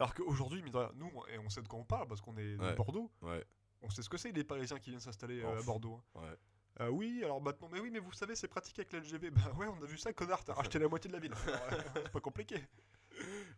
Alors 0.00 0.14
qu'aujourd'hui, 0.14 0.62
nous, 0.96 1.10
et 1.32 1.38
on 1.38 1.48
sait 1.50 1.60
de 1.62 1.68
quoi 1.68 1.78
on 1.78 1.84
parle 1.84 2.08
parce 2.08 2.20
qu'on 2.22 2.36
est 2.38 2.56
de 2.56 2.62
Ouais. 2.62 2.74
Bordeaux, 2.74 3.10
Ouais, 3.22 3.44
on 3.82 3.90
sait 3.90 4.02
ce 4.02 4.08
que 4.08 4.16
c'est 4.16 4.32
les 4.32 4.44
Parisiens 4.44 4.78
qui 4.78 4.90
viennent 4.90 5.00
s'installer 5.00 5.42
euh, 5.42 5.58
à 5.58 5.62
Bordeaux. 5.62 6.00
hein. 6.16 6.20
ouais. 6.22 6.36
Euh, 6.80 6.88
oui, 6.88 7.20
alors 7.22 7.42
maintenant, 7.42 7.68
mais 7.70 7.80
oui, 7.80 7.90
mais 7.92 7.98
vous 7.98 8.12
savez, 8.12 8.34
c'est 8.34 8.48
pratique 8.48 8.78
avec 8.78 8.92
la 8.92 9.00
LGV. 9.00 9.30
Bah 9.30 9.52
ouais, 9.58 9.66
on 9.66 9.82
a 9.82 9.86
vu 9.86 9.98
ça, 9.98 10.12
connard, 10.14 10.42
t'as 10.42 10.54
racheté 10.54 10.78
la 10.78 10.88
moitié 10.88 11.08
de 11.08 11.14
la 11.14 11.20
ville. 11.20 11.34
C'est 11.94 12.10
pas 12.12 12.20
compliqué. 12.20 12.56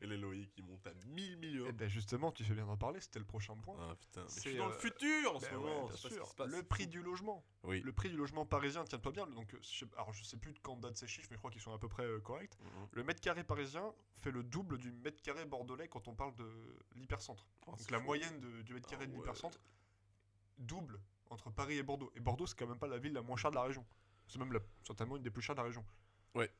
Et 0.00 0.06
les 0.06 0.16
Loïc 0.16 0.50
qui 0.52 0.62
montent 0.62 0.86
à 0.86 0.92
1000 1.06 1.36
millions. 1.38 1.66
Et 1.66 1.72
ben 1.72 1.88
justement, 1.88 2.32
tu 2.32 2.44
fais 2.44 2.54
bien 2.54 2.66
d'en 2.66 2.76
parler, 2.76 3.00
c'était 3.00 3.18
le 3.18 3.24
prochain 3.24 3.56
point. 3.56 3.76
Ah 3.80 3.94
putain, 3.94 4.22
mais 4.22 4.28
je 4.28 4.32
C'est, 4.34 4.40
suis 4.40 4.56
dans 4.56 4.66
le 4.66 4.74
euh, 4.74 4.78
futur 4.78 5.36
en 5.36 5.40
ce 5.40 5.46
Ben 5.46 5.56
moment. 5.58 5.84
ouais, 5.86 5.92
ce 5.96 6.08
sûr. 6.08 6.26
se 6.26 6.34
passe, 6.34 6.50
Le 6.50 6.62
prix 6.62 6.86
du 6.86 7.02
logement. 7.02 7.44
Oui. 7.62 7.80
Le 7.80 7.92
prix 7.92 8.08
du 8.10 8.16
logement 8.16 8.44
parisien, 8.44 8.84
tiens-toi 8.84 9.12
bien. 9.12 9.26
Donc, 9.28 9.54
je 9.60 9.66
sais- 9.78 9.86
alors 9.96 10.12
je 10.12 10.24
sais 10.24 10.36
plus 10.36 10.52
de 10.52 10.58
quand 10.58 10.76
date 10.76 10.96
ces 10.96 11.06
chiffres, 11.06 11.28
mais 11.30 11.36
je 11.36 11.38
crois 11.38 11.50
qu'ils 11.50 11.60
sont 11.62 11.72
à 11.72 11.78
peu 11.78 11.88
près 11.88 12.04
euh, 12.04 12.20
corrects. 12.20 12.58
Mhm. 12.60 12.88
Le 12.92 13.04
mètre 13.04 13.20
carré 13.20 13.44
parisien 13.44 13.92
fait 14.20 14.30
le 14.32 14.42
double 14.42 14.78
du 14.78 14.90
mètre 14.92 15.20
carré 15.22 15.44
bordelais 15.44 15.88
quand 15.88 16.08
on 16.08 16.14
parle 16.14 16.34
de 16.36 16.48
l'hypercentre. 16.96 17.46
Oh, 17.66 17.72
Donc 17.72 17.90
la 17.90 17.98
fou. 17.98 18.04
moyenne 18.04 18.40
de- 18.40 18.62
du 18.62 18.74
mètre 18.74 18.88
carré 18.88 19.04
Ah 19.04 19.06
de 19.06 19.12
ouais. 19.12 19.18
l'hypercentre 19.18 19.58
double 20.58 21.00
entre 21.30 21.50
Paris 21.50 21.78
et 21.78 21.82
Bordeaux. 21.82 22.12
Et 22.14 22.20
Bordeaux, 22.20 22.46
c'est 22.46 22.58
quand 22.58 22.66
même 22.66 22.78
pas 22.78 22.86
la 22.88 22.98
ville 22.98 23.12
la 23.12 23.22
moins 23.22 23.36
chère 23.36 23.50
de 23.50 23.56
la 23.56 23.62
région. 23.62 23.84
C'est 24.28 24.38
même 24.38 24.52
la- 24.52 24.60
certainement 24.86 25.16
une 25.16 25.22
des 25.22 25.30
plus 25.30 25.42
chères 25.42 25.54
de 25.54 25.60
la 25.60 25.66
région. 25.66 25.84
Ouais. 26.34 26.50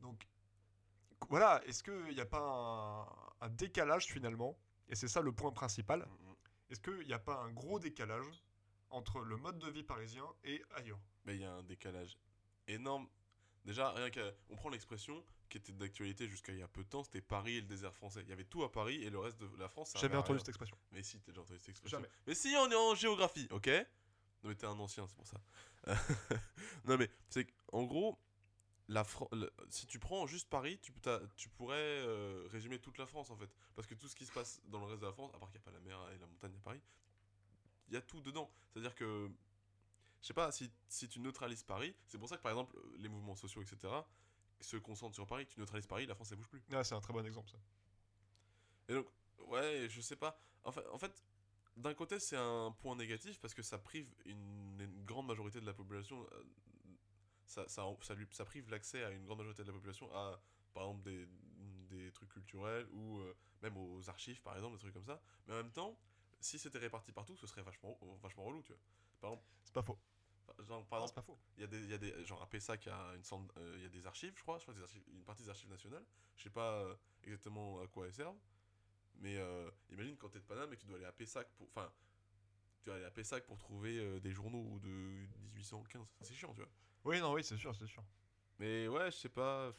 Donc 0.00 0.26
voilà, 1.28 1.62
est-ce 1.66 1.82
qu'il 1.82 2.14
n'y 2.14 2.20
a 2.20 2.26
pas 2.26 2.40
un, 2.40 3.46
un 3.46 3.48
décalage 3.48 4.06
finalement? 4.06 4.58
Et 4.88 4.94
c'est 4.94 5.08
ça 5.08 5.20
le 5.20 5.32
point 5.32 5.52
principal. 5.52 6.00
Mhm. 6.00 6.34
Est-ce 6.70 6.80
qu'il 6.80 7.06
n'y 7.06 7.12
a 7.12 7.18
pas 7.18 7.38
un 7.40 7.52
gros 7.52 7.78
décalage 7.78 8.44
entre 8.90 9.20
le 9.20 9.36
mode 9.36 9.58
de 9.58 9.70
vie 9.70 9.82
parisien 9.82 10.26
et 10.44 10.62
ailleurs? 10.74 11.00
Mais 11.24 11.36
il 11.36 11.42
y 11.42 11.44
a 11.44 11.52
un 11.52 11.62
décalage 11.62 12.18
énorme. 12.66 13.08
Déjà, 13.64 13.90
rien 13.90 14.10
qu'à. 14.10 14.32
On 14.48 14.56
prend 14.56 14.68
l'expression 14.68 15.24
qui 15.48 15.58
était 15.58 15.72
d'actualité 15.72 16.28
jusqu'à 16.28 16.52
il 16.52 16.58
y 16.58 16.62
a 16.62 16.68
peu 16.68 16.82
de 16.82 16.88
temps, 16.88 17.04
c'était 17.04 17.20
Paris 17.20 17.56
et 17.56 17.60
le 17.60 17.66
désert 17.66 17.94
français. 17.94 18.20
Il 18.22 18.28
y 18.28 18.32
avait 18.32 18.44
tout 18.44 18.64
à 18.64 18.70
Paris 18.70 19.02
et 19.02 19.10
le 19.10 19.18
reste 19.18 19.38
de 19.38 19.48
la 19.58 19.68
France, 19.68 19.92
Jamais 20.00 20.16
entendu 20.16 20.38
cette 20.38 20.48
expression. 20.48 20.76
Mais 20.92 21.02
si, 21.02 21.20
t'as 21.20 21.32
déjà 21.32 21.42
entendu 21.42 21.58
cette 21.58 21.68
expression. 21.68 21.98
Jamais. 21.98 22.10
Mais 22.26 22.34
si, 22.34 22.54
on 22.56 22.70
est 22.70 22.74
en 22.74 22.94
géographie, 22.94 23.46
ok? 23.50 23.68
Non, 24.42 24.50
mais 24.50 24.54
t'es 24.54 24.66
un 24.66 24.78
ancien, 24.78 25.06
c'est 25.06 25.16
pour 25.16 25.26
ça. 25.26 25.40
non, 26.84 26.96
mais 26.96 27.08
c'est 27.28 27.46
qu'en 27.46 27.84
gros, 27.84 28.18
la 28.88 29.04
Fran- 29.04 29.28
le- 29.32 29.52
si 29.68 29.86
tu 29.86 29.98
prends 29.98 30.26
juste 30.26 30.48
Paris, 30.48 30.78
tu, 30.80 30.92
tu 31.36 31.48
pourrais 31.48 31.76
euh, 31.78 32.46
résumer 32.50 32.78
toute 32.78 32.98
la 32.98 33.06
France 33.06 33.30
en 33.30 33.36
fait. 33.36 33.50
Parce 33.74 33.86
que 33.88 33.94
tout 33.94 34.08
ce 34.08 34.14
qui 34.16 34.26
se 34.26 34.32
passe 34.32 34.60
dans 34.66 34.80
le 34.80 34.86
reste 34.86 35.00
de 35.00 35.06
la 35.06 35.12
France, 35.12 35.32
à 35.34 35.38
part 35.38 35.50
qu'il 35.50 35.60
n'y 35.60 35.64
a 35.64 35.70
pas 35.70 35.72
la 35.72 35.80
mer 35.80 35.98
et 36.14 36.18
la 36.18 36.26
montagne 36.26 36.54
à 36.56 36.60
Paris, 36.60 36.80
il 37.88 37.94
y 37.94 37.96
a 37.96 38.00
tout 38.00 38.20
dedans. 38.20 38.50
C'est-à-dire 38.70 38.94
que, 38.94 39.30
je 40.22 40.26
sais 40.26 40.34
pas, 40.34 40.52
si, 40.52 40.70
si 40.88 41.08
tu 41.08 41.20
neutralises 41.20 41.62
Paris, 41.62 41.94
c'est 42.06 42.18
pour 42.18 42.28
ça 42.28 42.36
que 42.36 42.42
par 42.42 42.52
exemple, 42.52 42.76
les 42.98 43.08
mouvements 43.08 43.36
sociaux, 43.36 43.62
etc., 43.62 43.92
se 44.60 44.76
concentrent 44.76 45.14
sur 45.14 45.26
Paris, 45.26 45.46
tu 45.46 45.60
neutralises 45.60 45.86
Paris, 45.86 46.06
la 46.06 46.14
France 46.14 46.30
elle 46.32 46.38
bouge 46.38 46.48
plus. 46.48 46.62
Ah, 46.72 46.82
c'est 46.82 46.94
un 46.94 47.00
très 47.00 47.12
bon 47.12 47.24
exemple 47.26 47.50
ça. 47.50 47.58
Et 48.88 48.94
donc, 48.94 49.06
ouais, 49.48 49.86
je 49.90 50.00
sais 50.00 50.16
pas. 50.16 50.38
En 50.64 50.72
fait, 50.72 50.86
en 50.92 50.98
fait 50.98 51.24
d'un 51.76 51.92
côté, 51.92 52.18
c'est 52.18 52.36
un 52.36 52.74
point 52.80 52.96
négatif 52.96 53.38
parce 53.38 53.52
que 53.52 53.62
ça 53.62 53.78
prive 53.78 54.08
une, 54.24 54.80
une 54.80 55.04
grande 55.04 55.26
majorité 55.26 55.60
de 55.60 55.66
la 55.66 55.74
population. 55.74 56.26
Ça, 57.46 57.68
ça, 57.68 57.84
ça, 58.00 58.14
lui, 58.14 58.26
ça 58.30 58.44
prive 58.44 58.68
l'accès 58.70 59.04
à 59.04 59.10
une 59.10 59.24
grande 59.24 59.38
majorité 59.38 59.62
de 59.62 59.68
la 59.68 59.72
population 59.74 60.12
à, 60.14 60.40
par 60.74 60.84
exemple, 60.84 61.02
des, 61.04 61.26
des 61.90 62.10
trucs 62.12 62.28
culturels 62.30 62.86
ou 62.92 63.18
euh, 63.20 63.34
même 63.62 63.76
aux 63.76 64.08
archives, 64.10 64.42
par 64.42 64.56
exemple, 64.56 64.74
des 64.74 64.80
trucs 64.80 64.94
comme 64.94 65.04
ça. 65.04 65.20
Mais 65.46 65.54
en 65.54 65.58
même 65.58 65.72
temps, 65.72 65.98
si 66.40 66.58
c'était 66.58 66.78
réparti 66.78 67.12
partout, 67.12 67.36
ce 67.36 67.46
serait 67.46 67.62
vachement, 67.62 67.98
vachement 68.22 68.44
relou, 68.44 68.62
tu 68.62 68.72
vois. 68.72 68.80
Par 69.20 69.30
exemple, 69.30 69.46
C'est 69.64 69.72
pas 69.74 69.82
faux. 69.82 69.98
genre, 70.66 70.84
par 70.86 71.00
Non, 71.00 71.06
exemple 71.06 71.08
c'est 71.08 71.14
pas 71.14 71.22
faux. 71.22 71.38
il 71.56 71.60
y 71.60 71.64
a 71.64 71.66
des, 71.66 71.78
il 71.84 71.90
y 71.90 71.94
a 71.94 71.98
des 71.98 72.24
genre 72.24 72.42
à 72.42 72.48
Pessac, 72.48 72.84
il 72.86 72.88
y 72.88 72.92
a 72.92 73.14
une 73.14 73.48
euh, 73.58 73.72
il 73.76 73.82
y 73.82 73.86
a 73.86 73.88
des 73.88 74.06
archives, 74.06 74.32
je 74.36 74.42
crois, 74.42 74.58
je 74.58 74.62
crois 74.64 74.74
des 74.74 74.82
archives, 74.82 75.02
une 75.12 75.24
partie 75.24 75.42
des 75.42 75.50
archives 75.50 75.70
nationales. 75.70 76.04
Je 76.36 76.42
sais 76.44 76.50
pas 76.50 76.80
euh, 76.82 76.94
exactement 77.24 77.80
à 77.82 77.86
quoi 77.86 78.06
elles 78.06 78.12
servent, 78.14 78.36
mais 79.16 79.36
euh, 79.38 79.70
imagine 79.90 80.16
quand 80.16 80.28
t'es 80.30 80.40
de 80.40 80.44
Paname 80.44 80.72
et 80.72 80.76
que 80.76 80.82
tu 80.82 80.86
dois 80.86 80.96
aller 80.96 81.06
à 81.06 81.12
Pessac 81.12 81.48
pour, 81.56 81.68
enfin, 81.68 81.90
tu 82.80 82.86
dois 82.86 82.96
aller 82.96 83.04
à 83.04 83.10
Pessac 83.10 83.46
pour 83.46 83.58
trouver 83.58 84.20
des 84.20 84.32
journaux 84.32 84.78
de 84.80 84.88
1815. 85.54 86.06
C'est 86.22 86.34
chiant, 86.34 86.52
tu 86.54 86.60
vois. 86.62 86.70
Oui, 87.06 87.20
non, 87.20 87.32
oui, 87.32 87.42
c'est 87.44 87.56
sûr, 87.56 87.74
c'est 87.74 87.86
sûr. 87.86 88.02
Mais 88.58 88.88
ouais, 88.88 89.10
je 89.10 89.16
sais 89.16 89.28
pas. 89.28 89.72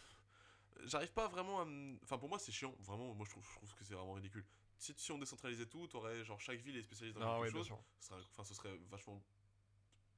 J'arrive 0.86 1.12
pas 1.14 1.28
vraiment 1.28 1.62
à. 1.62 1.66
Enfin, 2.04 2.18
pour 2.18 2.30
moi, 2.30 2.40
c'est 2.40 2.52
chiant. 2.52 2.74
Vraiment, 2.80 3.14
moi, 3.14 3.26
je 3.26 3.32
trouve, 3.32 3.46
je 3.48 3.56
trouve 3.56 3.74
que 3.76 3.84
c'est 3.84 3.94
vraiment 3.96 4.14
ridicule. 4.14 4.46
Si, 4.78 4.94
si 4.96 5.12
on 5.12 5.18
décentralisait 5.18 5.66
tout, 5.66 5.88
t'aurais 5.88 6.24
genre 6.24 6.40
chaque 6.40 6.60
ville 6.60 6.78
est 6.78 6.84
spécialisée 6.84 7.18
dans 7.20 7.26
Ah, 7.26 7.34
quelque 7.40 7.48
oui, 7.48 7.52
bien 7.52 7.60
chose 7.60 7.66
sûr. 7.68 7.84
ce 8.00 8.08
serait, 8.10 8.22
enfin, 8.32 8.44
ce 8.44 8.54
serait 8.54 8.78
vachement 8.90 9.22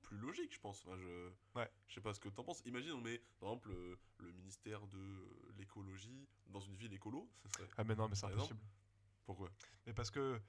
plus 0.01 0.18
logique, 0.18 0.53
je 0.53 0.60
pense. 0.60 0.86
Enfin, 0.86 0.97
je, 0.97 1.32
Ouais. 1.55 1.70
je 1.88 1.93
sais 1.95 2.01
pas 2.01 2.14
ce 2.14 2.20
que 2.20 2.30
t'en 2.30 2.43
penses. 2.43 2.62
Imagine, 2.66 2.91
on 2.91 3.01
met, 3.01 3.20
par 3.39 3.49
exemple, 3.49 3.70
le, 3.70 3.97
le 4.20 4.32
ministère 4.34 4.86
de 4.88 4.97
euh, 4.97 5.53
l'écologie 5.57 6.28
dans 6.47 6.60
une 6.60 6.76
ville 6.76 6.93
écolo. 6.93 7.30
Ça 7.43 7.49
serait... 7.49 7.70
Ah, 7.78 7.84
mais 7.86 7.95
non, 7.95 8.10
mais 8.10 8.16
c'est 8.16 8.22
Par 8.22 8.32
exemple 8.32 8.53
impossible. 8.53 8.70
Pourquoi? 9.26 9.49
Mais 9.86 9.93
parce 9.93 10.12
que 10.12 10.41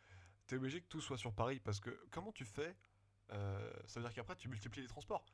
t'es 0.47 0.57
obligé 0.57 0.81
que 0.83 0.89
tout 0.89 1.01
soit 1.01 1.19
sur 1.19 1.33
Paris. 1.33 1.61
Parce 1.61 1.79
que 1.79 1.91
comment 2.11 2.33
tu 2.33 2.45
fais 2.45 2.75
euh, 3.31 3.73
Ça 3.87 4.01
veut 4.01 4.07
dire 4.07 4.15
qu'après, 4.15 4.35
tu 4.37 4.49
multiplies 4.49 4.83
les 4.83 4.89
transports. 4.89 5.25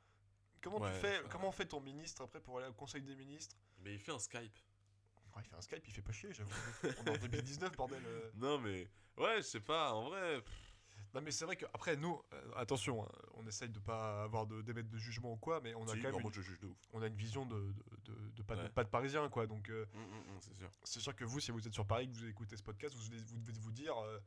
Comment 0.70 0.84
Ouais, 0.84 0.92
tu 0.94 0.98
fais 1.00 1.20
Comment 1.30 1.52
fait 1.52 1.66
ton 1.66 1.80
ministre 1.80 2.22
après 2.22 2.40
pour 2.40 2.58
aller 2.58 2.66
au 2.68 2.72
conseil 2.72 3.02
des 3.02 3.14
ministres? 3.14 3.54
Mais 3.78 3.94
il 3.94 4.00
fait 4.00 4.10
un 4.12 4.18
Skype. 4.18 4.58
Ouais, 5.36 5.42
Il 5.44 5.48
fait 5.48 5.56
un 5.56 5.60
Skype, 5.60 5.86
il 5.86 5.92
fait 5.92 6.02
pas 6.02 6.12
chier, 6.12 6.32
j'avoue. 6.32 6.50
On 6.82 7.04
est 7.04 7.10
en 7.10 7.18
2019, 7.20 7.76
bordel. 7.76 8.02
euh. 8.04 8.30
Non, 8.34 8.58
mais 8.58 8.88
ouais, 9.16 9.36
je 9.36 9.42
sais 9.42 9.60
pas, 9.60 9.92
en 9.92 10.08
vrai. 10.08 10.42
Non, 11.14 11.20
mais 11.22 11.30
c'est 11.30 11.44
vrai 11.44 11.56
qu'après, 11.56 11.96
nous, 11.96 12.20
euh, 12.32 12.50
attention, 12.56 13.04
hein, 13.04 13.08
on 13.34 13.46
essaye 13.46 13.68
de 13.70 13.78
pas 13.78 14.24
avoir 14.24 14.46
de 14.46 14.60
d'émettre 14.60 14.88
de 14.90 14.98
jugement 14.98 15.32
ou 15.32 15.36
quoi, 15.36 15.60
mais 15.60 15.72
on 15.74 15.84
a 15.84 15.92
si, 15.94 16.00
quand 16.02 16.10
même 16.12 16.20
une, 16.20 16.32
je 16.32 16.40
juge 16.42 16.58
de 16.58 16.66
ouf. 16.66 16.76
on 16.92 17.00
a 17.00 17.06
une 17.06 17.14
vision 17.16 17.46
de, 17.46 17.54
de, 17.54 18.12
de- 18.12 18.28
de 18.30 18.42
pas, 18.42 18.56
de 18.56 18.62
Ouais. 18.62 18.68
pas 18.70 18.82
de 18.84 18.88
parisien, 18.90 19.28
quoi. 19.28 19.46
Donc, 19.46 19.70
euh, 19.70 19.86
Hum, 19.94 20.02
hum, 20.02 20.12
hum, 20.30 20.38
c'est 20.40 20.54
sûr. 20.56 20.70
c'est 20.82 21.00
sûr 21.00 21.14
que 21.14 21.24
vous, 21.24 21.38
si 21.38 21.52
vous 21.52 21.66
êtes 21.66 21.72
sur 21.74 21.86
Paris, 21.86 22.08
que 22.10 22.16
vous 22.18 22.26
écoutez 22.26 22.56
ce 22.56 22.62
podcast, 22.62 22.94
vous, 22.96 23.08
devez- 23.08 23.22
vous 23.24 23.38
devez 23.38 23.52
vous 23.60 23.70
dire, 23.72 23.96
euh, 23.98 24.18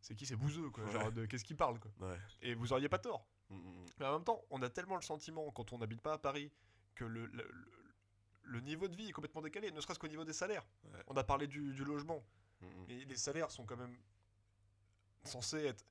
c'est 0.00 0.14
qui 0.14 0.26
ces 0.26 0.36
bouseux, 0.36 0.70
quoi. 0.70 0.84
Ouais. 0.84 0.92
Genre, 0.92 1.12
de 1.12 1.24
qu'est-ce 1.26 1.44
qu'ils 1.44 1.56
parlent, 1.56 1.78
quoi. 1.78 1.90
Ouais. 2.00 2.18
Et 2.42 2.54
vous 2.54 2.72
auriez 2.72 2.88
pas 2.88 2.98
tort. 2.98 3.26
Mais 3.50 4.06
en 4.06 4.12
même 4.14 4.24
temps, 4.24 4.42
on 4.50 4.60
a 4.62 4.68
tellement 4.70 4.96
le 4.96 5.02
sentiment, 5.02 5.50
quand 5.52 5.72
on 5.72 5.78
n'habite 5.78 6.00
pas 6.00 6.14
à 6.14 6.18
Paris, 6.18 6.50
que 6.94 7.04
le, 7.04 7.26
le, 7.26 7.48
le- 7.50 7.70
le 8.46 8.60
niveau 8.60 8.88
de 8.88 8.96
vie 8.96 9.08
est 9.08 9.12
complètement 9.12 9.40
décalé, 9.42 9.70
ne 9.70 9.80
serait-ce 9.80 9.98
qu'au 9.98 10.08
niveau 10.08 10.24
des 10.24 10.32
salaires. 10.34 10.66
Ouais. 10.84 11.02
On 11.06 11.16
a 11.16 11.24
parlé 11.24 11.46
du, 11.46 11.72
du 11.72 11.84
logement, 11.84 12.22
hum. 12.62 12.68
mais 12.88 13.04
les 13.04 13.16
salaires 13.16 13.50
sont 13.50 13.64
quand 13.64 13.76
même 13.76 13.96
censés 15.24 15.64
être 15.64 15.84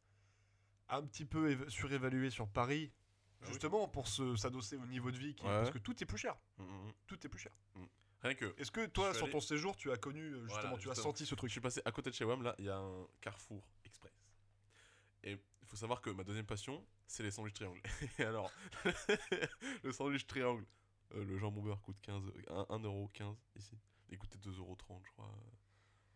un 0.89 1.01
petit 1.03 1.25
peu 1.25 1.49
éva- 1.51 1.69
surévalués 1.69 2.29
sur 2.29 2.47
Paris, 2.47 2.91
Ah 2.93 3.45
oui. 3.45 3.47
justement 3.53 3.87
pour 3.87 4.07
se- 4.07 4.35
s'adosser 4.35 4.75
au 4.77 4.85
niveau 4.85 5.09
de 5.11 5.17
vie, 5.17 5.33
qui, 5.35 5.43
Ouais. 5.43 5.49
parce 5.49 5.71
que 5.71 5.79
tout 5.79 6.01
est 6.03 6.05
plus 6.05 6.17
cher. 6.19 6.37
Hum, 6.59 6.69
hum. 6.69 6.93
Tout 7.07 7.25
est 7.25 7.29
plus 7.29 7.39
cher. 7.39 7.51
Rien 8.21 8.35
que. 8.35 8.53
Est-ce 8.57 8.71
que 8.71 8.85
toi, 8.85 9.11
Je 9.11 9.17
sur 9.17 9.25
allé- 9.25 9.33
ton 9.33 9.39
séjour, 9.41 9.75
tu 9.75 9.91
as 9.91 9.97
connu, 9.97 10.21
euh, 10.21 10.43
justement, 10.43 10.61
Voilà, 10.69 10.77
tu 10.77 10.89
as 10.91 10.95
senti 10.95 11.25
ce 11.25 11.31
Je 11.31 11.35
truc 11.35 11.51
suis 11.51 11.59
passé 11.59 11.81
à 11.83 11.91
côté 11.91 12.09
de 12.09 12.15
chez 12.15 12.23
WAM, 12.23 12.41
là, 12.43 12.55
il 12.57 12.65
y 12.65 12.69
a 12.69 12.77
un 12.77 13.05
Carrefour 13.19 13.67
Express. 13.83 14.13
Et 15.23 15.31
il 15.33 15.67
faut 15.67 15.75
savoir 15.75 15.99
que 16.01 16.09
ma 16.11 16.23
deuxième 16.23 16.45
passion, 16.45 16.85
c'est 17.07 17.23
les 17.23 17.31
sandwichs 17.31 17.55
triangles. 17.55 17.81
Et 18.19 18.23
alors, 18.23 18.51
le 19.83 19.91
sandwich 19.91 20.25
triangle, 20.27 20.65
euh, 21.15 21.23
le 21.23 21.37
jambon 21.37 21.61
beurre 21.61 21.81
coûte 21.81 21.97
15, 22.01 22.23
1, 22.49 22.53
1,15€ 22.77 23.35
ici. 23.55 23.77
Il 24.09 24.17
coûtait 24.17 24.37
2,30€, 24.39 25.01
je 25.05 25.11
crois, 25.11 25.31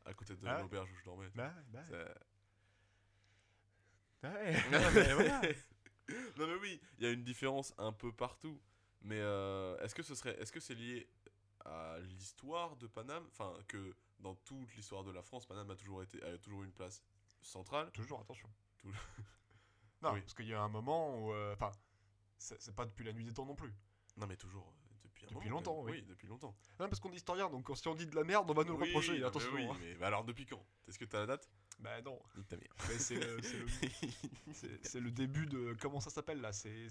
à 0.05 0.13
côté 0.13 0.35
de 0.35 0.47
Ah 0.47 0.61
l'auberge 0.61 0.91
où 0.91 0.95
je 0.95 1.03
dormais. 1.03 1.29
Bah, 1.35 1.53
bah, 1.69 1.83
ouais. 4.23 4.53
Non, 4.71 4.79
mais 4.93 5.13
voilà. 5.13 5.41
non 6.37 6.47
mais 6.47 6.55
oui, 6.61 6.81
il 6.97 7.03
y 7.05 7.07
a 7.07 7.11
une 7.11 7.23
différence 7.23 7.73
un 7.77 7.91
peu 7.91 8.11
partout. 8.11 8.59
Mais 9.01 9.19
euh, 9.19 9.77
est-ce 9.79 9.93
que 9.95 10.03
ce 10.03 10.15
serait, 10.15 10.39
est-ce 10.41 10.51
que 10.51 10.59
c'est 10.59 10.75
lié 10.75 11.07
à 11.65 11.97
l'histoire 11.99 12.75
de 12.77 12.87
Paname, 12.87 13.25
enfin 13.31 13.53
que 13.67 13.95
dans 14.19 14.35
toute 14.35 14.73
l'histoire 14.75 15.03
de 15.03 15.11
la 15.11 15.21
France, 15.21 15.45
Paname 15.45 15.69
a 15.69 15.75
toujours 15.75 16.01
été, 16.01 16.21
a 16.23 16.37
toujours 16.37 16.63
eu 16.63 16.65
une 16.65 16.71
place 16.73 17.03
centrale. 17.41 17.91
Toujours, 17.91 18.19
attention. 18.21 18.49
Tout- 18.79 18.93
non, 20.01 20.13
Oui. 20.13 20.21
parce 20.21 20.33
qu'il 20.33 20.47
y 20.47 20.53
a 20.53 20.61
un 20.61 20.69
moment 20.69 21.17
où. 21.19 21.31
euh, 21.33 21.53
Enfin, 21.53 21.71
c'est 22.37 22.75
pas 22.75 22.85
depuis 22.85 23.03
la 23.05 23.13
nuit 23.13 23.25
des 23.25 23.33
temps 23.33 23.45
non 23.45 23.55
plus. 23.55 23.73
Non 24.17 24.27
mais 24.27 24.35
toujours 24.37 24.67
euh, 24.67 24.95
depuis 25.03 25.25
un 25.25 25.29
Depuis 25.29 25.49
moment, 25.49 25.57
longtemps, 25.59 25.81
oui. 25.83 25.91
Oui, 25.93 26.01
depuis 26.03 26.27
longtemps. 26.27 26.55
Non, 26.79 26.87
parce 26.89 26.99
qu'on 26.99 27.11
est 27.11 27.15
historien, 27.15 27.49
donc 27.49 27.67
si 27.75 27.87
on 27.87 27.95
dit 27.95 28.05
de 28.07 28.15
la 28.15 28.23
merde, 28.23 28.49
on 28.49 28.53
va 28.53 28.63
nous 28.63 28.77
le 28.77 28.83
reprocher. 28.85 29.19
mais 29.19 29.25
oui, 29.53 29.65
hein. 29.65 29.77
mais 29.79 29.95
bah 29.95 30.07
alors 30.07 30.23
depuis 30.23 30.45
quand? 30.45 30.63
Est-ce 30.87 30.97
que 30.99 31.05
t'as 31.05 31.19
la 31.19 31.25
date? 31.25 31.49
Bah 31.79 32.01
non. 32.01 32.19
C'est 32.97 33.15
le, 33.15 33.37
le- 33.37 34.99
le 35.01 35.11
début 35.11 35.45
de. 35.45 35.75
Comment 35.79 35.99
ça 35.99 36.09
s'appelle 36.09 36.41
là? 36.41 36.51
C'est 36.53 36.87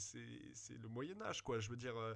le 0.70 0.88
Moyen-Âge, 0.88 1.42
quoi. 1.42 1.58
Je 1.60 1.68
veux 1.70 1.76
dire. 1.76 1.96
euh, 1.96 2.14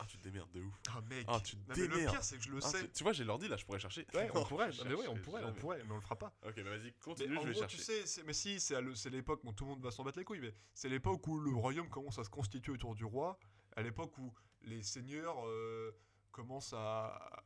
Ah 0.00 0.04
tu 0.06 0.16
te 0.16 0.22
démerdes 0.22 0.50
de 0.52 0.60
ouf. 0.60 0.74
Ah, 0.94 1.00
mec. 1.10 1.24
Ah, 1.28 1.40
tu 1.44 1.56
te 1.56 1.60
Non, 1.68 1.74
mais 1.76 1.82
le 1.82 1.88
démerdes. 1.88 2.12
pire, 2.12 2.22
c'est 2.22 2.36
que 2.36 2.42
je 2.44 2.50
le 2.50 2.58
Ah, 2.62 2.68
sais. 2.68 2.84
tu, 2.86 2.92
tu 2.92 3.02
vois, 3.02 3.12
j'ai 3.12 3.24
l'ordi 3.24 3.48
là, 3.48 3.56
je 3.56 3.64
pourrais 3.64 3.80
chercher. 3.80 4.06
Ouais, 4.14 4.30
on 4.32 4.44
pourrait. 4.44 4.70
Mais 4.86 4.94
on 5.08 5.16
pourrait, 5.16 5.44
on 5.44 5.52
pourrait, 5.54 5.82
mais 5.84 5.90
on 5.92 5.96
le 5.96 6.00
fera 6.00 6.16
pas. 6.16 6.32
Ok, 6.46 6.54
bah 6.56 6.70
vas-y, 6.70 6.82
Mais 6.84 6.92
continue, 7.02 7.36
en 7.36 7.40
je 7.42 7.46
vais 7.48 7.52
gros, 7.52 7.60
chercher. 7.62 7.76
tu 7.78 7.82
sais, 7.82 8.06
c'est- 8.06 8.22
mais 8.22 8.32
si, 8.32 8.60
c'est 8.60 8.80
le- 8.80 8.94
l'époque, 9.10 9.40
bon, 9.42 9.52
tout 9.52 9.64
le 9.64 9.70
monde 9.70 9.82
va 9.82 9.90
s'en 9.90 10.04
battre 10.04 10.18
les 10.18 10.24
couilles, 10.24 10.38
mais 10.40 10.54
c'est 10.72 10.88
l'époque 10.88 11.26
où 11.26 11.40
le 11.40 11.50
royaume 11.52 11.88
commence 11.88 12.16
à 12.18 12.24
se 12.24 12.30
constituer 12.30 12.70
autour 12.70 12.94
du 12.94 13.04
roi, 13.04 13.40
à 13.76 13.82
l'époque 13.82 14.16
où 14.18 14.32
les 14.62 14.82
seigneurs 14.84 15.44
euh, 15.48 15.90
commencent 16.30 16.74
à, 16.74 17.42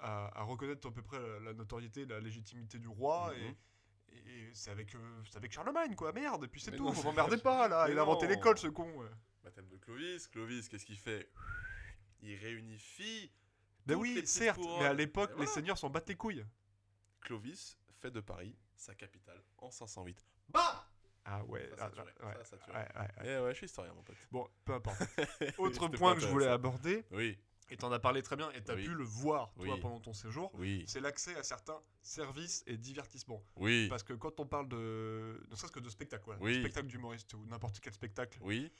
à, 0.00 0.40
à 0.40 0.42
reconnaître 0.42 0.88
à 0.88 0.90
peu 0.92 1.02
près 1.02 1.20
la, 1.20 1.38
la 1.38 1.52
notoriété, 1.54 2.06
la 2.06 2.18
légitimité 2.18 2.80
du 2.80 2.88
roi, 2.88 3.32
Mhm. 3.36 3.54
et, 4.14 4.16
et 4.48 4.50
c'est 4.52 4.70
avec, 4.72 4.92
euh, 4.96 5.22
avec 5.36 5.52
Charlemagne, 5.52 5.94
quoi, 5.94 6.12
merde, 6.12 6.42
et 6.42 6.48
puis 6.48 6.60
c'est 6.60 6.72
Mais 6.72 6.76
tout, 6.76 6.84
non, 6.86 6.90
vous 6.90 7.04
m'emmerdez 7.04 7.36
pas- 7.38 7.68
là, 7.68 7.84
Mais 7.86 7.92
il 7.92 7.98
a 8.00 8.02
inventé 8.02 8.26
l'école, 8.26 8.58
ce 8.58 8.66
con. 8.66 8.90
ouais. 8.96 9.08
Baptême 9.44 9.68
de 9.68 9.76
Clovis. 9.76 10.26
Clovis, 10.28 10.68
qu'est-ce 10.68 10.86
qu'il 10.86 10.96
fait? 10.98 11.30
Il 12.24 12.36
réunifie. 12.36 13.30
Ben 13.86 13.96
oui, 13.96 14.26
certes, 14.26 14.58
couronnes. 14.58 14.78
mais 14.80 14.86
à 14.86 14.94
l'époque, 14.94 15.32
les 15.38 15.46
seigneurs 15.46 15.76
s'en 15.76 15.90
battent 15.90 16.08
les 16.08 16.16
couilles. 16.16 16.44
Clovis 17.20 17.76
fait 18.00 18.10
de 18.10 18.20
Paris 18.20 18.56
sa 18.76 18.94
capitale 18.94 19.42
en 19.58 19.70
508. 19.70 20.24
Bah 20.48 20.88
Ah 21.26 21.44
ouais, 21.44 21.70
Ça, 21.76 21.90
ah, 21.90 22.26
ouais, 22.26 22.44
ça, 22.44 22.56
ouais, 22.56 22.74
ouais, 22.74 23.00
ouais. 23.00 23.08
Eh 23.24 23.38
ouais, 23.44 23.50
je 23.52 23.56
suis 23.58 23.66
historien, 23.66 23.92
mon 23.94 24.02
pote. 24.02 24.16
Bon, 24.30 24.48
peu 24.64 24.72
importe. 24.74 25.00
Autre 25.58 25.88
point 25.88 26.14
que 26.14 26.20
je 26.20 26.26
voulais 26.28 26.46
aborder, 26.46 27.04
Oui, 27.10 27.38
et 27.70 27.76
t'en 27.76 27.92
as 27.92 27.98
parlé 27.98 28.22
très 28.22 28.36
bien, 28.36 28.50
et 28.52 28.62
t'as 28.62 28.74
Oui. 28.74 28.84
pu 28.84 28.94
le 28.94 29.04
voir, 29.04 29.52
toi, 29.54 29.74
Oui. 29.74 29.80
pendant 29.80 30.00
ton 30.00 30.12
séjour, 30.14 30.50
oui, 30.54 30.84
c'est 30.86 31.00
l'accès 31.00 31.34
à 31.36 31.42
certains 31.42 31.80
services 32.02 32.62
et 32.66 32.76
divertissements. 32.78 33.42
oui, 33.56 33.88
Parce 33.88 34.02
que 34.02 34.12
quand 34.14 34.40
on 34.40 34.46
parle 34.46 34.68
de. 34.68 35.42
ne 35.50 35.56
serait-ce 35.56 35.72
que 35.72 35.80
de 35.80 35.88
spectacle, 35.90 36.24
voilà, 36.24 36.40
Oui. 36.42 36.60
spectacle 36.60 36.86
d'humoriste 36.88 37.32
ou 37.34 37.44
n'importe 37.46 37.80
quel 37.80 37.92
spectacle, 37.92 38.38
oui. 38.42 38.70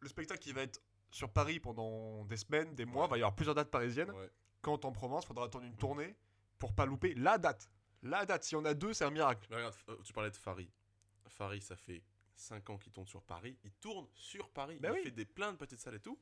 le 0.00 0.08
spectacle 0.08 0.40
qui 0.40 0.52
va 0.52 0.62
être 0.62 0.80
sur 1.10 1.30
Paris 1.32 1.60
pendant 1.60 2.24
des 2.24 2.36
semaines, 2.36 2.74
des 2.74 2.84
mois, 2.84 3.04
Ouais. 3.04 3.10
va 3.10 3.16
y 3.18 3.20
avoir 3.20 3.34
plusieurs 3.34 3.54
dates 3.54 3.70
parisiennes. 3.70 4.10
Ouais. 4.10 4.30
Quand 4.62 4.84
en 4.84 4.92
Provence, 4.92 5.24
faudra 5.26 5.46
attendre 5.46 5.64
une 5.64 5.76
tournée 5.76 6.14
pour 6.58 6.74
pas 6.74 6.86
louper 6.86 7.14
la 7.14 7.38
date. 7.38 7.70
La 8.02 8.24
date, 8.26 8.44
si 8.44 8.54
on 8.56 8.64
a 8.64 8.74
deux, 8.74 8.92
c'est 8.92 9.04
un 9.04 9.10
miracle. 9.10 9.46
Regarde, 9.52 9.74
euh, 9.88 9.96
tu 10.04 10.12
parlais 10.12 10.30
de 10.30 10.36
Fari. 10.36 10.70
Fari, 11.28 11.60
ça 11.60 11.76
fait 11.76 12.02
5 12.34 12.70
ans 12.70 12.78
qu'il 12.78 12.92
tourne 12.92 13.06
sur 13.06 13.22
Paris. 13.22 13.58
Il 13.64 13.72
tourne 13.72 14.06
sur 14.14 14.48
Paris. 14.50 14.78
Bah 14.80 14.88
il 14.90 14.92
oui. 14.94 15.02
fait 15.02 15.10
des 15.10 15.24
plein 15.24 15.52
de 15.52 15.56
petites 15.58 15.78
salles 15.80 15.94
et 15.96 16.00
tout. 16.00 16.18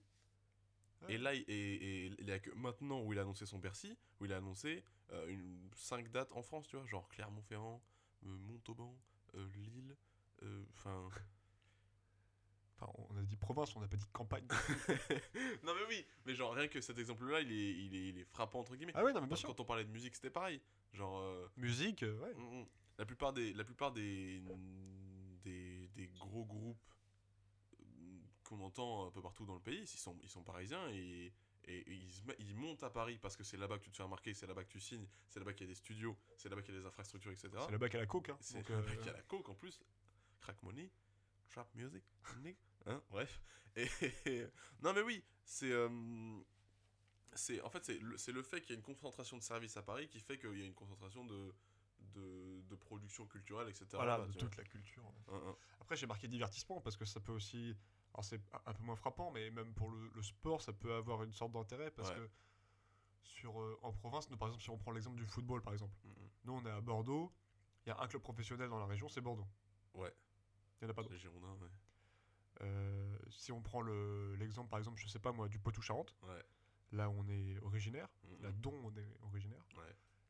Ouais. 1.02 1.14
Et 1.14 1.18
là, 1.18 1.34
il, 1.34 1.44
et, 1.48 2.06
et 2.06 2.12
il 2.18 2.26
y 2.28 2.32
a 2.32 2.38
que 2.40 2.50
maintenant 2.50 3.00
où 3.02 3.12
il 3.12 3.18
a 3.18 3.22
annoncé 3.22 3.46
son 3.46 3.58
Bercy, 3.58 3.96
où 4.20 4.24
il 4.24 4.32
a 4.32 4.38
annoncé 4.38 4.84
euh, 5.12 5.28
une 5.28 5.70
5 5.74 6.10
dates 6.10 6.32
en 6.32 6.42
France, 6.42 6.66
tu 6.66 6.76
vois, 6.76 6.84
genre 6.86 7.08
Clermont-Ferrand, 7.08 7.80
euh, 8.26 8.28
Montauban, 8.28 8.96
euh, 9.34 9.48
Lille, 9.56 9.96
euh, 10.42 10.64
enfin... 10.72 11.08
Enfin, 12.80 12.92
on 13.10 13.16
a 13.16 13.22
dit 13.22 13.36
province, 13.36 13.74
on 13.74 13.80
n'a 13.80 13.88
pas 13.88 13.96
dit 13.96 14.06
campagne. 14.12 14.46
non 15.64 15.74
mais 15.74 15.84
oui, 15.88 16.06
mais 16.26 16.34
genre 16.34 16.54
rien 16.54 16.68
que 16.68 16.80
cet 16.80 16.96
exemple-là, 16.98 17.40
il 17.40 17.50
est, 17.50 17.70
il, 17.72 17.94
est, 17.96 18.08
il 18.10 18.18
est 18.18 18.24
frappant 18.24 18.60
entre 18.60 18.76
guillemets. 18.76 18.92
ah 18.94 19.02
ouais, 19.04 19.12
non, 19.12 19.20
mais 19.20 19.26
bien 19.26 19.28
Parce 19.30 19.40
sûr. 19.40 19.48
quand 19.48 19.60
on 19.60 19.64
parlait 19.64 19.84
de 19.84 19.90
musique, 19.90 20.14
c'était 20.14 20.30
pareil. 20.30 20.60
Genre... 20.92 21.18
euh, 21.20 21.48
Musique, 21.56 22.02
euh, 22.04 22.18
ouais. 22.20 22.34
Mm, 22.34 22.60
mm. 22.62 22.66
La 22.98 23.04
plupart 23.06 23.32
des, 23.32 23.52
la 23.54 23.64
plupart 23.64 23.90
des, 23.92 24.42
des, 25.44 25.88
des 25.96 26.06
gros 26.18 26.44
groupes 26.44 26.78
mm, 27.80 28.18
qu'on 28.44 28.60
entend 28.60 29.06
un 29.08 29.10
peu 29.10 29.22
partout 29.22 29.44
dans 29.44 29.54
le 29.54 29.60
pays, 29.60 29.80
ils 29.82 29.86
sont, 29.98 30.16
ils 30.22 30.28
sont 30.30 30.42
parisiens 30.42 30.88
et, 30.90 31.32
et, 31.64 31.78
et 31.78 31.92
ils, 31.94 32.12
se 32.12 32.22
ils 32.38 32.54
montent 32.54 32.82
à 32.84 32.90
Paris 32.90 33.18
parce 33.20 33.36
que 33.36 33.42
c'est 33.44 33.56
là-bas 33.56 33.78
que 33.78 33.84
tu 33.84 33.90
te 33.90 33.96
fais 33.96 34.02
remarquer, 34.04 34.34
c'est 34.34 34.46
là-bas 34.46 34.62
que 34.64 34.70
tu 34.70 34.80
signes, 34.80 35.06
c'est 35.28 35.40
là-bas 35.40 35.52
qu'il 35.52 35.66
y 35.66 35.68
a 35.70 35.72
des 35.72 35.76
studios, 35.78 36.16
c'est 36.36 36.48
là-bas 36.48 36.62
qu'il 36.62 36.74
y 36.74 36.78
a 36.78 36.80
des 36.80 36.86
infrastructures, 36.86 37.32
etc. 37.32 37.48
C'est 37.66 37.72
là-bas 37.72 37.88
qu'à 37.88 37.98
la 37.98 38.06
coke. 38.06 38.28
Hein. 38.30 38.36
C'est 38.40 38.58
Donc, 38.58 38.68
là-bas 38.68 38.82
euh, 38.88 38.94
qu'il 38.96 39.06
y 39.06 39.10
a 39.10 39.12
la 39.14 39.22
coke 39.22 39.48
en 39.48 39.54
plus, 39.54 39.80
crack 40.40 40.62
money, 40.62 40.90
trap 41.48 41.72
music, 41.74 42.04
hein, 42.86 43.02
bref. 43.10 43.40
Et, 43.76 43.86
non 44.82 44.92
mais 44.92 45.02
oui, 45.02 45.24
c'est... 45.44 45.70
euh, 45.72 45.88
c'est 47.34 47.60
en 47.62 47.70
fait 47.70 47.84
c'est 47.84 47.98
le, 47.98 48.16
c'est 48.16 48.32
le 48.32 48.42
fait 48.42 48.60
qu'il 48.60 48.70
y 48.70 48.72
a 48.72 48.76
une 48.76 48.82
concentration 48.82 49.36
de 49.36 49.42
services 49.42 49.76
à 49.76 49.82
Paris 49.82 50.08
qui 50.08 50.18
fait 50.20 50.38
qu'il 50.38 50.58
y 50.58 50.62
a 50.62 50.66
une 50.66 50.74
concentration 50.74 51.24
de, 51.24 51.54
de, 52.14 52.62
de 52.62 52.74
production 52.76 53.26
culturelle, 53.26 53.68
etc. 53.68 53.86
Voilà, 53.92 54.18
de 54.18 54.24
vois. 54.24 54.34
toute 54.40 54.56
la 54.56 54.64
culture. 54.64 55.04
ouais. 55.04 55.34
Hein, 55.34 55.40
hein. 55.46 55.56
Après, 55.80 55.96
j'ai 55.96 56.06
marqué 56.06 56.26
divertissement 56.28 56.80
parce 56.80 56.96
que 56.96 57.04
ça 57.04 57.20
peut 57.20 57.32
aussi. 57.32 57.76
Alors, 58.14 58.24
c'est 58.24 58.40
un- 58.66 58.72
peu 58.72 58.82
moins 58.82 58.96
frappant, 58.96 59.30
mais 59.30 59.50
même 59.50 59.74
pour 59.74 59.90
le, 59.90 60.08
le 60.14 60.22
sport, 60.22 60.62
ça 60.62 60.72
peut 60.72 60.94
avoir 60.94 61.22
une 61.22 61.32
sorte 61.32 61.52
d'intérêt 61.52 61.90
parce 61.90 62.08
Ouais. 62.10 62.16
que 62.16 62.30
sur, 63.22 63.60
euh, 63.60 63.78
en 63.82 63.92
province, 63.92 64.30
nous, 64.30 64.36
par 64.38 64.48
exemple, 64.48 64.64
si 64.64 64.70
on 64.70 64.78
prend 64.78 64.90
l'exemple 64.92 65.16
du 65.18 65.26
football, 65.26 65.60
par 65.62 65.74
exemple, 65.74 65.94
Mm, 66.04 66.08
mm. 66.08 66.30
nous, 66.44 66.52
on 66.54 66.64
est 66.66 66.70
à 66.70 66.80
Bordeaux, 66.80 67.32
il 67.84 67.90
y 67.90 67.92
a 67.92 68.00
un 68.00 68.08
club 68.08 68.22
professionnel 68.22 68.68
dans 68.70 68.78
la 68.78 68.86
région, 68.86 69.08
c'est 69.08 69.20
Bordeaux. 69.20 69.46
Ouais. 69.94 70.12
Il 70.80 70.84
n'y 70.84 70.88
en 70.88 70.90
a 70.90 70.94
pas 70.94 71.02
d'autres. 71.02 71.14
Les 71.14 71.20
Girondins, 71.20 71.54
ouais. 71.60 71.68
Euh, 72.60 73.18
si 73.30 73.52
on 73.52 73.62
prend 73.62 73.80
le- 73.80 74.34
l'exemple, 74.36 74.68
par 74.68 74.78
exemple, 74.78 75.00
je 75.00 75.06
sais 75.08 75.18
pas 75.20 75.32
moi, 75.32 75.48
du 75.48 75.58
Poitou-Charentes, 75.58 76.14
Ouais. 76.22 76.42
là 76.92 77.08
on 77.10 77.26
est 77.28 77.58
originaire, 77.62 78.08
Mm, 78.24 78.42
là 78.42 78.52
dont 78.52 78.74
on 78.84 78.96
est 78.96 79.16
originaire, 79.22 79.62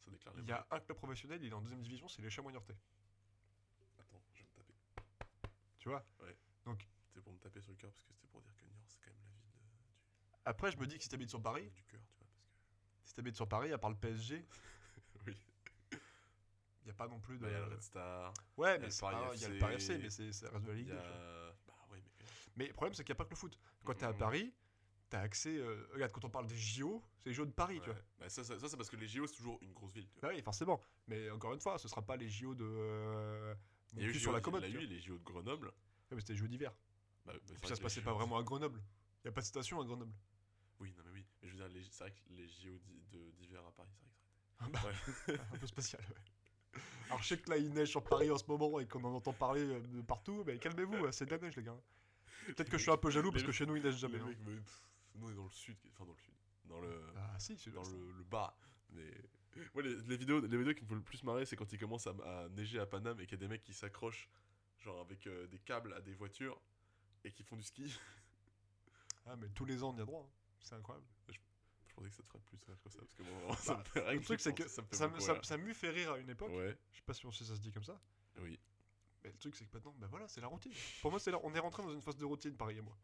Ça 0.04 0.10
déclare 0.10 0.34
les 0.34 0.42
il 0.42 0.48
y 0.48 0.52
a 0.52 0.66
un 0.70 0.80
club 0.80 0.96
professionnel, 0.96 1.42
il 1.42 1.50
est 1.50 1.54
en 1.54 1.60
deuxième 1.62 1.80
division, 1.82 2.08
c'est 2.08 2.22
les 2.22 2.30
chamois 2.30 2.52
niortais. 2.52 2.76
Attends, 3.98 4.20
je 4.34 4.42
vais 4.42 4.48
me 4.48 4.54
taper. 4.54 4.74
Tu 5.78 5.88
vois? 5.88 6.04
C'était 7.06 7.20
pour 7.22 7.32
me 7.32 7.38
taper 7.38 7.60
sur 7.62 7.72
le 7.72 7.76
cœur 7.78 7.90
parce 7.92 8.04
que 8.04 8.12
c'était 8.12 8.28
pour 8.28 8.42
dire 8.42 8.54
que 8.56 8.64
Niort, 8.66 8.84
c'est 8.86 9.00
quand 9.00 9.10
même 9.10 9.20
la 9.24 9.30
ville 9.32 9.50
de- 9.50 10.40
Après, 10.44 10.70
je 10.70 10.76
me 10.78 10.86
dis 10.86 10.96
que 10.98 11.02
si 11.02 11.08
t'habites 11.08 11.30
sur 11.30 11.42
Paris, 11.42 11.62
du, 11.64 11.70
du 11.70 11.84
cœur, 11.84 12.00
tu 12.10 12.18
vois. 12.18 12.26
Parce 12.98 13.08
si 13.08 13.14
t'habites 13.14 13.36
sur 13.36 13.48
Paris, 13.48 13.72
à 13.72 13.78
part 13.78 13.90
le 13.90 13.96
PSG, 13.96 14.42
que... 14.44 14.46
n'y 16.88 16.94
a 16.94 16.94
pas 16.96 17.08
non 17.08 17.20
plus 17.20 17.38
de. 17.38 17.46
Il 17.46 17.52
y 17.52 17.54
a 17.54 17.58
le 17.60 17.64
Red 17.74 17.82
Star, 17.82 18.32
Ouais, 18.56 18.78
mais 18.78 18.88
il 18.88 19.40
y 19.40 19.44
a 19.44 19.48
le 19.48 19.58
Paris 19.58 19.74
FC, 19.74 19.98
mais 19.98 20.10
c'est 20.10 20.32
ça 20.32 20.50
reste 20.50 20.64
de 20.64 20.68
la 20.70 20.74
Ligue 20.76 20.88
y 20.88 20.90
2. 20.90 20.96
a. 20.98 21.02
tu 21.02 21.08
vois. 21.08 21.54
Bah 21.66 21.74
ouais, 21.92 22.02
mais. 22.18 22.26
Mais 22.56 22.66
le 22.68 22.72
problème, 22.74 22.94
c'est 22.94 23.04
qu'il 23.04 23.12
n'y 23.12 23.16
a 23.16 23.18
pas 23.18 23.24
que 23.24 23.30
le 23.30 23.36
foot. 23.36 23.58
Quand 23.84 23.92
Mm, 23.92 23.96
t'es 23.96 24.06
à 24.06 24.12
mm, 24.12 24.18
Paris, 24.18 24.54
t'as 25.10 25.20
accès. 25.20 25.56
euh, 25.56 25.86
regarde, 25.92 26.12
quand 26.12 26.24
on 26.24 26.30
parle 26.30 26.46
des 26.46 26.56
JO, 26.56 27.02
c'est 27.18 27.28
les 27.30 27.34
JO 27.34 27.46
de 27.46 27.52
Paris, 27.52 27.80
tu 27.80 27.90
vois. 27.90 27.98
Bah, 28.18 28.28
ça, 28.28 28.42
c'est 28.44 28.76
parce 28.76 28.90
que 28.90 28.96
les 28.96 29.06
JO, 29.08 29.26
c'est 29.26 29.36
toujours 29.36 29.58
une 29.62 29.72
grosse 29.72 29.92
ville. 29.92 30.08
Tu 30.14 30.20
vois. 30.20 30.30
Bah 30.30 30.34
oui, 30.36 30.42
forcément. 30.42 30.80
Mais 31.06 31.30
encore 31.30 31.52
une 31.54 31.60
fois, 31.60 31.78
ce 31.78 31.88
sera 31.88 32.02
pas 32.02 32.16
les 32.16 32.28
JO 32.28 32.54
de. 32.54 32.64
Euh, 32.64 33.54
Il 33.94 34.02
y 34.02 34.04
a 34.04 34.08
eu 34.08 34.14
sur 34.18 34.32
la 34.32 34.40
commode. 34.40 34.64
il 34.64 34.70
y 34.70 34.72
tu 34.72 34.78
a 34.78 34.82
eu 34.82 34.86
les 34.86 35.00
JO 35.00 35.18
de 35.18 35.24
Grenoble. 35.24 35.72
Mais 36.10 36.20
c'était 36.20 36.32
les 36.32 36.38
JO 36.38 36.46
d'hiver. 36.48 36.72
Ça 37.64 37.74
se 37.76 37.80
passait 37.80 38.00
pas 38.02 38.12
vraiment 38.14 38.38
à 38.38 38.42
Grenoble. 38.42 38.80
Il 39.24 39.26
n'y 39.26 39.28
a 39.30 39.32
pas 39.32 39.40
de 39.42 39.46
station 39.46 39.80
à 39.80 39.84
Grenoble. 39.84 40.12
Oui, 40.80 40.94
non, 40.96 41.02
mais 41.06 41.10
oui. 41.12 41.26
Mais 41.42 41.48
je 41.48 41.56
veux 41.56 41.68
dire, 41.68 41.86
c'est 41.90 42.04
vrai 42.04 42.12
que 42.12 42.20
les 42.32 42.48
JO 42.48 42.78
d'hiver 43.38 43.64
à 43.66 43.72
Paris, 43.72 43.90
c'est 43.92 44.04
vrai 44.04 44.92
que 44.92 45.12
ça 45.12 45.32
Ah 45.38 45.44
un 45.54 45.58
peu 45.58 45.66
spécial, 45.66 46.02
ouais. 46.08 46.22
Alors 47.06 47.22
je 47.22 47.28
sais 47.28 47.38
que 47.38 47.48
là 47.50 47.56
il 47.56 47.70
neige 47.72 47.88
sur 47.90 48.02
Paris 48.04 48.30
en 48.30 48.38
ce 48.38 48.44
moment 48.46 48.78
et 48.80 48.86
qu'on 48.86 49.02
en 49.04 49.14
entend 49.14 49.32
parler 49.32 49.62
euh, 49.62 49.80
de 49.80 50.02
partout, 50.02 50.42
mais 50.46 50.58
calmez-vous, 50.58 51.10
c'est 51.12 51.26
de 51.26 51.30
la 51.30 51.38
neige 51.38 51.56
les 51.56 51.62
gars. 51.62 51.76
Peut-être 52.46 52.70
que 52.70 52.78
je 52.78 52.82
suis 52.82 52.90
un 52.90 52.96
peu 52.96 53.10
jaloux 53.10 53.30
parce 53.32 53.44
que 53.44 53.52
chez 53.52 53.66
nous 53.66 53.76
il 53.76 53.82
neige 53.82 53.96
jamais. 53.96 54.18
Hein. 54.18 54.26
mecs, 54.26 54.38
mais, 54.46 54.56
pff, 54.56 54.82
nous, 55.14 55.26
on 55.26 55.30
est 55.30 55.34
dans 55.34 55.44
le 55.44 55.50
sud. 55.50 55.76
Enfin, 55.92 56.04
dans 56.04 56.12
le 56.12 56.18
sud. 56.18 56.34
Dans 56.64 56.80
le. 56.80 57.02
Ah 57.16 57.38
si, 57.38 57.56
c'est 57.58 57.70
dans 57.70 57.82
le, 57.82 58.12
le 58.16 58.24
bas. 58.24 58.56
Mais 58.90 59.10
les, 59.82 59.94
les 59.96 60.16
vidéos, 60.16 60.40
les 60.40 60.56
vidéos 60.56 60.74
qui 60.74 60.82
me 60.82 60.88
font 60.88 60.94
le 60.94 61.02
plus 61.02 61.22
marrer, 61.24 61.44
c'est 61.44 61.56
quand 61.56 61.72
il 61.72 61.78
commence 61.78 62.06
à, 62.06 62.10
à 62.24 62.48
neiger 62.50 62.78
à 62.78 62.86
Paname 62.86 63.20
et 63.20 63.26
qu'il 63.26 63.32
y 63.38 63.42
a 63.42 63.46
des 63.46 63.48
mecs 63.48 63.62
qui 63.62 63.74
s'accrochent, 63.74 64.28
genre 64.78 65.00
avec 65.00 65.26
euh, 65.26 65.46
des 65.48 65.58
câbles 65.58 65.92
à 65.94 66.00
des 66.00 66.14
voitures 66.14 66.60
et 67.24 67.32
qui 67.32 67.42
font 67.42 67.56
du 67.56 67.62
ski. 67.62 67.98
Ah 69.26 69.36
mais 69.36 69.48
tous 69.50 69.64
les 69.64 69.82
ans 69.82 69.92
on 69.94 69.98
y 69.98 70.00
a 70.00 70.04
droit. 70.04 70.22
hein. 70.26 70.32
C'est 70.60 70.74
incroyable. 70.74 71.06
Je 72.04 72.04
pensais 72.04 72.10
que 72.10 72.16
ça 72.16 72.22
te 72.22 72.28
ferait 72.28 72.38
plus 72.40 72.58
rire 72.66 72.80
que 72.82 72.88
ça 72.90 72.98
parce 73.00 73.14
que 73.14 73.22
moi, 73.22 73.32
vraiment, 73.38 73.54
ça 73.56 73.74
Bah, 73.74 73.78
me 73.80 73.84
fait 73.84 74.00
rien 74.00 74.14
Le 74.18 74.24
truc 74.24 74.40
c'est 74.40 74.54
que 74.54 74.68
ça 74.68 74.82
me 74.82 74.88
ça, 74.92 75.08
beaucoup 75.08 75.20
ça, 75.20 75.32
rire. 75.34 75.44
ça 75.44 75.56
m'eût 75.56 75.74
fait 75.74 75.90
rire 75.90 76.12
à 76.12 76.18
une 76.18 76.30
époque. 76.30 76.50
Ouais, 76.50 76.76
Je 76.92 76.96
sais 76.98 77.02
pas 77.04 77.12
si 77.14 77.26
on 77.26 77.32
sait 77.32 77.44
ça 77.44 77.54
se 77.56 77.60
dit 77.60 77.72
comme 77.72 77.84
ça. 77.84 78.00
oui. 78.40 78.58
Mais 79.24 79.30
le 79.32 79.38
truc 79.38 79.56
c'est 79.56 79.64
que 79.66 79.74
maintenant, 79.74 79.92
bah 79.98 80.06
voilà, 80.08 80.28
c'est 80.28 80.40
la 80.40 80.46
routine. 80.46 80.72
Pour 81.02 81.10
moi, 81.10 81.18
c'est 81.18 81.34
on 81.34 81.52
est 81.54 81.58
rentré 81.58 81.82
dans 81.82 81.92
une 81.92 82.00
phase 82.00 82.16
de 82.16 82.24
routine, 82.24 82.56
pareil 82.56 82.78
et 82.78 82.82
moi. 82.82 82.96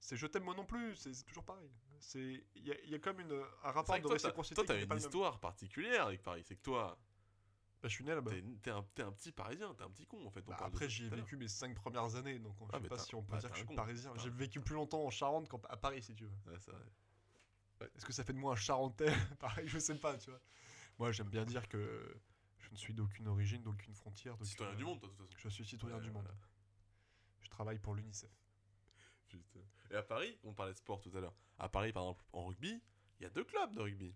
C'est 0.00 0.16
je 0.16 0.26
t'aime 0.26 0.44
moi 0.44 0.54
non 0.54 0.64
plus, 0.64 0.96
c'est 0.96 1.12
c'est 1.12 1.24
toujours 1.24 1.44
pareil. 1.44 1.70
C'est 2.00 2.42
il 2.56 2.66
y, 2.66 2.72
a- 2.72 2.84
y 2.86 2.94
a 2.94 2.98
comme 2.98 3.20
une, 3.20 3.30
un 3.62 3.70
rapport 3.70 3.94
de 3.96 4.00
toi, 4.02 4.12
réciprocité. 4.14 4.64
Toi, 4.64 4.74
une 4.80 4.96
histoire 4.96 5.38
particulière 5.38 6.06
avec 6.06 6.22
Paris. 6.22 6.42
C'est 6.44 6.56
que 6.56 6.62
toi, 6.62 6.98
Bah, 7.82 7.88
je 7.88 7.94
suis 7.94 8.04
né 8.04 8.14
là-bas. 8.14 8.30
t'es 8.32 8.42
t'es 8.62 8.70
un, 8.70 8.82
t'es 8.94 9.02
un 9.02 9.12
petit 9.12 9.30
parisien, 9.32 9.74
t'es 9.74 9.84
un 9.84 9.90
petit 9.90 10.06
con 10.06 10.26
en 10.26 10.30
fait. 10.30 10.42
on 10.46 10.50
Bah, 10.50 10.56
après, 10.60 10.86
ça 10.86 10.88
j'y 10.88 11.04
ai 11.04 11.08
tout 11.08 11.12
à 11.14 11.16
l'heure. 11.18 11.24
vécu 11.26 11.36
mes 11.36 11.46
5 11.48 11.74
premières 11.74 12.16
années, 12.16 12.38
donc 12.40 12.56
je 12.58 12.64
Ah, 12.70 12.76
sais 12.78 12.80
mais 12.80 12.88
pas 12.88 12.98
si 12.98 13.14
on 13.14 13.22
peut 13.22 13.32
bah, 13.32 13.38
dire 13.38 13.50
que 13.50 13.54
je 13.54 13.60
suis 13.60 13.66
con. 13.68 13.76
parisien. 13.76 14.12
J'ai 14.16 14.30
vécu 14.30 14.60
plus 14.60 14.74
longtemps 14.74 15.04
en 15.04 15.10
Charente 15.10 15.48
qu'à 15.48 15.76
Paris, 15.76 16.02
si 16.02 16.14
tu 16.14 16.24
veux. 16.24 16.50
Ouais, 16.50 16.58
c'est 16.58 16.70
vrai. 16.72 16.80
Est-ce 17.96 18.04
que 18.06 18.12
ça 18.12 18.24
fait 18.24 18.32
de 18.32 18.38
moi 18.38 18.52
un 18.52 18.56
Charentais 18.56 19.12
Pareil, 19.38 19.68
je 19.68 19.78
sais 19.78 19.94
pas, 19.96 20.16
tu 20.18 20.30
vois. 20.30 20.40
Moi, 20.98 21.12
j'aime 21.12 21.28
bien 21.28 21.44
dire 21.44 21.68
que 21.68 22.16
je 22.58 22.70
ne 22.70 22.76
suis 22.76 22.94
d'aucune 22.94 23.28
origine, 23.28 23.62
d'aucune 23.62 23.94
frontière. 23.94 24.36
Citoyen 24.42 24.74
du 24.74 24.84
monde, 24.84 25.00
toi, 25.00 25.08
de 25.08 25.14
toute 25.14 25.34
façon. 25.34 25.48
Je 25.48 25.54
suis 25.54 25.64
citoyen 25.64 25.96
Ouais, 25.96 26.02
du 26.02 26.10
monde. 26.10 26.22
voilà. 26.24 26.38
Je 27.40 27.48
travaille 27.50 27.78
pour 27.78 27.94
l'UNICEF. 27.94 28.30
Putain. 29.28 29.60
Et 29.90 29.94
à 29.96 30.02
Paris, 30.02 30.38
on 30.44 30.52
parlait 30.52 30.72
de 30.72 30.78
sport 30.78 31.00
tout 31.00 31.10
à 31.16 31.20
l'heure. 31.20 31.34
À 31.58 31.68
Paris, 31.68 31.92
par 31.92 32.02
exemple, 32.04 32.24
en 32.32 32.44
rugby, 32.46 32.82
il 33.18 33.22
y 33.22 33.26
a 33.26 33.30
deux 33.30 33.44
clubs 33.44 33.74
de 33.74 33.80
rugby. 33.80 34.14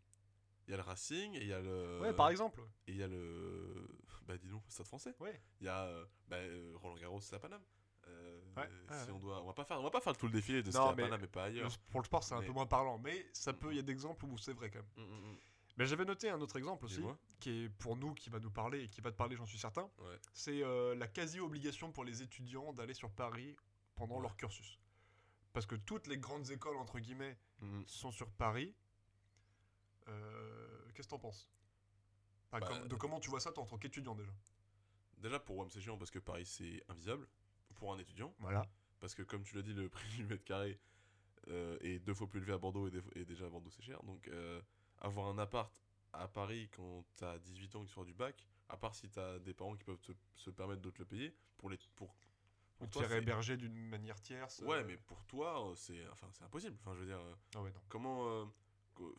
Il 0.67 0.73
y 0.73 0.75
a 0.75 0.77
le 0.79 0.83
Racing 0.83 1.35
et 1.35 1.43
il 1.43 1.47
y 1.47 1.53
a 1.53 1.61
le. 1.61 2.01
Ouais, 2.01 2.13
par 2.13 2.29
exemple. 2.29 2.61
Et 2.87 2.93
il 2.93 2.97
y 2.99 3.03
a 3.03 3.09
le. 3.09 3.89
Bah, 4.23 4.37
dis 4.37 4.49
donc, 4.49 4.65
Stade 4.69 4.87
français. 4.87 5.15
Ouais. 5.21 5.41
Il 5.61 5.67
y 5.67 5.69
a 5.69 5.85
euh, 5.85 6.05
bah, 6.29 6.37
euh, 6.39 6.73
Roland 6.77 6.97
Garros, 6.97 7.21
c'est 7.21 7.37
à 7.37 7.39
Paname. 7.39 7.63
Euh, 8.09 8.41
Ouais, 8.57 8.69
si 8.91 9.05
ouais. 9.07 9.11
on 9.13 9.19
doit, 9.19 9.43
on 9.43 9.47
va 9.47 9.53
pas 9.53 9.65
faire, 9.65 9.79
on 9.79 9.83
va 9.83 9.91
pas 9.91 10.01
faire 10.01 10.17
tout 10.17 10.27
le 10.27 10.33
défilé 10.33 10.63
de 10.63 10.71
ce 10.71 10.77
Non, 10.79 10.95
qu'il 10.95 11.05
y 11.05 11.09
a 11.11 11.15
à 11.15 11.19
mais 11.19 11.27
pas 11.27 11.45
ailleurs. 11.45 11.69
Le- 11.69 11.91
Pour 11.91 12.01
le 12.01 12.07
sport, 12.07 12.25
c'est 12.25 12.35
un 12.35 12.41
Mais- 12.41 12.47
peu 12.47 12.53
moins 12.53 12.67
parlant, 12.67 12.99
mais 12.99 13.29
ça 13.33 13.53
peut. 13.53 13.71
Il 13.73 13.77
y 13.77 13.79
a 13.79 13.83
d'exemples 13.83 14.25
où 14.25 14.39
c'est 14.39 14.53
vrai 14.55 14.71
quand 14.71 14.79
même. 14.79 15.07
Mm, 15.07 15.11
mm, 15.13 15.33
mm. 15.33 15.37
Mais 15.79 15.85
j'avais 15.87 16.07
noté 16.07 16.31
un 16.31 16.41
autre 16.41 16.57
exemple 16.57 16.87
aussi, 16.87 17.03
qui 17.39 17.65
est 17.65 17.69
pour 17.69 17.97
nous, 17.97 18.15
qui 18.15 18.31
va 18.31 18.39
nous 18.39 18.51
parler 18.51 18.85
et 18.85 18.89
qui 18.89 19.03
va 19.03 19.11
te 19.11 19.17
parler, 19.17 19.37
j'en 19.37 19.45
suis 19.45 19.59
certain. 19.59 19.91
Ouais. 19.99 20.19
C'est 20.33 20.63
euh, 20.63 20.95
la 20.95 21.07
quasi-obligation 21.07 21.93
pour 21.93 22.05
les 22.05 22.23
étudiants 22.23 22.73
d'aller 22.73 22.95
sur 22.95 23.11
Paris 23.11 23.55
pendant 23.95 24.19
leur 24.21 24.37
cursus. 24.37 24.79
Parce 25.53 25.67
que 25.67 25.75
toutes 25.75 26.07
les 26.07 26.17
grandes 26.17 26.51
écoles, 26.51 26.77
entre 26.79 26.99
guillemets, 26.99 27.37
sont 27.87 28.11
sur 28.11 28.31
Paris. 28.31 28.75
Euh, 30.09 30.81
Qu'est-ce 30.95 31.09
que 31.09 31.11
t'en 31.11 31.19
penses? 31.19 31.51
Enfin, 32.53 32.61
Bah, 32.81 32.87
De 32.87 32.95
comment 32.95 33.21
tu 33.21 33.29
vois 33.29 33.41
ça, 33.41 33.53
toi, 33.53 33.65
en 33.65 33.67
tant 33.67 33.77
qu'étudiant 33.79 34.15
déjà? 34.15 34.33
Déjà 35.19 35.39
pour 35.41 35.57
WAM 35.57 35.69
c'est 35.71 35.81
chiant 35.81 35.97
parce 35.99 36.11
que 36.11 36.19
Paris 36.19 36.45
c'est 36.47 36.83
invisible 36.89 37.27
pour 37.77 37.93
un 37.93 37.99
étudiant. 37.99 38.35
Voilà. 38.41 38.63
Parce 39.01 39.15
que 39.15 39.23
comme 39.23 39.43
tu 39.45 39.55
l'as 39.57 39.63
dit, 39.63 39.73
le 39.75 39.89
prix 39.91 40.09
du 40.17 40.25
mètre 40.25 40.45
carré 40.45 40.79
euh, 41.49 41.77
est 41.81 41.99
deux 41.99 42.15
fois 42.15 42.29
plus 42.29 42.39
élevé 42.39 42.53
à 42.53 42.59
Bordeaux 42.59 42.89
et, 42.89 42.91
des 42.91 43.01
fois- 43.01 43.13
et 43.15 43.25
déjà 43.25 43.47
à 43.47 43.49
Bordeaux 43.49 43.71
c'est 43.71 43.83
cher. 43.83 44.03
Donc 44.03 44.27
euh, 44.29 44.61
avoir 44.99 45.29
un 45.29 45.39
appart 45.39 45.73
à 46.13 46.27
Paris 46.29 46.69
quand 46.75 47.05
t'as 47.17 47.39
18 47.39 47.77
ans 47.77 47.81
et 47.81 47.85
que 47.85 47.89
tu 47.89 47.95
sors 47.95 48.05
du 48.07 48.15
bac, 48.15 48.47
à 48.69 48.77
part 48.77 48.95
si 48.95 49.09
t'as 49.11 49.39
des 49.39 49.55
parents 49.55 49.77
qui 49.77 49.85
peuvent 49.85 50.01
te- 50.01 50.13
se 50.35 50.51
permettre 50.51 50.83
de 50.83 50.91
te 50.91 50.99
le 50.99 51.05
payer, 51.05 51.37
pour 51.59 51.71
les 51.71 51.77
pour, 51.95 52.09
pour 52.79 52.87
Ou 52.87 52.87
te 52.87 52.93
toi, 52.95 53.03
faire 53.03 53.11
c'est- 53.11 53.19
héberger 53.19 53.57
d'une 53.57 53.75
manière 53.89 54.21
tierce. 54.21 54.61
Ouais, 54.67 54.79
euh, 54.79 54.85
mais 54.87 54.97
pour 54.97 55.23
toi, 55.27 55.73
c'est 55.77 56.07
enfin 56.09 56.29
c'est 56.33 56.45
impossible. 56.45 56.77
Enfin, 56.81 56.95
je 56.95 57.01
veux 57.01 57.07
dire, 57.07 57.19
euh, 57.21 57.35
Ah 57.55 57.63
ouais, 57.63 57.71
non. 57.71 57.81
comment 57.89 58.27
euh, 58.29 58.45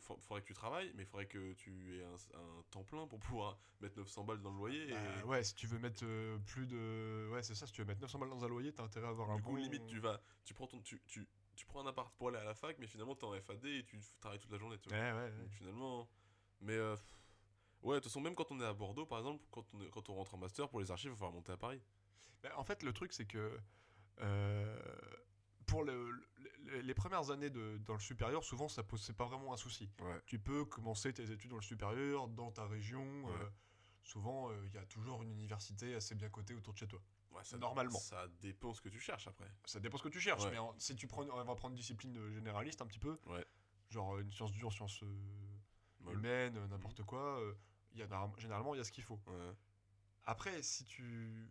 faudrait 0.00 0.40
que 0.42 0.46
tu 0.46 0.54
travailles, 0.54 0.92
mais 0.94 1.02
il 1.02 1.06
faudrait 1.06 1.26
que 1.26 1.52
tu 1.54 1.98
aies 1.98 2.04
un, 2.04 2.14
un 2.38 2.62
temps 2.70 2.84
plein 2.84 3.06
pour 3.06 3.18
pouvoir 3.20 3.58
mettre 3.80 3.96
900 3.98 4.24
balles 4.24 4.40
dans 4.42 4.50
le 4.50 4.56
loyer. 4.56 4.90
Bah, 4.90 4.96
et 5.20 5.22
ouais, 5.24 5.44
si 5.44 5.54
tu 5.54 5.66
veux 5.66 5.78
mettre 5.78 6.04
euh, 6.04 6.38
plus 6.46 6.66
de. 6.66 7.28
Ouais, 7.32 7.42
c'est 7.42 7.54
ça, 7.54 7.66
si 7.66 7.72
tu 7.72 7.82
veux 7.82 7.86
mettre 7.86 8.00
900 8.00 8.18
balles 8.18 8.30
dans 8.30 8.44
un 8.44 8.48
loyer, 8.48 8.72
t'as 8.72 8.84
intérêt 8.84 9.06
à 9.06 9.10
avoir 9.10 9.30
un 9.30 9.36
du 9.36 9.42
coup, 9.42 9.50
bon- 9.52 9.56
limite, 9.56 9.86
tu 9.86 9.98
vas, 9.98 10.20
tu 10.44 10.54
prends 10.54 10.66
ton, 10.66 10.80
tu, 10.82 11.00
tu, 11.06 11.26
tu 11.56 11.66
prends 11.66 11.80
un 11.80 11.86
appart 11.86 12.12
pour 12.16 12.28
aller 12.28 12.38
à 12.38 12.44
la 12.44 12.54
fac, 12.54 12.76
mais 12.78 12.86
finalement 12.86 13.14
t'es 13.14 13.24
en 13.24 13.34
FAD 13.40 13.64
et 13.66 13.84
tu 13.84 14.00
travailles 14.20 14.38
toute 14.38 14.50
la 14.52 14.58
journée. 14.58 14.78
Tu 14.78 14.88
vois. 14.88 14.98
Ouais, 14.98 15.12
ouais, 15.12 15.32
finalement, 15.50 16.08
mais 16.60 16.74
euh, 16.76 16.96
ouais, 17.82 17.94
de 17.96 18.00
toute 18.00 18.04
façon, 18.10 18.20
même 18.20 18.34
quand 18.34 18.50
on 18.52 18.60
est 18.60 18.64
à 18.66 18.72
Bordeaux, 18.74 19.06
par 19.06 19.18
exemple, 19.18 19.44
quand 19.50 19.64
on, 19.74 19.80
est- 19.82 19.90
quand 19.90 20.08
on 20.08 20.14
rentre 20.14 20.34
en 20.34 20.38
master 20.38 20.68
pour 20.68 20.80
les 20.80 20.90
archives, 20.90 21.10
il 21.10 21.12
va 21.12 21.16
falloir 21.16 21.32
monter 21.34 21.52
à 21.52 21.56
Paris. 21.56 21.80
Bah, 22.42 22.50
en 22.56 22.64
fait, 22.64 22.82
le 22.82 22.92
truc, 22.92 23.12
c'est 23.12 23.26
que 23.26 23.58
euh, 24.20 24.80
pour 25.68 25.84
le- 25.84 26.10
le- 26.64 26.80
les 26.80 26.94
premières 26.94 27.30
années 27.30 27.50
de, 27.50 27.78
dans 27.86 27.94
le 27.94 28.00
supérieur, 28.00 28.42
souvent, 28.44 28.68
ça 28.68 28.82
pose 28.82 29.00
c'est 29.02 29.12
pas 29.16 29.26
vraiment 29.26 29.52
un 29.52 29.56
souci. 29.56 29.88
Ouais. 30.00 30.20
Tu 30.26 30.38
peux 30.38 30.64
commencer 30.64 31.12
tes 31.12 31.30
études 31.30 31.50
dans 31.50 31.56
le 31.56 31.62
supérieur, 31.62 32.26
dans 32.28 32.50
ta 32.50 32.66
région. 32.66 33.04
Ouais. 33.24 33.32
euh, 33.40 33.48
souvent, 34.02 34.50
euh, 34.50 34.54
il 34.66 34.74
y 34.74 34.78
a 34.78 34.86
toujours 34.86 35.22
une 35.22 35.30
université 35.30 35.94
assez 35.94 36.14
bien 36.14 36.30
cotée 36.30 36.54
autour 36.54 36.72
de 36.72 36.78
chez 36.78 36.88
toi. 36.88 37.00
Ouais, 37.32 37.44
ça, 37.44 37.58
Normalement. 37.58 37.98
Ça 37.98 38.26
dépend 38.40 38.72
ce 38.72 38.80
que 38.80 38.88
tu 38.88 38.98
cherches 38.98 39.28
après. 39.28 39.50
Ça 39.66 39.78
dépend 39.80 39.98
ce 39.98 40.02
que 40.02 40.08
tu 40.08 40.18
cherches, 40.20 40.44
Ouais. 40.44 40.50
mais 40.52 40.58
en- 40.58 40.74
si 40.78 40.96
tu 40.96 41.06
prends, 41.06 41.22
on 41.24 41.44
va 41.44 41.54
prendre 41.54 41.72
une 41.72 41.76
discipline 41.76 42.18
généraliste 42.32 42.80
un 42.82 42.86
petit 42.86 42.98
peu, 42.98 43.18
Ouais. 43.26 43.44
genre 43.90 44.16
euh, 44.16 44.22
une 44.22 44.32
science 44.32 44.50
dure, 44.52 44.72
science 44.72 45.02
euh, 45.02 46.10
humaine, 46.12 46.56
euh, 46.56 46.66
n'importe 46.68 47.02
quoi, 47.02 47.38
euh, 47.40 47.54
y 47.94 48.02
a, 48.02 48.08
généralement, 48.38 48.74
il 48.74 48.78
y 48.78 48.80
a 48.80 48.84
ce 48.84 48.92
qu'il 48.92 49.04
faut. 49.04 49.20
Après, 50.24 50.62
si 50.62 50.84
tu. 50.84 51.48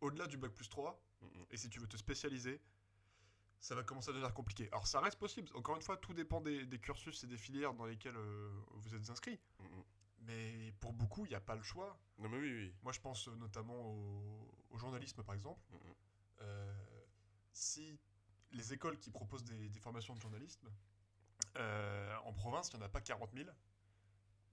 Au-delà 0.00 0.26
du 0.26 0.36
bac 0.38 0.52
plus 0.52 0.68
3, 0.68 0.98
Mm, 1.20 1.26
mm. 1.26 1.44
et 1.50 1.56
si 1.58 1.68
tu 1.68 1.78
veux 1.80 1.86
te 1.86 1.96
spécialiser, 1.98 2.60
ça 3.60 3.74
va 3.74 3.82
commencer 3.82 4.10
à 4.10 4.12
devenir 4.12 4.32
compliqué. 4.32 4.68
Alors, 4.72 4.86
ça 4.86 5.00
reste 5.00 5.18
possible. 5.18 5.48
Encore 5.54 5.76
une 5.76 5.82
fois, 5.82 5.96
tout 5.96 6.14
dépend 6.14 6.40
des, 6.40 6.64
des 6.64 6.78
cursus 6.78 7.22
et 7.24 7.26
des 7.26 7.36
filières 7.36 7.74
dans 7.74 7.84
lesquelles 7.84 8.16
euh, 8.16 8.50
vous 8.76 8.94
êtes 8.94 9.10
inscrit. 9.10 9.38
Mm, 9.58 9.64
mm. 9.64 9.84
Mais 10.22 10.74
pour 10.80 10.92
beaucoup, 10.92 11.26
il 11.26 11.28
n'y 11.28 11.34
a 11.34 11.40
pas 11.40 11.56
le 11.56 11.62
choix. 11.62 11.98
Non, 12.18 12.28
mais 12.28 12.38
oui, 12.38 12.52
oui. 12.52 12.74
Moi, 12.82 12.92
je 12.92 13.00
pense 13.00 13.28
euh, 13.28 13.34
notamment 13.36 13.80
au, 13.80 14.48
au 14.70 14.78
journalisme, 14.78 15.22
par 15.22 15.34
exemple. 15.34 15.60
Mm. 15.72 15.76
Euh, 16.40 16.74
si 17.52 17.98
les 18.52 18.72
écoles 18.72 18.98
qui 18.98 19.10
proposent 19.10 19.44
des, 19.44 19.68
des 19.68 19.78
formations 19.80 20.14
de 20.14 20.20
journalisme, 20.20 20.68
euh, 21.56 22.16
en 22.24 22.32
province, 22.32 22.70
il 22.72 22.76
n'y 22.76 22.82
en 22.82 22.86
a 22.86 22.88
pas 22.88 23.00
40 23.00 23.30
000. 23.34 23.48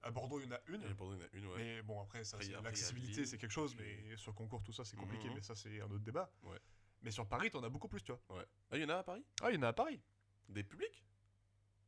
À 0.03 0.11
Bordeaux, 0.11 0.39
il 0.39 0.45
y 0.45 0.49
en 0.49 0.55
a 0.55 0.59
une. 0.67 0.83
Et 0.83 0.93
Bordeaux, 0.93 1.15
il 1.15 1.19
y 1.19 1.23
en 1.23 1.25
a 1.25 1.29
une, 1.33 1.45
ouais. 1.47 1.57
Mais 1.57 1.81
bon, 1.81 2.01
après, 2.01 2.23
ça, 2.23 2.37
l'accessibilité, 2.61 3.25
c'est 3.25 3.37
quelque 3.37 3.51
chose, 3.51 3.75
mais 3.75 4.15
sur 4.17 4.33
concours, 4.35 4.63
tout 4.63 4.73
ça, 4.73 4.83
c'est 4.83 4.95
compliqué, 4.97 5.29
mais 5.33 5.41
ça, 5.41 5.55
c'est 5.55 5.81
un 5.81 5.85
autre 5.85 6.03
débat. 6.03 6.31
Ouais. 6.43 6.59
Mais 7.07 7.11
sur 7.11 7.25
Paris, 7.25 7.49
t'en 7.49 7.63
as 7.63 7.69
beaucoup 7.69 7.87
plus, 7.87 8.03
tu 8.03 8.11
vois. 8.11 8.45
Ah, 8.69 8.75
il 8.75 8.81
y 8.81 8.83
en 8.83 8.89
a 8.89 8.95
à 8.97 9.03
Paris? 9.03 9.23
Ah, 9.41 9.49
il 9.49 9.55
y 9.55 9.57
en 9.57 9.61
a 9.61 9.69
à 9.69 9.73
Paris. 9.73 10.01
Des 10.49 10.61
publics? 10.61 11.05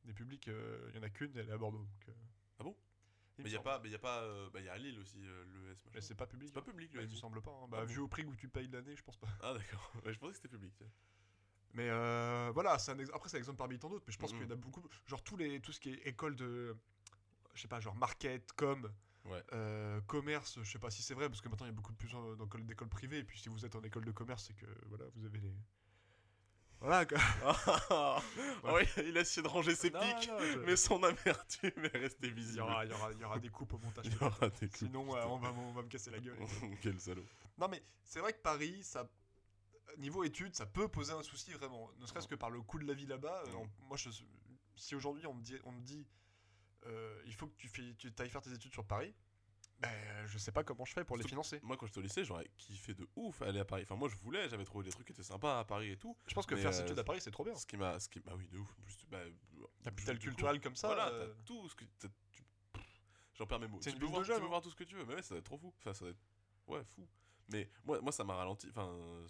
Des 0.05 0.13
publics, 0.13 0.47
euh, 0.47 0.87
il 0.91 0.95
y 0.95 0.99
en 0.99 1.03
a 1.03 1.09
qu'une, 1.09 1.35
elle 1.35 1.49
est 1.49 1.51
à 1.51 1.57
Bordeaux. 1.57 1.79
donc, 1.79 2.07
euh, 2.07 2.13
Ah 2.59 2.63
bon? 2.63 2.73
Il 3.37 3.43
Mais 3.43 3.49
il 3.49 3.53
y 3.53 3.57
a 3.57 3.59
pas, 3.61 3.79
mais 3.79 3.89
il 3.89 3.91
y 3.91 3.95
a 3.95 3.99
pas, 3.99 4.21
euh, 4.21 4.49
bah 4.49 4.61
il 4.61 4.65
y 4.65 4.69
a 4.69 4.73
à 4.73 4.77
Lille 4.77 4.97
aussi 4.97 5.17
euh, 5.27 5.43
l'ES. 5.43 5.75
Mais 5.87 5.91
machin. 5.95 6.07
c'est 6.07 6.15
pas 6.15 6.25
public. 6.25 6.47
C'est 6.47 6.53
pas 6.53 6.61
public 6.61 6.89
Bah, 6.93 6.99
le 6.99 7.03
il 7.03 7.09
me 7.09 7.13
ES. 7.13 7.17
semble 7.17 7.41
pas. 7.41 7.51
hein. 7.51 7.67
Bah, 7.67 7.79
Ah 7.81 7.83
vu 7.85 7.97
bon 7.97 8.03
au 8.03 8.07
prix 8.07 8.23
où 8.23 8.33
tu 8.33 8.47
payes 8.47 8.69
l'année, 8.69 8.95
je 8.95 9.03
pense 9.03 9.17
pas. 9.17 9.27
Ah 9.41 9.53
d'accord. 9.53 9.91
Ouais, 10.05 10.13
je 10.13 10.19
pensais 10.19 10.31
que 10.31 10.37
c'était 10.37 10.47
public. 10.47 10.73
tiens. 10.77 10.87
Mais 11.73 11.89
euh, 11.89 12.49
voilà, 12.53 12.79
c'est 12.79 12.93
un 12.93 12.99
ex- 12.99 13.11
après, 13.13 13.27
c'est 13.27 13.35
un 13.35 13.39
exemple 13.39 13.57
parmi 13.57 13.77
tant 13.77 13.89
d'autres, 13.89 14.05
mais 14.07 14.13
je 14.13 14.19
pense 14.19 14.31
Mhm. 14.31 14.39
qu'il 14.39 14.47
y 14.47 14.51
en 14.53 14.53
a 14.53 14.57
beaucoup. 14.57 14.81
Genre, 15.05 15.21
tous 15.21 15.35
les, 15.35 15.59
tout 15.59 15.73
ce 15.73 15.81
qui 15.81 15.89
est 15.91 16.07
école 16.07 16.37
de. 16.37 16.77
Je 17.55 17.61
sais 17.61 17.67
pas, 17.67 17.81
genre 17.81 17.95
market, 17.95 18.53
com, 18.53 18.89
Ouais. 19.25 19.43
euh, 19.53 20.01
commerce, 20.01 20.57
je 20.63 20.71
sais 20.71 20.79
pas 20.79 20.89
si 20.89 21.03
c'est 21.03 21.13
vrai, 21.13 21.27
parce 21.29 21.41
que 21.41 21.49
maintenant 21.49 21.65
il 21.65 21.69
y 21.69 21.73
a 21.73 21.75
beaucoup 21.75 21.91
de 21.91 21.97
plus 21.97 22.11
d'écoles 22.65 22.89
privées, 22.89 23.19
et 23.19 23.23
puis 23.23 23.39
si 23.39 23.49
vous 23.49 23.65
êtes 23.65 23.75
en 23.75 23.81
école 23.83 24.05
de 24.05 24.11
commerce, 24.11 24.45
c'est 24.47 24.53
que 24.55 24.65
voilà, 24.87 25.05
vous 25.15 25.25
avez 25.25 25.39
les. 25.39 25.53
Voilà 26.79 27.05
quoi. 27.05 27.17
Ah 28.63 28.73
ouais, 28.73 28.87
il 29.05 29.17
a 29.17 29.21
essayé 29.21 29.43
de 29.43 29.47
ranger 29.49 29.75
ses 29.75 29.89
Non, 29.91 29.99
pics, 29.99 30.29
non, 30.29 30.39
je- 30.39 30.59
mais 30.59 30.75
son 30.77 31.03
amertume 31.03 31.71
est 31.85 31.97
restée 31.97 32.27
il, 32.27 32.31
y 32.31 32.33
visible. 32.35 32.61
aura, 32.61 32.85
il, 32.85 32.91
y 32.91 32.93
aura, 32.93 33.11
il 33.11 33.19
y 33.19 33.23
aura 33.25 33.39
des 33.39 33.49
coupes 33.49 33.73
au 33.73 33.77
montage. 33.79 34.05
Il 34.07 34.13
y 34.13 34.23
aura 34.23 34.47
des 34.49 34.67
coups. 34.67 34.77
Sinon, 34.77 35.15
euh, 35.15 35.25
on, 35.27 35.37
va, 35.37 35.51
on 35.51 35.73
va 35.73 35.81
me 35.81 35.89
casser 35.89 36.09
la 36.11 36.19
gueule. 36.19 36.37
Quel 36.81 36.99
salaud. 36.99 37.25
Non, 37.57 37.67
mais 37.67 37.83
c'est 38.05 38.21
vrai 38.21 38.31
que 38.31 38.39
Paris, 38.41 38.81
ça, 38.83 39.09
niveau 39.97 40.23
études, 40.23 40.55
ça 40.55 40.65
peut 40.65 40.87
poser 40.87 41.11
un 41.11 41.21
souci 41.23 41.51
vraiment. 41.51 41.91
Ne 41.99 42.05
serait-ce 42.05 42.27
que 42.29 42.35
par 42.35 42.49
le 42.49 42.61
coût 42.61 42.79
de 42.79 42.85
la 42.87 42.93
vie 42.93 43.05
là-bas. 43.07 43.43
euh, 43.47 43.51
moi, 43.89 43.97
je, 43.97 44.09
si 44.77 44.95
aujourd'hui 44.95 45.27
on 45.27 45.33
me 45.33 45.41
dit, 45.41 45.57
on 45.65 45.73
me 45.73 45.81
dit 45.81 46.07
euh, 46.85 47.21
il 47.25 47.33
faut 47.33 47.47
que 47.47 47.55
tu, 47.55 47.67
fais, 47.67 47.93
tu 47.95 48.11
ailles 48.19 48.29
faire 48.29 48.41
tes 48.41 48.53
études 48.53 48.73
sur 48.73 48.85
Paris, 48.85 49.13
ben, 49.79 50.25
je 50.25 50.37
sais 50.37 50.51
pas 50.51 50.63
comment 50.63 50.83
je 50.83 50.91
fais 50.91 51.05
pour 51.05 51.15
les 51.15 51.23
financer. 51.23 51.59
Moi, 51.63 51.77
quand 51.77 51.85
j'étais 51.85 51.99
au 51.99 52.01
lycée, 52.01 52.25
j'aurais 52.25 52.49
kiffé 52.57 52.93
de 52.93 53.07
ouf 53.15 53.41
aller 53.41 53.59
à 53.59 53.65
Paris. 53.65 53.83
Enfin, 53.83 53.95
moi, 53.95 54.09
je 54.09 54.15
voulais, 54.17 54.49
j'avais 54.49 54.65
trouvé 54.65 54.83
des 54.83 54.91
trucs 54.91 55.07
qui 55.07 55.13
étaient 55.13 55.23
sympas 55.23 55.59
à 55.59 55.63
Paris 55.63 55.91
et 55.91 55.97
tout. 55.97 56.17
Je 56.27 56.33
pense 56.33 56.45
que 56.45 56.57
faire 56.57 56.73
ses 56.73 56.81
euh, 56.81 56.85
études 56.85 56.99
à 56.99 57.03
Paris, 57.05 57.21
c'est 57.21 57.31
trop 57.31 57.45
bien. 57.45 57.55
Ce 57.55 57.65
qui 57.65 57.77
m'a. 57.77 57.97
Ce 57.97 58.09
qui... 58.09 58.19
Bah 58.19 58.33
oui, 58.35 58.47
de 58.49 58.57
ouf. 58.57 58.75
Plus, 58.83 59.05
bah, 59.09 59.19
Capital 59.83 60.19
culturel 60.19 60.59
comme 60.59 60.75
ça. 60.75 60.87
Voilà, 60.87 61.09
euh, 61.09 61.27
t'as 61.33 61.43
tout 61.43 61.69
ce 61.69 61.75
que. 61.75 61.85
tu- 61.85 62.07
J'en 63.35 63.47
perds 63.47 63.61
mes 63.61 63.67
mots. 63.67 63.79
Tu 63.79 63.93
peux, 63.93 64.05
voir, 64.05 64.23
tu 64.23 64.31
peux 64.33 64.39
voir 64.39 64.61
tout 64.61 64.69
ce 64.69 64.75
que 64.75 64.83
tu 64.83 64.95
veux, 64.95 65.05
mais 65.05 65.15
ouais, 65.15 65.21
ça 65.21 65.33
va 65.33 65.39
être 65.39 65.45
trop 65.45 65.57
fou. 65.57 65.73
Enfin, 65.77 65.93
ça 65.93 66.03
va 66.03 66.11
être. 66.11 66.19
Ouais, 66.67 66.83
fou. 66.83 67.07
Mais 67.47 67.69
moi, 67.85 68.01
moi 68.01 68.11
ça 68.11 68.25
m'a 68.25 68.35
ralenti. 68.35 68.67
Enfin, 68.69 68.89
euh, 68.89 69.27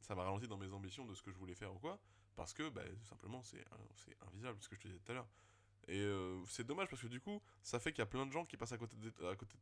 ça 0.00 0.14
m'a 0.14 0.22
ralenti 0.22 0.46
dans 0.46 0.56
mes 0.56 0.72
ambitions 0.72 1.04
de 1.04 1.14
ce 1.14 1.22
que 1.22 1.32
je 1.32 1.36
voulais 1.36 1.56
faire 1.56 1.74
ou 1.74 1.78
quoi. 1.80 1.98
Parce 2.36 2.52
que, 2.54 2.68
bah, 2.68 2.84
tout 2.84 3.06
simplement, 3.06 3.42
c'est 3.42 3.64
invisible, 4.28 4.56
ce 4.60 4.68
que 4.68 4.76
je 4.76 4.80
te 4.80 4.86
disais 4.86 5.00
tout 5.00 5.10
à 5.10 5.14
l'heure. 5.16 5.28
Et 5.90 6.02
euh, 6.02 6.40
c'est 6.46 6.64
dommage 6.64 6.88
parce 6.88 7.02
que 7.02 7.08
du 7.08 7.20
coup, 7.20 7.42
ça 7.64 7.80
fait 7.80 7.90
qu'il 7.90 7.98
y 7.98 8.02
a 8.02 8.06
plein 8.06 8.24
de 8.24 8.30
gens 8.30 8.46
qui 8.46 8.56
passent 8.56 8.70
à 8.70 8.78
côté 8.78 8.96
de, 8.96 9.12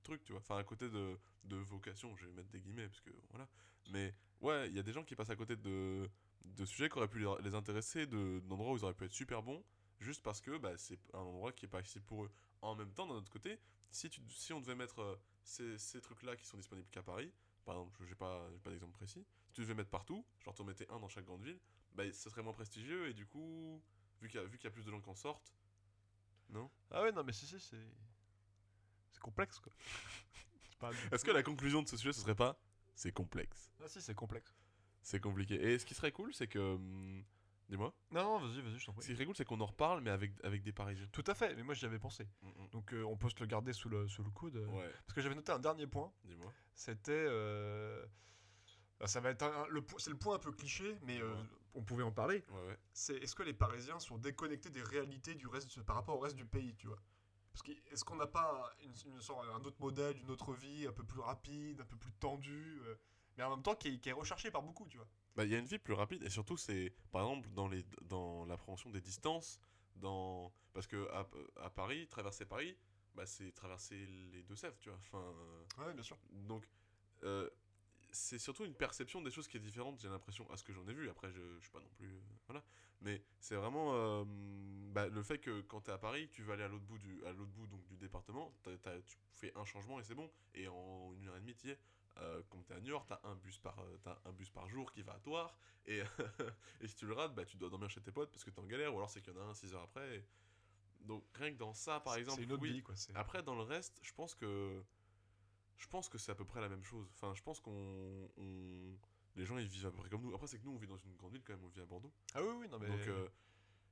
trucs, 0.03 0.23
tu 0.25 0.33
vois. 0.33 0.43
Enfin, 0.43 0.59
à 0.59 0.63
côté 0.63 0.91
de, 0.91 1.19
de 1.45 1.57
vocation, 1.57 2.15
je 2.17 2.27
vais 2.27 2.33
mettre 2.33 2.51
des 2.51 2.61
guillemets, 2.61 2.87
parce 2.87 3.01
que 3.01 3.11
voilà. 3.31 3.49
Mais 3.91 4.15
ouais, 4.43 4.69
il 4.69 4.77
y 4.77 4.79
a 4.79 4.83
des 4.83 4.93
gens 4.93 5.03
qui 5.05 5.17
passent 5.17 5.31
à 5.31 5.37
côté 5.37 5.57
de, 5.57 6.07
de 6.45 6.65
sujets 6.67 6.91
qui 6.91 6.99
auraient 6.99 7.09
pu 7.09 7.25
les, 7.41 7.55
intéresser, 7.55 8.07
de- 8.07 8.41
d'endroits 8.41 8.75
où 8.75 8.77
ils 8.77 8.85
auraient 8.85 8.93
pu 8.93 9.07
être 9.07 9.13
super 9.15 9.43
bons, 9.43 9.65
juste 10.01 10.23
parce 10.23 10.43
que 10.43 10.59
bah, 10.59 10.77
c'est 10.77 10.99
un 11.15 11.21
endroit 11.21 11.51
qui 11.51 11.65
est 11.65 11.69
pas 11.69 11.79
accessible 11.79 12.05
pour 12.05 12.25
eux. 12.25 12.31
En 12.61 12.75
même 12.75 12.93
temps, 12.93 13.07
d'un 13.07 13.15
autre 13.15 13.31
côté, 13.31 13.59
si, 13.91 14.11
tu, 14.11 14.21
si 14.29 14.53
on 14.53 14.61
devait 14.61 14.75
mettre 14.75 15.01
euh, 15.01 15.17
ces, 15.43 15.79
ces 15.79 16.03
trucs-là 16.03 16.37
qui 16.37 16.45
sont 16.45 16.59
disponibles 16.59 16.91
qu'à 16.91 17.03
Paris, 17.03 17.33
par 17.65 17.77
exemple, 17.77 17.97
je 18.05 18.11
n'ai 18.11 18.15
pas, 18.17 18.47
j'ai 18.53 18.61
pas 18.61 18.71
d'exemple 18.71 18.93
précis, 18.93 19.25
si 19.47 19.55
tu 19.55 19.61
devais 19.63 19.75
mettre 19.75 19.91
partout, 19.91 20.27
genre 20.45 20.55
t'en 20.55 20.65
mettais 20.65 20.87
un 20.91 21.01
dans 21.01 21.09
chaque 21.09 21.25
grande 21.25 21.43
ville, 21.43 21.59
bah, 21.95 22.05
ce 22.13 22.29
serait 22.29 22.43
moins 22.43 22.53
prestigieux 22.53 23.09
et 23.09 23.15
du 23.15 23.25
coup, 23.25 23.83
vu 24.21 24.29
qu'il 24.29 24.39
y, 24.43 24.51
qu'il 24.51 24.65
y 24.65 24.67
a 24.67 24.71
plus 24.71 24.85
de 24.85 24.91
gens 24.91 25.01
qui 25.01 25.09
en 25.09 25.15
sortent, 25.15 25.55
non 26.51 26.71
Ah 26.91 27.03
ouais, 27.03 27.13
non, 27.13 27.23
mais 27.25 27.33
si, 27.33 27.47
si, 27.47 27.59
c'est. 27.61 27.77
C'est 29.11 29.21
complexe 29.21 29.59
quoi. 29.61 29.73
C'est 30.71 30.79
pas- 30.79 30.91
Est-ce 31.13 31.25
que 31.25 31.31
la 31.31 31.43
conclusion 31.43 31.83
de 31.83 31.89
ce 31.89 31.97
sujet, 31.97 32.13
ce 32.13 32.21
serait 32.21 32.35
pas 32.35 32.59
C'est 32.95 33.13
complexe? 33.13 33.71
Ah 33.83 33.89
si, 33.89 34.01
c'est 34.01 34.15
complexe. 34.15 34.55
C'est 35.03 35.21
compliqué. 35.21 35.55
Et 35.55 35.79
ce 35.79 35.87
qui 35.87 35.95
serait 35.95 36.13
cool, 36.13 36.33
c'est 36.35 36.47
que 36.49 36.59
hum, 36.59 37.25
Dis-moi. 37.69 37.93
Non, 38.13 38.23
non, 38.23 38.39
vas-y, 38.49 38.63
vas-y, 38.63 38.79
je 38.79 38.87
t'en 38.87 38.93
Ce 38.93 38.97
prie. 38.97 39.07
qui 39.07 39.13
est 39.13 39.15
très 39.17 39.27
cool, 39.27 39.37
c'est 39.37 39.45
qu'on 39.45 39.61
en 39.61 39.67
reparle, 39.67 40.01
mais 40.01 40.09
avec, 40.11 40.33
avec 40.43 40.63
des 40.63 40.73
Parisiens. 40.73 41.07
Tout 41.13 41.25
à 41.27 41.35
fait, 41.35 41.55
mais 41.55 41.63
moi 41.63 41.75
j'y 41.75 41.85
avais 41.85 41.99
pensé. 41.99 42.27
Mm, 42.41 42.49
mm. 42.49 42.69
Donc 42.71 42.95
euh, 42.95 43.03
on 43.05 43.17
peut 43.19 43.29
se 43.29 43.39
le 43.41 43.47
garder 43.47 43.75
sous 43.75 43.91
le, 43.91 44.09
sous 44.09 44.23
le 44.23 44.31
coude. 44.31 44.57
euh, 44.57 44.67
Ouais, 44.69 44.91
Parce 45.07 45.13
que 45.15 45.21
j'avais 45.21 45.35
noté 45.35 45.53
un 45.53 45.59
dernier 45.59 45.87
point, 45.87 46.11
dis-moi. 46.25 46.51
c'était... 46.75 47.13
euh, 47.13 48.07
ah, 49.01 49.07
Ça 49.07 49.21
va 49.21 49.31
être 49.31 49.43
un- 49.43 49.65
un- 49.65 49.67
le, 49.69 49.83
po- 49.83 49.99
c'est 49.99 50.09
le 50.11 50.17
point 50.17 50.37
un 50.37 50.39
peu 50.39 50.51
cliché, 50.53 50.97
mais 51.03 51.21
euh, 51.21 51.35
Ouais. 51.35 51.47
On 51.75 51.83
pouvait 51.83 52.03
en 52.05 52.13
parler. 52.13 52.45
Ouais, 52.51 52.67
ouais. 52.69 52.79
C'est 52.93 53.17
est-ce 53.17 53.35
que 53.35 53.43
les 53.43 53.55
Parisiens 53.55 53.99
sont 54.01 54.19
déconnectés 54.19 54.71
des 54.71 54.83
réalités 54.83 55.35
du 55.35 55.47
reste 55.47 55.81
par 55.83 55.97
rapport 55.97 56.17
au 56.17 56.21
reste 56.21 56.37
du 56.37 56.45
pays, 56.47 56.75
tu 56.77 56.87
vois? 56.89 56.99
Parce 57.53 57.63
que 57.63 57.73
est-ce 57.93 58.05
qu'on 58.05 58.17
n'a 58.17 58.27
pas 58.27 58.73
un, 58.83 58.85
une, 58.85 59.15
une 59.15 59.21
sorte- 59.21 59.47
un 59.49 59.65
autre 59.65 59.81
modèle, 59.81 60.17
une 60.19 60.31
autre 60.31 60.53
vie 60.55 60.87
un 60.87 60.93
peu 60.93 61.05
plus 61.05 61.21
rapide, 61.21 61.81
un 61.81 61.85
peu 61.85 61.97
plus 61.97 62.13
tendue, 62.15 62.81
euh, 62.85 62.95
mais 63.37 63.45
en 63.45 63.51
même 63.51 63.63
temps 63.63 63.75
qui 63.75 63.89
est, 63.89 63.99
qui 63.99 64.09
est 64.09 64.13
recherché 64.13 64.51
par 64.51 64.63
beaucoup, 64.63 64.87
tu 64.89 64.97
vois? 64.99 65.09
Bah, 65.37 65.45
il 65.45 65.51
y 65.53 65.55
a 65.55 65.59
une 65.59 65.67
vie 65.67 65.79
plus 65.79 65.95
rapide 65.95 66.23
et 66.25 66.31
surtout 66.31 66.57
c'est 66.57 66.93
par 67.13 67.23
exemple 67.23 67.49
dans 67.51 67.69
les 67.69 67.85
dans 68.03 68.45
l'appréhension 68.47 68.91
des 68.91 69.01
distances 69.01 69.61
dans 69.97 70.53
parce 70.73 70.87
que 70.87 71.09
à, 71.11 71.29
à 71.63 71.71
Paris 71.71 72.09
traverser 72.09 72.45
Paris 72.45 72.77
bah 73.15 73.25
c'est 73.27 73.53
traverser 73.53 74.07
les 74.33 74.43
deux 74.43 74.57
Sèvres 74.57 74.77
tu 74.81 74.89
vois 74.89 74.99
enfin 74.99 75.19
euh, 75.19 75.65
Ouais, 75.79 75.95
bien 75.95 76.03
sûr. 76.03 76.19
donc 76.31 76.69
euh, 77.23 77.49
c'est 78.11 78.39
surtout 78.39 78.65
une 78.65 78.75
perception 78.75 79.21
des 79.23 79.31
choses 79.31 79.49
qui 79.49 79.57
est 79.57 79.61
différente 79.61 80.01
j'ai 80.01 80.09
l'impression 80.09 80.49
à 80.51 80.57
ce 80.57 80.65
que 80.65 80.73
j'en 80.73 80.87
ai 80.89 80.95
vu 80.95 81.09
après 81.11 81.31
je, 81.33 81.41
je 81.57 81.61
suis 81.63 81.71
pas 81.71 81.81
non 81.81 81.91
plus 81.97 82.09
euh, 82.09 82.21
voilà 82.47 82.65
mais 83.01 83.23
c'est 83.39 83.55
vraiment 83.55 83.93
euh, 83.95 84.25
bah, 84.93 85.09
le 85.09 85.23
fait 85.23 85.39
que 85.39 85.61
quand 85.63 85.83
tu 85.83 85.91
es 85.91 85.95
à 85.95 85.99
Paris 85.99 86.29
tu 86.31 86.43
vas 86.43 86.55
aller 86.55 86.63
à 86.65 86.69
l'autre 86.69 86.85
bout 86.87 86.99
du 86.99 87.25
à 87.27 87.33
l'autre 87.33 87.53
bout 87.53 87.67
donc 87.67 87.85
du 87.87 87.97
département 87.97 88.53
t'as- 88.63 89.01
tu 89.03 89.19
fais 89.35 89.53
un 89.57 89.65
changement 89.65 90.01
et 90.01 90.05
c'est 90.05 90.15
bon 90.15 90.31
et 90.55 90.69
en 90.69 91.13
une 91.15 91.29
heure 91.29 91.37
et 91.37 91.41
demie 91.41 91.55
tu 91.55 91.69
y 91.69 91.71
es 91.71 91.79
euh, 92.21 92.43
quand 92.51 92.61
t'es 92.67 92.75
à 92.75 92.81
New 92.81 92.89
York, 92.89 93.07
t'as 93.09 93.21
un 93.23 93.37
bus 93.37 93.61
par 93.61 93.79
euh, 93.79 93.97
t'as 94.03 94.19
un 94.25 94.33
bus 94.33 94.51
par 94.51 94.69
jour 94.69 94.91
qui 94.91 95.03
va 95.03 95.13
à 95.13 95.21
Toire 95.21 95.57
et, 95.87 96.01
et 96.81 96.89
si 96.89 96.97
tu 96.97 97.07
le 97.07 97.13
rates, 97.15 97.33
bah 97.33 97.45
tu 97.45 97.57
dois 97.57 97.71
dormir 97.71 97.89
chez 97.91 98.01
tes 98.01 98.11
potes 98.11 98.33
parce 98.33 98.43
que 98.43 98.51
t'es 98.51 98.59
en 98.59 98.67
galère 98.67 98.93
ou 98.93 98.97
alors 98.97 99.09
c'est 99.09 99.21
qu'il 99.23 99.33
y 99.33 99.37
en 99.37 99.41
a 99.41 99.45
un 99.45 99.55
6 99.55 99.73
heures 99.73 99.83
après. 99.83 100.17
et- 100.17 100.25
Donc 101.03 101.23
rien 101.35 101.53
que 101.53 101.59
dans 101.59 101.73
ça 101.75 102.01
par 102.01 102.17
exemple, 102.17 102.39
c'est 102.41 102.45
une 102.45 102.53
autre 102.53 102.63
oui. 102.63 102.73
vie, 102.73 102.83
quoi. 102.83 102.97
Après 103.15 103.45
dans 103.45 103.55
le 103.55 103.63
reste, 103.63 104.01
je 104.03 104.13
pense 104.15 104.35
que 104.35 104.83
je 105.79 105.87
pense 105.89 106.09
que 106.09 106.19
c'est 106.19 106.33
à 106.33 106.35
peu 106.35 106.45
près 106.45 106.61
la 106.61 106.69
même 106.69 106.85
chose. 106.85 107.09
Enfin, 107.15 107.33
je 107.35 107.43
pense 107.43 107.61
qu'on 107.61 108.29
on- 108.37 108.99
les 109.37 109.45
gens 109.47 109.57
ils 109.59 109.67
vivent 109.69 109.87
à 109.87 109.91
peu 109.91 109.99
près 109.99 110.09
comme 110.11 110.23
nous. 110.23 110.35
Après 110.35 110.47
c'est 110.47 110.59
que 110.59 110.65
nous 110.65 110.73
on 110.73 110.79
vit 110.79 110.87
dans 110.89 110.97
une 110.99 111.15
grande 111.17 111.33
ville 111.33 111.43
quand 111.45 111.53
même, 111.55 111.65
on 111.65 111.69
vit 111.69 111.81
à 111.81 111.87
Bordeaux. 111.87 112.13
Ah 112.35 112.43
oui, 112.43 112.51
oui, 112.61 112.69
non, 112.69 112.79
mais... 112.79 112.89
Donc 112.89 113.01
euh, 113.07 113.29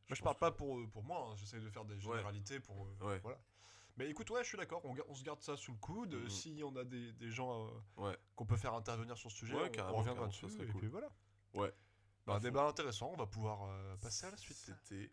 Moi, 0.08 0.14
je 0.16 0.22
parle 0.22 0.36
pas 0.36 0.52
pour, 0.52 0.78
euh, 0.78 0.86
pour 0.86 1.02
moi, 1.02 1.28
hein, 1.30 1.36
j'essaie 1.36 1.58
de 1.60 1.68
faire 1.70 1.84
des 1.84 1.94
Ouais. 1.94 2.00
généralités 2.16 2.60
pour. 2.60 2.86
euh, 2.86 3.06
Ouais. 3.08 3.18
Voilà. 3.20 3.40
Mais 3.96 4.08
écoute, 4.10 4.28
ouais, 4.30 4.42
je 4.44 4.48
suis 4.48 4.58
d'accord, 4.58 4.84
on, 4.84 5.14
se 5.14 5.24
garde 5.24 5.40
ça 5.40 5.56
sous 5.56 5.72
le 5.72 5.78
coude. 5.78 6.14
Mhm. 6.14 6.28
Si 6.28 6.60
on 6.62 6.76
a 6.76 6.84
des, 6.84 7.12
des 7.14 7.30
gens 7.30 7.66
euh, 7.66 7.70
Ouais. 8.02 8.18
qu'on 8.36 8.44
peut 8.46 8.56
faire 8.56 8.74
intervenir 8.74 9.16
sur 9.16 9.30
ce 9.32 9.36
sujet, 9.38 9.54
on- 9.54 9.80
on, 9.82 9.96
reviendra 9.96 10.24
ça 10.26 10.28
dessus. 10.28 10.48
serait 10.50 10.64
Et 10.64 10.68
cool. 10.68 10.80
puis 10.82 10.88
voilà. 10.88 11.10
Ouais. 11.54 11.72
Bah, 12.26 12.34
À 12.34 12.36
un 12.36 12.38
fond. 12.40 12.44
débat 12.44 12.66
intéressant, 12.68 13.10
on 13.12 13.16
va 13.16 13.26
pouvoir 13.26 13.68
passer 13.98 14.26
à 14.26 14.30
la 14.30 14.36
suite. 14.36 14.56
C'était 14.58 15.10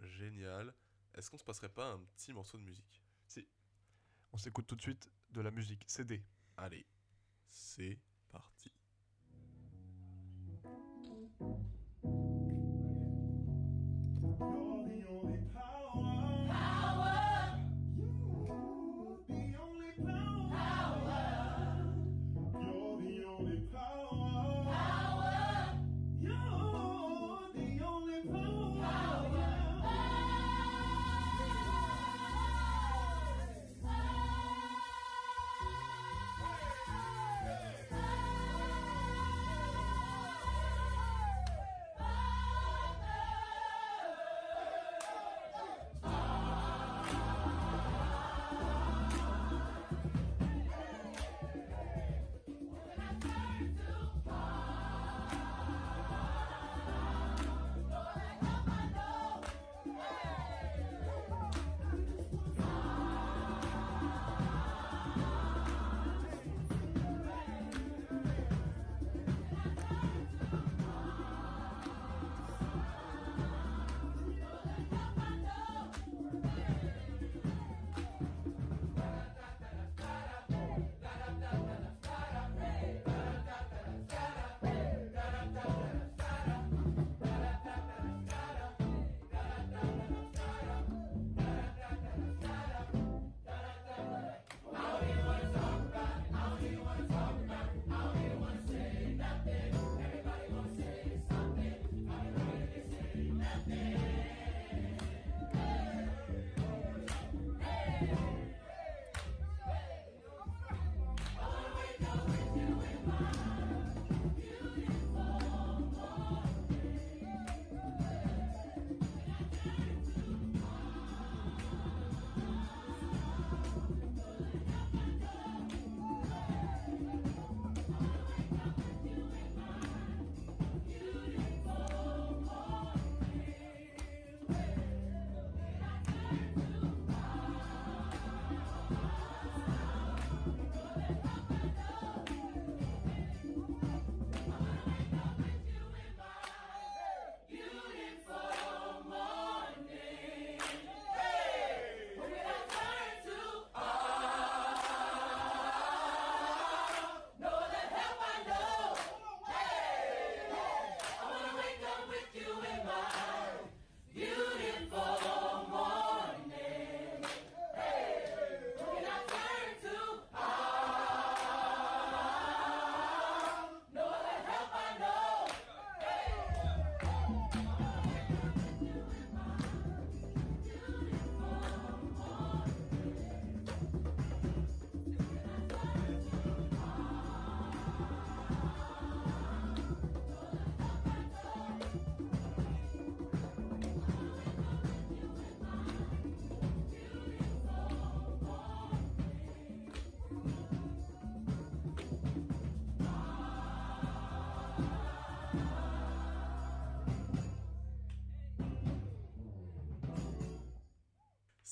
génial. 0.00 0.74
Est-ce 1.14 1.30
qu'on 1.30 1.38
se 1.38 1.44
passerait 1.44 1.68
pas 1.68 1.92
un 1.92 2.00
petit 2.16 2.32
morceau 2.32 2.56
de 2.58 2.62
musique? 2.62 3.02
On 4.32 4.38
s'écoute 4.38 4.66
tout 4.66 4.76
de 4.76 4.82
suite 4.82 5.08
de 5.30 5.40
la 5.40 5.50
musique 5.50 5.84
CD. 5.86 6.22
Allez, 6.56 6.86
c'est 7.48 7.98
parti. 8.30 8.72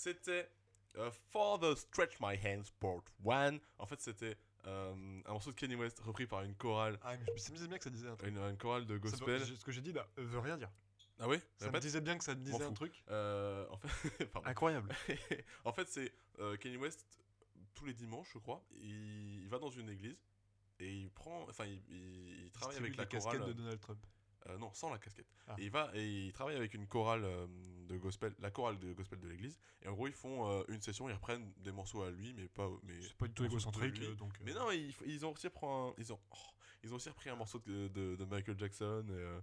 C'était 0.05 0.51
euh, 0.97 1.11
For 1.31 1.59
the 1.61 1.75
Stretch 1.75 2.17
My 2.21 2.37
Hands 2.45 2.65
Part 2.79 3.03
1. 3.27 3.59
En 3.79 3.87
fait, 3.87 4.01
c'était 4.01 4.37
euh, 4.67 4.95
un 5.25 5.33
morceau 5.33 5.51
de 5.51 5.57
Kanye 5.57 5.75
West 5.77 6.01
repris 6.01 6.27
par 6.27 6.43
une 6.43 6.55
chorale, 6.55 6.99
Ah, 7.03 7.17
mais 7.17 7.25
je 7.37 7.51
me 7.51 7.57
disais 7.57 7.69
bien 7.69 7.79
que 7.79 7.85
ça 7.85 7.91
disait 7.91 8.09
un 8.09 8.17
truc. 8.17 8.29
une, 8.31 8.39
une 8.39 8.57
chorale 8.59 8.87
de 8.87 8.97
gospel. 8.99 9.45
ce 9.45 9.65
que 9.65 9.73
j'ai 9.73 9.81
dit 9.81 9.93
là 9.93 10.07
euh, 10.19 10.25
veut 10.25 10.39
rien 10.39 10.57
dire. 10.57 10.71
Ah 11.21 11.29
oui 11.29 11.39
Ça 11.59 11.71
me 11.71 11.79
disait 11.81 12.01
bien 12.01 12.19
que 12.19 12.25
ça 12.25 12.35
me 12.35 12.41
disait 12.43 12.65
un 12.65 12.73
truc. 12.73 13.03
Euh, 13.11 13.67
en 13.71 13.77
fait, 13.79 14.27
pardon. 14.33 14.49
Incroyable. 14.49 14.91
en 15.65 15.73
fait, 15.73 15.89
c'est 15.89 16.13
euh, 16.41 16.57
Kanye 16.57 16.77
West 16.77 17.07
tous 17.75 17.87
les 17.87 17.95
dimanches, 17.95 18.29
je 18.35 18.39
crois. 18.39 18.65
Il, 18.73 19.43
il 19.43 19.49
va 19.49 19.59
dans 19.59 19.71
une 19.71 19.89
église 19.91 20.21
et 20.81 20.93
il 20.93 21.11
prend, 21.11 21.43
enfin, 21.49 21.65
il, 21.67 21.83
il- 21.89 22.45
il 22.47 22.51
travaille 22.53 22.77
avec 22.77 22.97
la 22.97 23.07
casquette 23.07 23.39
chorale. 23.41 23.49
de 23.49 23.53
Donald 23.59 23.81
Trump. 23.81 24.05
non, 24.59 24.73
sans 24.75 24.91
la 24.91 24.99
casquette. 24.99 25.27
Ah. 25.47 25.55
Et 25.59 25.65
il 25.65 25.71
va 25.71 25.91
et 25.95 26.27
il 26.27 26.33
travaille 26.33 26.57
avec 26.57 26.75
une 26.75 26.87
chorale 26.87 27.25
de 27.87 27.97
gospel, 27.97 28.35
la 28.41 28.51
chorale 28.51 28.79
de 28.79 28.93
gospel 28.93 29.19
de 29.21 29.29
l'église. 29.29 29.59
Et 29.83 29.89
en 29.89 29.93
gros, 29.95 30.07
ils 30.07 30.13
font 30.13 30.51
euh, 30.51 30.65
une 30.69 30.81
session, 30.81 31.09
ils 31.09 31.15
reprennent 31.15 31.53
des 31.59 31.73
morceaux 31.73 32.03
à 32.03 32.11
lui, 32.11 32.33
mais 32.35 32.49
pas, 32.49 32.69
mais. 32.83 33.01
C'est 33.03 33.15
pas 33.15 33.27
du 33.29 33.35
tout 33.35 33.45
égocentrique, 33.45 33.99
lui. 33.99 34.07
euh, 34.07 34.15
donc. 34.15 34.33
euh, 34.37 34.43
Mais 34.45 34.53
non, 34.55 34.71
ils, 34.71 34.95
ils 35.07 35.25
ont 35.27 35.33
aussi 35.33 35.47
repris 35.47 35.67
un, 35.67 35.93
ils 35.99 36.13
ont, 36.13 36.21
oh, 36.31 36.37
ils 36.83 36.93
ont 36.93 36.97
aussi 36.97 37.09
repris 37.09 37.31
un 37.31 37.37
morceau 37.37 37.59
de, 37.61 37.89
de, 37.89 38.17
de 38.17 38.25
Michael 38.25 38.59
Jackson. 38.59 39.05
Et, 39.09 39.13
euh, 39.13 39.41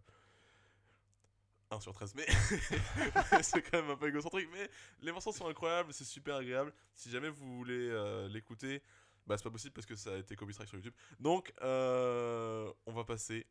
1 1.73 1.79
sur 1.79 1.93
13, 1.93 2.15
mais 2.15 2.25
c'est 3.43 3.61
quand 3.61 3.81
même 3.81 3.91
un 3.91 3.95
peu 3.95 4.09
égocentrique. 4.09 4.49
Mais 4.51 4.69
les 5.01 5.11
morceaux 5.13 5.31
sont 5.31 5.47
incroyables, 5.47 5.93
c'est 5.93 6.03
super 6.03 6.35
agréable. 6.35 6.73
Si 6.93 7.09
jamais 7.09 7.29
vous 7.29 7.55
voulez 7.55 7.87
euh, 7.89 8.27
l'écouter, 8.27 8.81
bah 9.25 9.37
c'est 9.37 9.43
pas 9.45 9.51
possible 9.51 9.71
parce 9.73 9.85
que 9.87 9.95
ça 9.95 10.13
a 10.15 10.17
été 10.17 10.35
copy 10.35 10.51
strike 10.53 10.67
sur 10.67 10.77
YouTube. 10.77 10.93
Donc, 11.19 11.53
euh, 11.61 12.69
on 12.85 12.91
va 12.91 13.05
passer 13.05 13.47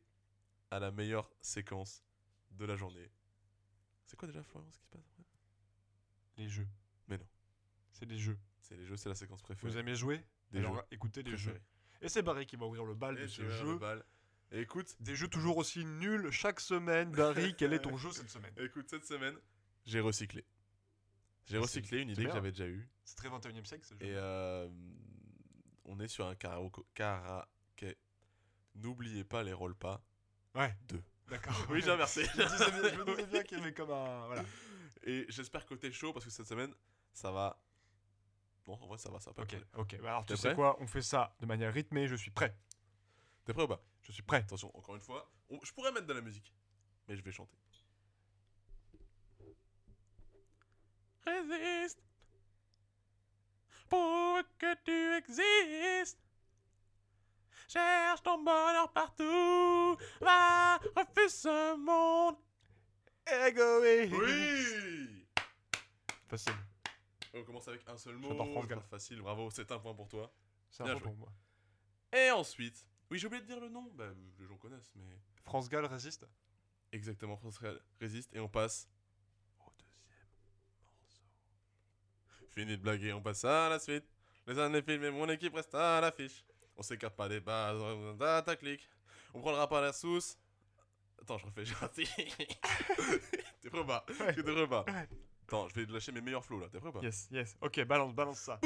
à 0.69 0.79
la 0.79 0.91
meilleure 0.91 1.31
séquence 1.41 2.03
de 2.51 2.65
la 2.65 2.75
journée. 2.75 3.09
C'est 4.11 4.17
quoi 4.17 4.27
déjà, 4.27 4.43
Florian, 4.43 4.69
ce 4.69 4.77
qui 4.77 4.83
se 4.83 4.89
passe 4.89 5.15
Les 6.35 6.49
jeux. 6.49 6.67
Mais 7.07 7.17
non. 7.17 7.25
C'est 7.93 8.03
les 8.05 8.17
jeux. 8.17 8.37
C'est 8.59 8.75
les 8.75 8.85
jeux, 8.85 8.97
c'est 8.97 9.07
la 9.07 9.15
séquence 9.15 9.41
préférée. 9.41 9.71
Vous 9.71 9.77
aimez 9.77 9.95
jouer? 9.95 10.21
Des 10.51 10.59
Alors, 10.59 10.75
jeux 10.75 10.81
écoutez 10.91 11.23
les 11.23 11.31
préférés. 11.31 11.55
jeux. 11.55 11.61
Et 12.01 12.09
c'est 12.09 12.21
Barry 12.21 12.45
qui 12.45 12.57
va 12.57 12.65
ouvrir 12.65 12.83
le 12.83 12.93
bal 12.93 13.17
Et 13.17 13.21
de 13.21 13.27
ce 13.27 13.47
jeu. 13.47 13.79
Et 14.51 14.59
écoute, 14.59 14.97
Des 14.99 15.15
jeux 15.15 15.29
toujours 15.29 15.55
aussi 15.55 15.85
nuls 15.85 16.29
chaque 16.29 16.59
semaine. 16.59 17.09
Barry, 17.11 17.55
quel 17.57 17.71
est 17.71 17.79
ton 17.79 17.95
jeu 17.95 18.11
cette 18.11 18.29
semaine? 18.29 18.53
Écoute, 18.57 18.89
cette 18.89 19.05
semaine, 19.05 19.37
j'ai 19.85 20.01
recyclé. 20.01 20.43
J'ai 21.45 21.57
recyclé 21.57 22.01
une 22.01 22.09
idée 22.09 22.25
que 22.25 22.33
j'avais 22.33 22.51
déjà 22.51 22.67
eue. 22.67 22.89
C'est 23.05 23.15
très 23.15 23.29
21 23.29 23.61
e 23.61 23.63
siècle 23.63 23.85
ce 23.85 23.93
jeu. 23.93 24.01
Et 24.01 24.13
euh, 24.13 24.67
on 25.85 26.01
est 26.01 26.09
sur 26.09 26.27
un 26.27 26.35
karaoke. 26.35 26.81
karaoké. 26.95 27.95
N'oubliez 28.75 29.23
pas 29.23 29.41
les 29.41 29.53
rôles 29.53 29.75
pas. 29.75 30.03
Ouais. 30.53 30.75
Deux. 30.89 31.01
D'accord. 31.31 31.55
Oui, 31.69 31.81
j'ai 31.81 31.89
inversé. 31.91 32.25
je 32.25 32.37
me 32.41 32.45
disais 32.47 32.71
bien, 32.71 32.89
je 32.93 32.95
me 32.99 33.05
disais 33.15 33.25
bien 33.27 33.43
qu'il 33.47 33.57
y 33.57 33.61
avait 33.61 33.73
comme 33.73 33.89
un. 33.91 34.25
Voilà. 34.27 34.43
Et 35.03 35.25
j'espère 35.29 35.65
que 35.65 35.73
t'es 35.75 35.91
chaud 35.91 36.11
parce 36.13 36.25
que 36.25 36.29
cette 36.31 36.45
semaine, 36.45 36.73
ça 37.13 37.31
va. 37.31 37.59
Non, 38.67 38.73
en 38.73 38.85
vrai, 38.87 38.97
ça 38.97 39.09
va, 39.09 39.19
ça 39.19 39.31
va 39.31 39.35
pas. 39.35 39.41
Ok, 39.43 39.55
ok. 39.77 40.01
Bah 40.01 40.09
alors 40.09 40.25
tu 40.25 40.37
sais 40.37 40.53
quoi 40.53 40.77
On 40.81 40.87
fait 40.87 41.01
ça 41.01 41.33
de 41.39 41.45
manière 41.47 41.73
rythmée. 41.73 42.07
Je 42.07 42.15
suis 42.15 42.31
prêt. 42.31 42.55
T'es 43.45 43.53
prêt 43.53 43.63
ou 43.63 43.67
pas 43.67 43.81
Je 44.01 44.11
suis 44.11 44.21
prêt. 44.23 44.37
Attention, 44.37 44.71
encore 44.77 44.93
une 44.95 45.01
fois. 45.01 45.31
on- 45.49 45.59
je 45.63 45.71
pourrais 45.73 45.91
mettre 45.91 46.05
de 46.05 46.13
la 46.13 46.21
musique, 46.21 46.53
mais 47.07 47.15
je 47.15 47.23
vais 47.23 47.31
chanter. 47.31 47.57
Résiste 51.25 51.99
pour 53.89 54.39
que 54.57 54.75
tu 54.83 55.13
existes. 55.17 56.17
Cherche 57.71 58.21
ton 58.23 58.43
bonheur 58.43 58.91
partout. 58.91 59.97
Va, 60.19 60.77
refuse 60.77 61.33
ce 61.33 61.75
monde. 61.77 62.35
Égoïste. 63.25 64.13
Oui 64.13 65.25
Facile. 66.27 66.53
On 67.33 67.43
commence 67.43 67.67
avec 67.69 67.87
un 67.87 67.95
seul 67.95 68.17
mot. 68.17 68.27
C'est 68.61 68.67
Gall. 68.67 68.81
facile, 68.81 69.21
bravo, 69.21 69.49
c'est 69.51 69.71
un 69.71 69.79
point 69.79 69.93
pour 69.93 70.09
toi. 70.09 70.33
C'est 70.69 70.83
important 70.83 70.99
joué. 70.99 71.07
pour 71.07 71.17
moi. 71.17 71.33
Et 72.11 72.29
ensuite, 72.31 72.85
oui, 73.09 73.17
j'ai 73.19 73.27
oublié 73.27 73.41
de 73.41 73.47
dire 73.47 73.61
le 73.61 73.69
nom. 73.69 73.89
Bah, 73.93 74.09
les 74.37 74.45
gens 74.45 74.57
connaissent, 74.57 74.91
mais. 74.95 75.21
France 75.43 75.69
Gall 75.69 75.85
résiste. 75.85 76.27
Exactement, 76.91 77.37
France 77.37 77.57
Réal 77.57 77.79
résiste 78.01 78.35
et 78.35 78.41
on 78.41 78.49
passe 78.49 78.89
au 79.65 79.71
deuxième 79.79 80.27
morceau. 80.89 81.23
Fini 82.49 82.75
de 82.75 82.81
blaguer, 82.81 83.13
on 83.13 83.21
passe 83.21 83.45
à 83.45 83.69
la 83.69 83.79
suite. 83.79 84.03
Les 84.45 84.59
années 84.59 84.81
filmées, 84.81 85.09
mon 85.09 85.29
équipe 85.29 85.53
reste 85.53 85.73
à 85.73 86.01
l'affiche. 86.01 86.43
On 86.81 86.83
s'écarte 86.83 87.15
pas 87.15 87.29
des 87.29 87.39
bases, 87.39 87.79
on 87.79 88.13
data 88.15 88.55
clic. 88.55 88.89
On 89.35 89.39
prendra 89.39 89.69
pas 89.69 89.81
la 89.81 89.93
sauce. 89.93 90.35
Attends, 91.21 91.37
je 91.37 91.45
refais, 91.45 91.63
j'ai 91.63 91.73
raté. 91.79 92.07
T'es 93.61 93.69
prêt 93.69 93.81
ou 93.81 93.85
pas 93.85 94.03
Ouais. 94.19 94.33
T'es 94.33 94.41
prêt 94.41 94.63
ou 94.63 94.67
pas 94.67 94.83
Ouais. 94.87 95.07
Attends, 95.47 95.69
je 95.69 95.75
vais 95.75 95.85
lâcher 95.93 96.11
mes 96.11 96.21
meilleurs 96.21 96.43
flows 96.43 96.59
là, 96.59 96.69
t'es 96.71 96.79
prêt 96.79 96.89
ou 96.89 96.91
pas 96.91 97.01
Yes, 97.01 97.27
yes. 97.29 97.55
Ok, 97.61 97.83
balance, 97.85 98.15
balance 98.15 98.39
ça. 98.39 98.59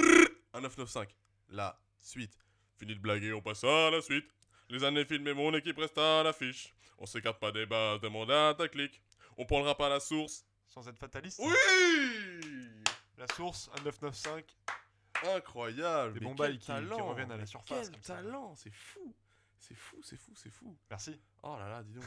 Un 0.54 0.62
995, 0.62 1.08
la 1.50 1.78
suite. 2.00 2.40
Fini 2.78 2.96
de 2.96 3.02
blaguer, 3.02 3.34
on 3.34 3.42
passe 3.42 3.66
à 3.66 3.92
la 3.92 4.02
suite. 4.02 4.30
Les 4.70 4.86
années 4.86 5.04
filmées, 5.04 5.34
mon 5.34 5.54
équipe 5.54 5.78
reste 5.78 5.98
à 5.98 6.24
l'affiche. 6.24 6.74
On 6.98 7.06
s'écarte 7.06 7.42
pas 7.42 7.52
des 7.52 7.66
bases, 7.66 8.00
demande 8.00 8.32
à 8.32 8.56
ta 8.58 8.70
clic. 8.70 9.02
On 9.36 9.46
prendra 9.46 9.76
pas 9.76 9.90
la 9.90 10.00
source. 10.00 10.46
Sans 10.68 10.88
être 10.88 10.98
fataliste. 10.98 11.42
Oui 11.44 11.52
La 13.18 13.28
source, 13.36 13.70
un 13.78 13.84
995. 13.84 14.44
Incroyable 15.34 16.14
Des 16.14 16.20
bons 16.26 16.36
bails 16.36 16.60
qui- 16.60 16.66
qui 16.68 16.72
reviennent 17.02 17.32
à 17.32 17.38
la 17.38 17.46
surface 17.46 17.88
Quel 17.90 17.92
comme 17.92 18.04
ça. 18.04 18.16
talent, 18.16 18.56
c'est 18.56 18.72
fou 18.72 19.16
C'est 19.60 19.76
fou, 19.76 20.02
c'est 20.04 20.18
fou, 20.18 20.34
c'est 20.36 20.50
fou 20.50 20.78
Merci, 20.90 21.20
Oh 21.44 21.56
là 21.58 21.68
là, 21.70 21.84
dis 21.84 21.94
donc 21.94 22.06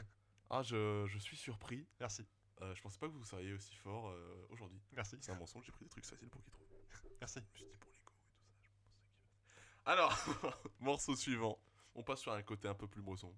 Ah, 0.50 0.62
je, 0.62 1.04
je 1.08 1.18
suis 1.18 1.36
surpris. 1.36 1.86
merci, 2.00 2.26
Euh, 2.60 2.74
je 2.74 2.82
pensais 2.82 2.98
pas 2.98 3.06
que 3.06 3.12
vous 3.12 3.24
seriez 3.24 3.52
aussi 3.52 3.74
fort 3.76 4.08
euh, 4.08 4.46
aujourd'hui. 4.50 4.80
merci, 4.92 5.16
C'est 5.20 5.30
un 5.32 5.36
mensonge, 5.36 5.64
j'ai 5.64 5.72
pris 5.72 5.84
des 5.84 5.90
trucs 5.90 6.04
faciles 6.06 6.28
pour 6.28 6.42
qu'ils 6.42 6.52
trouvent. 6.52 6.66
merci. 7.20 7.38
Je 7.38 7.44
me 7.44 7.58
suis 7.58 7.66
dit 7.70 7.76
pour 7.78 7.90
l'ego 7.92 8.08
et 8.10 8.14
tout 8.14 8.14
ça, 8.14 8.32
je 8.34 8.42
pensais 8.42 8.66
qu'il- 8.66 9.82
Alors, 9.84 10.12
morceau 10.80 11.14
suivant. 11.16 11.58
On 11.94 12.02
passe 12.02 12.20
sur 12.20 12.32
un 12.32 12.42
côté 12.42 12.66
un 12.68 12.74
peu 12.74 12.86
plus 12.88 13.02
bresson. 13.02 13.34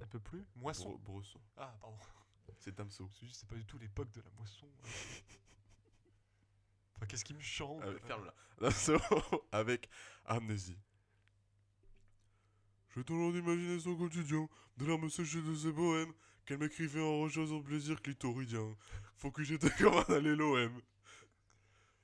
Un 0.00 0.06
peu 0.06 0.20
plus 0.20 0.46
Moisson. 0.56 0.90
Bre- 0.92 1.00
bresson. 1.02 1.40
Ah, 1.56 1.76
pardon. 1.80 1.98
C'est 2.60 2.74
Damso. 2.74 3.08
C'est 3.12 3.26
juste, 3.26 3.40
c'est 3.40 3.48
pas 3.48 3.56
du 3.56 3.64
tout 3.66 3.78
l'époque 3.78 4.10
de 4.12 4.20
la 4.20 4.30
moisson. 4.30 4.68
enfin, 6.98 7.06
qu'est-ce 7.06 7.24
qui 7.24 7.34
me 7.34 7.40
chante 7.40 7.82
Euh, 7.84 7.98
Ferme-la. 8.06 8.34
Damso 8.60 8.96
avec 9.52 9.88
Amnésie. 10.26 10.78
J'ai 12.94 13.04
toujours 13.04 13.34
imaginé 13.36 13.78
son 13.78 13.96
quotidien, 13.96 14.48
de 14.76 14.86
larmes 14.86 15.08
séchées 15.08 15.40
de 15.40 15.54
ses 15.54 15.70
bohèmes, 15.72 16.12
qu'elle 16.44 16.58
m'écrivait 16.58 17.00
en 17.00 17.20
recherche 17.20 17.48
son 17.48 17.62
plaisir 17.62 18.02
clitoridien. 18.02 18.74
Faut 19.14 19.30
que 19.30 19.42
j'étais 19.44 19.70
comme 19.78 19.94
un 19.94 20.14
allé 20.14 20.34
l'OM. 20.34 20.80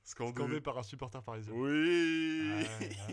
Scandé. 0.03 0.33
Scandé 0.33 0.61
par 0.61 0.77
un 0.77 0.83
supporter 0.83 1.21
parisien. 1.23 1.51
Oui 1.53 2.51
Ah, 2.53 3.07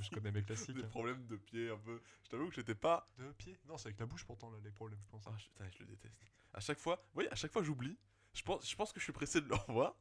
je 0.00 0.10
connais 0.14 0.30
mes 0.30 0.42
classiques. 0.42 0.70
Des 0.76 0.84
hein. 0.84 0.88
problèmes 0.88 1.26
de 1.26 1.36
pied 1.36 1.68
un 1.70 1.78
peu. 1.78 2.00
Je 2.24 2.30
t'avoue 2.30 2.48
que 2.48 2.54
j'étais 2.54 2.76
pas. 2.76 3.10
De 3.18 3.32
pied 3.32 3.58
Non, 3.66 3.76
c'est 3.76 3.88
avec 3.88 3.98
la 3.98 4.06
bouche 4.06 4.24
pourtant, 4.24 4.50
là, 4.50 4.58
les 4.62 4.70
problèmes, 4.70 5.00
je 5.02 5.08
pense. 5.08 5.24
Ah, 5.26 5.34
je, 5.36 5.48
putain, 5.48 5.68
je 5.70 5.80
le 5.80 5.86
déteste. 5.86 6.14
À 6.54 6.60
chaque 6.60 6.78
fois, 6.78 7.04
oui, 7.14 7.26
à 7.30 7.34
chaque 7.34 7.52
fois 7.52 7.62
j'oublie. 7.62 7.98
Je 8.32 8.42
pense, 8.42 8.68
je 8.70 8.76
pense 8.76 8.92
que 8.92 9.00
je 9.00 9.04
suis 9.04 9.12
pressé 9.12 9.40
de 9.40 9.48
le 9.48 9.56
revoir 9.56 9.96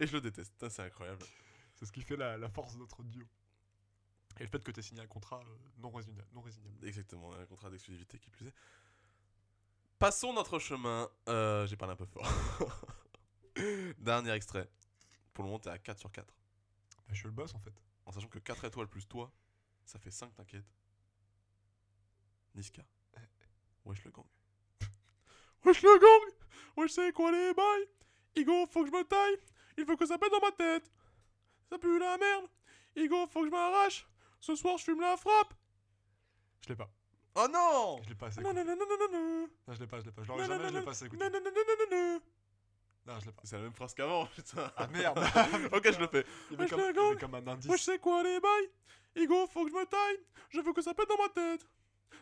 et 0.00 0.06
je 0.06 0.12
le 0.12 0.20
déteste. 0.20 0.68
C'est 0.68 0.82
incroyable. 0.82 1.24
C'est 1.74 1.86
ce 1.86 1.92
qui 1.92 2.02
fait 2.02 2.16
la, 2.16 2.36
la 2.36 2.48
force 2.48 2.74
de 2.74 2.78
notre 2.78 3.02
duo. 3.02 3.26
Et 4.38 4.42
le 4.44 4.48
fait 4.48 4.62
que 4.62 4.70
tu 4.70 4.80
aies 4.80 4.82
signé 4.82 5.00
un 5.00 5.06
contrat 5.06 5.40
euh, 5.40 5.56
non, 5.78 5.90
résiliable. 5.90 6.28
Exactement, 6.82 7.32
un 7.34 7.46
contrat 7.46 7.70
d'exclusivité 7.70 8.18
qui 8.18 8.30
plus 8.30 8.48
est. 8.48 8.54
Passons 9.98 10.32
notre 10.32 10.58
chemin. 10.58 11.08
Euh, 11.28 11.66
J'ai 11.66 11.76
parlé 11.76 11.92
un 11.92 11.96
peu 11.96 12.06
fort. 12.06 12.26
Dernier 13.98 14.32
extrait. 14.32 14.68
Pour 15.32 15.44
le 15.44 15.50
moment, 15.50 15.60
t'es 15.60 15.70
à 15.70 15.78
4 15.78 15.98
sur 15.98 16.10
4. 16.10 16.26
Bah, 16.26 17.02
je 17.10 17.14
suis 17.14 17.26
le 17.26 17.32
boss 17.32 17.54
en 17.54 17.60
fait. 17.60 17.72
En 18.06 18.12
sachant 18.12 18.28
que 18.28 18.38
4 18.38 18.64
étoiles 18.64 18.88
plus 18.88 19.06
toi, 19.06 19.32
ça 19.84 19.98
fait 19.98 20.10
5, 20.10 20.34
t'inquiète. 20.34 20.66
Niska. 22.54 22.82
Wesh 23.84 24.04
le 24.04 24.10
gang. 24.10 24.26
Wesh 25.64 25.82
le 25.82 25.98
gang 25.98 26.34
Wesh 26.76 26.92
c'est 26.92 27.12
quoi 27.12 27.30
les 27.30 27.54
bails? 27.54 27.88
Igo, 28.36 28.66
faut 28.66 28.82
que 28.82 28.90
je 28.90 28.96
me 28.96 29.04
taille. 29.04 29.38
Il 29.76 29.84
faut 29.86 29.96
que 29.96 30.06
ça 30.06 30.18
pète 30.18 30.30
dans 30.30 30.40
ma 30.40 30.52
tête. 30.52 30.90
Ça 31.70 31.78
pue 31.78 31.98
la 31.98 32.16
merde. 32.18 32.46
Igo, 32.96 33.26
faut 33.26 33.40
que 33.40 33.46
je 33.46 33.50
m'arrache. 33.50 34.06
Ce 34.40 34.54
soir, 34.54 34.76
je 34.78 34.84
fume 34.84 35.00
la 35.00 35.16
frappe. 35.16 35.54
Je 36.62 36.68
l'ai 36.70 36.76
pas. 36.76 36.88
Oh 37.36 37.46
non 37.52 38.00
Je 38.04 38.10
l'ai 38.10 38.14
pas 38.14 38.26
assez 38.26 38.40
Non, 38.40 38.50
écouté. 38.52 38.64
non, 38.64 38.76
non, 38.76 38.86
non, 38.88 38.96
non, 38.98 39.18
non. 39.18 39.48
Non, 39.66 39.74
je 39.74 39.80
l'ai 39.80 39.86
pas, 39.86 40.00
je 40.00 40.04
l'ai 40.06 40.12
pas. 40.12 40.22
Je 40.22 40.28
l'aurais 40.28 40.42
Non, 40.42 40.48
non, 40.48 40.54
jamais, 40.54 40.68
je 40.68 40.72
non, 40.74 40.78
l'ai 40.80 40.84
pas 40.84 40.90
assez 40.92 41.06
écouté. 41.06 41.24
Non, 41.24 41.30
non, 41.30 41.40
non, 41.40 41.50
non, 41.50 41.62
non, 41.66 41.86
non, 41.90 41.96
non. 42.14 42.20
Non, 43.06 43.20
je 43.20 43.26
l'ai 43.26 43.32
pas. 43.32 43.42
C'est 43.44 43.56
la 43.56 43.62
même 43.62 43.72
phrase 43.72 43.94
qu'avant, 43.94 44.26
putain. 44.36 44.72
Ah 44.76 44.86
merde 44.86 45.18
ok, 45.72 45.92
je 45.92 45.98
le 45.98 46.06
fais. 46.08 46.24
Il 46.50 46.56
comme, 46.56 46.66
le 46.66 46.66
il 46.68 46.74
avait 46.74 46.92
gang. 46.92 47.18
comme 47.20 47.34
un 47.34 47.46
indice. 47.48 47.66
Moi 47.66 47.76
je 47.76 47.82
sais 47.82 47.98
quoi 47.98 48.22
les 48.22 48.38
bails 48.40 48.70
Igo 49.16 49.46
faut 49.48 49.64
que 49.64 49.70
je 49.70 49.74
me 49.74 49.84
taille 49.84 50.18
Je 50.50 50.60
veux 50.60 50.72
que 50.72 50.82
ça 50.82 50.94
pète 50.94 51.08
dans 51.08 51.18
ma 51.22 51.28
tête 51.28 51.66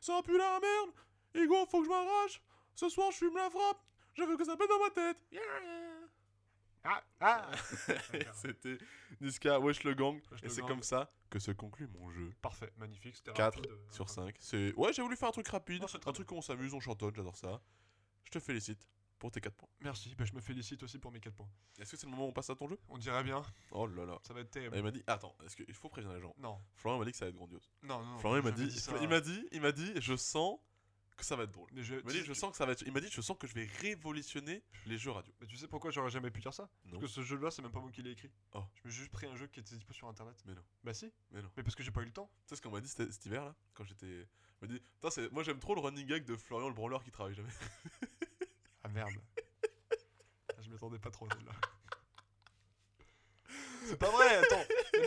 Ça 0.01 0.21
pue 0.25 0.37
la 0.39 0.59
merde 0.61 0.91
Igo 1.35 1.67
faut 1.67 1.79
que 1.81 1.85
je 1.85 1.91
m'arrache 1.91 2.43
Ce 2.75 2.89
soir 2.89 3.11
je 3.13 3.17
fume 3.19 3.37
la 3.37 3.49
frappe 3.49 3.81
Je 4.15 4.25
veux 4.25 4.37
que 4.37 4.45
ça 4.45 4.57
pète 4.57 4.69
dans 4.69 4.79
ma 4.79 4.91
tête 4.91 5.17
Ah, 6.85 7.03
ah 7.21 7.51
C'était 8.35 8.79
Niska 9.21 9.61
Wesh 9.61 9.85
le 9.85 9.95
gang 9.95 10.21
Wesh 10.31 10.43
Et 10.43 10.49
c'est 10.49 10.63
comme 10.63 10.83
ça 10.83 11.11
que 11.31 11.39
se 11.39 11.53
conclut 11.53 11.87
mon 11.89 12.11
jeu 12.11 12.31
Parfait, 12.43 12.73
magnifique. 12.77 13.17
C'était 13.17 13.33
4 13.33 13.57
rapide, 13.57 13.71
euh, 13.71 13.79
sur 13.91 14.07
rapide. 14.07 14.25
5 14.25 14.37
C'est... 14.41 14.75
Ouais 14.75 14.93
j'ai 14.93 15.03
voulu 15.03 15.17
faire 15.17 15.29
un 15.29 15.33
truc 15.33 15.49
rapide 15.49 15.81
Non, 15.81 15.89
Un 16.07 16.13
truc 16.13 16.31
où 16.33 16.35
on 16.35 16.43
s'amuse, 16.43 16.75
on 16.75 16.81
chantonne, 16.81 17.15
j'adore 17.15 17.37
ça 17.37 17.61
Je 18.25 18.31
te 18.31 18.41
félicite 18.41 18.87
pour 19.23 19.31
tes 19.31 19.41
4 19.41 19.55
points. 19.55 19.69
Merci, 19.83 20.17
bah, 20.17 20.25
je 20.25 20.33
me 20.33 20.41
félicite 20.41 20.83
aussi 20.83 20.99
pour 20.99 21.13
mes 21.13 21.21
4 21.21 21.33
points. 21.33 21.49
Est-ce 21.79 21.93
que 21.93 21.97
c'est 21.97 22.07
le 22.07 22.11
moment 22.11 22.25
où 22.27 22.31
on 22.31 22.33
passe 22.33 22.51
à 22.51 22.57
ton 22.57 22.67
jeu? 22.67 22.77
On 22.89 22.99
dirait 22.99 23.23
bien, 23.23 23.41
Oh 23.71 23.87
là 23.87 24.05
là. 24.05 24.19
ça 24.23 24.35
va 24.35 24.41
être 24.41 24.51
terrible. 24.51 24.77
Il 24.77 24.83
m'a 24.83 24.91
dit, 24.91 25.05
attends, 25.07 25.37
est-ce 25.45 25.55
qu'il 25.55 25.73
faut 25.75 25.89
prévenir 25.89 26.13
les 26.13 26.21
gens? 26.21 26.35
Non, 26.39 26.59
Florian 26.75 26.99
m'a 26.99 27.05
dit 27.05 27.13
que 27.13 27.17
ça 27.19 27.27
va 27.27 27.29
être 27.29 27.37
grandiose. 27.37 27.71
non, 27.85 28.05
non. 28.05 28.19
Florian 28.19 28.43
m'a 28.43 28.51
dit, 28.51 28.69
ça. 28.73 28.93
il 29.01 29.09
m'a 29.09 29.21
dit, 29.21 29.47
il 29.53 29.61
m'a 29.61 29.71
dit, 29.71 29.93
je 30.01 30.17
sens 30.17 30.59
que 31.23 31.27
ça 31.27 31.37
va 31.37 31.45
être 31.45 31.53
drôle. 31.53 31.71
Mais 31.73 31.83
je, 31.83 31.95
Il 31.95 32.05
m'a 32.05 32.13
dit, 32.13 32.23
je 32.25 32.33
sens 32.33 32.51
que 32.51 32.57
ça 32.57 32.67
va 32.67 32.73
être. 32.73 32.83
Il 32.85 32.93
m'a 32.93 33.01
dit, 33.01 33.09
je 33.11 33.21
sens 33.21 33.37
que 33.39 33.47
je 33.47 33.55
vais 33.55 33.65
révolutionner 33.81 34.63
les 34.87 34.99
jeux 34.99 35.11
radio. 35.13 35.33
mais 35.41 35.47
tu 35.47 35.57
sais 35.57 35.69
pourquoi 35.69 35.91
j'aurais 35.91 36.11
jamais 36.11 36.31
pu 36.31 36.41
dire 36.41 36.53
ça? 36.53 36.69
Non. 36.85 36.93
Parce 37.01 37.03
que 37.03 37.07
ce 37.09 37.23
jeu-là, 37.23 37.51
c'est 37.51 37.63
même 37.63 37.73
pas 37.73 37.81
moi 37.81 37.91
qui 37.91 38.03
l'ai 38.03 38.11
écrit. 38.11 38.31
Oh. 38.55 38.63
Je 38.75 38.83
me 38.87 38.91
suis 38.91 39.01
juste 39.01 39.13
pris 39.13 39.27
un 39.27 39.37
jeu 39.37 39.47
qui 39.47 39.61
était 39.61 39.75
dispo 39.75 39.93
sur 39.93 40.09
internet. 40.09 40.37
Mais 40.47 40.55
non. 40.55 40.63
Bah 40.85 40.93
si, 40.95 41.11
Mais 41.31 41.41
non. 41.41 41.51
mais 41.57 41.63
parce 41.63 41.75
que 41.75 41.83
j'ai 41.83 41.91
pas 41.91 42.03
eu 42.03 42.07
le 42.07 42.13
temps. 42.13 42.29
Tu 42.47 42.51
sais 42.51 42.57
ce 42.57 42.63
qu'on 42.63 42.71
m'a 42.71 42.81
dit 42.81 42.89
cet, 42.89 43.25
hiver 43.25 43.45
là? 43.45 43.55
Quand 43.75 43.85
j'étais. 43.85 44.27
M'a 44.61 44.69
dit, 44.69 44.81
c'est- 45.11 45.31
moi 45.33 45.43
j'aime 45.43 45.59
trop 45.61 45.75
le 45.75 45.81
running 45.81 46.07
gag 46.07 46.25
de 46.25 46.37
Florian 46.37 46.69
le 46.69 46.75
branleur 46.75 47.03
qui 47.05 47.11
travaille 47.11 47.35
jamais. 47.35 47.51
Ah 48.83 48.89
merde. 48.89 49.13
Ah, 50.55 50.61
je 50.61 50.69
m'attendais 50.71 50.99
pas 50.99 51.11
trop 51.11 51.27
à 51.27 51.35
celle-là. 51.35 51.53
C'est 53.87 53.99
pas 53.99 54.11
vrai, 54.11 54.37
attends. 54.37 54.65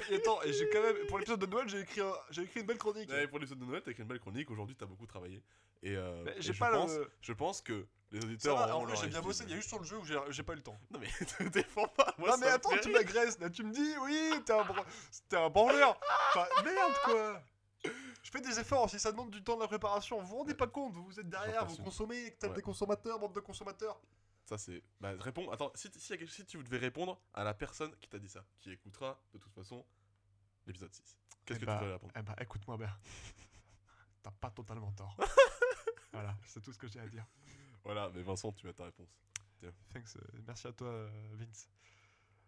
Et, 0.10 0.16
attends, 0.16 0.42
et 0.44 0.54
j'ai 0.54 0.70
quand 0.70 0.82
même 0.82 0.96
pour 1.08 1.18
l'épisode 1.20 1.40
de 1.40 1.46
Noël, 1.46 1.68
j'ai 1.70 1.80
écrit 1.82 2.02
un- 2.02 2.14
j'ai 2.30 2.44
écrit 2.44 2.60
une 2.62 2.66
belle 2.66 2.78
chronique. 2.78 3.10
Ouais, 3.10 3.28
pour 3.28 3.40
l'épisode 3.40 3.60
de 3.60 3.66
Noël, 3.66 3.82
t'as 3.84 3.92
écrit 3.92 4.04
une 4.04 4.10
belle 4.10 4.20
chronique. 4.20 4.50
Aujourd'hui, 4.52 4.76
t'as 4.76 4.86
beaucoup 4.86 5.06
travaillé. 5.08 5.42
Et, 5.84 5.96
euh, 5.96 6.26
et 6.36 6.42
j'ai 6.42 6.54
je, 6.54 6.60
pas 6.60 6.72
pense, 6.72 6.92
le 6.96 7.12
je 7.22 7.34
pense 7.34 7.62
que 7.62 7.86
les 8.12 8.20
Ça 8.22 8.26
auditeurs. 8.26 8.58
va, 8.58 8.74
auront 8.76 8.84
en 8.84 8.86
vrai, 8.86 8.96
j'ai 8.96 9.08
bien 9.08 9.22
bossé, 9.22 9.44
il 9.44 9.50
y 9.50 9.54
a 9.54 9.56
juste 9.58 9.70
sur 9.70 9.78
le 9.80 9.86
jeu 9.86 9.98
où 9.98 10.06
j'ai 10.06 10.18
j'ai 10.30 10.42
pas 10.44 10.54
eu 10.54 10.58
le 10.58 10.64
temps. 10.64 10.78
Non 10.92 11.00
mais 11.00 11.08
te 11.38 11.44
défends 11.50 11.88
pas. 11.90 12.14
Moi, 12.18 12.30
non 12.30 12.38
mais 12.38 12.48
ça 12.48 12.54
attends, 12.54 12.78
tu 12.82 12.90
m'agresses, 12.92 13.40
là 13.40 13.50
tu 13.50 13.64
me 13.64 13.72
dis 13.72 13.94
oui, 14.02 14.32
t'es 14.46 14.54
un, 14.54 14.66
t'es 15.30 15.38
un 15.38 15.50
branleur. 15.50 16.00
Enfin 16.30 16.46
merde 16.64 16.94
quoi. 17.04 17.42
Je 18.24 18.32
fais 18.32 18.42
des 18.42 18.60
efforts, 18.60 18.90
si 18.90 19.00
ça 19.00 19.12
demande 19.12 19.30
du 19.30 19.44
temps 19.44 19.56
de 19.58 19.62
la 19.62 19.68
préparation, 19.68 20.20
vous 20.20 20.28
vous 20.28 20.38
rendez 20.38 20.56
pas 20.56 20.66
compte, 20.66 20.94
vous 20.94 21.20
êtes 21.20 21.30
derrière, 21.30 21.66
vous 21.68 21.78
consommez, 21.78 22.36
t'as 22.40 22.48
Ouais. 22.48 22.56
des 22.56 22.62
consommateurs, 22.64 23.20
bande 23.20 23.34
de 23.34 23.40
consommateurs. 23.40 24.00
Ça 24.46 24.58
c'est. 24.58 24.84
Bah 25.02 25.14
réponds. 25.20 25.50
Attends, 25.52 25.72
si, 25.76 25.90
si, 25.98 26.28
si 26.28 26.46
tu 26.46 26.58
devais 26.64 26.78
répondre 26.78 27.20
à 27.34 27.44
la 27.44 27.54
personne 27.54 27.96
qui 27.98 28.08
t'a 28.08 28.20
dit 28.20 28.30
ça, 28.30 28.46
qui 28.60 28.72
écoutera 28.72 29.20
de 29.34 29.40
toute 29.40 29.54
façon 29.54 29.86
l'épisode 30.68 30.94
6. 30.94 31.18
Qu'est-ce 31.46 31.58
Eh 31.58 31.62
que 31.62 31.66
bah, 31.66 31.74
tu 31.74 31.80
devrais 31.80 31.94
répondre? 31.94 32.14
Eh 32.16 32.22
bah 32.22 32.36
écoute-moi 32.40 32.78
bien. 32.78 32.96
T'as 34.24 34.32
pas 34.32 34.52
totalement 34.52 34.92
tort. 34.94 35.16
voilà, 36.14 36.36
c'est 36.46 36.62
tout 36.62 36.72
ce 36.74 36.78
que 36.78 36.88
j'ai 36.88 37.00
à 37.00 37.08
dire. 37.08 37.26
Voilà, 37.84 38.10
mais 38.14 38.22
Vincent, 38.24 38.52
tu 38.52 38.68
as 38.68 38.74
ta 38.74 38.86
réponse. 38.86 39.10
Thanks, 39.90 40.16
euh, 40.18 40.22
merci 40.46 40.68
à 40.68 40.74
toi 40.74 40.88
euh, 40.88 41.10
Vince. 41.34 41.68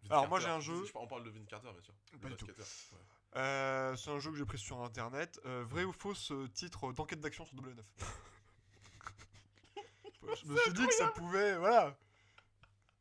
Vince 0.03 0.11
Alors, 0.11 0.27
moi, 0.29 0.39
j'ai 0.39 0.49
un 0.49 0.59
jeu- 0.59 0.85
Je- 0.85 0.91
On 0.95 1.07
parle 1.07 1.23
de 1.23 1.29
Vin 1.31 1.43
Carter, 1.45 1.71
bien 1.71 1.81
sûr. 1.81 1.93
Pas 2.21 2.29
du 2.29 2.35
tout. 2.35 2.45
Ouais. 2.45 2.53
Euh, 3.37 3.95
c'est 3.95 4.11
un 4.11 4.19
jeu 4.19 4.31
que 4.31 4.37
j'ai 4.37 4.45
pris 4.45 4.57
sur 4.59 4.79
internet. 4.81 5.39
Euh, 5.45 5.63
vrai 5.67 5.83
ou 5.83 5.91
faux 5.91 6.13
ce 6.13 6.45
titre 6.47 6.91
d'enquête 6.93 7.19
d'action 7.19 7.43
sur 7.45 7.55
W9 7.55 7.81
Je 10.35 10.45
me 10.47 10.57
suis 10.57 10.73
dit 10.73 10.87
que 10.87 10.93
ça 10.93 11.07
pouvait, 11.09 11.57
voilà, 11.57 11.97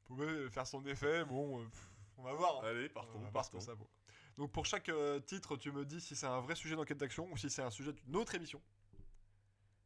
pouvait 0.04 0.48
faire 0.50 0.66
son 0.66 0.84
effet. 0.86 1.24
Bon, 1.24 1.60
euh, 1.60 1.64
pff, 1.68 1.90
on 2.18 2.22
va 2.22 2.32
voir. 2.34 2.64
Allez, 2.64 2.86
On 2.90 2.94
partons, 2.94 3.30
partons. 3.32 3.60
ça 3.60 3.74
vaut. 3.74 3.88
Donc 4.36 4.52
pour 4.52 4.66
chaque 4.66 4.88
euh, 4.90 5.18
titre, 5.20 5.56
tu 5.56 5.72
me 5.72 5.84
dis 5.84 6.00
si 6.00 6.14
c'est 6.14 6.26
un 6.26 6.40
vrai 6.40 6.54
sujet 6.54 6.76
d'enquête 6.76 6.98
d'action 6.98 7.26
ou 7.32 7.36
si 7.36 7.48
c'est 7.50 7.62
un 7.62 7.70
sujet 7.70 7.92
d'une 7.92 8.16
autre 8.16 8.34
émission 8.34 8.60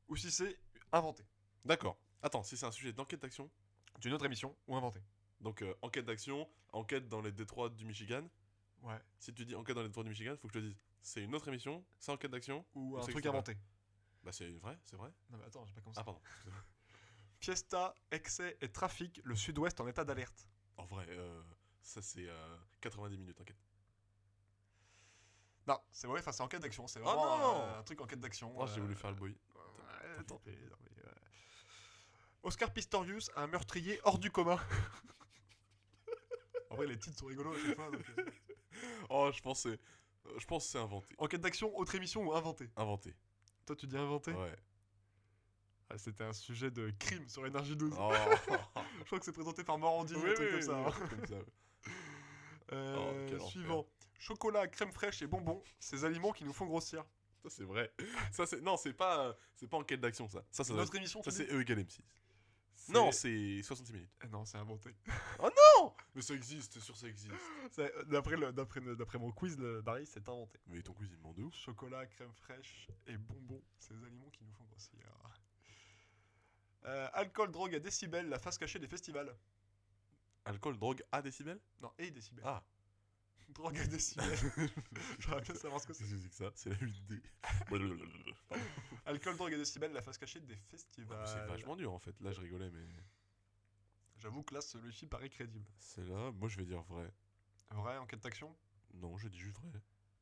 ou 0.08 0.16
si 0.16 0.30
c'est 0.30 0.58
inventé. 0.92 1.24
D'accord. 1.64 1.96
Attends, 2.22 2.42
si 2.42 2.56
c'est 2.56 2.66
un 2.66 2.72
sujet 2.72 2.92
d'enquête 2.92 3.20
d'action, 3.22 3.48
D'une 4.00 4.12
autre 4.12 4.24
émission 4.24 4.54
ou 4.66 4.76
inventé. 4.76 5.00
donc 5.40 5.62
euh, 5.62 5.74
enquête 5.82 6.04
d'action, 6.04 6.48
enquête 6.72 7.08
dans 7.08 7.20
les 7.22 7.32
détroits 7.32 7.68
du 7.70 7.84
Michigan. 7.84 8.28
Ouais. 8.82 8.98
Si 9.18 9.32
tu 9.32 9.44
dis 9.44 9.54
enquête 9.54 9.76
dans 9.76 9.82
les 9.82 9.88
détroits 9.88 10.04
du 10.04 10.10
Michigan, 10.10 10.34
faut 10.40 10.48
que 10.48 10.54
je 10.54 10.58
te 10.60 10.64
dise 10.64 10.76
c'est 11.02 11.22
une 11.22 11.34
autre 11.34 11.48
émission, 11.48 11.84
c'est 11.98 12.10
enquête 12.12 12.30
d'action. 12.30 12.64
Ou 12.74 12.98
un 12.98 13.02
truc 13.02 13.24
inventé. 13.26 13.56
Bah 14.24 14.32
c'est 14.32 14.50
vrai, 14.58 14.76
c'est 14.84 14.96
vrai. 14.96 15.10
Non 15.30 15.38
mais 15.38 15.44
attends, 15.46 15.64
j'ai 15.64 15.72
pas 15.72 15.80
commencé. 15.80 16.00
Ah 16.00 16.04
pardon. 16.04 16.20
Fiesta, 17.40 17.94
excès 18.10 18.56
et 18.60 18.70
trafic, 18.70 19.20
le 19.24 19.34
sud-ouest 19.34 19.80
en 19.80 19.88
état 19.88 20.04
d'alerte. 20.04 20.46
En 20.76 20.84
vrai, 20.84 21.06
euh, 21.08 21.42
ça 21.82 22.02
c'est 22.02 22.28
euh, 22.28 22.56
90 22.82 23.18
minutes 23.18 23.40
enquête. 23.40 23.56
Non, 25.66 25.78
c'est 25.90 26.06
vrai, 26.06 26.20
enfin 26.20 26.32
c'est 26.32 26.42
enquête 26.42 26.62
d'action, 26.62 26.86
c'est 26.86 27.00
Oh 27.00 27.04
vraiment 27.04 27.38
non 27.38 27.62
un, 27.62 27.78
un 27.78 27.82
truc 27.82 28.00
enquête 28.00 28.20
d'action. 28.20 28.52
Oh, 28.56 28.66
j'ai 28.66 28.78
euh, 28.78 28.82
voulu 28.82 28.94
faire 28.94 29.12
le 29.12 29.34
tant 30.24 30.38
pis, 30.38 30.50
euh, 30.50 31.10
Oscar 32.42 32.72
Pistorius, 32.72 33.30
un 33.36 33.46
meurtrier 33.46 34.00
hors 34.04 34.18
du 34.18 34.30
commun. 34.30 34.58
en 36.70 36.76
vrai, 36.76 36.86
les 36.86 36.98
titres 36.98 37.18
sont 37.18 37.26
rigolos 37.26 37.54
à 37.54 37.58
chaque 37.58 37.76
fois. 37.76 37.90
donc, 37.90 38.04
euh. 38.18 38.24
Oh, 39.10 39.30
je 39.34 39.40
pense 39.40 39.64
que 39.64 39.70
c'est, 39.70 39.80
euh, 40.30 40.38
je 40.38 40.46
pense 40.46 40.64
que 40.64 40.70
c'est 40.72 40.78
inventé. 40.78 41.14
Enquête 41.18 41.40
d'action, 41.40 41.76
autre 41.76 41.94
émission 41.94 42.24
ou 42.24 42.34
inventé 42.34 42.70
Inventé. 42.76 43.14
Toi, 43.66 43.76
tu 43.76 43.86
dis 43.86 43.96
inventé 43.96 44.32
Ouais. 44.32 44.56
Ah, 45.92 45.98
C'était 45.98 46.24
un 46.24 46.32
sujet 46.32 46.70
de 46.70 46.90
crime 46.98 47.28
sur 47.28 47.44
Énergie 47.46 47.76
12. 47.76 47.94
Oh. 47.98 48.12
Je 49.00 49.04
crois 49.06 49.18
que 49.18 49.24
c'est 49.24 49.32
présenté 49.32 49.64
par 49.64 49.76
Morandini, 49.78 50.20
Oui, 50.22 50.30
un 50.30 50.34
truc 50.34 50.46
oui, 50.46 50.52
comme 50.52 50.62
ça. 50.62 50.80
oui, 50.80 50.86
hein. 50.86 51.06
comme 51.10 51.26
ça. 51.26 51.36
Euh, 52.72 53.36
Oh, 53.40 53.48
suivant. 53.48 53.86
Chocolat, 54.18 54.68
crème 54.68 54.92
fraîche 54.92 55.22
et 55.22 55.26
bonbons, 55.26 55.60
ces 55.80 56.04
aliments 56.04 56.30
qui 56.30 56.44
nous 56.44 56.52
font 56.52 56.66
grossir. 56.66 57.04
Ça 57.42 57.48
c'est 57.50 57.64
vrai. 57.64 57.92
Ça 58.30 58.46
c'est 58.46 58.60
non, 58.60 58.76
c'est 58.76 58.92
pas 58.92 59.26
euh, 59.28 59.32
c'est 59.56 59.66
pas 59.66 59.78
enquête 59.78 60.00
d'action 60.00 60.28
ça. 60.28 60.44
Ça 60.52 60.62
ça, 60.62 60.74
Notre 60.74 60.94
émission, 60.94 61.20
ça 61.22 61.32
c'est 61.32 61.50
E 61.52 61.60
égale 61.60 61.80
M6. 61.80 61.98
Non, 62.90 63.10
c'est 63.12 63.60
66 63.62 63.92
minutes. 63.92 64.10
Eh 64.24 64.28
Non, 64.28 64.44
c'est 64.44 64.58
inventé. 64.58 64.94
Non 65.40 65.94
Mais 66.14 66.22
ça 66.22 66.34
existe, 66.34 66.78
sûr 66.78 66.96
ça 66.96 67.08
existe. 67.08 67.34
C'est- 67.72 67.92
D'après 68.06 68.36
le- 68.36 68.52
d'après 68.52 68.80
d'après 68.94 69.18
mon 69.18 69.32
quiz, 69.32 69.56
Barry, 69.56 70.06
c'est 70.06 70.28
inventé. 70.28 70.60
Mais 70.68 70.80
ton 70.82 70.92
quiz 70.92 71.08
il 71.10 71.16
demande 71.16 71.34
de 71.36 71.42
ouf. 71.42 71.54
Chocolat, 71.56 72.06
crème 72.06 72.32
fraîche 72.34 72.86
et 73.08 73.16
bonbons, 73.16 73.62
ces 73.78 73.94
aliments 74.04 74.30
qui 74.30 74.44
nous 74.44 74.52
font 74.52 74.64
grossir. 74.64 74.98
Euh, 76.86 77.08
alcool, 77.12 77.50
drogue 77.50 77.74
à 77.74 77.78
décibels, 77.78 78.28
la 78.28 78.38
face 78.38 78.58
cachée 78.58 78.78
des 78.78 78.88
festivals. 78.88 79.34
Alcool, 80.44 80.78
drogue 80.78 81.02
à 81.12 81.20
décibels? 81.22 81.60
Non, 81.80 81.92
et 81.98 82.10
décibels. 82.10 82.44
Ah. 82.46 82.62
Drogue 83.50 83.78
à 83.78 83.86
décibels. 83.86 84.38
J'aimerais 85.18 85.40
bien 85.40 85.54
savoir 85.56 85.80
ce 85.80 85.86
que 85.88 85.92
c'est. 85.92 86.04
Qu'est-ce 86.04 86.14
que 86.14 86.28
c'est 86.30 86.44
ça? 86.44 86.52
C'est 86.54 86.70
la 86.70 86.76
8D. 86.76 87.20
Pardon. 88.48 88.64
Alcool, 89.06 89.36
drogue 89.36 89.54
à 89.54 89.56
décibels, 89.56 89.92
la 89.92 90.02
face 90.02 90.18
cachée 90.18 90.38
des 90.40 90.54
festivals. 90.56 91.18
Mais 91.18 91.26
c'est 91.26 91.46
vachement 91.46 91.74
dur 91.76 91.92
en 91.92 91.98
fait. 91.98 92.18
Là 92.20 92.30
je 92.30 92.40
rigolais 92.40 92.70
mais 92.70 92.86
J'avoue 94.18 94.42
que 94.42 94.54
là, 94.54 94.60
celui-ci 94.60 95.06
paraît 95.06 95.30
crédible. 95.30 95.64
c'est 95.78 96.04
là, 96.04 96.30
moi 96.32 96.48
je 96.48 96.58
vais 96.58 96.64
dire 96.64 96.82
vrai. 96.82 97.10
Vrai, 97.70 97.96
enquête 97.98 98.20
d'action? 98.20 98.54
Non, 98.94 99.16
je 99.18 99.28
dis 99.28 99.38
juste 99.38 99.56
vrai. 99.58 99.70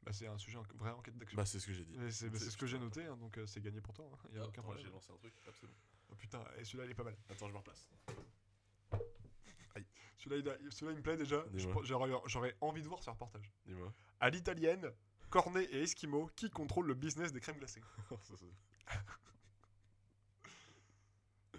Bah, 0.03 0.13
c'est 0.13 0.27
un 0.27 0.39
sujet 0.39 0.57
en... 0.57 0.63
vrai 0.77 0.91
enquête 0.93 1.19
d'action. 1.19 1.37
Bah 1.37 1.45
c'est 1.45 1.59
ce 1.59 1.67
que 1.67 1.73
j'ai 1.73 1.85
dit. 1.85 1.97
C'est 2.11 2.31
bah, 2.31 2.39
ce 2.39 2.57
que 2.57 2.67
j'ai 2.67 2.79
noté, 2.79 3.05
hein, 3.05 3.17
donc 3.17 3.37
euh, 3.37 3.47
c'est 3.47 3.61
gagné 3.61 3.81
pour 3.81 3.93
toi. 3.95 4.09
Il 4.31 4.37
y 4.37 4.39
a 4.39 4.45
Ah, 4.45 4.47
aucun 4.47 4.63
problème. 4.63 4.85
J'ai 4.85 4.91
lancé 4.91 5.13
un 5.13 5.17
truc, 5.17 5.35
absolument. 5.47 5.79
Oh, 6.11 6.15
putain, 6.17 6.43
et 6.59 6.65
celui-là, 6.65 6.85
il 6.87 6.91
est 6.91 6.95
pas 6.95 7.05
mal. 7.05 7.17
Attends, 7.31 7.49
je 7.49 7.53
me 7.53 7.59
replace. 7.59 7.89
Celui-là, 10.17 10.37
il, 10.39 10.49
a- 10.67 10.71
celui-là, 10.71 10.93
il 10.93 10.97
me 10.99 11.03
plaît 11.03 11.17
déjà. 11.17 11.45
J'aurais 11.85 12.57
envie 12.61 12.83
de 12.83 12.89
voir 12.89 13.03
ce 13.03 13.11
reportage. 13.11 13.53
Dis-moi. 13.67 13.93
À 14.21 14.31
l'italienne, 14.31 14.91
Cornet 15.31 15.65
et 15.65 15.83
Esquimau, 15.83 16.29
qui 16.35 16.51
contrôle 16.51 16.87
le 16.87 16.95
business 16.95 17.33
des 17.33 17.41
crèmes 17.41 17.59
glacées 17.59 17.83
Ça, 18.23 18.37
ça- 18.37 18.47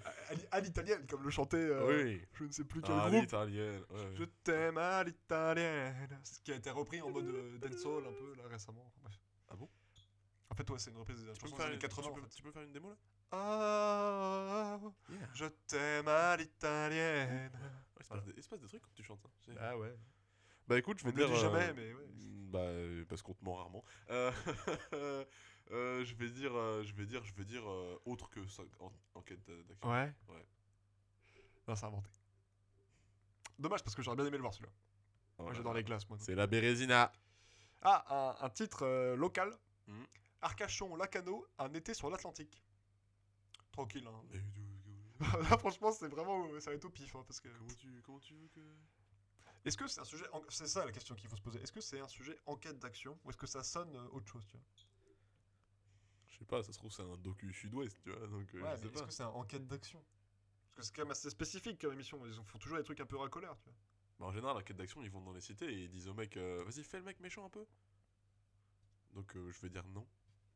À- 0.05 0.09
à 0.29 0.33
l'i- 0.33 0.47
À 0.51 0.59
l'italienne, 0.59 1.05
comme 1.07 1.23
le 1.23 1.29
chantait 1.29 1.57
euh, 1.57 2.03
Oui. 2.03 2.21
je 2.33 2.43
ne 2.45 2.51
sais 2.51 2.63
plus 2.63 2.81
quel 2.81 2.95
Ah, 2.95 3.09
groupe. 3.09 3.21
l'italienne. 3.21 3.83
ouais. 3.89 4.15
Je 4.15 4.23
t'aime 4.43 4.77
à 4.77 5.03
l'italienne. 5.03 6.19
Ce 6.23 6.39
qui 6.41 6.51
a 6.51 6.55
été 6.55 6.69
repris 6.69 7.01
en 7.01 7.09
mode 7.11 7.27
euh, 7.27 7.57
dancehall 7.59 8.05
un 8.07 8.13
peu 8.13 8.35
là 8.35 8.43
récemment. 8.47 8.91
Bref. 9.01 9.13
Ah 9.49 9.55
bon? 9.55 9.69
En 10.49 10.55
fait, 10.55 10.69
ouais, 10.69 10.79
c'est 10.79 10.91
une 10.91 10.97
reprise 10.97 11.23
des 11.23 11.33
Tu 11.33 11.39
chansons 11.41 11.59
années 11.61 11.73
une, 11.75 11.79
80. 11.79 12.01
tu, 12.03 12.09
en 12.09 12.13
peux, 12.13 12.21
fait. 12.21 12.29
tu 12.29 12.41
peux 12.43 12.51
faire 12.51 12.63
une 12.63 12.71
démo 12.71 12.89
là? 12.89 12.95
Ah, 13.31 14.79
Yeah. 15.09 15.29
je 15.33 15.45
t'aime 15.67 16.07
à 16.07 16.35
l'italienne. 16.37 17.51
Ouais, 17.53 17.99
il, 17.99 18.03
se 18.03 18.09
passe 18.09 18.23
des, 18.25 18.33
il 18.37 18.43
se 18.43 18.49
passe 18.49 18.59
des 18.59 18.67
trucs 18.67 18.81
quand 18.81 18.93
tu 18.93 19.03
chantes. 19.03 19.19
hein. 19.25 19.53
Ah 19.59 19.77
ouais. 19.77 19.95
Bah 20.67 20.77
écoute, 20.77 20.99
je 20.99 21.03
vais 21.05 21.11
On 21.11 21.15
dire. 21.15 21.27
dit 21.29 21.35
jamais, 21.39 21.69
euh, 21.69 21.73
mais 21.75 21.93
ouais. 21.93 22.07
Bah 22.51 22.59
euh, 22.59 23.05
parce 23.07 23.21
qu'on 23.21 23.33
te 23.33 23.43
ment 23.43 23.55
rarement. 23.55 23.83
Euh, 24.09 24.31
euh, 25.71 26.03
je 26.05 26.15
vais 26.15 26.29
dire, 26.29 26.55
euh, 26.55 26.83
je 26.83 26.93
vais 26.93 27.05
dire, 27.05 27.23
je 27.23 27.33
vais 27.35 27.45
dire 27.45 27.67
euh, 27.69 27.99
autre 28.05 28.29
que 28.29 28.45
ça, 28.47 28.63
en, 28.79 28.91
enquête 29.15 29.43
d'a- 29.45 29.63
d'action. 29.63 29.89
Ouais. 29.91 30.13
Ouais. 30.27 30.47
Non, 31.67 31.75
c'est 31.75 31.85
inventé. 31.85 32.09
Dommage 33.57 33.83
parce 33.83 33.95
que 33.95 34.01
j'aurais 34.01 34.15
bien 34.17 34.25
aimé 34.25 34.37
le 34.37 34.41
voir 34.41 34.53
celui-là. 34.53 34.71
Oh 35.37 35.43
Moi 35.43 35.53
j'adore 35.53 35.73
les 35.73 35.83
glaces 35.83 36.07
moi. 36.09 36.17
C'est 36.19 36.35
la 36.35 36.47
Bérésina. 36.47 37.11
Ah, 37.81 38.37
un, 38.41 38.45
un 38.45 38.49
titre 38.49 38.83
euh, 38.85 39.15
local. 39.15 39.51
Mhm. 39.87 40.05
Arcachon, 40.41 40.95
Lacano, 40.95 41.45
un 41.57 41.73
été 41.73 41.93
sur 41.93 42.09
l'Atlantique. 42.09 42.63
Tranquille, 43.79 44.07
hein. 44.07 44.21
Mais 44.31 44.41
Là, 45.49 45.57
franchement, 45.57 45.91
c'est 45.91 46.07
vraiment. 46.09 46.47
Ça 46.59 46.69
va 46.71 46.75
être 46.75 46.85
au 46.85 46.89
pif, 46.89 47.15
hein, 47.15 47.23
parce 47.25 47.39
que. 47.39 47.47
Comment 47.49 47.73
tu, 47.77 48.01
comment 48.05 48.19
tu 48.19 48.33
veux 48.33 48.47
que 48.49 48.59
Est-ce 49.63 49.77
que 49.77 49.87
c'est 49.87 50.01
un 50.01 50.05
sujet. 50.05 50.25
en- 50.33 50.41
C'est 50.49 50.67
ça 50.67 50.85
la 50.85 50.91
question 50.91 51.15
qu'il 51.15 51.29
faut 51.29 51.37
se 51.37 51.41
poser. 51.41 51.61
Est-ce 51.61 51.71
que 51.71 51.79
c'est 51.81 51.99
un 52.01 52.07
sujet 52.09 52.37
enquête 52.45 52.77
d'action 52.79 53.17
ou 53.23 53.29
est-ce 53.29 53.37
que 53.37 53.47
ça 53.47 53.63
sonne 53.63 53.95
euh, 53.95 54.07
autre 54.09 54.27
chose, 54.27 54.45
tu 54.47 54.57
vois? 54.57 54.65
Je 56.27 56.37
sais 56.39 56.45
pas, 56.45 56.61
ça 56.63 56.71
se 56.73 56.77
trouve 56.77 56.91
c'est 56.91 57.03
un 57.03 57.17
docu 57.17 57.53
sud-ouest, 57.53 57.97
tu 58.01 58.11
vois. 58.11 58.27
Donc 58.27 58.53
euh, 58.53 58.61
Ouais, 58.61 58.69
je 58.69 58.71
mais 58.71 58.77
sais 58.77 58.85
est-ce 58.87 59.01
pas. 59.01 59.05
que 59.07 59.13
c'est 59.13 59.23
un 59.23 59.27
enquête 59.27 59.65
d'action? 59.67 60.03
Parce 60.63 60.75
que 60.75 60.83
c'est 60.83 60.95
quand 60.95 61.03
même 61.03 61.11
assez 61.11 61.29
spécifique 61.29 61.79
comme 61.81 61.93
émission. 61.93 62.25
Ils 62.25 62.33
font 62.45 62.57
toujours 62.59 62.77
des 62.77 62.83
trucs 62.83 62.99
un 62.99 63.05
peu 63.05 63.17
racoleurs, 63.17 63.57
tu 63.59 63.69
vois. 63.69 63.77
Bah, 64.19 64.25
en 64.27 64.31
général, 64.33 64.57
enquête 64.57 64.75
d'action, 64.77 65.01
ils 65.01 65.09
vont 65.09 65.21
dans 65.21 65.33
les 65.33 65.41
cités 65.41 65.71
et 65.71 65.83
ils 65.85 65.89
disent 65.89 66.07
au 66.09 66.13
mec, 66.13 66.35
euh, 66.37 66.63
vas-y, 66.65 66.83
fais 66.83 66.97
le 66.97 67.03
mec 67.05 67.19
méchant 67.21 67.45
un 67.45 67.49
peu. 67.49 67.65
Donc 69.13 69.33
je 69.35 69.59
vais 69.61 69.69
dire 69.69 69.85
non. 69.87 70.05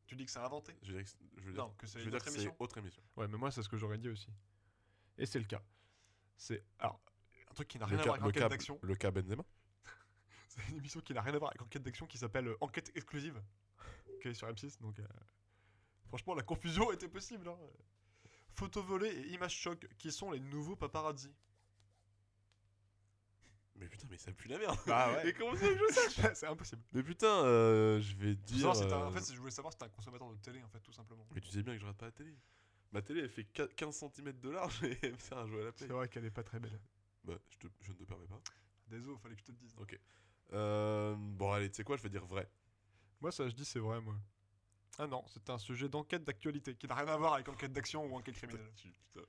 Tu 0.06 0.16
dis 0.16 0.24
que 0.24 0.30
c'est 0.30 0.38
inventé 0.40 0.74
Je 0.82 0.92
que, 0.92 1.50
Non, 1.50 1.70
que 1.78 1.86
c'est 1.86 2.00
dire 2.00 2.08
autre 2.14 2.24
que 2.24 2.30
c'est 2.30 2.36
émission. 2.36 2.56
autre 2.58 2.78
émission. 2.78 3.02
Ouais, 3.16 3.26
mais 3.28 3.38
moi, 3.38 3.50
c'est 3.50 3.62
ce 3.62 3.68
que 3.68 3.76
j'aurais 3.76 3.98
dit 3.98 4.08
aussi. 4.08 4.28
Et 5.16 5.26
c'est 5.26 5.38
le 5.38 5.46
cas. 5.46 5.62
C'est 6.36 6.64
alors 6.78 7.00
un 7.50 7.54
truc 7.54 7.68
qui 7.68 7.78
n'a 7.78 7.86
rien 7.86 7.98
à 7.98 8.02
voir 8.02 8.14
avec 8.16 8.26
Enquête 8.26 8.50
d'action. 8.50 8.78
le 8.82 8.94
cas 8.96 9.10
Benzema 9.10 9.44
C'est 10.48 10.68
une 10.68 10.76
émission 10.78 11.00
qui 11.00 11.14
n'a 11.14 11.22
rien 11.22 11.34
à 11.34 11.38
voir 11.38 11.50
avec 11.52 11.62
Enquête 11.62 11.82
d'action 11.82 12.06
qui 12.06 12.18
s'appelle 12.18 12.48
euh, 12.48 12.56
Enquête 12.60 12.90
exclusive, 12.96 13.40
qui 14.20 14.28
est 14.28 14.34
sur 14.34 14.48
M6. 14.48 14.80
Donc, 14.80 14.98
euh, 14.98 15.06
franchement, 16.08 16.34
la 16.34 16.42
confusion 16.42 16.90
était 16.92 17.08
possible. 17.08 17.48
Hein. 17.48 17.56
Photo 18.56 18.82
volée 18.82 19.08
et 19.08 19.32
image 19.32 19.56
choc, 19.56 19.86
qui 19.98 20.12
sont 20.12 20.30
les 20.32 20.40
nouveaux 20.40 20.76
paparazzi. 20.76 21.32
Mais 23.76 23.88
putain, 23.88 24.06
mais 24.10 24.16
ça 24.18 24.32
pue 24.32 24.48
la 24.48 24.58
merde 24.58 24.78
Bah 24.86 25.12
ouais. 25.14 25.28
Et 25.30 25.32
comment 25.32 25.54
ça 25.56 25.66
que 25.68 25.76
je 25.76 25.94
sache 25.94 26.30
c'est 26.34 26.46
impossible. 26.46 26.82
Mais 26.92 27.02
putain, 27.02 27.44
euh, 27.44 28.00
je 28.00 28.14
vais 28.16 28.34
Faut 28.34 28.40
dire... 28.42 28.76
si 28.76 28.86
t'as- 28.86 29.00
euh, 29.00 29.06
En 29.06 29.10
fait, 29.10 29.32
je 29.32 29.38
voulais 29.38 29.50
savoir 29.50 29.72
si 29.72 29.78
t'es 29.78 29.84
un 29.84 29.88
consommateur 29.88 30.30
de 30.30 30.36
télé, 30.36 30.62
en 30.62 30.68
fait, 30.68 30.80
tout 30.80 30.92
simplement. 30.92 31.26
Mais 31.34 31.40
tu 31.40 31.48
sais 31.50 31.62
bien 31.62 31.72
que 31.74 31.78
je 31.80 31.84
regarde 31.84 31.98
pas 31.98 32.06
la 32.06 32.12
télé. 32.12 32.34
Ma 32.92 33.02
télé, 33.02 33.22
elle 33.22 33.28
fait 33.28 33.44
4 33.44 33.74
15 33.74 33.94
cm 34.14 34.32
de 34.38 34.50
large 34.50 34.82
et 34.84 34.96
elle 35.02 35.12
me 35.14 35.18
sert 35.18 35.38
à 35.38 35.46
jouer 35.46 35.62
à 35.62 35.64
la 35.64 35.72
play. 35.72 35.86
C'est 35.86 35.92
vrai 35.92 36.08
qu'elle 36.08 36.24
est 36.24 36.30
pas 36.30 36.44
très 36.44 36.60
belle. 36.60 36.78
Bah, 37.24 37.34
je, 37.50 37.58
te- 37.58 37.72
je 37.80 37.90
ne 37.92 37.96
te 37.96 38.04
permets 38.04 38.26
pas. 38.28 38.40
Désolé, 38.86 39.18
fallait 39.18 39.34
que 39.34 39.40
je 39.40 39.46
te 39.46 39.50
le 39.52 39.58
dise. 39.58 39.74
Ok. 39.78 39.98
Euh, 40.52 41.16
bon, 41.18 41.50
allez, 41.52 41.68
tu 41.70 41.76
sais 41.76 41.84
quoi, 41.84 41.96
je 41.96 42.02
vais 42.02 42.10
dire 42.10 42.24
vrai. 42.26 42.48
Moi, 43.20 43.32
ça, 43.32 43.48
je 43.48 43.54
dis 43.54 43.64
c'est 43.64 43.78
vrai, 43.80 44.00
moi. 44.00 44.14
Ah 44.98 45.08
non, 45.08 45.24
c'est 45.26 45.50
un 45.50 45.58
sujet 45.58 45.88
d'enquête 45.88 46.22
d'actualité 46.22 46.76
qui 46.76 46.86
n'a 46.86 46.94
rien 46.94 47.08
à 47.08 47.16
voir 47.16 47.34
avec 47.34 47.48
enquête 47.48 47.72
d'action 47.72 48.06
ou 48.06 48.14
enquête 48.16 48.36
criminelle. 48.36 48.70
Putain, 48.76 49.26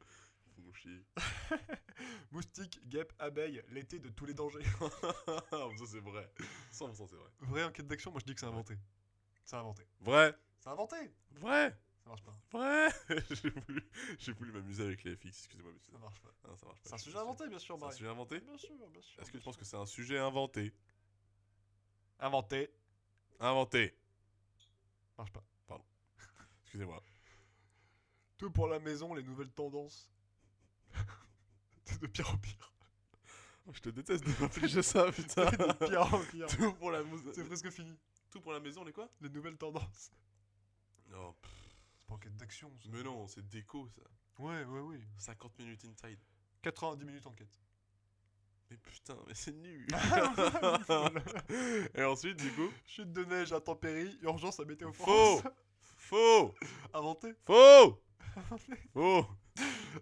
chier. 0.74 1.06
Moustique, 2.32 2.80
guêpe, 2.88 3.14
abeille, 3.20 3.64
l'été 3.70 4.00
de 4.00 4.10
tous 4.10 4.26
les 4.26 4.34
dangers. 4.34 4.64
ça, 5.50 5.86
c'est 5.88 6.00
vrai. 6.00 6.30
100% 6.72 7.08
c'est 7.10 7.16
vrai. 7.16 7.30
Vraie 7.42 7.64
enquête 7.64 7.88
d'action, 7.88 8.12
moi 8.12 8.20
je 8.20 8.26
dis 8.26 8.34
que 8.34 8.40
c'est 8.40 8.46
inventé. 8.46 8.78
C'est 9.46 9.56
inventé. 9.56 9.84
Vrai 10.02 10.36
C'est 10.60 10.70
inventé 10.70 10.96
Vrai 11.32 11.78
Ça 12.04 12.10
marche 12.10 12.24
pas. 12.24 12.38
Vrai 12.52 12.90
J'ai 14.20 14.32
voulu, 14.32 14.52
m'amuser 14.52 14.84
avec 14.84 15.04
les 15.04 15.16
FX, 15.16 15.28
excusez-moi, 15.28 15.72
mais 15.74 15.80
Ça 15.92 15.98
marche 16.00 16.20
pas. 16.20 16.34
Non, 16.48 16.56
ça 16.58 16.66
marche 16.66 16.82
pas. 16.82 16.90
C'est 16.90 16.96
un 16.96 16.98
sujet 16.98 17.18
inventé, 17.18 17.48
bien 17.48 17.60
sûr, 17.60 17.78
C'est 17.80 17.86
un 17.86 17.92
sujet 17.92 18.10
inventé 18.10 18.40
Bien 18.40 18.58
sûr, 18.58 18.76
bien 18.90 19.02
sûr. 19.02 19.22
Est-ce 19.22 19.32
que 19.32 19.38
tu 19.38 19.44
penses 19.44 19.58
que 19.58 19.66
c'est 19.66 19.78
un 19.78 19.86
sujet 19.86 20.18
inventé 20.18 20.74
Inventé 22.20 22.72
Inventé 23.40 23.98
Marche 25.18 25.32
pas. 25.32 25.44
Excusez-moi. 26.76 27.02
Tout 28.38 28.52
pour 28.52 28.68
la 28.68 28.80
maison, 28.80 29.14
les 29.14 29.24
nouvelles 29.24 29.52
tendances. 29.52 30.12
C'est 31.86 32.02
de 32.02 32.08
pire 32.08 32.30
en 32.32 32.38
pire. 32.38 32.72
Je 33.72 33.80
te 33.80 33.90
déteste 33.90 34.24
de 34.26 34.42
m'infliger 34.42 34.84
ça, 34.84 35.12
putain. 35.12 35.46
de 35.52 35.86
pire 35.88 36.14
en 36.14 36.20
pire. 36.20 36.48
Tout 36.48 36.74
pour 36.74 36.92
la 36.92 37.04
mousse. 37.04 37.22
C'est 37.34 37.44
presque 37.46 37.70
fini. 37.72 37.98
Tout 38.32 38.42
pour 38.42 38.52
la 38.54 38.60
maison, 38.60 38.84
les 38.84 38.92
quoi? 38.94 39.10
Les 39.22 39.30
nouvelles 39.30 39.58
tendances. 39.58 40.12
Non, 41.10 41.36
C'est 41.98 42.08
pas 42.08 42.14
enquête 42.16 42.36
d'action, 42.36 42.72
ça. 42.84 42.90
mais 42.92 43.04
non, 43.04 43.28
c'est 43.28 43.48
déco 43.48 43.88
ça. 43.90 44.02
Ouais, 44.40 44.64
ouais, 44.66 44.80
ouais. 44.82 45.00
50 45.18 45.58
minutes 45.60 45.86
inside. 45.86 46.20
90 46.62 47.06
minutes 47.06 47.26
enquête. 47.28 47.60
Mais 48.70 48.78
putain, 48.78 49.16
mais 49.28 49.34
c'est 49.36 49.52
nul. 49.54 49.88
Voilà. 50.88 51.22
Et 51.94 52.04
ensuite, 52.04 52.38
du 52.38 52.52
coup, 52.54 52.70
Chute 52.86 53.14
de 53.14 53.24
neige, 53.24 53.54
intempéries, 53.54 54.18
urgence 54.24 54.60
à 54.60 54.66
météo 54.66 54.92
Faux. 54.92 55.38
France. 55.40 55.54
faux, 55.98 56.56
Inventé 56.94 57.34
faux, 57.46 58.02
faux. 58.94 59.26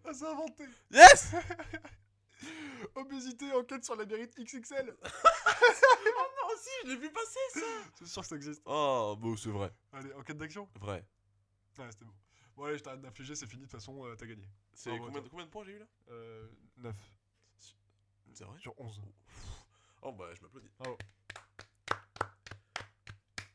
Ah, 0.05 0.13
c'est 0.13 0.25
inventé 0.25 0.65
Yes 0.91 1.33
Obésité, 2.95 3.51
enquête 3.53 3.85
sur 3.85 3.95
la 3.95 4.05
mérite 4.05 4.35
XXL 4.37 4.95
Non, 5.03 6.49
si, 6.57 6.69
je 6.83 6.89
l'ai 6.89 6.97
vu 6.97 7.09
passer 7.11 7.39
ça. 7.53 7.59
C'est 7.95 8.07
sûr 8.07 8.21
que 8.21 8.27
ça 8.27 8.35
existe. 8.35 8.61
Oh, 8.65 9.15
bon, 9.17 9.35
c'est 9.37 9.49
vrai, 9.49 9.71
Allez, 9.93 10.13
enquête 10.13 10.37
d'action 10.37 10.67
vrai. 10.79 11.05
Ouais, 11.79 11.91
c'était 11.91 12.05
bon. 12.05 12.13
Bon, 12.55 12.65
allez, 12.65 12.77
je 12.77 12.83
t'arrête 12.83 13.01
d'infliger, 13.01 13.35
c'est 13.35 13.47
fini, 13.47 13.63
de 13.63 13.67
toute 13.67 13.79
façon, 13.79 14.05
euh, 14.05 14.15
t'as 14.15 14.25
gagné. 14.27 14.47
C'est 14.73 14.91
combien, 14.97 15.21
toi. 15.21 15.29
combien 15.29 15.45
de 15.45 15.49
points 15.49 15.63
j'ai 15.63 15.71
eu 15.73 15.79
là? 15.79 15.85
Euh, 16.09 16.47
9 16.77 16.95
C'est 18.33 18.43
vrai? 18.43 18.59
Sur 18.59 18.79
11. 18.79 19.01
Oh 20.03 20.11
bah, 20.11 20.29
je 20.35 20.41
m'applaudis. 20.41 20.69
Bravo. 20.77 20.97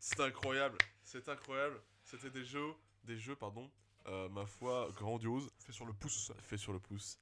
C'est 0.00 0.20
incroyable, 0.20 0.78
c'est 1.02 1.28
incroyable. 1.28 1.80
C'était 2.02 2.30
des 2.30 2.44
jeux, 2.44 2.74
des 3.04 3.18
jeux, 3.18 3.36
pardon, 3.36 3.70
euh, 4.08 4.28
ma 4.28 4.46
foi, 4.46 4.90
grandioses. 4.96 5.50
Fait 5.58 5.72
sur 5.72 5.86
le 5.86 5.92
pouce. 5.92 6.32
fait 6.40 6.56
sur 6.56 6.72
le 6.72 6.78
pouce. 6.80 7.18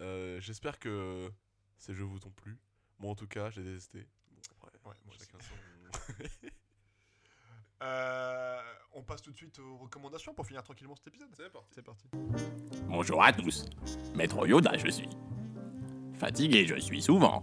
Euh, 0.00 0.40
J'espère 0.40 0.78
que 0.78 1.30
ces 1.76 1.94
jeux 1.94 2.04
vous 2.04 2.26
ont 2.26 2.30
plu. 2.30 2.58
Moi, 2.98 3.10
en 3.10 3.14
tout 3.14 3.26
cas, 3.26 3.50
j'ai 3.50 3.62
détesté. 3.62 4.06
Bon, 4.30 4.40
après, 4.50 4.72
Ouais, 4.84 4.94
moi 5.04 5.14
chacun 5.18 5.38
son. 5.40 6.12
Euh, 7.80 8.60
on 8.92 9.04
passe 9.04 9.22
tout 9.22 9.30
de 9.30 9.36
suite 9.36 9.56
aux 9.60 9.76
recommandations 9.76 10.34
pour 10.34 10.44
finir 10.44 10.64
tranquillement 10.64 10.96
cet 10.96 11.06
épisode. 11.06 11.28
C'est 11.36 11.48
parti. 11.52 11.68
C'est 11.72 11.82
parti. 11.82 12.08
Bonjour 12.88 13.22
à 13.22 13.32
tous. 13.32 13.66
Maître 14.16 14.44
Yoda, 14.48 14.76
je 14.76 14.90
suis. 14.90 15.08
Fatigué, 16.18 16.66
je 16.66 16.74
suis 16.74 17.00
souvent. 17.00 17.42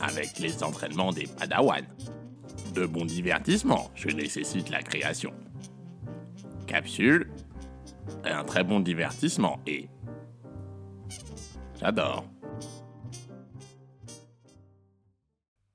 Avec 0.00 0.38
les 0.38 0.62
entraînements 0.62 1.10
des 1.10 1.26
Padawan. 1.26 1.84
De 2.74 2.86
bons 2.86 3.04
divertissements, 3.04 3.90
je 3.96 4.08
nécessite 4.10 4.68
la 4.68 4.82
création. 4.82 5.34
Capsule. 6.68 7.29
Un 8.30 8.44
très 8.44 8.62
bon 8.64 8.80
divertissement 8.80 9.60
et. 9.66 9.88
J'adore. 11.78 12.24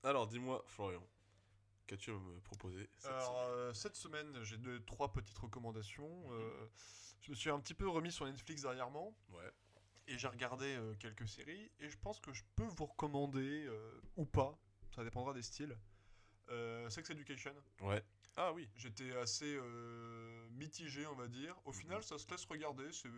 Alors, 0.04 0.28
dis-moi, 0.28 0.64
Florian, 0.68 1.06
qu'as-tu 1.88 2.12
à 2.12 2.14
me 2.14 2.40
proposer 2.42 2.88
cette 2.98 3.12
Alors, 3.12 3.26
semaine? 3.28 3.50
euh, 3.58 3.74
cette 3.74 3.96
semaine, 3.96 4.44
j'ai 4.44 4.58
deux, 4.58 4.80
trois 4.86 5.12
petites 5.12 5.38
recommandations. 5.38 6.10
Euh, 6.32 6.68
je 7.22 7.32
me 7.32 7.36
suis 7.36 7.50
un 7.50 7.60
petit 7.60 7.74
peu 7.74 7.90
remis 7.90 8.12
sur 8.12 8.26
Netflix 8.26 8.62
dernièrement 8.62 9.16
Ouais. 9.34 9.52
et 10.08 10.18
j'ai 10.18 10.28
regardé 10.28 10.76
euh, 10.76 10.94
quelques 11.00 11.28
séries 11.28 11.72
et 11.80 11.90
je 11.90 11.98
pense 11.98 12.20
que 12.20 12.32
je 12.34 12.44
peux 12.56 12.66
vous 12.66 12.86
recommander 12.86 13.66
euh, 13.66 14.02
ou 14.16 14.26
pas, 14.26 14.58
ça 14.96 15.04
dépendra 15.04 15.34
des 15.34 15.42
styles. 15.42 15.76
Euh, 16.52 16.88
Sex 16.92 17.10
Education. 17.10 17.54
Ouais. 17.82 18.04
Ah 18.38 18.54
oui. 18.54 18.70
J'étais 18.76 19.16
assez 19.18 19.56
euh, 19.56 20.45
mitigé, 20.56 21.06
on 21.08 21.16
va 21.16 21.28
dire. 21.28 21.56
Au 21.66 21.72
final, 21.72 22.04
ça 22.04 22.18
se 22.18 22.30
laisse 22.30 22.46
regarder, 22.46 22.92
c'est 22.92 23.10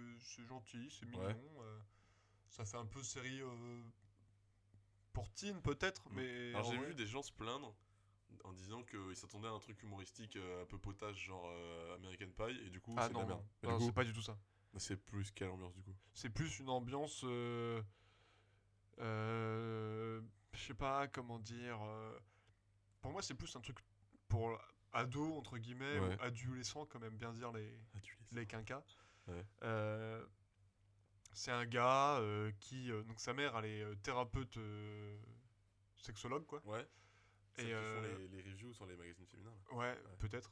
gentil, 0.48 0.90
c'est 0.92 1.06
mignon. 1.06 1.24
Ouais. 1.26 1.36
euh, 1.62 1.80
ça 2.50 2.66
fait 2.66 2.78
un 2.78 2.86
peu 2.86 3.02
série 3.04 3.42
euh, 3.42 3.82
pour 5.14 5.30
teen 5.34 5.62
peut-être, 5.62 6.10
Mm. 6.10 6.16
mais. 6.16 6.50
Alors, 6.56 6.72
j'ai 6.72 6.78
vu 6.78 6.96
des 6.96 7.08
gens 7.08 7.22
se 7.22 7.32
plaindre 7.34 7.74
en 8.44 8.54
disant 8.54 8.84
qu'ils 8.84 9.16
s'attendaient 9.16 9.48
à 9.48 9.52
un 9.52 9.60
truc 9.60 9.82
humoristique 9.84 10.36
euh, 10.36 10.64
un 10.64 10.66
peu 10.66 10.78
potage, 10.78 11.18
genre 11.18 11.46
euh, 11.48 11.96
American 11.96 12.30
Pie, 12.36 12.60
et 12.66 12.70
du 12.70 12.80
coup, 12.82 12.94
Ah 12.98 13.08
c'est 13.08 13.14
de 13.14 13.20
la 13.20 13.26
merde. 13.26 13.44
Non, 13.64 13.80
c'est 13.80 13.92
pas 13.94 14.04
du 14.04 14.14
tout 14.14 14.22
ça. 14.22 14.38
c'est 14.78 14.98
plus 14.98 15.32
quelle 15.32 15.50
ambiance 15.50 15.74
du 15.74 15.82
coup 15.82 15.96
C'est 16.14 16.30
plus 16.30 16.60
une 16.60 16.70
ambiance. 16.70 17.22
euh, 17.24 17.82
euh, 19.00 20.22
je 20.54 20.60
sais 20.60 20.74
pas 20.74 21.08
comment 21.08 21.40
dire. 21.40 21.80
euh, 21.82 22.20
pour 23.02 23.12
moi, 23.12 23.22
c'est 23.22 23.36
plus 23.36 23.56
un 23.56 23.62
truc 23.62 23.78
pour 24.28 24.60
ado, 24.94 25.36
entre 25.38 25.58
guillemets, 25.58 26.00
Ouais. 26.00 26.16
ou 26.18 26.22
adolescent, 26.22 26.86
quand 26.86 27.00
même 27.00 27.18
bien 27.18 27.32
dire 27.34 27.52
les, 27.52 27.72
les 28.32 28.46
quinquas. 28.46 28.84
Ouais. 29.28 29.46
Euh, 29.64 30.26
c'est 31.34 31.52
un 31.52 31.66
gars 31.66 32.18
euh, 32.20 32.52
qui. 32.60 32.92
euh, 32.92 33.04
donc, 33.04 33.20
sa 33.20 33.34
mère, 33.34 33.58
elle 33.58 33.66
est 33.66 33.96
thérapeute 34.04 34.58
sexologue, 35.96 36.46
quoi. 36.46 36.62
Ouais. 36.66 36.88
Et, 37.60 37.64
qui 37.66 37.72
font 37.72 38.02
les, 38.02 38.28
les 38.28 38.42
reviews 38.44 38.74
sur 38.74 38.86
les 38.86 38.96
magazines 38.96 39.26
féminins. 39.26 39.54
là. 39.72 39.76
Ouais, 39.78 39.98
peut-être. 40.20 40.52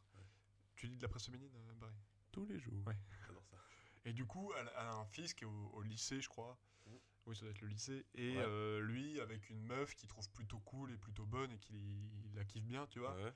Tu 0.75 0.87
lis 0.87 0.97
de 0.97 1.01
la 1.03 1.07
presse 1.07 1.25
féminine, 1.25 1.51
Barry? 1.79 1.93
Tous 2.31 2.45
les 2.45 2.59
jours. 2.59 2.73
Ouais. 2.87 2.95
J'adore 3.27 3.45
ça. 3.45 3.57
Et 4.05 4.13
du 4.13 4.25
coup, 4.25 4.51
elle, 4.59 4.67
a 4.75 4.91
un 4.95 5.05
fils 5.05 5.33
qui 5.33 5.43
est 5.45 5.47
au, 5.47 5.69
au 5.73 5.81
lycée, 5.83 6.19
je 6.19 6.27
crois. 6.29 6.57
Mhm. 6.87 6.99
Oui, 7.27 7.35
ça 7.35 7.41
doit 7.41 7.51
être 7.51 7.61
le 7.61 7.67
lycée. 7.67 8.05
Et 8.15 8.35
Ouais. 8.37 8.43
euh, 8.45 8.81
lui, 8.81 9.19
avec 9.21 9.49
une 9.49 9.61
meuf 9.63 9.95
qu'il 9.95 10.09
trouve 10.09 10.29
plutôt 10.31 10.59
cool 10.59 10.91
et 10.91 10.97
plutôt 10.97 11.25
bonne 11.25 11.51
et 11.51 11.59
qu'il 11.59 11.77
il 11.77 12.35
la 12.35 12.43
kiffe 12.43 12.65
bien, 12.65 12.85
tu 12.87 12.99
vois, 12.99 13.15
Ouais. 13.15 13.33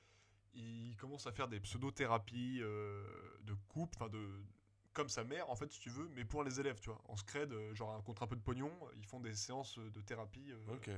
Il 0.54 0.96
commence 0.96 1.26
à 1.26 1.32
faire 1.32 1.48
des 1.48 1.60
pseudo-thérapies 1.60 2.58
euh, 2.62 3.04
de 3.42 3.54
couple, 3.68 3.94
enfin 3.96 4.08
de 4.08 4.42
comme 4.92 5.08
sa 5.08 5.22
mère 5.22 5.48
en 5.48 5.54
fait 5.56 5.70
si 5.70 5.78
tu 5.78 5.88
veux, 5.90 6.08
mais 6.08 6.24
pour 6.24 6.42
les 6.42 6.58
élèves, 6.58 6.80
tu 6.80 6.90
vois, 6.90 7.00
en 7.08 7.16
scred, 7.16 7.52
euh, 7.52 7.74
genre 7.74 8.02
contre 8.02 8.22
un 8.24 8.26
peu 8.26 8.34
de 8.36 8.42
pognon, 8.42 8.72
ils 8.96 9.04
font 9.06 9.20
des 9.20 9.34
séances 9.34 9.78
de 9.78 10.00
thérapie. 10.00 10.50
euh, 10.50 10.74
Ok. 10.74 10.88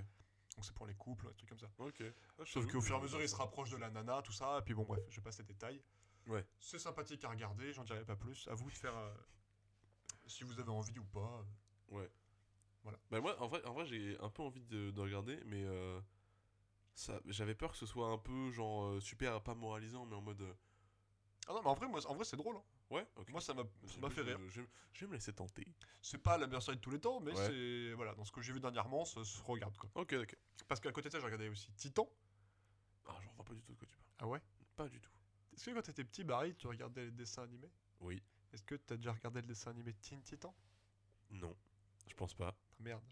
Donc 0.57 0.65
c'est 0.67 0.75
pour 0.75 0.87
les 0.87 0.95
couples, 0.95 1.27
des 1.29 1.35
trucs 1.35 1.49
comme 1.49 1.59
ça. 1.59 1.71
Ok. 1.79 2.03
Ah, 2.39 2.43
Sauf 2.45 2.67
qu'au 2.71 2.81
fur 2.81 2.97
et 2.97 2.99
à 2.99 3.03
mesure, 3.03 3.23
il 3.23 3.29
se 3.29 3.37
rapproche 3.37 3.71
de 3.71 3.77
la 3.79 3.91
nana, 3.91 4.21
tout 4.23 4.33
ça, 4.33 4.59
et 4.59 4.63
puis 4.63 4.75
bon, 4.75 4.85
bref, 4.85 5.03
je 5.11 5.21
passe 5.21 5.39
les 5.39 5.45
détails. 5.45 5.83
Ouais. 6.27 6.45
C'est 6.61 6.79
sympathique 6.79 7.25
à 7.25 7.31
regarder, 7.31 7.73
j'en 7.73 7.85
dirai 7.85 8.05
pas 8.05 8.17
plus. 8.17 8.47
À 8.49 8.55
vous 8.55 8.71
de 8.71 8.77
faire 8.77 8.97
euh, 8.97 9.15
si 10.27 10.45
vous 10.45 10.59
avez 10.61 10.71
envie 10.71 10.99
ou 10.99 11.05
pas. 11.05 11.45
Ouais. 11.89 12.11
Voilà. 12.83 12.99
Bah 13.11 13.21
moi, 13.21 13.41
en 13.43 13.47
vrai, 13.49 13.65
en 13.65 13.73
vrai 13.73 13.87
j'ai 13.87 14.19
un 14.21 14.29
peu 14.31 14.43
envie 14.43 14.65
de, 14.67 14.91
de 14.91 15.01
regarder, 15.01 15.39
mais 15.47 15.65
euh, 15.65 16.01
ça, 16.95 17.21
j'avais 17.27 17.55
peur 17.55 17.73
que 17.73 17.79
ce 17.79 17.87
soit 17.87 18.09
un 18.09 18.19
peu 18.19 18.51
genre 18.53 18.85
euh, 18.87 19.01
super 19.01 19.43
pas 19.43 19.55
moralisant, 19.55 20.05
mais 20.07 20.15
en 20.17 20.21
mode 20.23 20.41
euh, 20.43 20.55
Ah 21.49 21.53
non, 21.55 21.63
mais 21.63 21.69
en 21.71 21.75
vrai, 21.75 21.89
moi, 21.89 22.05
en 22.07 22.15
vrai 22.15 22.25
c'est 22.25 22.37
drôle. 22.37 22.57
hein. 22.57 22.63
ouais. 22.91 23.07
Ok. 23.17 23.31
Moi, 23.31 23.41
ça 23.41 23.55
m'a 23.55 23.63
ça 23.87 23.99
m'a 24.01 24.09
Je- 24.09 24.15
fait 24.15 24.23
rire. 24.23 24.39
Je, 24.49 24.61
vais 25.01 25.07
me 25.07 25.13
laisser 25.15 25.33
tenter. 25.33 25.67
C'est 26.03 26.19
pas 26.19 26.37
la 26.39 26.47
meilleure 26.47 26.63
série 26.63 26.77
de 26.77 26.83
tous 26.83 26.91
les 26.91 27.01
temps, 27.01 27.21
mais 27.21 27.33
Ouais. 27.33 27.47
c'est. 27.47 27.93
Voilà, 27.95 28.15
dans 28.15 28.25
ce 28.25 28.33
que 28.33 28.43
j'ai 28.43 28.53
vu 28.53 28.61
dernièrement, 28.61 29.05
ça 29.05 29.25
se 29.25 29.41
regarde 29.43 29.77
quoi. 29.77 29.91
Ok, 29.95 30.13
ok. 30.13 30.37
Parce 30.69 30.81
qu'à 30.81 30.93
côté 30.93 31.09
de 31.09 31.13
ça, 31.13 31.19
j'ai 31.19 31.25
regardé 31.25 31.49
aussi 31.49 31.73
Titan. 31.73 32.09
Ah, 33.07 33.17
j'en 33.25 33.33
vois 33.33 33.45
pas 33.45 33.55
du 33.55 33.63
tout 33.63 33.73
de 33.73 33.79
quoi 33.79 33.87
tu 33.89 33.97
parles. 33.97 34.09
Ah 34.21 34.27
ouais? 34.29 34.41
Pas 34.77 34.89
du 34.89 35.01
tout. 35.01 35.11
Est-ce 35.55 35.67
que 35.67 35.71
quand 35.75 35.83
t'étais 35.83 36.05
petit, 36.05 36.25
Barry, 36.25 36.55
tu 36.55 36.67
regardais 36.67 37.05
les 37.07 37.11
dessins 37.11 37.43
animés? 37.43 37.71
Oui. 38.01 38.23
Est-ce 38.53 38.63
que 38.63 38.75
t'as 38.75 38.97
déjà 38.97 39.13
regardé 39.13 39.41
le 39.41 39.47
dessin 39.47 39.71
animé 39.71 39.93
Teen 39.95 40.23
Titan? 40.23 40.55
Non. 41.31 41.57
Je 42.07 42.15
pense 42.15 42.35
pas. 42.35 42.55
Ah, 42.55 42.75
Merde. 42.81 43.03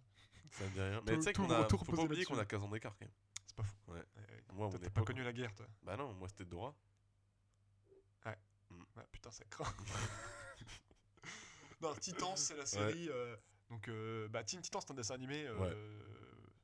Ça 0.52 0.64
me 0.64 0.70
dit 0.70 0.80
rien. 0.80 1.00
Mais 1.06 1.16
tu 1.16 1.22
sais 1.22 1.32
qu'on 1.32 1.50
a. 1.50 1.66
Faut 1.68 1.78
pas 1.78 2.02
oublier 2.02 2.24
qu'on 2.24 2.34
a 2.34 2.38
là-dessus. 2.38 2.48
15 2.56 2.62
ans 2.64 2.68
d'écart 2.68 2.94
quand 2.98 3.04
même. 3.06 3.14
C'est 3.50 3.56
pas 3.56 3.64
fou. 3.64 3.74
Ouais. 3.88 3.98
Ouais, 3.98 4.44
Moi, 4.52 4.70
toi, 4.70 4.78
t'as 4.80 4.90
pas 4.90 5.02
connu 5.02 5.24
la 5.24 5.32
guerre, 5.32 5.52
toi? 5.56 5.66
Bah 5.82 5.96
non, 5.96 6.14
moi 6.14 6.28
c'était 6.28 6.44
Dora. 6.44 6.72
Ah, 8.24 8.36
putain, 9.10 9.30
ça 9.32 9.42
craint. 9.50 9.64
non, 11.80 11.92
Titans, 11.96 12.36
c'est 12.36 12.56
la 12.56 12.64
série. 12.66 13.08
euh, 13.10 13.36
donc, 13.68 13.88
euh, 13.88 14.28
bah, 14.28 14.44
Teen 14.44 14.60
Titans, 14.62 14.80
c'est 14.80 14.92
un 14.92 14.94
dessin 14.94 15.14
animé. 15.14 15.44
euh, 15.46 15.98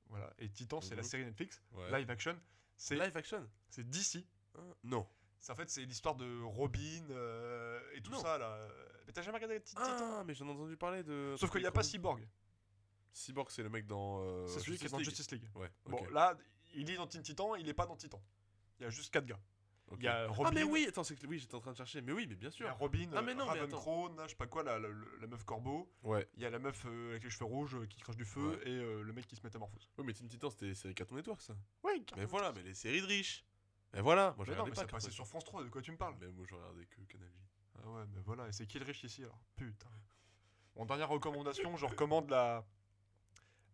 Voilà. 0.08 0.32
Et 0.38 0.48
Titans, 0.48 0.80
c'est 0.80 0.94
la 0.94 1.02
Mhm. 1.02 1.08
série 1.08 1.24
Netflix. 1.24 1.60
Ouais. 1.72 1.90
Live 1.98 2.08
action. 2.10 2.38
C'est 2.76 2.94
Live 2.94 3.16
action? 3.16 3.48
c'est 3.68 3.82
DC. 3.88 4.24
Hein 4.56 4.74
Non. 4.84 5.08
C'est 5.40 5.50
en 5.52 5.56
fait 5.56 5.68
c'est 5.68 5.84
l'histoire 5.84 6.14
de 6.14 6.40
Robin 6.42 7.04
et 7.94 8.00
tout 8.02 8.12
Non. 8.12 8.20
ça 8.22 8.38
là. 8.38 8.68
Mais 9.08 9.12
t'as 9.12 9.22
jamais 9.22 9.38
regardé 9.38 9.56
Teen 9.60 9.76
Titans? 9.76 10.18
Ah, 10.20 10.24
mais 10.24 10.34
j'en 10.34 10.46
ai 10.46 10.50
entendu 10.52 10.76
parler 10.76 11.02
de. 11.02 11.34
Sauf 11.36 11.50
qu'il 11.50 11.60
n'y 11.62 11.66
a 11.66 11.72
pas 11.72 11.82
Cyborg. 11.82 12.24
Cyborg, 13.12 13.50
c'est 13.50 13.62
le 13.64 13.70
mec 13.70 13.86
dans. 13.86 14.20
euh, 14.22 14.46
c'est 14.46 14.60
celui 14.60 14.78
qui 14.78 14.86
est 14.86 14.90
dans 14.90 14.98
League. 14.98 15.06
Justice 15.08 15.30
League. 15.32 15.50
Ouais, 15.56 15.70
Bon, 15.86 16.04
là, 16.10 16.36
il 16.76 16.90
est 16.90 16.96
dans 16.96 17.06
Teen 17.06 17.22
Titan, 17.22 17.54
il 17.56 17.68
est 17.68 17.74
pas 17.74 17.86
dans 17.86 17.96
Titan. 17.96 18.22
Il 18.78 18.84
y 18.84 18.86
a 18.86 18.90
juste 18.90 19.12
4 19.12 19.26
gars. 19.26 19.40
Il 19.98 20.02
y 20.02 20.08
a 20.08 20.26
Robin. 20.26 20.50
Ah, 20.50 20.52
mais 20.52 20.64
oui, 20.64 20.84
attends, 20.88 21.04
c'est 21.04 21.14
que 21.14 21.26
oui, 21.28 21.38
j'étais 21.38 21.54
en 21.54 21.60
train 21.60 21.70
de 21.70 21.76
chercher. 21.76 22.00
Mais 22.02 22.10
oui, 22.12 22.26
mais 22.28 22.34
bien 22.34 22.50
Il 22.50 22.60
y 22.60 22.64
a 22.64 22.70
sûr. 22.70 22.76
Robin, 22.78 23.08
Ah, 23.14 23.22
mais 23.22 23.34
non, 23.34 23.44
mais 23.46 23.60
attends. 23.60 23.76
Ravencrown, 23.78 24.20
je 24.24 24.28
sais 24.30 24.34
pas 24.34 24.48
quoi, 24.48 24.64
la, 24.64 24.78
la, 24.80 24.88
la 25.20 25.26
meuf 25.28 25.44
corbeau. 25.44 25.88
Ouais. 26.02 26.28
Il 26.34 26.42
y 26.42 26.44
a 26.44 26.50
la 26.50 26.58
meuf 26.58 26.84
euh, 26.86 27.10
avec 27.10 27.22
les 27.22 27.30
cheveux 27.30 27.44
rouges 27.44 27.76
euh, 27.76 27.86
qui 27.86 28.00
crache 28.00 28.16
du 28.16 28.24
feu 28.24 28.48
Ouais. 28.48 28.68
et 28.68 28.76
euh, 28.76 29.02
le 29.02 29.12
mec 29.12 29.26
qui 29.28 29.36
se 29.36 29.42
métamorphose. 29.44 29.88
Oui, 29.96 30.04
mais 30.04 30.12
Teen 30.12 30.26
Titans, 30.28 30.50
c'était 30.50 30.74
série 30.74 30.94
Cartoon 30.94 31.14
Network, 31.16 31.40
ça. 31.40 31.54
Oui, 31.84 32.04
Mais 32.16 32.24
voilà, 32.24 32.52
mais 32.52 32.62
les 32.64 32.74
séries 32.74 33.00
de 33.00 33.06
riches. 33.06 33.44
Mais 33.92 34.00
voilà, 34.00 34.34
moi 34.36 34.44
non, 34.44 34.50
regardais 34.52 34.70
mais 34.70 34.74
pas 34.74 34.80
c'est 34.82 34.90
passé 34.90 35.10
sur 35.12 35.26
France 35.26 35.44
3, 35.44 35.62
de 35.62 35.68
quoi 35.68 35.80
tu 35.82 35.92
me 35.92 35.96
parles. 35.96 36.16
Mais 36.20 36.26
moi 36.32 36.44
je 36.48 36.54
regardais 36.56 36.84
que 36.86 37.00
Canal 37.02 37.28
J. 37.30 37.38
Ah 37.78 37.88
ouais, 37.88 38.02
mais 38.12 38.20
voilà, 38.24 38.48
et 38.48 38.52
c'est 38.52 38.66
qui 38.66 38.80
le 38.80 38.84
riche 38.84 39.04
ici 39.04 39.22
alors 39.22 39.38
Putain. 39.54 39.86
Bon, 40.74 40.84
dernière 40.84 41.08
recommandation, 41.08 41.74
je 41.76 41.86
recommande 41.86 42.28
la, 42.28 42.66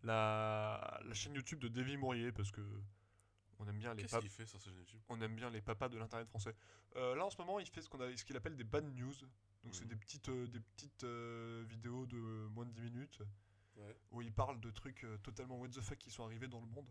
la, 0.03 1.01
la 1.05 1.15
chaîne 1.15 1.35
YouTube 1.35 1.61
de 1.61 1.69
Davy 1.69 1.97
Mourier 1.97 2.33
parce 2.33 2.51
que 2.51 2.61
on 3.59 3.69
aime 3.69 3.79
bien 3.79 3.95
les 3.95 4.03
Qu'est-ce 4.03 4.13
pap- 4.17 4.21
qu'il 4.23 4.31
fait 4.31 4.47
sur 4.47 4.59
sa 4.61 4.71
chaîne 4.71 4.79
YouTube? 4.79 5.01
on 5.09 5.21
aime 5.21 5.37
bien 5.37 5.49
les 5.51 5.61
papas 5.61 5.89
de 5.89 5.97
l'internet 5.99 6.29
français. 6.29 6.55
Euh, 6.97 7.15
là 7.15 7.25
en 7.27 7.31
ce 7.31 7.39
moment, 7.39 7.61
il 7.61 7.67
fait 7.67 7.81
ce 7.83 7.89
qu'on 7.89 8.01
a, 8.01 8.17
ce 8.17 8.25
qu'il 8.25 8.37
appelle 8.37 8.57
des 8.57 8.65
bad 8.65 8.85
news. 8.95 9.15
Donc 9.63 9.75
c'est 9.77 9.87
des 9.87 9.95
petites, 9.97 10.29
euh, 10.29 10.47
des 10.49 10.59
petites 10.61 11.05
euh, 11.05 11.65
vidéos 11.69 12.05
de 12.07 12.17
moins 12.49 12.65
de 12.67 12.73
10 12.73 12.83
minutes 12.83 13.23
Ouais. 13.77 13.97
où 14.11 14.21
il 14.21 14.31
parle 14.31 14.61
de 14.61 14.71
trucs 14.71 15.07
totalement 15.23 15.57
what 15.59 15.69
the 15.69 15.81
fuck 15.81 15.97
qui 15.97 16.11
sont 16.11 16.25
arrivés 16.25 16.47
dans 16.47 16.61
le 16.61 16.67
monde, 16.67 16.91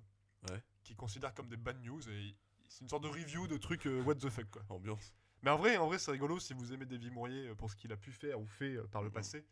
Ouais. 0.50 0.64
qu'il 0.84 0.96
considère 0.96 1.32
comme 1.36 1.48
des 1.48 1.56
bad 1.58 1.80
news 1.84 2.02
et 2.10 2.36
c'est 2.70 2.82
une 2.82 2.90
sorte 2.90 3.04
de 3.04 3.08
review 3.08 3.48
de 3.48 3.58
trucs 3.58 3.88
what 4.06 4.16
the 4.16 4.30
fuck 4.30 4.50
quoi. 4.50 4.64
Ambiance. 4.70 5.14
Mais 5.44 5.52
en 5.52 5.58
vrai, 5.58 5.78
en 5.78 5.86
vrai, 5.86 6.00
c'est 6.00 6.10
rigolo 6.12 6.40
si 6.40 6.54
vous 6.56 6.74
aimez 6.74 6.88
Davy 6.88 7.12
Mourier 7.12 7.54
pour 7.56 7.70
ce 7.70 7.76
qu'il 7.76 7.92
a 7.92 7.98
pu 7.98 8.12
faire 8.12 8.40
ou 8.42 8.48
fait 8.48 8.78
par 8.90 9.04
le 9.04 9.10
Mhm. 9.10 9.14
passé 9.14 9.46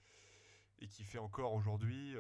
et 0.80 0.88
qu'il 0.88 1.06
fait 1.06 1.20
encore 1.20 1.54
aujourd'hui. 1.54 2.16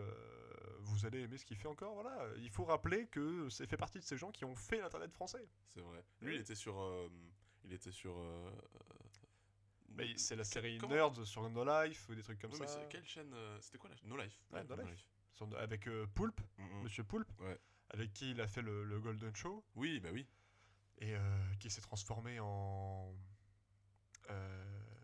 Vous 0.80 1.06
allez 1.06 1.22
aimer 1.22 1.38
ce 1.38 1.45
qu'il 1.45 1.57
fait 1.57 1.68
encore. 1.68 1.93
Voilà, 1.93 2.26
il 2.38 2.49
faut 2.49 2.64
rappeler 2.65 3.07
que 3.07 3.49
c'est 3.49 3.68
fait 3.68 3.77
partie 3.77 3.99
de 3.99 4.03
ces 4.03 4.18
gens 4.18 4.31
qui 4.31 4.45
ont 4.45 4.56
fait 4.56 4.80
l'internet 4.80 5.11
français. 5.14 5.47
C'est 5.68 5.81
vrai. 5.81 6.03
Lui, 6.22 6.35
il 6.35 6.41
était 6.41 6.56
sur. 6.56 6.80
euh, 6.80 7.10
il 7.64 7.73
était 7.73 7.91
sur. 7.91 8.18
euh, 8.18 8.51
Mais 9.89 10.18
c'est 10.18 10.35
la 10.35 10.43
série 10.43 10.77
comment- 10.77 10.93
Nerds 10.95 11.26
sur 11.26 11.49
No 11.49 11.64
Life 11.65 12.07
ou 12.10 12.15
des 12.15 12.23
trucs 12.23 12.39
comme 12.39 12.51
mais 12.51 12.57
ça. 12.57 12.68
c'est- 12.68 12.88
quelle 12.89 13.06
chaîne 13.06 13.34
euh, 13.34 13.57
C'était 13.61 13.77
quoi 13.77 13.89
la 13.89 13.95
chaîne? 13.95 14.10
No 14.10 14.18
Life. 14.18 14.39
Ouais, 14.51 14.64
No 14.64 14.76
Life. 14.76 15.07
Sur- 15.34 15.57
avec 15.57 15.88
euh, 15.88 16.06
Poulpe, 16.15 16.41
Mhm. 16.57 16.84
Monsieur 16.84 17.03
Poulpe, 17.03 17.31
Ouais. 17.41 17.60
avec 17.89 18.14
qui 18.14 18.31
il 18.31 18.41
a 18.41 18.47
fait 18.47 18.61
le, 18.61 18.84
le 18.84 18.99
Golden 18.99 19.35
Show 19.35 19.64
Oui, 19.76 19.99
bah 19.99 20.10
oui. 20.14 20.26
et 20.99 21.15
qui 21.60 21.69
s'est 21.69 21.81
transformé 21.81 22.39
en. 22.39 23.14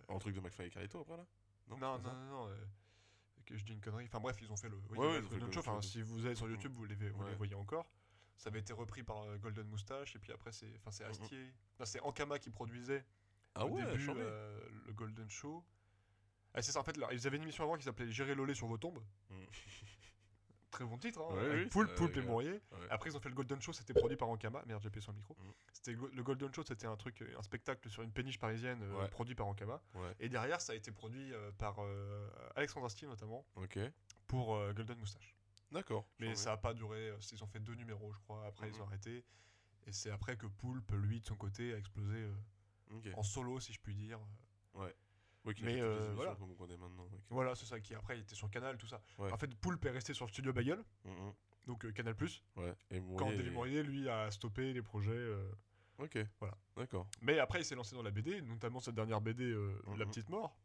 En 0.07 0.19
truc 0.19 0.35
de 0.35 0.39
McFly 0.39 0.67
et 0.67 0.69
Carito 0.69 0.99
après 1.01 1.17
là? 1.17 1.25
Non, 1.67 1.77
Non, 1.77 1.97
non, 1.99 2.13
non, 2.13 2.47
non, 2.47 2.55
que 3.45 3.55
je 3.55 3.63
dis 3.63 3.73
une 3.73 3.81
connerie. 3.81 4.05
Enfin 4.05 4.19
bref, 4.19 4.37
ils 4.41 4.51
ont 4.51 4.57
fait 4.57 4.69
le, 4.69 4.77
oui, 4.89 4.97
Ouais, 4.97 5.05
le 5.05 5.11
ouais, 5.13 5.17
ils 5.19 5.25
ont 5.25 5.29
fait 5.29 5.29
Golden 5.39 5.51
Show. 5.53 5.59
Enfin, 5.59 5.81
si 5.81 6.01
vous 6.01 6.25
allez 6.25 6.35
sur 6.35 6.45
Mhm. 6.47 6.51
YouTube, 6.53 6.73
vous 6.75 6.85
les, 6.85 6.95
vous 6.95 7.23
les 7.27 7.35
voyez 7.35 7.55
encore. 7.55 7.87
Ça 8.37 8.49
avait 8.49 8.59
été 8.59 8.73
repris 8.73 9.01
par 9.03 9.21
euh, 9.23 9.37
Golden 9.37 9.67
Moustache 9.67 10.15
et 10.15 10.19
puis 10.19 10.31
après 10.33 10.51
c'est, 10.51 10.69
enfin 10.77 10.91
c'est 10.91 11.05
Mhm. 11.05 11.11
Astier. 11.11 11.53
Non, 11.79 11.85
c'est 11.85 12.01
Ankama 12.01 12.37
qui 12.39 12.49
produisait 12.49 13.05
Ah 13.55 13.65
au 13.65 13.69
début 13.77 14.09
euh, 14.17 14.59
le 14.87 14.93
Golden 14.93 15.29
Show. 15.29 15.63
Ah, 16.53 16.61
c'est 16.61 16.71
ça 16.71 16.79
en 16.79 16.83
fait. 16.83 16.97
là, 16.97 17.07
ils 17.11 17.25
avaient 17.27 17.37
une 17.37 17.43
émission 17.43 17.63
avant 17.63 17.77
qui 17.77 17.83
s'appelait 17.83 18.11
Gérer 18.11 18.35
Lolé 18.35 18.53
sur 18.53 18.67
vos 18.67 18.77
tombes. 18.77 19.01
Très 20.75 20.85
bon 20.85 20.97
titre. 20.97 21.21
Hein, 21.21 21.33
Ouais, 21.35 21.45
avec 21.45 21.63
oui, 21.63 21.69
Poulpe, 21.69 21.95
Poulpe 21.95 22.17
et. 22.17 22.21
Mourier. 22.21 22.51
Ouais. 22.51 22.87
Après 22.89 23.09
ils 23.09 23.15
ont 23.15 23.19
fait 23.21 23.29
le 23.29 23.35
Golden 23.35 23.61
Show, 23.61 23.71
c'était 23.73 23.93
produit 23.93 24.17
par 24.17 24.27
Ankama. 24.29 24.61
Merde, 24.65 24.81
j'ai 24.81 24.87
appuyé 24.87 25.01
sur 25.01 25.11
le 25.13 25.17
micro. 25.17 25.35
C'était 25.71 25.93
le 25.93 26.23
Golden 26.23 26.53
Show, 26.53 26.63
c'était 26.63 26.85
un 26.87 26.97
truc, 26.97 27.23
un 27.37 27.41
spectacle 27.41 27.89
sur 27.89 28.03
une 28.03 28.11
péniche 28.11 28.39
parisienne 28.39 28.81
euh, 28.83 29.01
Ouais. 29.01 29.07
produit 29.09 29.35
par 29.35 29.47
Ankama. 29.47 29.81
Ouais. 29.93 30.13
Et 30.19 30.27
derrière, 30.29 30.59
ça 30.59 30.73
a 30.73 30.75
été 30.75 30.91
produit 30.91 31.33
euh, 31.33 31.51
par 31.57 31.77
euh, 31.79 32.29
Alexandre 32.55 32.85
Astier 32.87 33.07
notamment 33.07 33.45
Ok. 33.55 33.79
pour 34.27 34.55
euh, 34.55 34.73
Golden 34.73 34.97
Moustache. 34.99 35.33
D'accord. 35.71 36.05
Mais 36.19 36.35
ça 36.35 36.51
a 36.51 36.57
pas 36.57 36.73
duré, 36.73 37.09
euh, 37.09 37.17
ils 37.31 37.43
ont 37.43 37.47
fait 37.47 37.59
deux 37.59 37.75
numéros 37.75 38.11
je 38.13 38.19
crois, 38.19 38.45
après 38.45 38.69
ils 38.69 38.79
ont 38.81 38.85
arrêté. 38.85 39.23
Et 39.87 39.91
c'est 39.91 40.09
après 40.11 40.35
que 40.35 40.47
Poulpe, 40.47 40.91
lui, 40.93 41.19
de 41.21 41.25
son 41.25 41.35
côté, 41.35 41.73
a 41.73 41.77
explosé 41.77 42.15
euh, 42.17 43.11
en 43.15 43.23
solo, 43.23 43.59
si 43.59 43.71
je 43.71 43.79
puis 43.79 43.93
dire. 43.95 44.19
Oui, 45.45 45.53
mais, 45.61 45.79
euh, 45.81 46.11
voilà. 46.15 46.35
comme 46.35 46.51
on 46.51 46.55
connaît 46.55 46.77
maintenant. 46.77 47.03
ok. 47.03 47.11
Voilà, 47.29 47.53
c'est 47.55 47.65
ça 47.65 47.79
qui 47.79 47.93
après 47.93 48.19
était 48.19 48.35
sur 48.35 48.49
Canal, 48.49 48.77
tout 48.77 48.87
ça. 48.87 49.01
Ouais. 49.19 49.31
En 49.31 49.37
fait, 49.37 49.53
Poulpe 49.55 49.85
est 49.85 49.91
resté 49.91 50.13
sur 50.13 50.25
le 50.25 50.31
studio 50.31 50.51
Bagel, 50.53 50.83
donc 51.67 51.85
euh, 51.85 51.91
Canal+. 51.91 52.15
Ouais. 52.55 52.73
Et 52.91 53.01
Quand 53.17 53.29
David 53.29 53.51
Mourier, 53.53 53.83
lui, 53.83 54.09
a 54.09 54.31
stoppé 54.31 54.73
les 54.73 54.81
projets. 54.81 55.11
euh, 55.11 55.47
Ok. 55.99 56.17
Voilà. 56.39 56.57
D'accord. 56.75 57.07
Mais 57.21 57.39
après, 57.39 57.61
il 57.61 57.65
s'est 57.65 57.75
lancé 57.75 57.95
dans 57.95 58.03
la 58.03 58.11
BD, 58.11 58.41
notamment 58.41 58.79
cette 58.79 58.95
dernière 58.95 59.21
BD, 59.21 59.55
La. 59.97 60.05
Petite 60.05 60.29
Mort. 60.29 60.57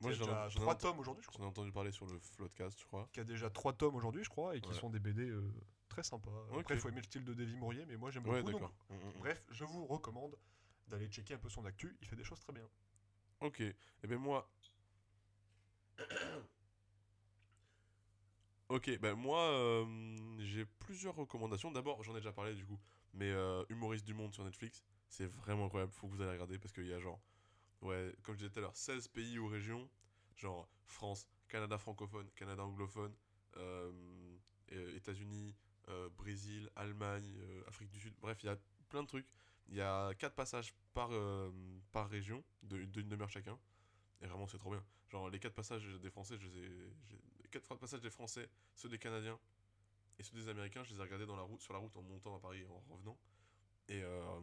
Moi, 0.00 0.10
j'en 0.12 0.24
déjà 0.24 0.48
ai- 0.48 0.54
trois 0.54 0.74
tomes 0.74 0.98
aujourd'hui, 0.98 1.22
je 1.22 1.28
crois. 1.28 1.38
j'en 1.40 1.44
ai 1.44 1.48
entendu 1.48 1.70
parler 1.70 1.92
sur 1.92 2.06
le 2.06 2.18
Floodcast, 2.18 2.80
je 2.80 2.84
crois. 2.86 3.08
Qui 3.12 3.20
a 3.20 3.24
déjà 3.24 3.48
trois 3.50 3.72
tomes 3.72 3.94
aujourd'hui, 3.94 4.24
je 4.24 4.28
crois, 4.28 4.56
et 4.56 4.60
qui 4.60 4.68
Ouais. 4.70 4.74
sont 4.74 4.90
des 4.90 4.98
BD 4.98 5.32
très 5.88 6.02
sympas. 6.02 6.30
Ok. 6.50 6.60
Après, 6.60 6.74
il 6.74 6.80
faut 6.80 6.88
aimer 6.88 6.98
le 7.00 7.04
style 7.04 7.24
de 7.24 7.32
Davy 7.34 7.54
Mourier, 7.56 7.84
mais 7.86 7.96
moi 7.96 8.10
j'aime 8.10 8.24
beaucoup. 8.24 8.50
donc. 8.50 8.70
Bref, 9.20 9.44
je 9.50 9.64
vous 9.64 9.86
recommande 9.86 10.36
d'aller 10.88 11.06
checker 11.08 11.34
un 11.34 11.38
peu 11.38 11.48
son 11.48 11.64
actu. 11.64 11.96
Il 12.02 12.08
fait 12.08 12.16
des 12.16 12.24
choses 12.24 12.40
très 12.40 12.52
bien. 12.52 12.68
Ok. 13.44 13.60
Et 13.60 13.76
ben 14.08 14.16
moi. 14.18 14.50
ok, 18.70 18.98
ben 19.00 19.14
moi, 19.14 19.38
euh, 19.38 19.84
j'ai 20.38 20.64
plusieurs 20.64 21.14
recommandations. 21.14 21.70
D'abord, 21.70 22.02
j'en 22.02 22.12
ai 22.16 22.20
déjà 22.20 22.32
parlé 22.32 22.54
du 22.54 22.64
coup, 22.64 22.80
mais 23.12 23.30
euh, 23.30 23.62
Humoriste 23.68 24.06
du 24.06 24.14
Monde 24.14 24.32
sur 24.32 24.44
Netflix, 24.44 24.82
c'est 25.10 25.26
vraiment 25.26 25.66
incroyable. 25.66 25.92
Faut 25.92 26.08
que 26.08 26.14
vous 26.14 26.22
allez 26.22 26.32
regarder 26.32 26.58
parce 26.58 26.72
qu'il 26.72 26.86
y 26.86 26.94
a 26.94 26.98
genre, 26.98 27.20
ouais, 27.82 28.14
comme 28.22 28.34
je 28.34 28.38
disais 28.38 28.50
tout 28.50 28.60
à 28.60 28.62
l'heure, 28.62 28.76
16 28.76 29.08
pays 29.08 29.38
ou 29.38 29.46
régions, 29.46 29.90
genre 30.36 30.66
France, 30.86 31.28
Canada 31.48 31.76
francophone, 31.76 32.30
Canada 32.34 32.64
anglophone, 32.64 33.14
euh, 33.58 33.92
États-Unis, 34.96 35.54
euh, 35.90 36.08
Brésil, 36.16 36.70
Allemagne, 36.76 37.36
Afrique 37.68 37.90
du 37.90 38.00
Sud. 38.00 38.14
Bref, 38.22 38.42
il 38.42 38.46
y 38.46 38.48
a 38.48 38.56
plein 38.88 39.02
de 39.02 39.08
trucs. 39.08 39.28
Il 39.68 39.76
y 39.76 39.80
a 39.80 40.12
quatre 40.14 40.34
passages 40.34 40.74
par, 40.92 41.08
euh, 41.12 41.50
par 41.92 42.08
région, 42.08 42.42
de- 42.62 42.84
d'une 42.84 43.08
demi-heure 43.08 43.30
chacun. 43.30 43.58
Et 44.20 44.26
vraiment, 44.26 44.46
c'est 44.46 44.58
trop 44.58 44.70
bien. 44.70 44.84
Genre, 45.08 45.28
les 45.30 45.38
quatre 45.38 45.54
passages 45.54 45.84
des 45.86 46.10
Français, 46.10 46.36
je 46.38 46.46
les 46.46 46.56
ai. 46.58 46.68
j'ai- 47.06 47.20
Les 47.42 47.48
quatre 47.48 47.76
passages 47.76 48.00
des 48.00 48.10
Français, 48.10 48.48
ceux 48.74 48.88
des 48.88 48.98
Canadiens 48.98 49.38
et 50.18 50.22
ceux 50.22 50.34
des 50.36 50.48
Américains, 50.48 50.82
je 50.84 50.92
les 50.92 50.98
ai 50.98 51.02
regardés 51.02 51.26
dans 51.26 51.36
la 51.36 51.42
route, 51.42 51.60
sur 51.62 51.72
la 51.72 51.78
route 51.78 51.96
en 51.96 52.02
montant 52.02 52.34
à 52.36 52.40
Paris 52.40 52.60
et 52.62 52.66
en 52.66 52.80
revenant. 52.90 53.16
Et 53.88 54.02
euh, 54.02 54.40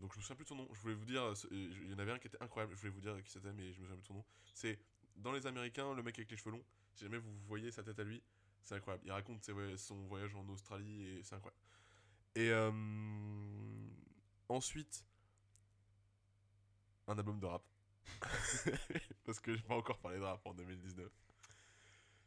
donc, 0.00 0.12
je 0.12 0.18
me 0.18 0.22
souviens 0.22 0.36
plus 0.36 0.44
de 0.44 0.48
son 0.48 0.54
nom. 0.56 0.68
Je 0.72 0.80
voulais 0.80 0.94
vous 0.94 1.04
dire. 1.04 1.32
Il 1.50 1.90
y 1.90 1.94
en 1.94 1.98
avait 1.98 2.12
un 2.12 2.18
qui 2.18 2.28
était 2.28 2.40
incroyable, 2.42 2.74
je 2.74 2.80
voulais 2.80 2.92
vous 2.92 3.00
dire 3.00 3.22
qui 3.22 3.30
c'était, 3.30 3.52
mais 3.52 3.72
je 3.72 3.80
me 3.80 3.86
souviens 3.86 3.96
plus 3.96 4.02
de 4.02 4.06
son 4.06 4.14
nom. 4.14 4.24
C'est 4.54 4.78
dans 5.16 5.32
les 5.32 5.46
Américains, 5.46 5.92
le 5.94 6.02
mec 6.02 6.18
avec 6.18 6.30
les 6.30 6.36
cheveux 6.36 6.52
longs. 6.52 6.64
Si 6.94 7.04
jamais 7.04 7.18
vous 7.18 7.32
voyez 7.46 7.70
sa 7.70 7.82
tête 7.82 7.98
à 7.98 8.04
lui, 8.04 8.22
c'est 8.62 8.74
incroyable. 8.76 9.04
Il 9.06 9.12
raconte 9.12 9.44
son 9.76 10.06
voyage 10.06 10.34
en 10.34 10.48
Australie 10.48 11.02
et 11.08 11.22
c'est 11.22 11.34
incroyable. 11.34 11.60
Et 12.36 12.50
euh, 12.50 12.70
ensuite, 14.48 15.04
un 17.06 17.18
album 17.18 17.38
de 17.38 17.46
rap. 17.46 17.62
Parce 19.24 19.40
que 19.40 19.54
j'ai 19.54 19.62
pas 19.62 19.74
encore 19.74 19.98
parlé 19.98 20.18
de 20.18 20.24
rap 20.24 20.44
en 20.44 20.54
2019. 20.54 21.10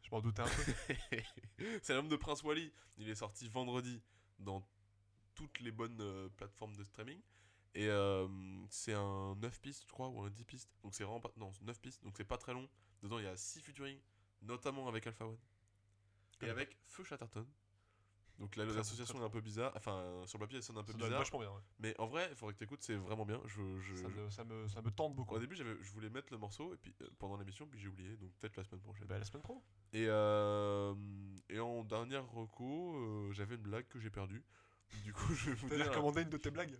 Je 0.01 0.09
m'en 0.11 0.21
doutais 0.21 0.41
un 0.41 0.45
peu. 0.45 0.73
c'est 1.81 1.93
l'album 1.93 2.09
de 2.09 2.15
Prince 2.15 2.43
Wally. 2.43 2.71
Il 2.97 3.09
est 3.09 3.15
sorti 3.15 3.47
vendredi 3.47 4.01
dans 4.39 4.67
toutes 5.35 5.59
les 5.59 5.71
bonnes 5.71 6.01
euh, 6.01 6.29
plateformes 6.29 6.75
de 6.75 6.83
streaming. 6.83 7.21
Et 7.75 7.87
euh, 7.87 8.27
c'est 8.69 8.93
un 8.93 9.35
9 9.35 9.61
pistes, 9.61 9.85
je 9.87 9.91
crois, 9.91 10.09
ou 10.09 10.21
un 10.21 10.29
10 10.29 10.43
pistes. 10.43 10.69
Donc 10.83 10.95
c'est 10.95 11.03
vraiment 11.03 11.21
pas. 11.21 11.31
Non, 11.37 11.51
9 11.61 11.79
pistes, 11.79 12.03
donc 12.03 12.15
c'est 12.17 12.25
pas 12.25 12.37
très 12.37 12.53
long. 12.53 12.67
Dedans, 13.03 13.19
il 13.19 13.25
y 13.25 13.27
a 13.27 13.37
6 13.37 13.61
featuring, 13.61 13.97
notamment 14.41 14.87
avec 14.87 15.05
Alpha 15.07 15.25
One. 15.25 15.37
Et 16.41 16.49
avec 16.49 16.77
Feu 16.85 17.03
Chatterton. 17.03 17.45
Donc 18.39 18.55
l'association 18.55 19.19
est 19.21 19.25
un 19.25 19.29
peu 19.29 19.41
bizarre. 19.41 19.73
Enfin, 19.75 20.01
sur 20.25 20.37
le 20.37 20.45
papier, 20.45 20.57
elle 20.57 20.63
sonne 20.63 20.77
un 20.77 20.83
peu 20.83 20.93
Ça 20.93 20.97
bizarre. 20.97 21.19
vachement 21.19 21.39
bien. 21.39 21.49
ouais. 21.49 21.61
Mais 21.79 21.95
en 21.99 22.07
vrai, 22.07 22.27
il 22.31 22.35
faudrait 22.37 22.53
que 22.53 22.59
tu 22.59 22.63
écoutes, 22.63 22.81
c'est 22.81 22.95
vraiment 22.95 23.25
bien. 23.25 23.41
Je, 23.45 23.61
je- 23.81 23.95
Ça, 23.95 24.07
me, 24.07 24.29
ça, 24.29 24.43
me, 24.45 24.67
ça 24.69 24.81
me 24.81 24.89
tente 24.91 25.13
beaucoup. 25.13 25.35
Au 25.35 25.39
début, 25.39 25.55
je 25.57 25.91
voulais 25.91 26.09
mettre 26.09 26.31
le 26.31 26.37
morceau 26.39 26.73
et 26.73 26.77
puis, 26.77 26.95
euh, 27.01 27.07
pendant 27.19 27.35
l'émission, 27.37 27.67
puis 27.67 27.79
j'ai 27.79 27.89
oublié. 27.89 28.15
Donc 28.15 28.31
peut-être 28.39 28.55
la 28.55 28.63
semaine 28.63 28.79
prochaine. 28.81 29.05
Bah, 29.07 29.19
la 29.19 29.25
semaine 29.25 29.43
pro. 29.43 29.61
Et, 29.91 30.05
euh, 30.07 30.95
et 31.49 31.59
en 31.59 31.83
dernière 31.83 32.25
reco, 32.31 32.95
euh, 32.95 33.31
j'avais 33.33 33.55
une 33.55 33.61
blague 33.61 33.87
que 33.89 33.99
j'ai 33.99 34.09
perdue. 34.09 34.43
Du 35.03 35.11
coup, 35.13 35.33
je 35.35 35.49
vais 35.51 35.55
vous 35.55 35.69
dire. 35.69 35.89
recommandé 35.89 36.21
une 36.21 36.29
de 36.29 36.37
tes 36.37 36.49
blagues 36.49 36.79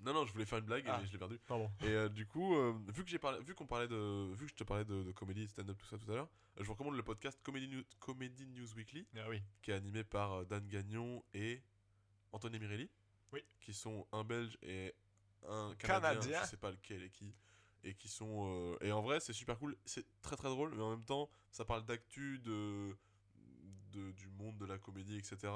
Non, 0.00 0.12
non, 0.12 0.24
je 0.26 0.32
voulais 0.32 0.44
faire 0.44 0.58
une 0.58 0.66
blague 0.66 0.84
Ah. 0.86 1.00
et 1.02 1.06
je 1.06 1.12
l'ai 1.12 1.18
perdu. 1.18 1.38
Pardon. 1.46 1.70
Et 1.80 1.86
euh, 1.88 2.08
du 2.08 2.26
coup, 2.26 2.54
euh, 2.54 2.74
vu 2.88 3.02
que 3.04 3.10
j'ai 3.10 3.18
parlé, 3.18 3.42
vu 3.42 3.54
qu'on 3.54 3.66
parlait 3.66 3.88
de, 3.88 4.32
vu 4.34 4.44
que 4.46 4.50
je 4.52 4.54
te 4.56 4.64
parlais 4.64 4.84
de, 4.84 5.02
de 5.02 5.12
comédie, 5.12 5.48
stand-up, 5.48 5.76
tout 5.78 5.86
ça 5.86 5.98
tout 5.98 6.10
à 6.12 6.14
l'heure, 6.14 6.28
euh, 6.56 6.60
je 6.60 6.64
vous 6.64 6.72
recommande 6.74 6.96
le 6.96 7.02
podcast 7.02 7.40
Comedy, 7.42 7.68
New- 7.68 7.84
Comedy 7.98 8.46
News 8.46 8.72
Weekly, 8.76 9.06
Ah 9.16 9.28
oui. 9.28 9.42
qui 9.62 9.70
est 9.70 9.74
animé 9.74 10.04
par 10.04 10.44
Dan 10.46 10.66
Gagnon 10.68 11.24
et 11.34 11.62
Anthony 12.32 12.58
Mirelli, 12.58 12.88
Oui. 13.32 13.42
qui 13.60 13.72
sont 13.74 14.06
un 14.12 14.22
Belge 14.22 14.56
et 14.62 14.94
un 15.48 15.74
Canadien, 15.78 16.10
Canadien. 16.20 16.42
je 16.44 16.48
sais 16.50 16.56
pas 16.56 16.70
lequel 16.70 17.02
et 17.02 17.10
qui, 17.10 17.34
et 17.82 17.94
qui 17.94 18.08
sont, 18.08 18.46
euh, 18.74 18.76
et 18.82 18.92
en 18.92 19.00
vrai 19.02 19.18
c'est 19.20 19.32
super 19.32 19.58
cool, 19.58 19.76
c'est 19.84 20.04
très 20.20 20.36
très 20.36 20.48
drôle, 20.48 20.74
mais 20.74 20.82
en 20.82 20.90
même 20.90 21.04
temps 21.04 21.28
ça 21.50 21.64
parle 21.64 21.84
d'actu, 21.84 22.38
de, 22.40 22.96
de, 23.92 24.10
du 24.12 24.28
monde 24.28 24.58
de 24.58 24.66
la 24.66 24.78
comédie, 24.78 25.16
etc. 25.16 25.52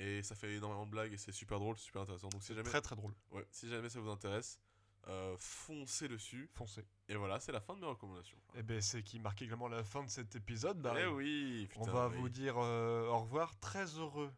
Et 0.00 0.22
ça 0.22 0.34
fait 0.36 0.52
énormément 0.54 0.86
de 0.86 0.90
blagues 0.92 1.12
et 1.12 1.16
c'est 1.16 1.32
super 1.32 1.58
drôle, 1.58 1.76
super 1.76 2.02
intéressant. 2.02 2.28
Donc 2.28 2.42
si 2.42 2.54
jamais, 2.54 2.62
Très 2.68 2.80
très 2.80 2.94
drôle. 2.96 3.12
ouais, 3.32 3.44
si 3.50 3.68
jamais 3.68 3.88
ça 3.88 3.98
vous 3.98 4.08
intéresse, 4.10 4.60
euh, 5.08 5.34
foncez 5.38 6.06
dessus. 6.06 6.48
Foncez. 6.54 6.84
Et 7.08 7.16
voilà, 7.16 7.40
c'est 7.40 7.50
la 7.50 7.60
fin 7.60 7.74
de 7.74 7.80
mes 7.80 7.86
recommandations. 7.86 8.38
Et 8.54 8.62
ben 8.62 8.80
c'est 8.80 9.02
qui 9.02 9.18
marque 9.18 9.42
également 9.42 9.66
la 9.68 9.82
fin 9.82 10.04
de 10.04 10.08
cet 10.08 10.36
épisode. 10.36 10.88
Eh 10.98 11.06
oui, 11.06 11.68
On 11.76 11.84
va 11.84 12.08
oui. 12.08 12.16
vous 12.16 12.28
dire 12.28 12.54
euh, 12.58 13.08
au 13.08 13.18
revoir. 13.18 13.58
Très 13.58 13.86
heureux 13.98 14.32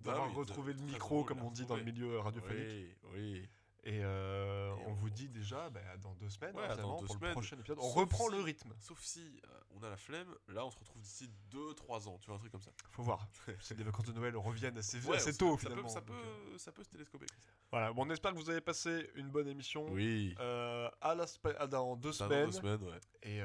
Bah 0.00 0.12
d'avoir 0.12 0.32
retrouvé 0.32 0.72
le 0.72 0.80
micro, 0.80 1.24
comme 1.24 1.42
on 1.42 1.50
dit 1.50 1.66
dans 1.66 1.76
le 1.76 1.84
milieu 1.84 2.18
radiophonique. 2.18 2.66
Oui, 2.66 2.96
oui. 3.14 3.48
Et, 3.84 3.98
euh, 4.04 4.68
Et 4.76 4.82
on, 4.86 4.90
on- 4.90 4.94
vous 4.94 5.10
dit 5.10 5.28
déjà 5.28 5.68
bah, 5.70 5.80
dans 6.00 6.14
deux 6.14 6.28
semaines, 6.30 6.54
Ouais, 6.56 6.68
deux 6.76 6.82
pour 6.82 7.08
semaines. 7.08 7.30
le 7.30 7.32
prochain 7.32 7.56
épisode. 7.58 7.78
On 7.80 7.82
Sauf 7.82 7.94
reprend 7.96 8.26
si- 8.28 8.36
le 8.36 8.40
rythme. 8.42 8.74
Sauf 8.78 9.00
si 9.02 9.40
euh, 9.44 9.48
on 9.70 9.82
a 9.82 9.90
la 9.90 9.96
flemme, 9.96 10.32
là 10.48 10.64
on 10.64 10.70
se 10.70 10.78
retrouve 10.78 11.02
d'ici 11.02 11.28
2-3 11.50 12.06
ans, 12.08 12.16
tu 12.20 12.26
vois, 12.28 12.36
un 12.36 12.38
truc 12.38 12.52
comme 12.52 12.62
ça. 12.62 12.70
Faut 12.92 13.02
voir. 13.02 13.26
si 13.60 13.74
les 13.74 13.82
vacances 13.82 14.06
de 14.06 14.12
Noël 14.12 14.36
reviennent 14.36 14.78
assez, 14.78 15.04
Ouais, 15.04 15.16
assez 15.16 15.36
tôt, 15.36 15.54
ça 15.58 15.62
finalement. 15.62 15.82
Peut, 15.82 15.88
ça, 15.88 16.00
peut, 16.00 16.12
euh, 16.12 16.58
ça 16.58 16.70
peut 16.70 16.84
se 16.84 16.90
télescoper. 16.90 17.26
Voilà, 17.72 17.92
bon, 17.92 18.06
on 18.06 18.10
espère 18.10 18.32
que 18.32 18.38
vous 18.38 18.50
avez 18.50 18.60
passé 18.60 19.10
une 19.16 19.30
bonne 19.30 19.48
émission. 19.48 19.84
Oui. 19.90 20.34
Euh, 20.38 20.88
à 21.00 21.16
la 21.16 21.26
à 21.58 21.66
dans 21.66 21.96
deux 21.96 22.10
dans 22.10 22.12
semaines. 22.14 22.46
deux 22.46 22.52
semaines, 22.52 22.82
ouais. 22.84 23.00
Et 23.24 23.40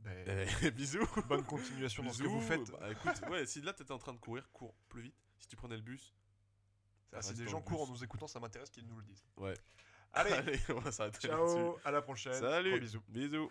ben, 0.00 0.46
Eh, 0.62 0.70
bisous. 0.72 1.06
bonne 1.28 1.44
continuation 1.44 2.02
dans 2.02 2.12
ce 2.12 2.18
que 2.18 2.24
Bisous. 2.24 2.38
vous 2.38 2.46
faites. 2.46 2.70
Bah, 2.70 2.90
écoute, 2.90 3.20
ouais, 3.30 3.46
si 3.46 3.60
là 3.62 3.72
t'étais 3.72 3.92
en 3.92 3.98
train 3.98 4.12
de 4.12 4.18
courir, 4.20 4.50
cours 4.52 4.74
plus 4.88 5.00
vite. 5.02 5.16
Si 5.38 5.48
tu 5.48 5.56
prenais 5.56 5.76
le 5.76 5.82
bus, 5.82 6.14
ah, 7.14 7.22
si 7.22 7.34
des 7.34 7.48
gens 7.48 7.60
courent 7.60 7.82
en 7.82 7.86
nous 7.86 8.04
écoutant, 8.04 8.26
ça 8.26 8.40
m'intéresse 8.40 8.70
qu'ils 8.70 8.86
nous 8.86 8.96
le 8.96 9.04
disent. 9.04 9.24
Ouais. 9.36 9.54
Allez, 10.12 10.58
on 10.70 10.80
va 10.80 11.10
Ciao, 11.18 11.78
à 11.84 11.90
la 11.90 12.02
prochaine. 12.02 12.32
Salut. 12.32 12.80
Bisous. 12.80 13.02
Bisous. 13.08 13.50